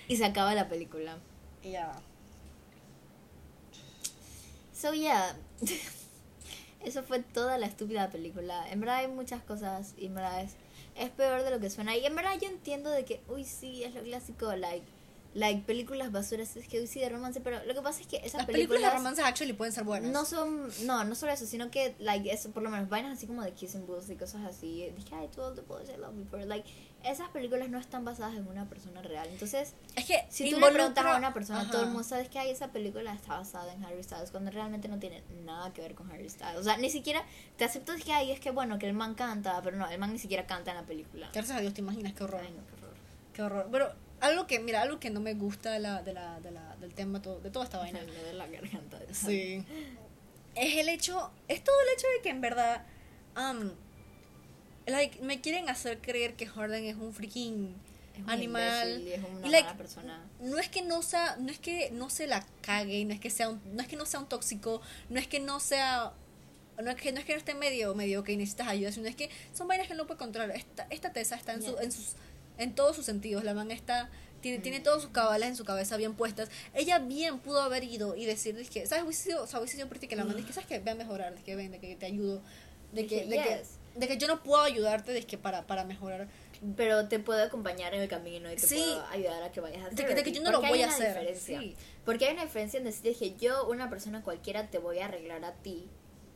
Y 0.08 0.16
se 0.16 0.24
acaba 0.26 0.54
la 0.54 0.70
película. 0.70 1.18
Ya. 1.62 1.94
So, 4.74 4.94
yeah. 4.94 5.36
Eso 6.86 7.04
fue 7.04 7.20
toda 7.20 7.58
la 7.58 7.66
estúpida 7.66 8.10
película. 8.10 8.70
En 8.70 8.80
verdad 8.82 8.98
hay 8.98 9.08
muchas 9.08 9.42
cosas 9.42 9.94
y 9.98 10.08
en 10.08 10.16
verdad 10.16 10.42
es, 10.42 10.56
es 10.96 11.10
peor 11.12 11.44
de 11.44 11.52
lo 11.52 11.60
que 11.60 11.70
suena. 11.70 11.96
Y 11.96 12.06
en 12.06 12.16
verdad 12.16 12.38
yo 12.42 12.48
entiendo 12.48 12.90
de 12.90 13.06
que, 13.06 13.22
uy, 13.28 13.46
sí, 13.46 13.84
es 13.84 13.94
lo 13.94 14.02
clásico, 14.02 14.56
like, 14.56 14.86
like 15.34 15.64
películas 15.64 16.12
basuras, 16.12 16.56
es 16.56 16.68
que, 16.68 16.86
sí, 16.88 17.00
de 17.00 17.10
romance, 17.10 17.42
pero 17.42 17.64
lo 17.66 17.74
que 17.74 17.82
pasa 17.82 18.02
es 18.02 18.08
que 18.08 18.18
esas 18.18 18.36
Las 18.36 18.46
películas 18.46 18.82
películas... 18.82 18.92
de 18.92 18.98
romance 18.98 19.22
actually 19.22 19.54
pueden 19.54 19.74
ser 19.74 19.84
buenas. 19.84 20.12
No 20.12 20.26
son, 20.26 20.70
no, 20.86 21.04
no 21.04 21.16
solo 21.16 21.32
eso, 21.32 21.46
sino 21.46 21.72
que, 21.72 21.96
like, 22.00 22.32
eso, 22.32 22.52
por 22.52 22.64
lo 22.64 22.70
menos, 22.70 22.90
vainas 22.90 23.18
así 23.18 23.28
como 23.28 23.44
de 23.44 23.52
Kissing 23.54 23.86
Booth 23.86 24.10
y 24.10 24.16
cosas 24.16 24.42
así. 24.44 24.90
Dije, 24.96 25.16
ay, 25.16 25.30
todo 25.34 25.54
the 25.54 25.62
boys 25.62 25.90
I 25.90 25.98
love 25.98 26.14
pero, 26.30 26.46
like, 26.46 26.70
esas 27.04 27.30
películas 27.30 27.70
no 27.70 27.80
están 27.80 28.06
basadas 28.06 28.36
en 28.36 28.48
una 28.48 28.70
persona 28.70 29.02
real. 29.02 29.28
Entonces, 29.30 29.74
Es 29.96 30.06
que 30.06 30.26
si 30.30 30.50
tú 30.50 30.60
le 30.60 30.72
preguntas 30.72 31.06
a 31.06 31.18
una 31.18 31.34
persona, 31.34 31.62
Ajá. 31.62 31.72
todo 31.72 31.82
el 31.82 31.88
mundo 31.88 32.04
sabe 32.04 32.28
que 32.28 32.40
ay, 32.40 32.50
esa 32.50 32.70
película 32.70 33.14
está 33.14 33.38
basada 33.38 33.74
en 33.74 33.84
Harry 33.84 34.04
Styles, 34.04 34.32
cuando 34.32 34.52
realmente 34.52 34.88
no 34.88 35.00
tiene 35.00 35.22
nada 35.44 35.74
que 35.74 35.82
ver 35.82 35.96
con 35.96 36.10
Harry 36.12 36.30
Styles. 36.30 36.58
O 36.58 36.64
sea, 36.64 36.78
ni 36.78 36.90
siquiera 36.90 37.24
te 37.58 37.66
acepto 37.66 37.94
que 38.04 38.14
ay, 38.14 38.32
es 38.32 38.40
que 38.40 38.52
bueno, 38.52 38.80
que 38.80 38.88
el 38.88 38.94
man 38.94 39.16
canta, 39.16 39.62
pero 39.62 39.76
no, 39.76 39.90
el 39.90 40.00
man 40.00 40.14
ni 40.14 40.20
siquiera 40.20 40.46
canta 40.48 40.72
en 40.72 40.78
la 40.78 40.84
película. 40.84 41.30
Gracias 41.34 41.58
a 41.58 41.62
Dios, 41.62 41.74
te 41.74 41.82
imaginas 41.82 42.14
qué 42.14 42.24
horror. 42.24 42.42
Ay, 42.42 42.54
no, 42.56 42.66
qué 42.66 42.74
horror. 42.74 42.94
Qué 43.34 43.42
horror. 43.42 43.68
Pero 43.72 43.92
algo 44.24 44.48
que, 44.48 44.60
mira, 44.60 44.82
algo 44.82 45.00
que 45.00 45.10
no 45.10 45.20
me 45.20 45.34
gusta 45.34 45.72
de 45.72 45.80
la, 45.80 46.02
de 46.02 46.14
la, 46.14 46.40
de 46.40 46.52
la, 46.52 46.76
del 46.78 46.94
tema, 46.94 47.22
todo, 47.22 47.40
de 47.42 47.50
toda 47.50 47.66
esta 47.66 47.78
vaina. 47.78 48.02
Duele 48.02 48.34
la 48.34 48.48
garganta. 48.48 48.98
de 48.98 49.14
Sí. 49.14 49.64
Es 50.56 50.78
el 50.78 50.90
hecho, 50.90 51.32
es 51.48 51.64
todo 51.64 51.76
el 51.82 51.98
hecho 51.98 52.08
de 52.16 52.22
que 52.24 52.30
en 52.30 52.42
verdad, 52.42 52.86
um, 53.36 53.72
like, 54.86 55.22
me 55.22 55.42
quieren 55.42 55.70
hacer 55.70 56.00
creer 56.00 56.36
que 56.36 56.46
Harden 56.46 56.86
es 56.86 56.96
un 56.96 57.14
freaking 57.14 57.76
Es 58.16 58.24
un 58.24 58.30
animal. 58.30 58.90
imbécil 58.90 59.08
y 59.08 59.14
es 59.14 59.24
una 59.24 59.48
Y, 59.48 59.52
like, 59.52 59.66
mala 59.68 59.78
persona. 59.78 60.26
No 60.40 60.58
es 60.58 60.70
que 60.70 60.82
no 60.84 61.02
sea, 61.02 61.36
no 61.38 61.52
es 61.52 61.60
que 61.60 61.92
no 61.92 62.10
se 62.10 62.28
la 62.28 62.46
cague, 62.62 63.04
no 63.04 63.14
es 63.14 63.20
que 63.20 63.30
sea 63.30 63.50
un, 63.50 63.62
no 63.76 63.82
es 63.82 63.88
que 63.88 63.96
no 63.98 64.06
sea 64.06 64.22
un 64.22 64.30
tóxico, 64.30 64.82
no 65.10 65.20
es 65.20 65.28
que 65.28 65.40
no 65.40 65.60
sea 65.60 66.14
no 66.82 66.90
es 66.90 66.96
que 66.96 67.12
no 67.12 67.20
es 67.20 67.26
que 67.26 67.34
no 67.34 67.38
esté 67.38 67.54
medio 67.54 67.94
medio 67.94 68.24
que 68.24 68.36
necesitas 68.36 68.68
ayuda, 68.68 68.92
sino 68.92 69.08
es 69.08 69.16
que 69.16 69.30
son 69.54 69.68
vainas 69.68 69.88
que 69.88 69.94
no 69.94 70.08
puede 70.08 70.18
controlar. 70.18 70.56
Esta, 70.56 70.88
esta 70.90 71.14
tesa 71.14 71.36
está 71.36 71.54
en 71.54 71.62
su, 71.62 71.78
en 71.78 71.92
sus 71.92 72.16
en 72.58 72.76
todos 72.76 72.96
sus 72.96 73.06
sentidos, 73.06 73.44
la 73.44 73.54
man 73.54 73.72
está 73.72 74.10
tiene, 74.42 74.60
tiene 74.60 74.82
todos 74.82 75.02
sus 75.02 75.12
cabales 75.12 75.48
en 75.50 75.56
su 75.56 75.64
cabeza 75.64 75.96
bien 75.96 76.16
puestas. 76.16 76.50
Ella 76.74 77.00
bien 77.00 77.40
pudo 77.40 77.62
haber 77.62 77.86
ido 77.86 78.16
y 78.18 78.26
decir, 78.26 78.56
que, 78.70 78.86
¿sabes? 78.86 79.06
Hubiese 79.06 79.24
sido, 79.24 79.44
o 79.44 79.48
sea, 79.48 79.60
hubiese 79.60 79.78
sido 79.78 79.90
que 79.90 80.16
la 80.18 80.26
man, 80.26 80.36
que, 80.46 80.52
¿sabes 80.52 80.68
que 80.68 80.80
Ve 80.80 80.92
a 80.92 80.96
mejorar, 80.96 81.34
de 81.34 81.42
que 81.44 81.56
ven, 81.56 81.72
de 81.72 81.80
que 81.80 81.96
te 81.96 82.06
ayudo, 82.06 82.42
de 82.92 83.08
que, 83.08 83.26
de, 83.26 83.38
que, 83.38 83.64
de 83.96 84.08
que 84.08 84.18
yo 84.18 84.28
no 84.28 84.44
puedo 84.44 84.62
ayudarte, 84.62 85.14
de 85.14 85.24
que 85.24 85.38
para, 85.38 85.66
para 85.66 85.86
mejorar. 85.86 86.28
Pero 86.76 87.08
te 87.08 87.20
puedo 87.20 87.42
acompañar 87.42 87.94
en 87.94 88.02
el 88.02 88.10
camino 88.10 88.52
y 88.52 88.56
te 88.58 88.68
Sí. 88.68 88.76
puedo 88.76 89.06
ayudar 89.08 89.44
a 89.44 89.52
que 89.54 89.62
vayas 89.62 89.82
a 89.86 89.90
De 89.90 89.96
que- 89.96 90.02
de 90.04 90.08
therapy. 90.10 90.32
que 90.32 90.38
yo 90.38 90.44
no 90.44 90.52
lo 90.52 90.62
voy 90.62 90.82
a 90.82 90.90
hacer, 90.90 91.38
sí. 91.38 91.76
Porque 92.04 92.26
hay 92.26 92.34
una 92.34 92.44
diferencia 92.44 92.78
en 92.80 92.84
decir 92.84 93.16
que 93.18 93.36
yo, 93.36 93.66
una 93.70 93.90
persona 93.90 94.24
cualquiera, 94.24 94.68
te 94.70 94.78
voy 94.78 95.00
a 95.00 95.06
arreglar 95.06 95.46
a 95.46 95.54
ti. 95.54 95.88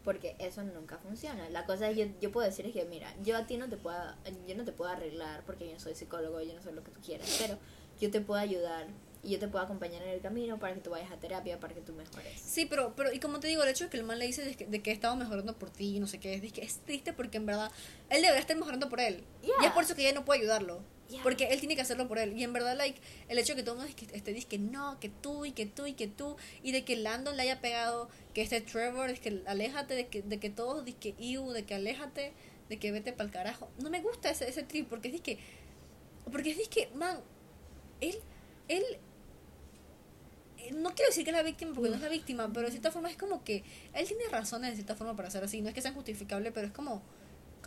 Porque 0.07 0.37
eso 0.39 0.63
nunca 0.63 0.97
funciona. 0.99 1.49
La 1.49 1.65
cosa 1.65 1.89
es, 1.89 1.97
yo, 1.97 2.05
yo 2.21 2.31
puedo 2.31 2.47
decir 2.47 2.65
es 2.65 2.71
que, 2.71 2.85
mira, 2.85 3.13
yo 3.25 3.35
a 3.35 3.45
ti 3.45 3.57
no 3.57 3.67
te 3.67 3.75
puedo, 3.75 4.01
yo 4.47 4.55
no 4.55 4.63
te 4.63 4.71
puedo 4.71 4.89
arreglar 4.89 5.43
porque 5.45 5.67
yo 5.67 5.73
no 5.73 5.81
soy 5.81 5.95
psicólogo, 5.95 6.39
yo 6.41 6.53
no 6.53 6.61
soy 6.61 6.71
lo 6.71 6.81
que 6.81 6.91
tú 6.91 7.01
quieras. 7.01 7.27
Pero 7.37 7.57
yo 7.99 8.09
te 8.09 8.21
puedo 8.21 8.39
ayudar 8.39 8.87
y 9.21 9.31
yo 9.31 9.39
te 9.39 9.49
puedo 9.49 9.65
acompañar 9.65 10.01
en 10.03 10.07
el 10.11 10.21
camino 10.21 10.59
para 10.59 10.73
que 10.75 10.79
tú 10.79 10.91
vayas 10.91 11.11
a 11.11 11.17
terapia, 11.17 11.59
para 11.59 11.73
que 11.73 11.81
tú 11.81 11.91
mejores. 11.91 12.39
Sí, 12.39 12.65
pero, 12.65 12.93
pero 12.95 13.11
y 13.11 13.19
como 13.19 13.41
te 13.41 13.49
digo, 13.49 13.63
el 13.63 13.67
hecho 13.69 13.83
de 13.83 13.89
que 13.89 13.97
el 13.97 14.03
man 14.03 14.17
le 14.17 14.27
dice 14.27 14.45
de 14.45 14.55
que, 14.55 14.65
de 14.65 14.81
que 14.81 14.91
he 14.91 14.93
estado 14.93 15.17
mejorando 15.17 15.57
por 15.59 15.71
ti 15.71 15.97
y 15.97 15.99
no 15.99 16.07
sé 16.07 16.21
qué, 16.21 16.35
es, 16.35 16.53
que 16.53 16.61
es 16.63 16.77
triste 16.85 17.11
porque 17.11 17.35
en 17.35 17.45
verdad 17.45 17.69
él 18.09 18.21
debería 18.21 18.39
estar 18.39 18.55
mejorando 18.55 18.87
por 18.87 19.01
él. 19.01 19.25
Y 19.43 19.47
Yeah. 19.47 19.67
es 19.67 19.71
por 19.73 19.83
eso 19.83 19.93
que 19.93 20.03
ella 20.03 20.13
no 20.17 20.23
puede 20.23 20.39
ayudarlo. 20.39 20.79
Yeah. 21.09 21.23
Porque 21.23 21.45
él 21.45 21.59
tiene 21.59 21.75
que 21.75 21.81
hacerlo 21.81 22.07
por 22.07 22.19
él. 22.19 22.37
Y 22.37 22.43
en 22.43 22.51
verdad, 22.51 22.75
like, 22.75 22.99
el 23.29 23.37
hecho 23.37 23.53
de 23.53 23.57
que 23.57 23.63
todo 23.63 23.75
el 23.75 23.79
mundo 23.79 23.93
dice 23.93 24.07
que, 24.07 24.17
este, 24.17 24.33
dice 24.33 24.47
que 24.47 24.59
no, 24.59 24.99
que 24.99 25.09
tú 25.09 25.45
y 25.45 25.51
que 25.51 25.65
tú 25.65 25.85
y 25.85 25.93
que 25.93 26.07
tú, 26.07 26.35
y 26.63 26.73
de 26.73 26.83
que 26.83 26.97
Landon 26.97 27.37
le 27.37 27.43
haya 27.43 27.61
pegado, 27.61 28.09
que 28.33 28.41
este 28.41 28.59
Trevor, 28.61 29.09
es 29.09 29.19
que 29.19 29.41
aléjate, 29.45 29.95
de 29.95 30.07
que, 30.07 30.21
de 30.21 30.39
que 30.39 30.49
todos, 30.49 30.83
de 30.83 30.93
que 30.93 31.15
iu, 31.17 31.51
de 31.51 31.63
que 31.63 31.75
aléjate, 31.75 32.33
de 32.67 32.77
que 32.77 32.91
vete 32.91 33.13
para 33.13 33.25
el 33.25 33.31
carajo. 33.31 33.69
No 33.79 33.89
me 33.89 34.01
gusta 34.01 34.29
ese, 34.29 34.49
ese 34.49 34.63
trip, 34.63 34.89
porque 34.89 35.07
es 35.07 35.21
que, 35.21 35.39
porque 36.31 36.51
es 36.51 36.67
que, 36.67 36.89
man, 36.95 37.19
él, 38.01 38.19
él, 38.67 38.83
eh, 40.57 40.71
no 40.73 40.93
quiero 40.93 41.09
decir 41.09 41.23
que 41.23 41.31
es 41.31 41.35
la 41.35 41.43
víctima 41.43 41.73
porque 41.73 41.89
no 41.89 41.95
es 41.95 42.01
la 42.01 42.09
víctima, 42.09 42.51
pero 42.51 42.65
de 42.65 42.71
cierta 42.71 42.91
forma 42.91 43.09
es 43.09 43.17
como 43.17 43.43
que 43.43 43.63
él 43.93 44.07
tiene 44.07 44.27
razones 44.29 44.71
de 44.71 44.75
cierta 44.75 44.95
forma 44.95 45.15
para 45.15 45.29
ser 45.29 45.43
así. 45.43 45.61
No 45.61 45.69
es 45.69 45.75
que 45.75 45.81
sea 45.81 45.93
justificable, 45.93 46.51
pero 46.51 46.67
es 46.67 46.73
como, 46.73 47.01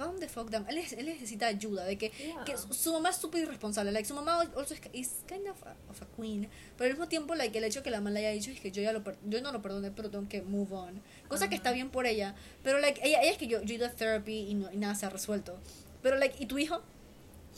calm 0.01 0.19
the 0.19 0.29
fuck 0.29 0.49
down. 0.51 0.65
Él, 0.69 0.79
él 0.79 1.07
necesita 1.07 1.47
ayuda, 1.47 1.85
de 1.85 1.97
que, 1.99 2.11
Yeah. 2.11 2.45
que 2.45 2.57
su, 2.57 2.93
mamá 2.93 3.11
es 3.11 3.17
súper 3.17 3.43
irresponsable. 3.43 3.93
Like, 3.93 4.07
su 4.09 4.15
mamá 4.15 4.41
also 4.57 4.75
is, 4.75 4.81
is 4.93 5.11
kind 5.29 5.47
of 5.47 5.63
a, 5.67 5.75
of 5.91 6.01
a 6.03 6.07
queen, 6.17 6.49
pero 6.77 6.87
al 6.91 6.93
mismo 6.97 7.09
tiempo, 7.09 7.35
like, 7.35 7.57
el 7.57 7.65
hecho 7.65 7.83
que 7.83 7.91
la 7.91 7.99
mamá 7.99 8.11
le 8.11 8.21
haya 8.21 8.31
dicho 8.31 8.51
es 8.51 8.61
que 8.61 8.71
yo 8.71 8.83
ya 8.83 8.93
lo 8.93 9.03
yo 9.29 9.41
no 9.43 9.53
lo 9.53 9.61
perdoné, 9.61 9.91
pero 9.91 10.09
tengo 10.11 10.29
que 10.29 10.43
move 10.43 10.73
on. 10.75 11.03
Cosa 11.29 11.49
que 11.49 11.57
Ajá. 11.57 11.63
está 11.63 11.73
bien 11.73 11.91
por 11.91 12.07
ella, 12.07 12.35
pero 12.63 12.79
like, 12.79 13.01
ella, 13.05 13.21
ella 13.23 13.33
es 13.33 13.39
que 13.39 13.47
yo, 13.47 13.61
yo 13.63 13.73
he 13.75 13.77
ido 13.77 13.87
a 13.87 13.91
therapy 13.91 14.49
y, 14.49 14.55
no, 14.55 14.73
y 14.73 14.77
nada 14.79 14.95
se 14.95 15.07
ha 15.07 15.11
resuelto. 15.11 15.59
Pero 16.03 16.17
like, 16.17 16.37
¿y 16.43 16.47
tu 16.47 16.59
hijo? 16.59 16.83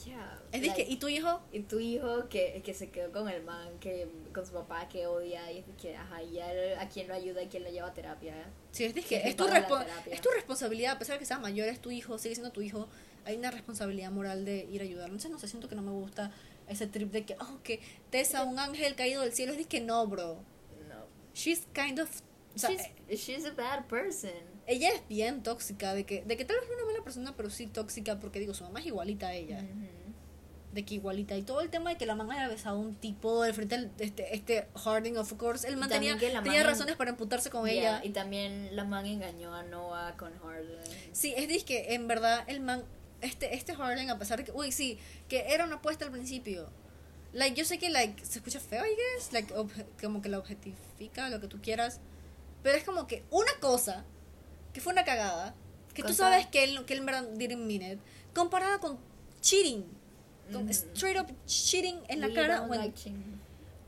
Yeah. 0.07 0.43
Es 0.53 0.62
de 0.62 0.68
que, 0.68 0.78
like, 0.78 0.93
¿y 0.93 0.97
tu 0.97 1.09
hijo? 1.09 1.43
y 1.53 1.61
tu 1.61 1.78
hijo 1.78 2.28
que, 2.28 2.62
que 2.64 2.74
se 2.74 2.90
quedó 2.90 3.12
con 3.12 3.28
el 3.28 3.43
man, 3.45 3.78
que 3.78 4.09
con 4.32 4.45
su 4.47 4.53
papá 4.53 4.88
que 4.88 5.07
odia, 5.07 5.53
y 5.53 5.62
que, 5.80 5.97
ajá, 5.97 6.22
y 6.22 6.40
a, 6.40 6.80
a 6.80 6.88
quién 6.88 7.09
lo 7.09 7.14
ayuda, 7.14 7.43
a 7.43 7.49
quién 7.49 7.62
lo 7.62 7.70
lleva 7.70 7.88
a 7.88 7.95
terapia. 7.95 8.34
Sí, 8.70 8.84
es, 8.84 8.95
que 8.95 9.16
es, 9.16 9.36
tu 9.36 9.47
es 9.47 10.20
tu 10.20 10.30
responsabilidad, 10.30 10.93
a 10.93 10.99
pesar 10.99 11.16
de 11.16 11.20
que 11.20 11.26
sea 11.26 11.38
mayor, 11.38 11.68
es 11.68 11.80
tu 11.80 11.90
hijo, 11.90 12.18
sigue 12.18 12.34
siendo 12.34 12.53
tu 12.53 12.62
hijo. 12.62 12.88
Hay 13.24 13.36
una 13.36 13.51
responsabilidad 13.51 14.11
moral 14.11 14.45
de 14.45 14.64
ir 14.64 14.80
a 14.80 14.84
ayudar. 14.84 15.07
Entonces, 15.07 15.30
no 15.30 15.38
sé, 15.38 15.47
siento 15.47 15.68
que 15.68 15.74
no 15.74 15.82
me 15.82 15.93
gusta 15.93 16.32
ese 16.68 16.86
trip 16.86 17.12
de 17.12 17.24
que, 17.24 17.36
oh, 17.40 17.61
que 17.62 17.80
Tessa, 18.11 18.45
un 18.45 18.59
ángel 18.59 18.95
caído 18.95 19.22
del 19.22 19.32
cielo. 19.32 19.53
Es 19.53 19.59
de 19.59 19.64
que 19.66 19.80
no, 19.80 20.07
bro. 20.07 20.43
No. 20.88 21.07
She's 21.34 21.66
kind 21.72 22.01
of. 22.01 22.11
O 22.55 22.59
sea, 22.59 22.70
she's, 22.70 23.20
she's 23.20 23.45
a 23.45 23.53
bad 23.53 23.86
person. 23.86 24.51
Ella 24.67 24.89
es 24.91 25.07
bien 25.09 25.43
tóxica, 25.43 25.95
de 25.95 26.05
que, 26.05 26.23
de 26.23 26.37
que 26.37 26.45
tal 26.45 26.57
vez 26.59 26.67
no 26.69 26.75
es 26.77 26.83
una 26.83 26.93
mala 26.93 27.05
persona, 27.05 27.35
pero 27.37 27.51
sí 27.51 27.67
tóxica, 27.67 28.19
porque 28.19 28.39
digo, 28.41 28.55
su 28.55 28.65
mamá 28.65 28.81
es 28.81 28.87
igualita 28.87 29.29
a 29.29 29.35
ella. 29.35 29.59
Ujú. 29.59 29.87
De 30.73 30.85
que 30.87 30.95
igualita. 30.95 31.37
Y 31.37 31.43
todo 31.43 31.61
el 31.61 31.69
tema 31.69 31.91
de 31.91 31.97
que 31.99 32.07
la 32.07 32.15
mamá 32.15 32.35
haya 32.35 32.49
besado 32.49 32.77
a 32.77 32.81
un 32.81 32.95
tipo 32.95 33.43
de 33.43 33.53
frente 33.53 33.75
al 33.75 33.91
este, 33.99 34.35
este 34.35 34.67
Harding, 34.75 35.19
of 35.19 35.31
course. 35.35 35.69
Él 35.69 35.77
man 35.77 35.91
También 35.91 36.19
tenía, 36.19 36.43
tenía 36.43 36.61
man- 36.63 36.71
razones 36.71 36.97
para 36.97 37.11
emputarse 37.11 37.51
con 37.51 37.67
Yeah, 37.67 37.99
ella. 37.99 38.01
Y 38.05 38.11
también 38.11 38.75
la 38.75 38.85
man 38.85 39.05
engañó 39.05 39.55
a 39.55 39.63
Noah 39.65 40.17
con 40.17 40.33
Harden. 40.39 40.79
Sí, 41.13 41.35
es 41.37 41.49
de 41.49 41.61
que 41.63 41.93
en 41.95 42.09
verdad 42.09 42.43
el 42.47 42.61
man, 42.61 42.85
este, 43.21 43.55
este 43.55 43.75
Harden, 43.75 44.09
a 44.09 44.19
pesar 44.19 44.39
de 44.39 44.45
que, 44.45 44.53
uy, 44.53 44.73
sí, 44.73 44.99
que 45.29 45.53
era 45.53 45.67
una 45.67 45.75
apuesta 45.77 46.07
al 46.07 46.11
principio. 46.11 46.71
Like, 47.35 47.55
yo 47.55 47.67
sé 47.67 47.79
que, 47.79 47.91
like, 47.91 48.25
se 48.25 48.39
escucha 48.39 48.59
feo, 48.59 48.83
I 48.85 48.91
guess, 48.97 49.33
like, 49.33 49.53
como 50.01 50.23
que 50.23 50.31
la 50.31 50.39
objetifica, 50.39 51.29
lo 51.29 51.39
que 51.41 51.49
tú 51.49 51.61
quieras. 51.61 52.01
Pero 52.63 52.79
es 52.79 52.85
como 52.85 53.07
que 53.07 53.25
una 53.31 53.53
cosa, 53.61 54.05
que 54.73 54.81
fue 54.81 54.93
una 54.93 55.05
cagada, 55.05 55.55
que 55.95 56.03
tú 56.03 56.14
sabes 56.14 56.47
que 56.47 56.64
él, 56.64 56.85
que 56.87 56.95
él 56.95 57.01
en 57.01 57.07
verdad 57.07 57.25
didn't 57.35 57.66
mean 57.66 57.83
it, 57.83 57.99
comparada 58.35 58.79
con 58.79 58.99
cheating. 59.41 59.85
Con 60.53 60.64
Ujú. 60.64 60.70
straight 60.70 61.18
up 61.18 61.29
cheating 61.47 62.01
en 62.09 62.20
la 62.20 62.33
cara 62.35 62.62
o 62.62 62.75
en, 62.75 62.81
like 62.81 63.12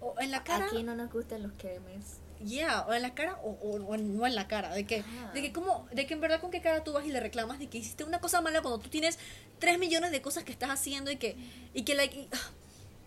o 0.00 0.14
en 0.20 0.30
la 0.30 0.44
cara. 0.44 0.66
Aquí 0.66 0.82
no 0.82 0.94
nos 0.94 1.10
gustan 1.12 1.42
los 1.42 1.52
cremes. 1.58 2.18
Yeah, 2.44 2.82
o 2.82 2.92
en 2.94 3.02
la 3.02 3.14
cara 3.14 3.38
o, 3.42 3.50
o, 3.50 3.76
o 3.84 3.94
en- 3.94 4.16
no 4.16 4.26
en 4.26 4.34
la 4.34 4.46
cara, 4.48 4.72
de 4.74 4.84
que, 4.86 5.02
de 5.32 5.40
que 5.42 5.52
como, 5.52 5.86
de 5.92 6.06
que 6.06 6.14
en 6.14 6.20
verdad 6.20 6.40
con 6.40 6.50
qué 6.50 6.60
cara 6.60 6.84
tú 6.84 6.92
vas 6.92 7.06
y 7.06 7.10
le 7.10 7.20
reclamas 7.20 7.58
de 7.58 7.68
que 7.68 7.78
hiciste 7.78 8.04
una 8.04 8.20
cosa 8.20 8.40
mala 8.40 8.60
cuando 8.60 8.78
tú 8.80 8.88
tienes 8.90 9.18
tres 9.58 9.78
millones 9.78 10.10
de 10.10 10.20
cosas 10.20 10.44
que 10.44 10.52
estás 10.52 10.70
haciendo 10.70 11.10
y 11.10 11.16
que, 11.16 11.36
y 11.72 11.82
que 11.82 11.94
like, 11.94 12.16
y, 12.16 12.28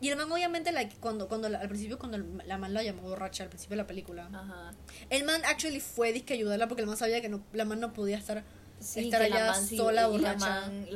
y 0.01 0.09
el 0.09 0.15
man 0.17 0.31
obviamente 0.31 0.71
like 0.71 0.95
cuando, 0.99 1.27
cuando 1.27 1.49
la- 1.49 1.59
al 1.59 1.67
principio 1.69 1.97
cuando 1.97 2.17
la 2.45 2.57
man 2.57 2.73
la 2.73 2.83
llamó 2.83 3.01
borracha 3.03 3.43
al 3.43 3.49
principio 3.49 3.75
de 3.75 3.83
la 3.83 3.87
película, 3.87 4.29
Ajá. 4.33 4.73
el 5.09 5.23
man 5.23 5.41
actually 5.45 5.79
fue 5.79 6.13
disque 6.13 6.33
ayudarla 6.33 6.67
porque 6.67 6.81
el 6.81 6.87
man 6.87 6.97
sabía 6.97 7.21
que 7.21 7.29
no, 7.29 7.41
la 7.53 7.65
man 7.65 7.79
no 7.79 7.93
podía 7.93 8.17
estar, 8.17 8.43
Sí, 8.79 9.05
estar 9.05 9.23
allá 9.23 9.51
man 9.53 9.65
sí- 9.65 9.75
sola 9.77 10.01
y 10.01 10.03
la 10.03 10.07
borracha. 10.07 10.37
man, 10.67 10.87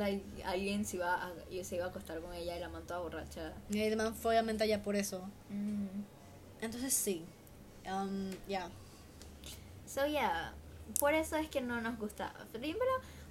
alguien 0.44 0.84
se 0.84 0.96
iba, 0.98 1.14
a, 1.26 1.32
y 1.50 1.64
se 1.64 1.74
iba 1.76 1.86
a 1.86 1.88
acostar 1.88 2.20
con 2.20 2.32
ella 2.32 2.56
y 2.56 2.60
la 2.60 2.68
man 2.68 2.84
toda 2.86 3.00
borracha. 3.00 3.52
Y 3.70 3.80
el 3.82 3.96
man 3.96 4.14
fue 4.14 4.32
obviamente 4.34 4.62
allá 4.62 4.82
por 4.84 4.94
eso. 4.94 5.28
Mm. 5.50 5.86
Entonces 6.60 6.94
sí, 6.94 7.24
um, 7.86 8.30
yeah. 8.46 8.70
So 9.86 10.06
yeah, 10.06 10.54
por 11.00 11.12
eso 11.12 11.36
es 11.36 11.48
que 11.48 11.60
no 11.60 11.80
nos 11.80 11.98
gusta. 11.98 12.32
Pero 12.52 12.66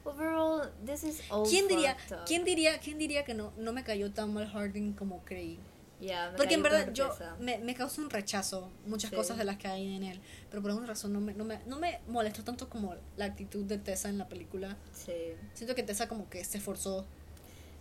overall, 0.03 0.69
this 0.85 1.03
is 1.03 1.21
all 1.29 1.47
¿Quién 1.47 1.67
diría, 1.67 1.97
up. 2.11 2.17
quién 2.25 2.43
diría, 2.43 2.79
quién 2.79 2.97
diría 2.97 3.23
que 3.25 3.33
no, 3.33 3.51
no 3.57 3.71
me 3.73 3.83
cayó 3.83 4.11
tan 4.11 4.33
mal 4.33 4.47
Harding 4.47 4.93
como 4.93 5.23
creí? 5.23 5.59
Yeah, 5.99 6.33
Porque 6.35 6.55
en 6.55 6.63
verdad 6.63 6.91
yo 6.93 7.15
me, 7.39 7.59
me 7.59 7.75
causa 7.75 8.01
un 8.01 8.09
rechazo 8.09 8.71
muchas 8.87 9.11
Sí. 9.11 9.15
cosas 9.15 9.37
de 9.37 9.43
las 9.43 9.57
que 9.57 9.67
hay 9.67 9.95
en 9.95 10.03
él, 10.03 10.19
pero 10.49 10.59
por 10.63 10.71
alguna 10.71 10.87
razón 10.87 11.13
no 11.13 11.21
me, 11.21 11.35
no 11.35 11.45
me, 11.45 11.59
no 11.67 11.77
me 11.77 11.99
molestó 12.07 12.43
tanto 12.43 12.69
como 12.69 12.95
la 13.17 13.25
actitud 13.25 13.65
de 13.65 13.77
Tessa 13.77 14.09
en 14.09 14.17
la 14.17 14.27
película. 14.27 14.77
Sí. 14.93 15.13
Siento 15.53 15.75
que 15.75 15.83
Tessa 15.83 16.07
como 16.07 16.27
que 16.27 16.43
se 16.43 16.57
esforzó. 16.57 17.05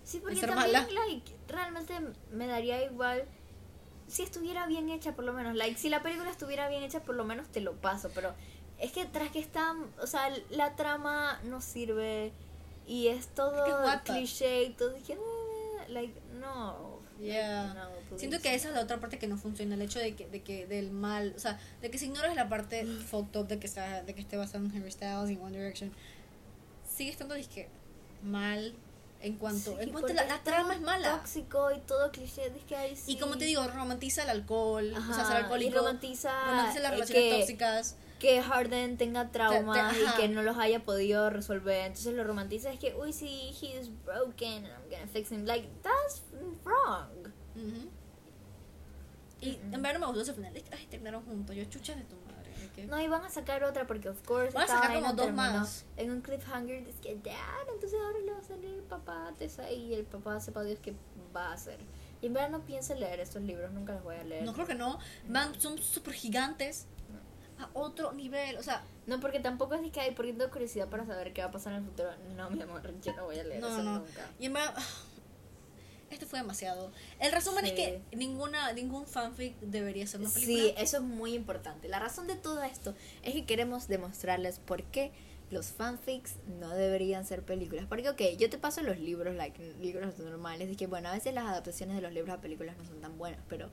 Sí, 0.04 0.20
porque 0.20 0.38
también, 0.40 0.72
like, 0.72 1.32
realmente 1.48 1.94
me 2.32 2.46
daría 2.46 2.84
igual 2.84 3.24
si 4.06 4.22
estuviera 4.22 4.66
bien 4.66 4.90
hecha, 4.90 5.14
por 5.14 5.24
lo 5.24 5.32
menos. 5.32 5.54
Like, 5.56 5.78
si 5.78 5.88
la 5.88 6.02
película 6.02 6.30
estuviera 6.30 6.68
bien 6.68 6.82
hecha, 6.82 7.00
por 7.00 7.14
lo 7.14 7.24
menos 7.24 7.48
te 7.48 7.60
lo 7.62 7.74
paso. 7.76 8.10
Pero 8.14 8.34
es 8.80 8.92
que 8.92 9.04
tras 9.06 9.30
que 9.30 9.38
está, 9.38 9.74
o 10.00 10.06
sea, 10.06 10.30
la 10.50 10.74
trama 10.76 11.40
no 11.44 11.60
sirve 11.60 12.32
y 12.86 13.08
es 13.08 13.28
todo 13.28 13.66
Es 13.66 14.00
que 14.02 14.12
cliché 14.12 14.64
y 14.64 14.70
todo. 14.70 14.90
Dije, 14.90 15.12
"Eh", 15.14 15.88
like, 15.88 16.14
no. 16.40 16.98
Yeah. 17.20 17.74
No. 17.74 18.18
Siento 18.18 18.40
que 18.40 18.54
esa 18.54 18.68
es 18.68 18.74
la 18.74 18.80
otra 18.80 18.98
parte 18.98 19.18
que 19.18 19.26
no 19.28 19.36
funciona, 19.36 19.74
el 19.74 19.82
hecho 19.82 19.98
de 19.98 20.14
que, 20.16 20.26
de 20.26 20.42
que 20.42 20.66
del 20.66 20.90
mal, 20.90 21.34
o 21.36 21.38
sea, 21.38 21.60
de 21.82 21.90
que 21.90 21.98
si 21.98 22.06
ignoras 22.06 22.34
la 22.34 22.48
parte 22.48 22.86
fucked 22.86 23.38
up 23.38 23.46
de 23.46 23.58
que 23.58 23.66
está, 23.66 24.02
de 24.02 24.14
que 24.14 24.22
esté 24.22 24.38
basado 24.38 24.64
en 24.64 24.74
Harry 24.74 24.90
Styles 24.90 25.30
y 25.30 25.36
One 25.36 25.56
Direction, 25.56 25.92
sigue 26.88 27.10
estando 27.10 27.34
disque 27.34 27.68
mal 28.22 28.74
en 29.20 29.36
cuanto, 29.36 29.72
Sí, 29.72 29.82
en 29.82 29.90
cuanto 29.90 30.14
la, 30.14 30.24
la 30.24 30.42
trama 30.42 30.74
es 30.74 30.80
mala. 30.80 31.18
Tóxico 31.18 31.70
y 31.72 31.78
todo 31.80 32.10
cliché. 32.10 32.50
Sí. 32.96 33.12
Y 33.12 33.18
como 33.18 33.36
te 33.36 33.44
digo, 33.44 33.66
romantiza 33.68 34.22
el 34.22 34.30
alcohol, 34.30 34.86
o 34.90 34.96
sea, 34.96 34.98
Ajá, 34.98 35.26
ser 35.26 35.36
alcohólico, 35.36 35.70
y 35.72 35.74
romantiza, 35.78 36.32
romantiza 36.46 36.80
las 36.80 36.92
relaciones 36.92 37.22
que- 37.24 37.38
tóxicas. 37.38 37.96
Que 38.20 38.40
Harden 38.40 38.96
tenga 38.96 39.32
traumas 39.32 39.96
y 39.96 40.16
que 40.16 40.28
no 40.28 40.42
los 40.42 40.56
haya 40.58 40.84
podido 40.84 41.30
resolver. 41.30 41.86
Entonces 41.86 42.14
lo 42.14 42.22
romantiza 42.22 42.70
es 42.72 42.78
que, 42.78 42.94
uy, 42.94 43.12
sí, 43.12 43.52
he 43.60 43.80
is 43.80 43.90
broken 44.04 44.64
and 44.64 44.66
I'm 44.66 44.90
gonna 44.90 45.08
fix 45.08 45.32
him. 45.32 45.44
Like, 45.44 45.68
that's 45.82 46.22
wrong. 46.64 47.32
Ujú. 47.56 47.88
Y 49.40 49.56
Mm-mm. 49.56 49.74
en 49.74 49.82
verdad 49.82 49.98
no 49.98 50.00
me 50.00 50.06
gustó 50.06 50.22
ese 50.22 50.34
final. 50.34 50.52
Ay, 50.70 50.86
terminaron 50.86 51.24
juntos. 51.24 51.56
Yo 51.56 51.64
chucha 51.64 51.96
de 51.96 52.04
tu 52.04 52.14
madre. 52.16 52.30
No, 52.88 53.00
y 53.00 53.08
van 53.08 53.24
a 53.24 53.30
sacar 53.30 53.64
otra 53.64 53.86
porque, 53.86 54.08
of 54.08 54.22
course, 54.22 54.52
Van 54.52 54.64
a 54.64 54.66
sacar 54.66 54.94
como 54.94 55.12
dos 55.12 55.32
más. 55.32 55.84
En 55.96 56.10
un 56.10 56.20
cliffhanger, 56.20 56.86
es 56.88 56.96
que, 56.96 57.16
dad, 57.16 57.68
entonces 57.72 57.98
ahora 58.00 58.18
le 58.20 58.32
va 58.32 58.38
a 58.38 58.42
salir 58.42 58.70
el 58.70 58.82
papá 58.82 59.28
a 59.28 59.32
Tessa 59.32 59.70
y 59.70 59.94
el 59.94 60.04
papá 60.04 60.40
sepa 60.40 60.62
Dios 60.62 60.78
qué 60.80 60.94
va 61.34 61.48
a 61.48 61.52
hacer. 61.54 61.78
Y 62.22 62.26
en 62.26 62.34
verdad 62.34 62.50
no 62.50 62.60
pienso 62.60 62.94
leer 62.94 63.20
estos 63.20 63.42
libros, 63.42 63.70
nunca 63.72 63.94
los 63.94 64.02
voy 64.02 64.16
a 64.16 64.24
leer. 64.24 64.44
No 64.44 64.52
creo 64.52 64.66
que 64.66 64.74
no. 64.74 64.98
Van, 65.28 65.58
son 65.60 65.78
súper 65.78 66.14
gigantes. 66.14 66.86
A 67.60 67.68
otro 67.74 68.12
nivel. 68.12 68.56
O 68.56 68.62
sea, 68.62 68.82
No, 69.06 69.20
porque 69.20 69.40
tampoco 69.40 69.74
es 69.74 69.90
que 69.92 70.00
hay 70.00 70.14
tengo 70.14 70.50
curiosidad 70.50 70.88
para 70.88 71.04
saber 71.06 71.32
qué 71.32 71.42
va 71.42 71.48
a 71.48 71.52
pasar 71.52 71.72
en 71.74 71.80
el 71.80 71.84
futuro. 71.84 72.10
No, 72.36 72.48
mi 72.50 72.62
amor, 72.62 72.82
yo 73.02 73.12
no 73.14 73.24
voy 73.26 73.38
a 73.38 73.44
leer 73.44 73.60
no, 73.60 73.68
eso 73.68 73.82
no. 73.82 73.98
nunca. 74.00 74.28
Y 74.38 74.46
en 74.46 74.52
verdad. 74.54 74.74
Esto 76.10 76.26
fue 76.26 76.40
demasiado. 76.40 76.90
El 77.20 77.30
resumen 77.30 77.64
es 77.64 77.70
Sí. 77.70 77.76
que 77.76 78.02
ninguna 78.16 78.72
ningún 78.72 79.06
fanfic 79.06 79.56
debería 79.60 80.06
ser 80.08 80.20
una 80.20 80.30
película. 80.30 80.58
Sí, 80.58 80.74
eso 80.76 80.96
es 80.96 81.02
muy 81.04 81.34
importante. 81.34 81.88
La 81.88 82.00
razón 82.00 82.26
de 82.26 82.34
todo 82.34 82.62
esto 82.64 82.94
es 83.22 83.32
que 83.32 83.44
queremos 83.46 83.86
demostrarles 83.86 84.58
por 84.58 84.82
qué 84.82 85.12
los 85.52 85.66
fanfics 85.66 86.34
no 86.58 86.70
deberían 86.70 87.24
ser 87.24 87.42
películas. 87.42 87.86
Porque, 87.88 88.08
ok, 88.08 88.22
yo 88.38 88.50
te 88.50 88.58
paso 88.58 88.82
los 88.82 88.98
libros, 88.98 89.34
like, 89.36 89.74
libros 89.80 90.18
normales, 90.18 90.68
de 90.68 90.76
que, 90.76 90.86
bueno, 90.88 91.08
a 91.08 91.12
veces 91.12 91.32
las 91.34 91.44
adaptaciones 91.44 91.94
de 91.96 92.02
los 92.02 92.12
libros 92.12 92.34
a 92.36 92.40
películas 92.40 92.76
no 92.76 92.84
son 92.84 93.00
tan 93.00 93.16
buenas, 93.18 93.40
pero 93.48 93.68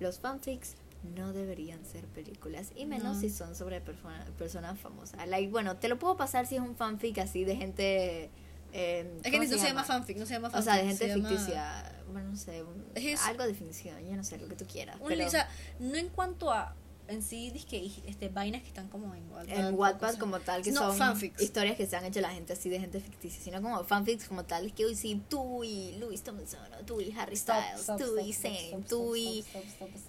los 0.00 0.18
fanfics 0.18 0.76
no 1.02 1.32
deberían 1.32 1.84
ser 1.84 2.06
películas. 2.06 2.72
Y 2.74 2.86
menos 2.86 3.14
No. 3.16 3.20
si 3.20 3.30
son 3.30 3.54
sobre 3.54 3.80
persona- 3.80 4.24
personas 4.38 4.78
famosas. 4.78 5.26
Like, 5.28 5.50
bueno, 5.50 5.76
te 5.76 5.88
lo 5.88 5.98
puedo 5.98 6.16
pasar 6.16 6.46
si 6.46 6.56
es 6.56 6.60
un 6.60 6.74
fanfic 6.76 7.18
así 7.18 7.44
de 7.44 7.56
gente... 7.56 8.30
eh, 8.72 9.10
Es 9.18 9.22
que 9.22 9.30
¿cómo 9.32 9.42
ni 9.44 9.48
no 9.50 9.58
se 9.58 9.66
llama 9.68 9.84
fanfic, 9.84 10.16
no 10.18 10.26
se 10.26 10.34
llama 10.34 10.48
O 10.48 10.50
fanfic. 10.50 10.64
sea, 10.72 10.82
de 10.82 10.88
gente 10.88 11.06
se 11.08 11.16
llama- 11.16 11.28
ficticia. 11.28 11.92
Bueno, 12.12 12.30
no 12.30 12.36
sé, 12.36 12.62
un- 12.62 12.84
Es- 12.94 13.20
algo 13.22 13.44
de 13.46 13.54
ficción, 13.54 13.98
yo 14.04 14.16
no 14.16 14.24
sé 14.24 14.38
lo 14.38 14.48
que 14.48 14.56
tú 14.56 14.64
quieras. 14.66 14.96
Un- 15.00 15.08
pero- 15.08 15.26
o 15.26 15.30
sea, 15.30 15.48
no 15.80 15.96
en 15.96 16.08
cuanto 16.08 16.52
a 16.52 16.74
en 17.08 17.22
sí, 17.22 17.52
que 17.68 17.90
este, 18.06 18.28
vainas 18.28 18.62
que 18.62 18.68
están 18.68 18.88
como 18.88 19.14
en 19.14 19.30
Wattpad. 19.30 19.58
En 19.68 19.74
Wattpad 19.74 20.14
como 20.16 20.40
tal, 20.40 20.62
que 20.62 20.72
No, 20.72 20.80
son 20.80 20.96
fanfics. 20.96 21.40
historias 21.42 21.76
que 21.76 21.86
se 21.86 21.96
han 21.96 22.04
hecho 22.04 22.20
la 22.20 22.30
gente 22.30 22.52
así 22.52 22.68
de 22.68 22.80
gente 22.80 23.00
ficticia, 23.00 23.40
sino 23.42 23.60
como 23.62 23.82
fanfics 23.84 24.26
como 24.28 24.44
tal, 24.44 24.72
que 24.74 24.84
hoy 24.84 24.94
sí, 24.94 25.22
tú 25.28 25.64
y 25.64 25.96
Louis 25.98 26.22
Tomlinson, 26.22 26.60
tú 26.86 27.00
y 27.00 27.12
Harry 27.18 27.36
Styles, 27.36 27.80
stop, 27.80 27.98
tú 27.98 28.18
y 28.18 28.30
stop, 28.30 28.86
tú 28.88 29.16
y... 29.16 29.44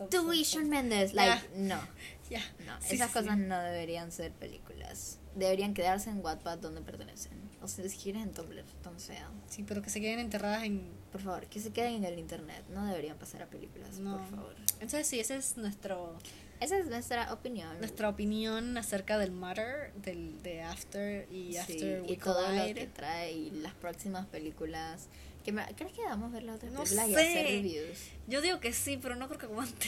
Tú 0.09 0.33
y 0.33 0.43
Shawn. 0.43 0.69
Mendes, 0.69 1.13
like, 1.13 1.47
no, 1.55 1.79
Ya. 2.29 2.41
no, 2.65 2.77
esas 2.89 3.11
cosas 3.11 3.37
no 3.37 3.57
deberían 3.59 4.11
ser 4.11 4.31
películas. 4.33 5.19
Deberían 5.35 5.73
quedarse 5.73 6.09
en 6.09 6.19
Wattpad 6.23 6.57
donde 6.57 6.81
pertenecen. 6.81 7.47
O 7.61 7.67
sea, 7.67 7.87
si 7.87 7.97
quieres 7.97 8.23
en 8.23 8.31
Tumblr, 8.33 8.63
donde 8.83 8.99
sea. 8.99 9.29
Sí, 9.47 9.63
pero 9.67 9.81
que 9.81 9.89
se 9.89 10.01
queden 10.01 10.19
enterradas 10.19 10.63
en... 10.63 10.91
Por 11.11 11.21
favor, 11.21 11.45
que 11.47 11.59
se 11.59 11.71
queden 11.71 11.95
en 11.95 12.03
el 12.05 12.19
internet. 12.19 12.63
No 12.69 12.85
deberían 12.85 13.17
pasar 13.17 13.43
a 13.43 13.45
películas, 13.47 13.97
No. 13.99 14.17
por 14.17 14.29
favor. 14.29 14.55
Entonces 14.79 15.07
sí, 15.07 15.19
ese 15.19 15.37
es 15.37 15.57
nuestro 15.57 16.15
Esa 16.59 16.77
es 16.79 16.87
nuestra 16.87 17.31
opinión. 17.33 17.77
nuestra 17.79 18.09
opinión 18.09 18.77
acerca 18.77 19.17
del 19.17 19.31
Matter, 19.31 19.93
del, 19.95 20.41
de 20.41 20.63
After 20.63 21.27
y 21.31 21.51
Sí, 21.53 21.57
After 21.57 22.03
y 22.05 22.11
We 22.11 22.17
todo 22.17 22.41
lo 22.51 22.73
que 22.73 22.87
trae 22.87 23.31
y 23.33 23.51
las 23.51 23.73
próximas 23.73 24.25
películas. 24.27 25.07
Que 25.45 25.51
me- 25.51 25.65
¿Crees 25.75 25.93
que 25.93 26.03
vamos 26.03 26.31
a 26.31 26.33
ver 26.33 26.43
las 26.43 26.55
otras 26.57 26.71
No 26.73 26.79
películas 26.83 27.09
y 27.09 27.13
sé. 27.13 27.29
hacer 27.29 27.45
reviews? 27.45 27.97
Yo 28.27 28.41
digo 28.41 28.59
que 28.59 28.73
sí, 28.73 28.97
pero 29.01 29.15
no 29.15 29.27
creo 29.27 29.39
que 29.39 29.45
aguante. 29.45 29.87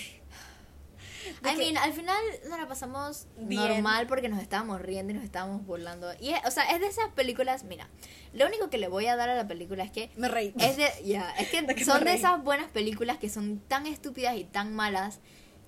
I 1.43 1.57
mean, 1.57 1.76
al 1.78 1.91
final 1.91 2.17
nos 2.49 2.57
la 2.59 2.67
pasamos 2.67 3.28
Bien. 3.38 3.61
normal 3.61 4.07
porque 4.07 4.30
nos 4.30 4.41
estábamos 4.41 4.82
riendo 4.82 5.11
y 5.11 5.15
nos 5.15 5.24
estábamos 5.26 5.65
burlando. 5.65 6.07
Y, 6.22 6.30
es- 6.30 6.39
o 6.45 6.51
sea, 6.51 6.63
es 6.74 6.80
de 6.80 6.88
esas 6.88 7.09
películas, 7.13 7.63
mira, 7.65 7.89
lo 8.34 8.45
único 8.47 8.70
que 8.70 8.78
le 8.78 8.88
voy 8.88 9.07
a 9.07 9.15
dar 9.17 9.30
a 9.30 9.36
la 9.36 9.47
película 9.47 9.84
es 9.84 9.91
que 9.91 10.11
Me 10.15 10.30
reí. 10.30 10.53
es 10.59 10.78
de, 10.78 10.88
ya, 11.05 11.30
es 11.38 11.49
que 11.49 11.61
De 11.63 11.76
que 11.76 11.84
son 11.84 12.03
de 12.05 12.13
esas 12.13 12.41
buenas 12.43 12.72
películas 12.72 13.17
que 13.17 13.28
son 13.30 13.59
tan 13.67 13.86
estúpidas 13.86 14.38
y 14.38 14.43
tan 14.45 14.74
malas 14.74 15.20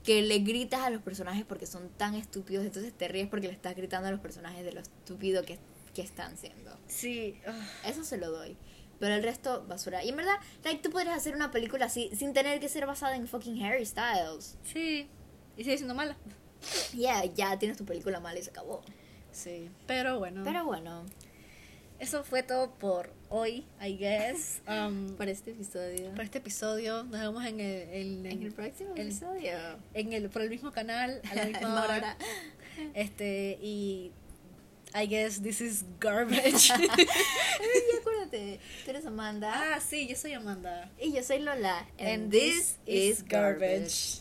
que 0.04 0.22
le 0.22 0.40
gritas 0.40 0.82
a 0.82 0.90
los 0.90 1.02
personajes 1.02 1.46
porque 1.46 1.66
son 1.66 1.90
tan 1.90 2.16
estúpidos, 2.16 2.66
entonces 2.66 2.94
te 2.94 3.08
ríes 3.08 3.28
porque 3.28 3.48
le 3.48 3.54
estás 3.54 3.76
gritando 3.76 4.08
a 4.08 4.12
los 4.12 4.20
personajes 4.20 4.66
de 4.66 4.72
lo 4.72 4.82
estúpido 4.82 5.44
que, 5.44 5.60
que 5.94 6.02
están 6.02 6.38
siendo. 6.38 6.78
Sí. 6.88 7.40
Eso 7.86 8.04
se 8.04 8.18
lo 8.18 8.32
doy. 8.32 8.58
Pero 9.00 9.16
el 9.16 9.24
resto, 9.24 9.66
basura. 9.68 10.04
Y 10.04 10.10
en 10.10 10.18
verdad, 10.18 10.36
like, 10.64 10.82
tú 10.82 10.92
podrías 10.92 11.18
hacer 11.18 11.36
una 11.36 11.50
película 11.52 11.86
así 11.86 12.12
sin 12.16 12.34
tener 12.34 12.60
que 12.60 12.70
ser 12.70 12.86
basada 12.86 13.16
en 13.16 13.28
fucking 13.28 13.62
Harry 13.64 13.86
Styles. 13.86 14.58
sí. 14.64 15.10
Y 15.58 15.64
sigue 15.66 15.78
siendo 15.78 15.94
mala. 15.94 16.16
Ya, 16.94 17.26
ya 17.26 17.60
tienes 17.60 17.78
tu 17.78 17.86
película 17.86 18.20
mala 18.20 18.40
y 18.40 18.44
se 18.44 18.52
acabó. 18.52 18.82
Sí. 19.32 19.70
Pero 19.86 20.18
bueno. 20.18 20.44
Pero 20.46 20.64
bueno, 20.66 21.06
eso 22.00 22.24
fue 22.24 22.42
todo 22.42 22.74
por 22.76 23.12
hoy, 23.32 23.66
I 23.82 23.96
guess. 23.98 24.62
Um, 24.68 25.16
por 25.16 25.28
este 25.28 25.52
episodio. 25.52 26.12
por 26.12 26.22
este 26.24 26.38
episodio. 26.38 27.04
Nos 27.06 27.20
vemos 27.20 27.44
en 27.46 27.60
el, 27.60 27.90
en, 27.90 28.26
en 28.28 28.44
el 28.44 28.52
próximo 28.54 28.94
el- 28.96 29.08
episodio. 29.08 29.54
en 29.96 30.14
el, 30.14 30.30
por 30.30 30.44
el 30.44 30.50
mismo 30.50 30.72
canal, 30.72 31.20
a 31.32 31.36
la 31.36 31.46
misma 31.52 31.84
hora. 31.84 31.96
hora. 31.98 32.18
Este, 32.94 33.58
y 33.62 34.12
I 34.94 35.06
guess 35.08 35.42
this 35.42 35.62
is 35.62 35.84
garbage. 36.00 36.70
Ay, 36.72 37.98
acuérdate, 38.00 38.60
tú 38.84 38.90
eres 38.92 39.06
Amanda. 39.06 39.52
ah, 39.76 39.80
sí, 39.80 40.08
yo 40.08 40.16
soy 40.16 40.34
Amanda. 40.34 40.90
Y 41.00 41.14
yo 41.14 41.24
soy 41.24 41.40
Lola. 41.40 41.88
And 41.98 42.08
And 42.24 42.32
this 42.32 42.78
this 42.86 42.96
is 43.14 43.20
is 43.20 43.24
garbage. 43.28 44.21